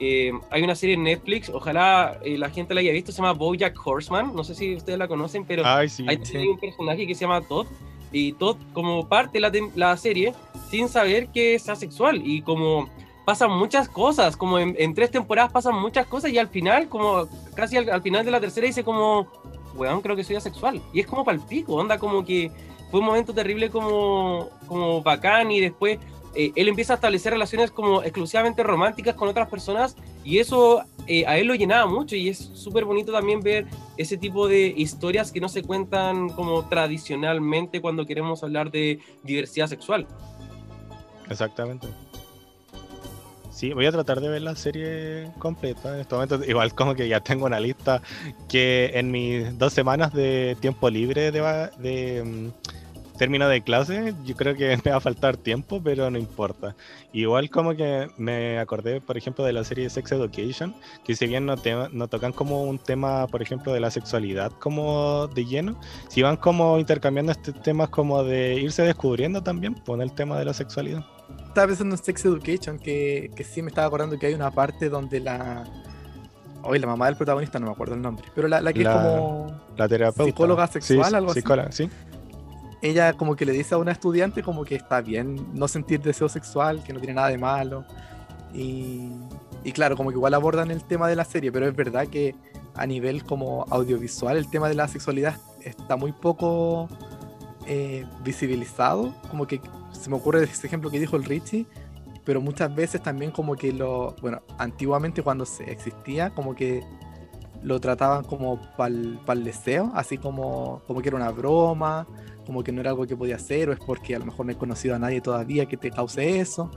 Eh, 0.00 0.32
hay 0.50 0.62
una 0.62 0.74
serie 0.74 0.94
en 0.94 1.02
Netflix 1.02 1.48
ojalá 1.48 2.20
eh, 2.22 2.38
la 2.38 2.50
gente 2.50 2.72
la 2.72 2.80
haya 2.80 2.92
visto 2.92 3.10
se 3.10 3.18
llama 3.18 3.32
BoJack 3.32 3.78
Horseman. 3.84 4.34
No 4.34 4.44
sé 4.44 4.54
si 4.54 4.74
ustedes 4.74 4.98
la 4.98 5.08
conocen 5.08 5.44
pero 5.44 5.62
Ay, 5.64 5.88
sí. 5.88 6.04
hay 6.08 6.24
sí. 6.24 6.36
un 6.36 6.58
personaje 6.58 7.06
que 7.06 7.14
se 7.14 7.22
llama 7.22 7.40
Todd. 7.42 7.66
Y 8.10 8.32
Todd 8.32 8.56
como 8.72 9.06
parte 9.06 9.38
de 9.38 9.40
la, 9.40 9.52
la 9.74 9.96
serie 9.96 10.34
sin 10.70 10.88
saber 10.88 11.28
que 11.28 11.54
es 11.54 11.68
asexual. 11.68 12.22
Y 12.24 12.42
como 12.42 12.88
pasan 13.28 13.50
muchas 13.50 13.90
cosas, 13.90 14.38
como 14.38 14.58
en, 14.58 14.94
tres 14.94 15.10
temporadas 15.10 15.52
pasan 15.52 15.74
muchas 15.74 16.06
cosas 16.06 16.30
y 16.30 16.38
al 16.38 16.48
final, 16.48 16.88
como 16.88 17.28
casi 17.54 17.76
al, 17.76 17.90
al 17.90 18.00
final 18.00 18.24
de 18.24 18.30
la 18.30 18.40
tercera 18.40 18.66
dice 18.66 18.82
como, 18.82 19.28
weón, 19.74 20.00
creo 20.00 20.16
que 20.16 20.24
soy 20.24 20.36
asexual. 20.36 20.80
Y 20.94 21.00
es 21.00 21.06
como 21.06 21.26
palpico, 21.26 21.74
onda 21.74 21.98
como 21.98 22.24
que 22.24 22.50
fue 22.90 23.00
un 23.00 23.04
momento 23.04 23.34
terrible 23.34 23.68
como, 23.68 24.48
como 24.66 25.02
bacán 25.02 25.50
y 25.50 25.60
después 25.60 25.98
eh, 26.34 26.52
él 26.56 26.68
empieza 26.68 26.94
a 26.94 26.96
establecer 26.96 27.34
relaciones 27.34 27.70
como 27.70 28.02
exclusivamente 28.02 28.62
románticas 28.62 29.14
con 29.14 29.28
otras 29.28 29.50
personas 29.50 29.94
y 30.24 30.38
eso 30.38 30.82
eh, 31.06 31.26
a 31.26 31.36
él 31.36 31.48
lo 31.48 31.54
llenaba 31.54 31.84
mucho 31.84 32.16
y 32.16 32.30
es 32.30 32.38
súper 32.38 32.86
bonito 32.86 33.12
también 33.12 33.42
ver 33.42 33.66
ese 33.98 34.16
tipo 34.16 34.48
de 34.48 34.72
historias 34.74 35.32
que 35.32 35.40
no 35.40 35.50
se 35.50 35.62
cuentan 35.62 36.30
como 36.30 36.66
tradicionalmente 36.66 37.82
cuando 37.82 38.06
queremos 38.06 38.42
hablar 38.42 38.70
de 38.70 39.00
diversidad 39.22 39.66
sexual. 39.66 40.06
Exactamente. 41.28 41.88
Sí, 43.58 43.72
voy 43.72 43.86
a 43.86 43.90
tratar 43.90 44.20
de 44.20 44.28
ver 44.28 44.42
la 44.42 44.54
serie 44.54 45.32
completa 45.40 45.92
en 45.92 46.02
este 46.02 46.14
momento. 46.14 46.38
Igual 46.46 46.72
como 46.74 46.94
que 46.94 47.08
ya 47.08 47.18
tengo 47.18 47.46
una 47.46 47.58
lista 47.58 48.00
que 48.48 48.92
en 48.94 49.10
mis 49.10 49.58
dos 49.58 49.72
semanas 49.72 50.12
de 50.12 50.56
tiempo 50.60 50.88
libre 50.88 51.32
de, 51.32 51.40
de, 51.80 52.22
mm, 52.22 53.18
de 53.18 53.62
clase, 53.62 54.14
yo 54.24 54.36
creo 54.36 54.54
que 54.54 54.76
me 54.84 54.92
va 54.92 54.98
a 54.98 55.00
faltar 55.00 55.36
tiempo, 55.36 55.80
pero 55.82 56.08
no 56.08 56.18
importa. 56.18 56.76
Igual 57.12 57.50
como 57.50 57.74
que 57.74 58.06
me 58.16 58.60
acordé, 58.60 59.00
por 59.00 59.18
ejemplo, 59.18 59.42
de 59.44 59.52
la 59.52 59.64
serie 59.64 59.90
Sex 59.90 60.12
Education, 60.12 60.72
que 61.04 61.16
si 61.16 61.26
bien 61.26 61.44
no, 61.44 61.56
te- 61.56 61.88
no 61.90 62.06
tocan 62.06 62.32
como 62.32 62.62
un 62.62 62.78
tema, 62.78 63.26
por 63.26 63.42
ejemplo, 63.42 63.72
de 63.72 63.80
la 63.80 63.90
sexualidad 63.90 64.52
como 64.52 65.26
de 65.26 65.46
lleno, 65.46 65.80
si 66.08 66.22
van 66.22 66.36
como 66.36 66.78
intercambiando 66.78 67.32
estos 67.32 67.60
temas 67.60 67.88
como 67.88 68.22
de 68.22 68.54
irse 68.54 68.82
descubriendo 68.82 69.42
también, 69.42 69.74
pone 69.74 70.04
el 70.04 70.12
tema 70.12 70.38
de 70.38 70.44
la 70.44 70.54
sexualidad. 70.54 71.04
Estaba 71.48 71.66
pensando 71.68 71.94
en 71.96 72.02
Sex 72.02 72.24
Education, 72.24 72.78
que, 72.78 73.30
que 73.34 73.44
sí 73.44 73.62
me 73.62 73.68
estaba 73.68 73.86
acordando 73.86 74.18
que 74.18 74.26
hay 74.26 74.34
una 74.34 74.50
parte 74.50 74.88
donde 74.88 75.20
la. 75.20 75.64
Hoy 76.62 76.78
la 76.78 76.86
mamá 76.86 77.06
del 77.06 77.16
protagonista, 77.16 77.58
no 77.58 77.66
me 77.66 77.72
acuerdo 77.72 77.94
el 77.94 78.02
nombre, 78.02 78.24
pero 78.34 78.48
la, 78.48 78.60
la 78.60 78.72
que 78.72 78.82
La- 78.84 78.90
es 78.92 78.96
como. 78.96 79.46
La 79.76 79.88
terapeuta. 79.88 80.24
Psicóloga 80.24 80.66
sexual, 80.66 81.08
Sí, 81.10 81.14
algo 81.14 81.30
así. 81.30 81.40
psicóloga, 81.40 81.72
sí. 81.72 81.88
Ella 82.80 83.12
como 83.14 83.34
que 83.36 83.44
le 83.44 83.52
dice 83.52 83.74
a 83.74 83.78
una 83.78 83.90
estudiante 83.92 84.42
como 84.42 84.64
que 84.64 84.76
está 84.76 85.00
bien 85.00 85.48
no 85.54 85.66
sentir 85.68 86.00
deseo 86.00 86.28
sexual, 86.28 86.82
que 86.84 86.92
no 86.92 87.00
tiene 87.00 87.14
nada 87.14 87.28
de 87.28 87.38
malo. 87.38 87.84
Y, 88.54 89.10
y 89.64 89.72
claro, 89.72 89.96
como 89.96 90.10
que 90.10 90.16
igual 90.16 90.34
abordan 90.34 90.70
el 90.70 90.84
tema 90.84 91.08
de 91.08 91.16
la 91.16 91.24
serie, 91.24 91.50
pero 91.52 91.66
es 91.68 91.74
verdad 91.74 92.06
que 92.06 92.34
a 92.74 92.86
nivel 92.86 93.24
como 93.24 93.66
audiovisual 93.70 94.36
el 94.36 94.48
tema 94.48 94.68
de 94.68 94.74
la 94.74 94.86
sexualidad 94.86 95.36
está 95.64 95.96
muy 95.96 96.12
poco 96.12 96.88
eh, 97.66 98.06
visibilizado. 98.22 99.12
Como 99.28 99.46
que 99.46 99.60
se 99.92 100.10
me 100.10 100.16
ocurre 100.16 100.44
ese 100.44 100.66
ejemplo 100.66 100.90
que 100.90 100.98
dijo 101.00 101.16
el 101.16 101.24
Richie, 101.24 101.66
pero 102.24 102.40
muchas 102.40 102.74
veces 102.74 103.02
también 103.02 103.30
como 103.30 103.56
que 103.56 103.72
lo, 103.72 104.14
bueno, 104.20 104.42
antiguamente 104.58 105.22
cuando 105.22 105.46
se 105.46 105.70
existía, 105.70 106.30
como 106.30 106.54
que 106.54 106.82
lo 107.62 107.80
trataban 107.80 108.24
como 108.24 108.60
para 108.76 108.90
el 108.92 109.44
deseo, 109.44 109.90
así 109.94 110.18
como, 110.18 110.82
como 110.86 111.00
que 111.00 111.08
era 111.08 111.16
una 111.16 111.30
broma, 111.30 112.06
como 112.46 112.62
que 112.62 112.72
no 112.72 112.80
era 112.80 112.90
algo 112.90 113.06
que 113.06 113.16
podía 113.16 113.36
hacer, 113.36 113.68
o 113.68 113.72
es 113.72 113.78
porque 113.78 114.14
a 114.14 114.18
lo 114.18 114.26
mejor 114.26 114.46
no 114.46 114.52
he 114.52 114.56
conocido 114.56 114.94
a 114.94 114.98
nadie 114.98 115.20
todavía 115.20 115.66
que 115.66 115.76
te 115.76 115.90
cause 115.90 116.40
eso. 116.40 116.70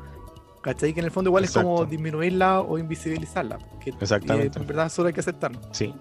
¿Cachai? 0.61 0.93
Que 0.93 0.99
en 0.99 1.05
el 1.05 1.11
fondo 1.11 1.29
igual 1.29 1.43
es 1.43 1.53
como 1.53 1.75
Exacto. 1.75 1.91
disminuirla 1.91 2.61
o 2.61 2.77
invisibilizarla. 2.77 3.57
Que, 3.83 3.89
Exactamente. 3.91 4.59
y 4.59 4.61
en 4.61 4.67
verdad 4.67 4.89
solo 4.89 5.07
hay 5.07 5.13
que 5.13 5.21
aceptarlo. 5.21 5.59
Sí. 5.71 5.93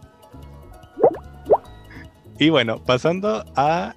Y 2.39 2.51
bueno, 2.51 2.83
pasando 2.83 3.45
a 3.57 3.95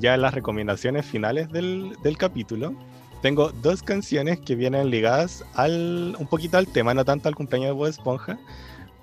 ya 0.00 0.16
las 0.16 0.34
recomendaciones 0.34 1.06
finales 1.06 1.50
del, 1.50 1.96
del 2.02 2.16
capítulo, 2.16 2.74
tengo 3.22 3.50
dos 3.62 3.82
canciones 3.82 4.40
que 4.40 4.54
vienen 4.54 4.90
ligadas 4.90 5.44
al, 5.54 6.16
un 6.18 6.26
poquito 6.26 6.56
al 6.56 6.66
tema, 6.66 6.94
no 6.94 7.04
tanto 7.04 7.28
al 7.28 7.34
cumpleaños 7.34 7.68
de 7.68 7.72
Bob 7.72 7.86
Esponja, 7.86 8.38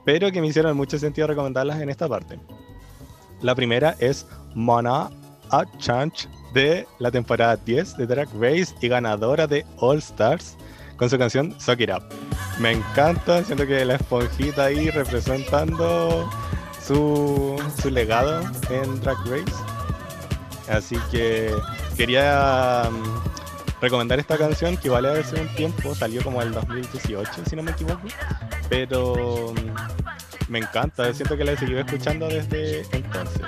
pero 0.06 0.32
que 0.32 0.42
me 0.42 0.48
hicieron 0.48 0.76
mucho 0.76 0.98
sentido 0.98 1.28
recomendarlas 1.28 1.80
en 1.80 1.90
esta 1.90 2.08
parte. 2.08 2.40
La 3.42 3.54
primera 3.54 3.96
es 4.00 4.26
Mona 4.56 5.10
a 5.52 5.66
Change 5.78 6.28
de 6.54 6.88
la 6.98 7.12
temporada 7.12 7.56
10 7.58 7.98
de 7.98 8.08
Drag 8.08 8.28
Race 8.40 8.74
y 8.82 8.88
ganadora 8.88 9.46
de 9.46 9.66
All 9.78 10.00
Stars 10.00 10.58
con 10.98 11.10
su 11.10 11.18
canción 11.20 11.54
Suck 11.60 11.80
It 11.82 11.92
Up. 11.92 12.04
Me 12.60 12.72
encanta, 12.72 13.44
siento 13.44 13.68
que 13.68 13.86
la 13.86 13.96
esponjita 13.96 14.66
ahí 14.66 14.90
representando 14.90 16.28
su, 16.84 17.56
su 17.80 17.92
legado 17.92 18.42
en 18.72 19.00
Drag 19.02 19.18
Race. 19.28 19.77
Así 20.70 20.98
que 21.12 21.54
quería 21.96 22.90
mm, 22.92 23.82
recomendar 23.82 24.20
esta 24.20 24.38
canción 24.38 24.78
que 24.78 24.90
vale 24.90 25.10
hace 25.10 25.40
un 25.40 25.48
tiempo, 25.56 25.96
salió 25.96 26.22
como 26.24 26.42
el 26.42 26.52
2018 26.52 27.32
si 27.50 27.56
no 27.56 27.64
me 27.64 27.72
equivoco, 27.72 28.08
pero 28.70 29.54
mm, 29.54 30.52
me 30.52 30.60
encanta, 30.60 31.14
siento 31.14 31.38
que 31.38 31.44
la 31.44 31.54
he 31.54 31.58
seguido 31.58 31.80
escuchando 31.80 32.28
desde 32.28 32.86
entonces. 32.92 33.42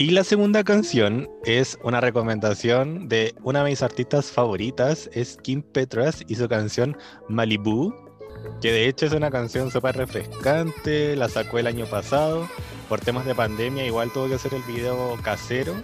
Y 0.00 0.12
la 0.12 0.24
segunda 0.24 0.64
canción 0.64 1.28
es 1.44 1.78
una 1.82 2.00
recomendación 2.00 3.06
de 3.06 3.34
una 3.42 3.62
de 3.62 3.68
mis 3.68 3.82
artistas 3.82 4.30
favoritas, 4.30 5.10
es 5.12 5.36
Kim 5.42 5.60
Petras 5.60 6.24
y 6.26 6.36
su 6.36 6.48
canción 6.48 6.96
Malibu, 7.28 7.92
que 8.60 8.72
de 8.72 8.88
hecho 8.88 9.06
es 9.06 9.12
una 9.12 9.30
canción 9.30 9.70
súper 9.70 9.96
refrescante, 9.96 11.16
la 11.16 11.28
sacó 11.28 11.58
el 11.58 11.66
año 11.66 11.86
pasado, 11.86 12.48
por 12.88 13.00
temas 13.00 13.24
de 13.24 13.34
pandemia 13.34 13.86
igual 13.86 14.10
tuvo 14.12 14.28
que 14.28 14.34
hacer 14.34 14.54
el 14.54 14.62
video 14.62 15.16
casero, 15.22 15.74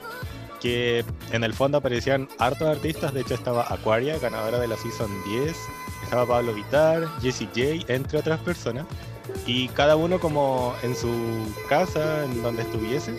que 0.60 1.04
en 1.32 1.44
el 1.44 1.54
fondo 1.54 1.78
aparecían 1.78 2.28
hartos 2.38 2.68
artistas, 2.68 3.14
de 3.14 3.20
hecho 3.20 3.34
estaba 3.34 3.72
Aquaria, 3.72 4.18
ganadora 4.18 4.58
de 4.58 4.68
la 4.68 4.76
Season 4.76 5.10
10, 5.24 5.56
estaba 6.02 6.26
Pablo 6.26 6.54
Vitar, 6.54 7.06
Jessie 7.20 7.48
J, 7.54 7.92
entre 7.92 8.18
otras 8.18 8.40
personas, 8.40 8.86
y 9.46 9.68
cada 9.68 9.96
uno 9.96 10.18
como 10.18 10.74
en 10.82 10.96
su 10.96 11.12
casa, 11.68 12.24
en 12.24 12.42
donde 12.42 12.62
estuviese, 12.62 13.16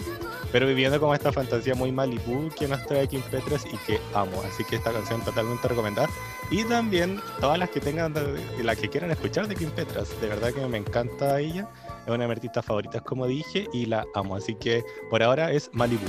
pero 0.51 0.67
viviendo 0.67 0.99
como 0.99 1.13
esta 1.13 1.31
fantasía 1.31 1.75
muy 1.75 1.91
Malibu 1.91 2.49
que 2.57 2.67
nos 2.67 2.85
trae 2.85 3.07
Kim 3.07 3.21
Petras 3.31 3.65
y 3.65 3.77
que 3.85 3.99
amo. 4.13 4.41
Así 4.43 4.63
que 4.63 4.77
esta 4.77 4.91
canción 4.91 5.21
totalmente 5.21 5.67
recomendada. 5.67 6.09
Y 6.49 6.63
también 6.63 7.19
todas 7.39 7.59
las 7.59 7.69
que 7.69 7.79
tengan, 7.79 8.13
las 8.61 8.77
que 8.77 8.89
quieran 8.89 9.11
escuchar 9.11 9.47
de 9.47 9.55
Kim 9.55 9.69
Petras. 9.71 10.09
De 10.21 10.27
verdad 10.27 10.53
que 10.53 10.65
me 10.67 10.77
encanta 10.77 11.39
ella. 11.39 11.69
Es 12.05 12.07
una 12.07 12.23
de 12.23 12.27
mis 12.27 12.37
artistas 12.37 12.65
favoritas, 12.65 13.01
como 13.01 13.27
dije, 13.27 13.67
y 13.73 13.85
la 13.85 14.05
amo. 14.15 14.35
Así 14.35 14.55
que 14.55 14.83
por 15.09 15.21
ahora 15.21 15.51
es 15.51 15.69
Malibu. 15.73 16.07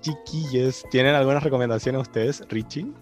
Chiquillos, 0.00 0.84
¿tienen 0.90 1.14
algunas 1.14 1.44
recomendaciones 1.44 2.02
ustedes, 2.02 2.42
Richie? 2.48 2.92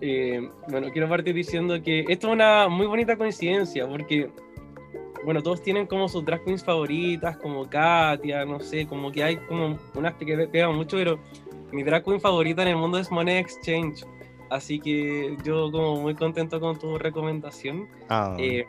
Eh, 0.00 0.48
bueno, 0.68 0.88
quiero 0.92 1.08
partir 1.08 1.34
diciendo 1.34 1.80
que 1.82 2.00
esto 2.08 2.28
es 2.28 2.32
una 2.32 2.68
muy 2.68 2.86
bonita 2.86 3.16
coincidencia, 3.16 3.86
porque, 3.88 4.30
bueno, 5.24 5.42
todos 5.42 5.62
tienen 5.62 5.86
como 5.86 6.08
sus 6.08 6.24
drag 6.24 6.44
queens 6.44 6.64
favoritas, 6.64 7.36
como 7.38 7.68
Katia, 7.68 8.44
no 8.44 8.60
sé, 8.60 8.86
como 8.86 9.10
que 9.10 9.22
hay 9.24 9.36
como 9.36 9.76
unas 9.94 10.14
que 10.14 10.24
pe- 10.36 10.46
pegan 10.48 10.74
mucho, 10.76 10.96
pero 10.96 11.18
mi 11.72 11.82
drag 11.82 12.04
queen 12.04 12.20
favorita 12.20 12.62
en 12.62 12.68
el 12.68 12.76
mundo 12.76 12.98
es 12.98 13.10
Money 13.10 13.36
Exchange. 13.38 14.04
Así 14.50 14.78
que 14.78 15.36
yo 15.44 15.70
como 15.70 15.96
muy 16.00 16.14
contento 16.14 16.58
con 16.60 16.78
tu 16.78 16.96
recomendación. 16.98 17.86
Ah, 18.08 18.34
Eh, 18.38 18.64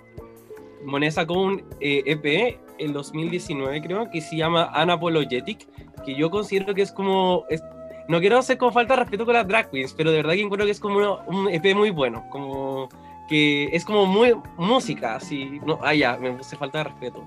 Monet 0.84 1.12
sacó 1.12 1.34
un 1.42 1.64
eh, 1.80 2.04
EP 2.06 2.58
en 2.80 2.94
2019, 2.94 3.82
creo, 3.82 4.10
que 4.10 4.20
se 4.22 4.36
llama 4.38 4.72
Unapologetic, 4.82 5.68
que 6.06 6.16
yo 6.16 6.30
considero 6.30 6.74
que 6.74 6.82
es 6.82 6.92
como. 6.92 7.44
es- 7.50 7.64
no 8.10 8.20
quiero 8.20 8.38
hacer 8.40 8.58
como 8.58 8.72
falta 8.74 8.96
de 8.96 9.02
respeto 9.02 9.24
con 9.26 9.34
las 9.36 9.48
drag 9.48 9.72
queens, 9.72 9.94
pero 9.94 10.12
de 10.12 10.18
verdad 10.18 10.34
que 10.34 10.42
encuentro 10.42 10.66
que 10.66 10.72
es 10.72 10.80
como 10.80 11.20
un 11.28 11.48
EP 11.50 11.74
muy 11.76 11.92
bueno, 11.92 12.26
como 12.30 12.90
que 13.30 13.70
es 13.72 13.86
como 13.86 14.06
muy 14.06 14.36
música, 14.58 15.16
así. 15.16 15.60
No, 15.66 15.80
ah, 15.84 15.94
ya, 15.94 16.18
me 16.18 16.32
puse 16.34 16.58
falta 16.58 16.80
de 16.80 16.84
respeto. 16.86 17.24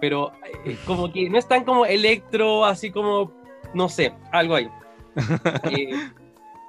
Pero 0.00 0.30
eh, 0.64 0.76
como 0.86 1.12
que 1.12 1.28
no 1.28 1.36
es 1.38 1.46
tan 1.46 1.64
como 1.64 1.84
electro, 1.84 2.64
así 2.64 2.90
como. 2.90 3.32
No 3.74 3.88
sé, 3.88 4.12
algo 4.32 4.54
ahí. 4.54 4.68
Eh, 5.64 5.90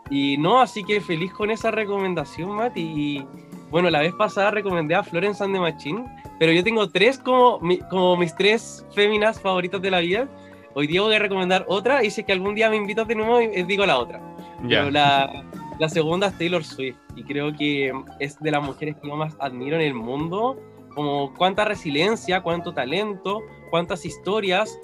y 0.09 0.37
no, 0.37 0.59
así 0.59 0.83
que 0.83 0.99
feliz 0.99 1.31
con 1.31 1.51
esa 1.51 1.71
recomendación, 1.71 2.49
Mati. 2.51 2.81
Y 2.81 3.27
bueno, 3.69 3.89
la 3.89 3.99
vez 4.01 4.13
pasada 4.15 4.51
recomendé 4.51 4.93
a 4.95 5.03
Florence 5.03 5.41
and 5.43 5.53
the 5.53 5.59
Machine, 5.59 6.03
pero 6.37 6.51
yo 6.51 6.63
tengo 6.63 6.89
tres 6.89 7.17
como, 7.19 7.59
mi- 7.61 7.79
como 7.89 8.17
mis 8.17 8.35
tres 8.35 8.85
féminas 8.93 9.39
favoritas 9.39 9.81
de 9.81 9.91
la 9.91 9.99
vida. 10.01 10.27
Hoy 10.73 10.87
día 10.87 11.01
voy 11.01 11.15
a 11.15 11.19
recomendar 11.19 11.65
otra 11.67 12.03
y 12.03 12.09
si 12.09 12.21
es 12.21 12.27
que 12.27 12.33
algún 12.33 12.55
día 12.55 12.69
me 12.69 12.77
invitas 12.77 13.07
de 13.07 13.15
nuevo, 13.15 13.39
eh, 13.39 13.65
digo 13.67 13.85
la 13.85 13.97
otra. 13.97 14.19
ya. 14.67 14.79
Pero 14.79 14.91
la, 14.91 15.43
la 15.79 15.89
segunda 15.89 16.27
es 16.27 16.37
Taylor 16.37 16.63
Swift 16.63 16.97
y 17.15 17.23
creo 17.23 17.53
que 17.53 17.91
es 18.19 18.39
de 18.39 18.51
las 18.51 18.63
mujeres 18.63 18.95
que 19.01 19.07
yo 19.07 19.15
más 19.15 19.35
admiro 19.39 19.75
en 19.75 19.81
el 19.81 19.93
mundo. 19.93 20.57
Como 20.93 21.33
cuánta 21.33 21.65
resiliencia, 21.65 22.41
cuánto 22.41 22.73
talento, 22.73 23.41
cuántas 23.69 24.05
historias. 24.05 24.77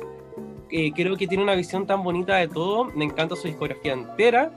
Eh, 0.69 0.91
creo 0.93 1.15
que 1.15 1.27
tiene 1.27 1.43
una 1.43 1.55
visión 1.55 1.85
tan 1.85 2.03
bonita 2.03 2.35
de 2.35 2.47
todo. 2.47 2.85
Me 2.95 3.05
encanta 3.05 3.35
su 3.35 3.47
discografía 3.47 3.93
entera. 3.93 4.51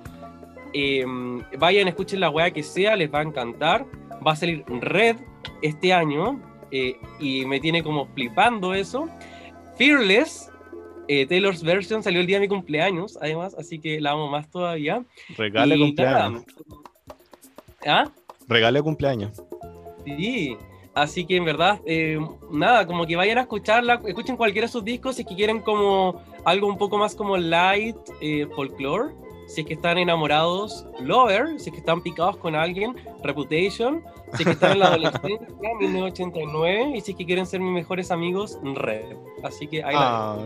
Eh, 0.73 1.05
vayan, 1.59 1.89
escuchen 1.89 2.21
la 2.21 2.31
weá 2.31 2.51
que 2.51 2.63
sea, 2.63 2.97
les 2.97 3.13
va 3.13 3.21
a 3.21 3.23
encantar. 3.23 3.85
Va 4.27 4.33
a 4.33 4.37
salir 4.37 4.65
Red 4.67 5.17
este 5.63 5.93
año 5.93 6.41
eh, 6.71 6.97
y 7.19 7.45
me 7.47 7.61
tiene 7.61 7.83
como 7.83 8.07
flipando 8.07 8.75
eso. 8.75 9.09
Fearless, 9.77 10.50
eh, 11.13 11.27
Taylor's 11.27 11.63
version 11.65 12.03
salió 12.05 12.21
el 12.21 12.27
día 12.29 12.37
de 12.37 12.43
mi 12.43 12.49
cumpleaños, 12.49 13.19
además, 13.21 13.55
así 13.59 13.81
que 13.81 14.01
la 14.01 14.13
amo 14.13 14.29
más 14.29 14.49
todavía. 14.49 15.03
Regale 15.37 15.75
Y 15.77 15.81
cumpleaños. 15.81 16.45
nada, 16.45 18.05
¿Ah? 18.05 18.11
Regale 18.49 18.81
cumpleaños. 18.83 19.43
Sí, 20.05 20.57
así 20.95 21.25
que 21.27 21.37
en 21.37 21.45
verdad, 21.45 21.81
eh, 21.85 22.19
nada, 22.53 22.87
como 22.87 23.07
que 23.07 23.17
vayan 23.17 23.39
a 23.39 23.43
escucharla, 23.43 24.01
escuchen 24.07 24.37
cualquiera 24.37 24.67
de 24.67 24.73
sus 24.73 24.85
discos 24.85 25.17
si 25.17 25.23
es 25.23 25.29
que 25.29 25.35
quieren 25.35 25.61
como 25.61 26.23
algo 26.45 26.67
un 26.69 26.79
poco 26.79 26.97
más 26.99 27.15
como 27.15 27.37
light, 27.37 27.97
eh, 28.21 28.47
folklore, 28.55 29.13
si 29.51 29.63
es 29.63 29.67
que 29.67 29.75
están 29.75 29.99
enamorados, 29.99 30.87
Lover, 31.01 31.59
si 31.59 31.71
es 31.71 31.73
que 31.73 31.81
están 31.81 32.03
picados 32.03 32.37
con 32.37 32.55
alguien, 32.55 32.95
Reputation, 33.25 34.05
si 34.35 34.43
es 34.43 34.47
que 34.47 34.53
están 34.53 34.73
en 34.73 34.79
la 34.79 34.87
adolescencia, 34.87 35.41
1989, 35.81 36.93
y 36.95 37.01
si 37.01 37.11
es 37.11 37.19
que 37.19 37.27
quieren 37.27 37.47
ser 37.47 37.61
mis 37.61 37.73
mejores 37.73 38.13
amigos, 38.13 38.61
Red. 38.63 39.17
Así 39.43 39.67
que 39.67 39.83
ahí 39.83 39.95
la 39.95 40.37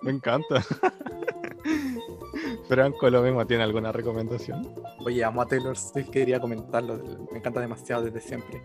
me 0.00 0.12
encanta. 0.12 0.62
Franco, 2.68 3.10
lo 3.10 3.20
mismo, 3.20 3.46
¿tiene 3.46 3.64
alguna 3.64 3.92
recomendación? 3.92 4.74
Oye, 5.04 5.22
amo 5.22 5.42
a 5.42 5.46
Taylor 5.46 5.76
Swift, 5.76 6.08
quería 6.08 6.40
comentarlo, 6.40 6.98
me 7.30 7.38
encanta 7.38 7.60
demasiado 7.60 8.04
desde 8.04 8.20
siempre. 8.20 8.62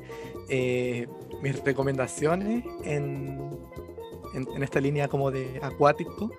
Eh, 0.47 1.09
mis 1.41 1.61
recomendaciones 1.61 2.63
en, 2.85 3.51
en, 4.33 4.47
en 4.47 4.63
esta 4.63 4.79
línea 4.79 5.09
como 5.09 5.29
de 5.29 5.59
acuático, 5.61 6.31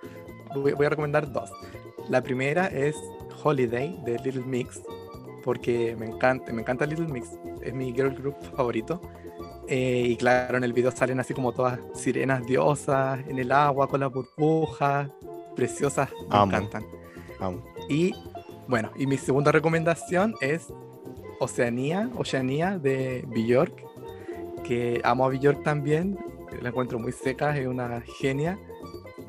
voy, 0.55 0.72
voy 0.72 0.86
a 0.86 0.88
recomendar 0.88 1.30
dos. 1.30 1.50
La 2.09 2.22
primera 2.22 2.68
es 2.68 2.96
Holiday 3.43 3.98
de 4.05 4.19
Little 4.19 4.44
Mix, 4.44 4.82
porque 5.44 5.97
me 5.98 6.06
encanta, 6.06 6.52
me 6.52 6.62
encanta 6.62 6.86
Little 6.86 7.09
Mix, 7.09 7.39
es 7.62 7.74
mi 7.74 7.93
girl 7.93 8.15
group 8.15 8.36
favorito. 8.56 9.01
Eh, 9.69 10.06
y 10.09 10.16
claro, 10.16 10.56
en 10.56 10.65
el 10.65 10.73
video 10.73 10.90
salen 10.90 11.20
así 11.20 11.35
como 11.35 11.52
todas 11.52 11.78
sirenas 11.94 12.47
diosas 12.47 13.20
en 13.28 13.39
el 13.39 13.52
agua 13.52 13.86
con 13.86 14.01
las 14.01 14.10
burbujas, 14.12 15.10
preciosas, 15.55 16.10
me 16.31 16.36
Amo. 16.36 16.47
encantan. 16.47 16.85
Amo. 17.39 17.62
Y 17.89 18.15
bueno, 18.66 18.90
y 18.97 19.06
mi 19.06 19.16
segunda 19.16 19.52
recomendación 19.52 20.35
es 20.40 20.73
Oceanía, 21.40 22.10
Oceanía 22.16 22.78
de 22.78 23.24
Bjork, 23.28 23.85
que 24.65 25.01
amo 25.05 25.27
a 25.27 25.28
Bjork 25.28 25.62
también, 25.62 26.19
la 26.60 26.70
encuentro 26.70 26.98
muy 26.98 27.12
seca, 27.12 27.56
es 27.56 27.66
una 27.66 28.02
genia. 28.20 28.59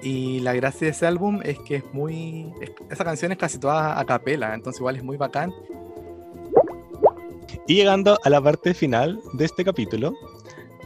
Y 0.02 0.40
la 0.40 0.54
gracia 0.54 0.86
de 0.86 0.92
ese 0.92 1.06
álbum 1.06 1.42
es 1.44 1.60
que 1.60 1.76
es 1.78 1.84
muy. 1.94 2.54
es- 2.62 2.72
esa 2.90 3.04
canción 3.04 3.32
es 3.32 3.38
casi 3.38 3.58
toda 3.60 4.00
a 4.00 4.06
capela, 4.06 4.54
entonces 4.54 4.80
igual 4.80 4.96
es 4.96 5.04
muy 5.04 5.18
bacán. 5.18 5.54
Y 7.68 7.76
llegando 7.76 8.18
a 8.24 8.30
la 8.30 8.42
parte 8.42 8.74
final 8.74 9.20
de 9.34 9.46
este 9.46 9.64
capítulo, 9.64 10.14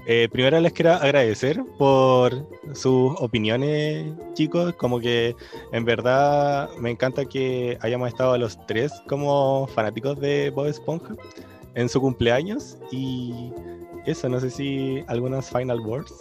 eh, 0.05 0.27
primero 0.31 0.59
les 0.59 0.73
quiero 0.73 0.91
agradecer 0.93 1.63
por 1.77 2.45
sus 2.73 3.13
opiniones, 3.19 4.11
chicos. 4.33 4.73
Como 4.75 4.99
que 4.99 5.33
en 5.71 5.85
verdad 5.85 6.69
me 6.79 6.91
encanta 6.91 7.23
que 7.25 7.77
hayamos 7.81 8.09
estado 8.09 8.37
los 8.37 8.57
tres 8.67 8.91
como 9.07 9.67
fanáticos 9.67 10.19
de 10.19 10.49
Bob 10.49 10.65
Esponja 10.67 11.15
en 11.75 11.87
su 11.87 12.01
cumpleaños. 12.01 12.77
Y 12.91 13.51
eso, 14.05 14.27
no 14.27 14.39
sé 14.41 14.49
si 14.49 15.03
algunas 15.07 15.49
final 15.49 15.79
words. 15.79 16.13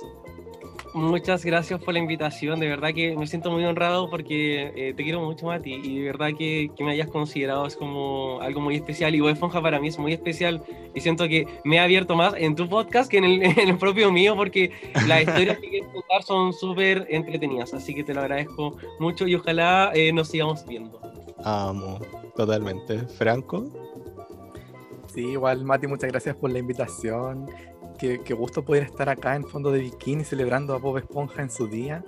Muchas 0.95 1.45
gracias 1.45 1.83
por 1.83 1.95
la 1.95 2.01
invitación, 2.01 2.61
de 2.61 2.69
verdad 2.69 2.93
que 2.93 3.17
me 3.17 3.27
siento 3.27 3.51
muy 3.51 3.65
honrado 3.65 4.11
porque 4.11 4.73
eh, 4.77 4.93
te 4.95 5.03
quiero 5.03 5.21
mucho, 5.21 5.47
Mati, 5.47 5.73
y 5.73 6.01
de 6.01 6.05
verdad 6.05 6.31
que, 6.37 6.71
que 6.77 6.85
me 6.85 6.93
hayas 6.93 7.09
considerado 7.09 7.67
es 7.67 7.77
como 7.77 8.41
algo 8.43 8.61
muy 8.61 8.77
especial, 8.77 9.15
y 9.15 9.21
Bob 9.21 9.31
Esponja 9.31 9.63
para 9.63 9.81
mí 9.81 9.89
es 9.89 9.99
muy 9.99 10.13
especial, 10.13 10.63
y 10.95 11.01
siento 11.01 11.27
que 11.29 11.47
me 11.65 11.77
he 11.77 11.81
abierto 11.81 12.15
más 12.15 12.35
en 12.37 12.55
tu 12.55 12.69
podcast 12.69 13.11
que 13.11 13.19
en 13.19 13.25
el, 13.25 13.43
en 13.59 13.69
el 13.71 13.79
propio 13.79 14.13
mío, 14.13 14.37
porque 14.37 14.71
las 15.09 15.23
historias 15.23 15.59
que 15.59 15.71
quieres 15.71 15.89
contar 15.93 16.23
son 16.25 16.53
súper 16.53 17.07
entretenidas, 17.09 17.73
así 17.73 17.95
que 17.95 18.05
te 18.05 18.13
lo 18.13 18.21
agradezco 18.21 18.77
mucho 18.99 19.27
y 19.27 19.35
ojalá 19.35 19.93
eh, 19.95 20.13
nos 20.13 20.29
sigamos 20.29 20.67
viendo. 20.67 21.01
Amo, 21.43 22.01
totalmente. 22.37 22.99
Franco, 23.09 23.71
Sí, 25.13 25.21
igual, 25.33 25.63
Mati, 25.65 25.87
muchas 25.87 26.11
gracias 26.11 26.37
por 26.37 26.51
la 26.51 26.59
invitación. 26.59 27.47
Qué, 28.03 28.21
qué 28.25 28.35
gusto 28.35 28.65
poder 28.65 28.83
estar 28.83 29.09
acá 29.09 29.37
en 29.37 29.45
fondo 29.47 29.71
de 29.71 29.79
bikini 29.79 30.25
celebrando 30.25 30.75
a 30.75 30.79
Bob 30.79 30.99
Esponja 30.99 31.41
en 31.41 31.49
su 31.53 31.69
día. 31.69 32.05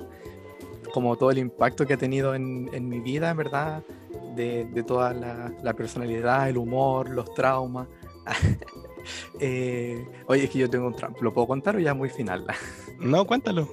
Como 0.93 1.15
todo 1.15 1.31
el 1.31 1.39
impacto 1.39 1.87
que 1.87 1.95
ha 1.95 1.97
tenido 1.97 2.35
en, 2.35 2.69
en 2.73 2.89
mi 2.89 2.99
vida, 2.99 3.31
en 3.31 3.37
verdad, 3.37 3.85
de, 4.35 4.65
de 4.65 4.83
toda 4.83 5.15
la, 5.15 5.53
la 5.63 5.73
personalidad, 5.75 6.49
el 6.49 6.57
humor, 6.57 7.09
los 7.11 7.33
traumas. 7.35 7.87
Eh, 9.39 10.03
oye, 10.29 10.45
es 10.45 10.51
que 10.51 10.59
yo 10.61 10.71
tengo 10.71 10.87
un 10.87 10.97
trauma. 10.97 11.15
¿Lo 11.21 11.35
puedo 11.35 11.47
contar 11.47 11.77
o 11.77 11.79
ya 11.79 11.93
muy 11.93 12.09
final? 12.09 12.47
no, 12.99 13.27
cuéntalo. 13.27 13.69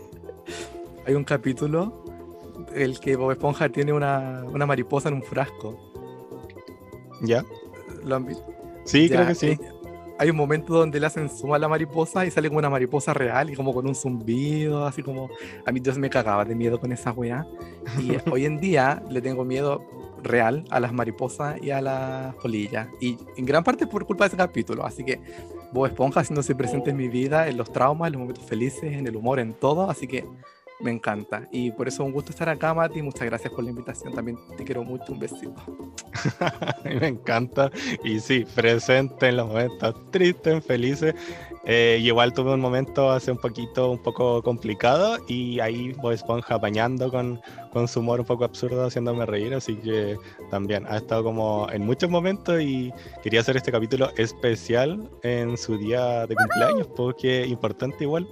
Hay 1.07 1.14
un 1.14 1.23
capítulo 1.23 2.03
el 2.76 2.99
que 2.99 3.15
Bob 3.15 3.31
Esponja 3.31 3.69
tiene 3.69 3.93
una, 3.93 4.43
una 4.52 4.65
mariposa 4.65 5.07
en 5.07 5.15
un 5.15 5.23
frasco. 5.23 5.80
¿Ya? 7.22 7.45
¿Lo 8.03 8.18
han 8.18 8.26
visto? 8.26 8.45
Sí, 8.84 9.07
Ya, 9.07 9.15
creo 9.15 9.27
que 9.27 9.35
sí. 9.35 9.48
eh, 9.52 9.60
hay 10.22 10.30
un 10.30 10.38
momento 10.38 10.76
donde 10.76 10.99
le 10.99 11.07
hacen 11.07 11.27
zoom 11.31 11.53
a 11.53 11.57
la 11.57 11.68
mariposa 11.68 12.27
y 12.27 12.30
sale 12.30 12.48
como 12.48 12.60
una 12.60 12.69
mariposa 12.69 13.11
real 13.11 13.49
y 13.49 13.56
como 13.56 13.73
con 13.73 13.88
un 13.88 13.95
zumbido, 13.95 14.85
así 14.85 15.02
como... 15.02 15.31
A 15.65 15.72
mí 15.72 15.80
Dios 15.80 15.98
me 15.98 16.11
cagaba 16.11 16.45
de 16.45 16.53
miedo 16.53 16.80
con 16.80 16.91
esa 16.91 17.11
weá. 17.11 17.48
Y 17.99 18.11
hoy 18.31 18.45
en 18.45 18.60
día 18.60 19.02
le 19.10 19.19
tengo 19.19 19.43
miedo 19.43 19.84
real 20.22 20.64
a 20.69 20.80
las 20.80 20.93
mariposas 20.93 21.60
y 21.64 21.72
a 21.72 21.81
las 21.81 22.35
polillas. 22.35 22.88
Y 22.99 23.18
en 23.35 23.48
gran 23.48 23.64
parte 23.64 23.88
por 23.88 24.06
culpa 24.06 24.26
de 24.26 24.27
ese 24.27 24.38
capítulo. 24.38 24.85
Así 24.85 25.03
que 25.03 25.19
Bob 25.72 25.88
Esponja 25.88 26.19
haciéndose 26.19 26.53
presente 26.53 26.91
en 26.91 26.98
mi 26.98 27.07
vida, 27.07 27.48
en 27.48 27.57
los 27.57 27.73
traumas, 27.73 28.10
en 28.10 28.14
los 28.14 28.19
momentos 28.19 28.45
felices, 28.45 28.93
en 28.93 29.07
el 29.07 29.15
humor, 29.15 29.39
en 29.39 29.56
todo. 29.56 29.89
Así 29.89 30.06
que 30.06 30.23
me 30.83 30.91
encanta. 30.91 31.47
Y 31.51 31.71
por 31.71 31.87
eso 31.87 32.03
es 32.03 32.07
un 32.07 32.13
gusto 32.13 32.31
estar 32.31 32.49
acá, 32.49 32.73
Mati. 32.73 33.01
Muchas 33.01 33.25
gracias 33.25 33.53
por 33.53 33.63
la 33.63 33.69
invitación. 33.69 34.13
También 34.13 34.37
te 34.57 34.63
quiero 34.63 34.83
mucho. 34.83 35.11
Un 35.13 35.19
besito. 35.19 35.55
Me 36.83 37.07
encanta. 37.07 37.71
Y 38.03 38.19
sí, 38.19 38.45
presente 38.55 39.29
en 39.29 39.37
los 39.37 39.47
momentos 39.47 39.95
tristes, 40.11 40.63
felices. 40.65 41.15
Eh, 41.65 41.99
igual 42.01 42.33
tuve 42.33 42.53
un 42.53 42.59
momento 42.59 43.11
hace 43.11 43.31
un 43.31 43.37
poquito, 43.37 43.91
un 43.91 44.01
poco 44.01 44.41
complicado. 44.41 45.17
Y 45.27 45.59
ahí 45.59 45.93
Bob 45.93 46.11
Esponja 46.11 46.55
apañando 46.55 47.11
con, 47.11 47.39
con 47.71 47.87
su 47.87 47.99
humor 47.99 48.19
un 48.19 48.25
poco 48.25 48.45
absurdo, 48.45 48.85
haciéndome 48.85 49.25
reír. 49.25 49.53
Así 49.53 49.75
que 49.75 50.17
también 50.49 50.85
ha 50.87 50.97
estado 50.97 51.23
como 51.23 51.67
en 51.71 51.85
muchos 51.85 52.09
momentos. 52.09 52.61
Y 52.61 52.91
quería 53.23 53.41
hacer 53.41 53.57
este 53.57 53.71
capítulo 53.71 54.11
especial 54.17 55.09
en 55.23 55.57
su 55.57 55.77
día 55.77 56.25
de 56.27 56.35
cumpleaños, 56.35 56.87
porque 56.95 57.45
importante 57.45 58.03
igual. 58.03 58.27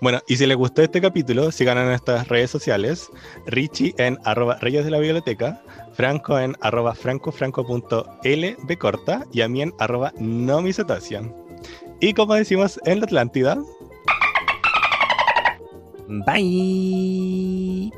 Bueno, 0.00 0.20
y 0.26 0.36
si 0.36 0.46
les 0.46 0.56
gustó 0.56 0.82
este 0.82 1.00
capítulo, 1.00 1.52
síganos 1.52 1.82
en 1.82 1.88
nuestras 1.88 2.28
redes 2.28 2.50
sociales. 2.50 3.10
Richie 3.46 3.94
en 3.98 4.18
arroba 4.24 4.56
Reyes 4.56 4.84
de 4.84 4.90
la 4.90 4.98
Biblioteca, 4.98 5.62
Franco 5.92 6.38
en 6.38 6.56
arroba 6.62 6.94
francofranco.l 6.94 8.56
de 8.62 8.76
corta 8.78 9.26
y 9.30 9.42
a 9.42 9.48
mí 9.48 9.60
en 9.60 9.74
arroba 9.78 10.12
no 10.18 10.62
Y 12.00 12.14
como 12.14 12.34
decimos 12.34 12.80
en 12.84 13.00
la 13.00 13.04
Atlántida... 13.04 13.58
Bye. 16.26 17.92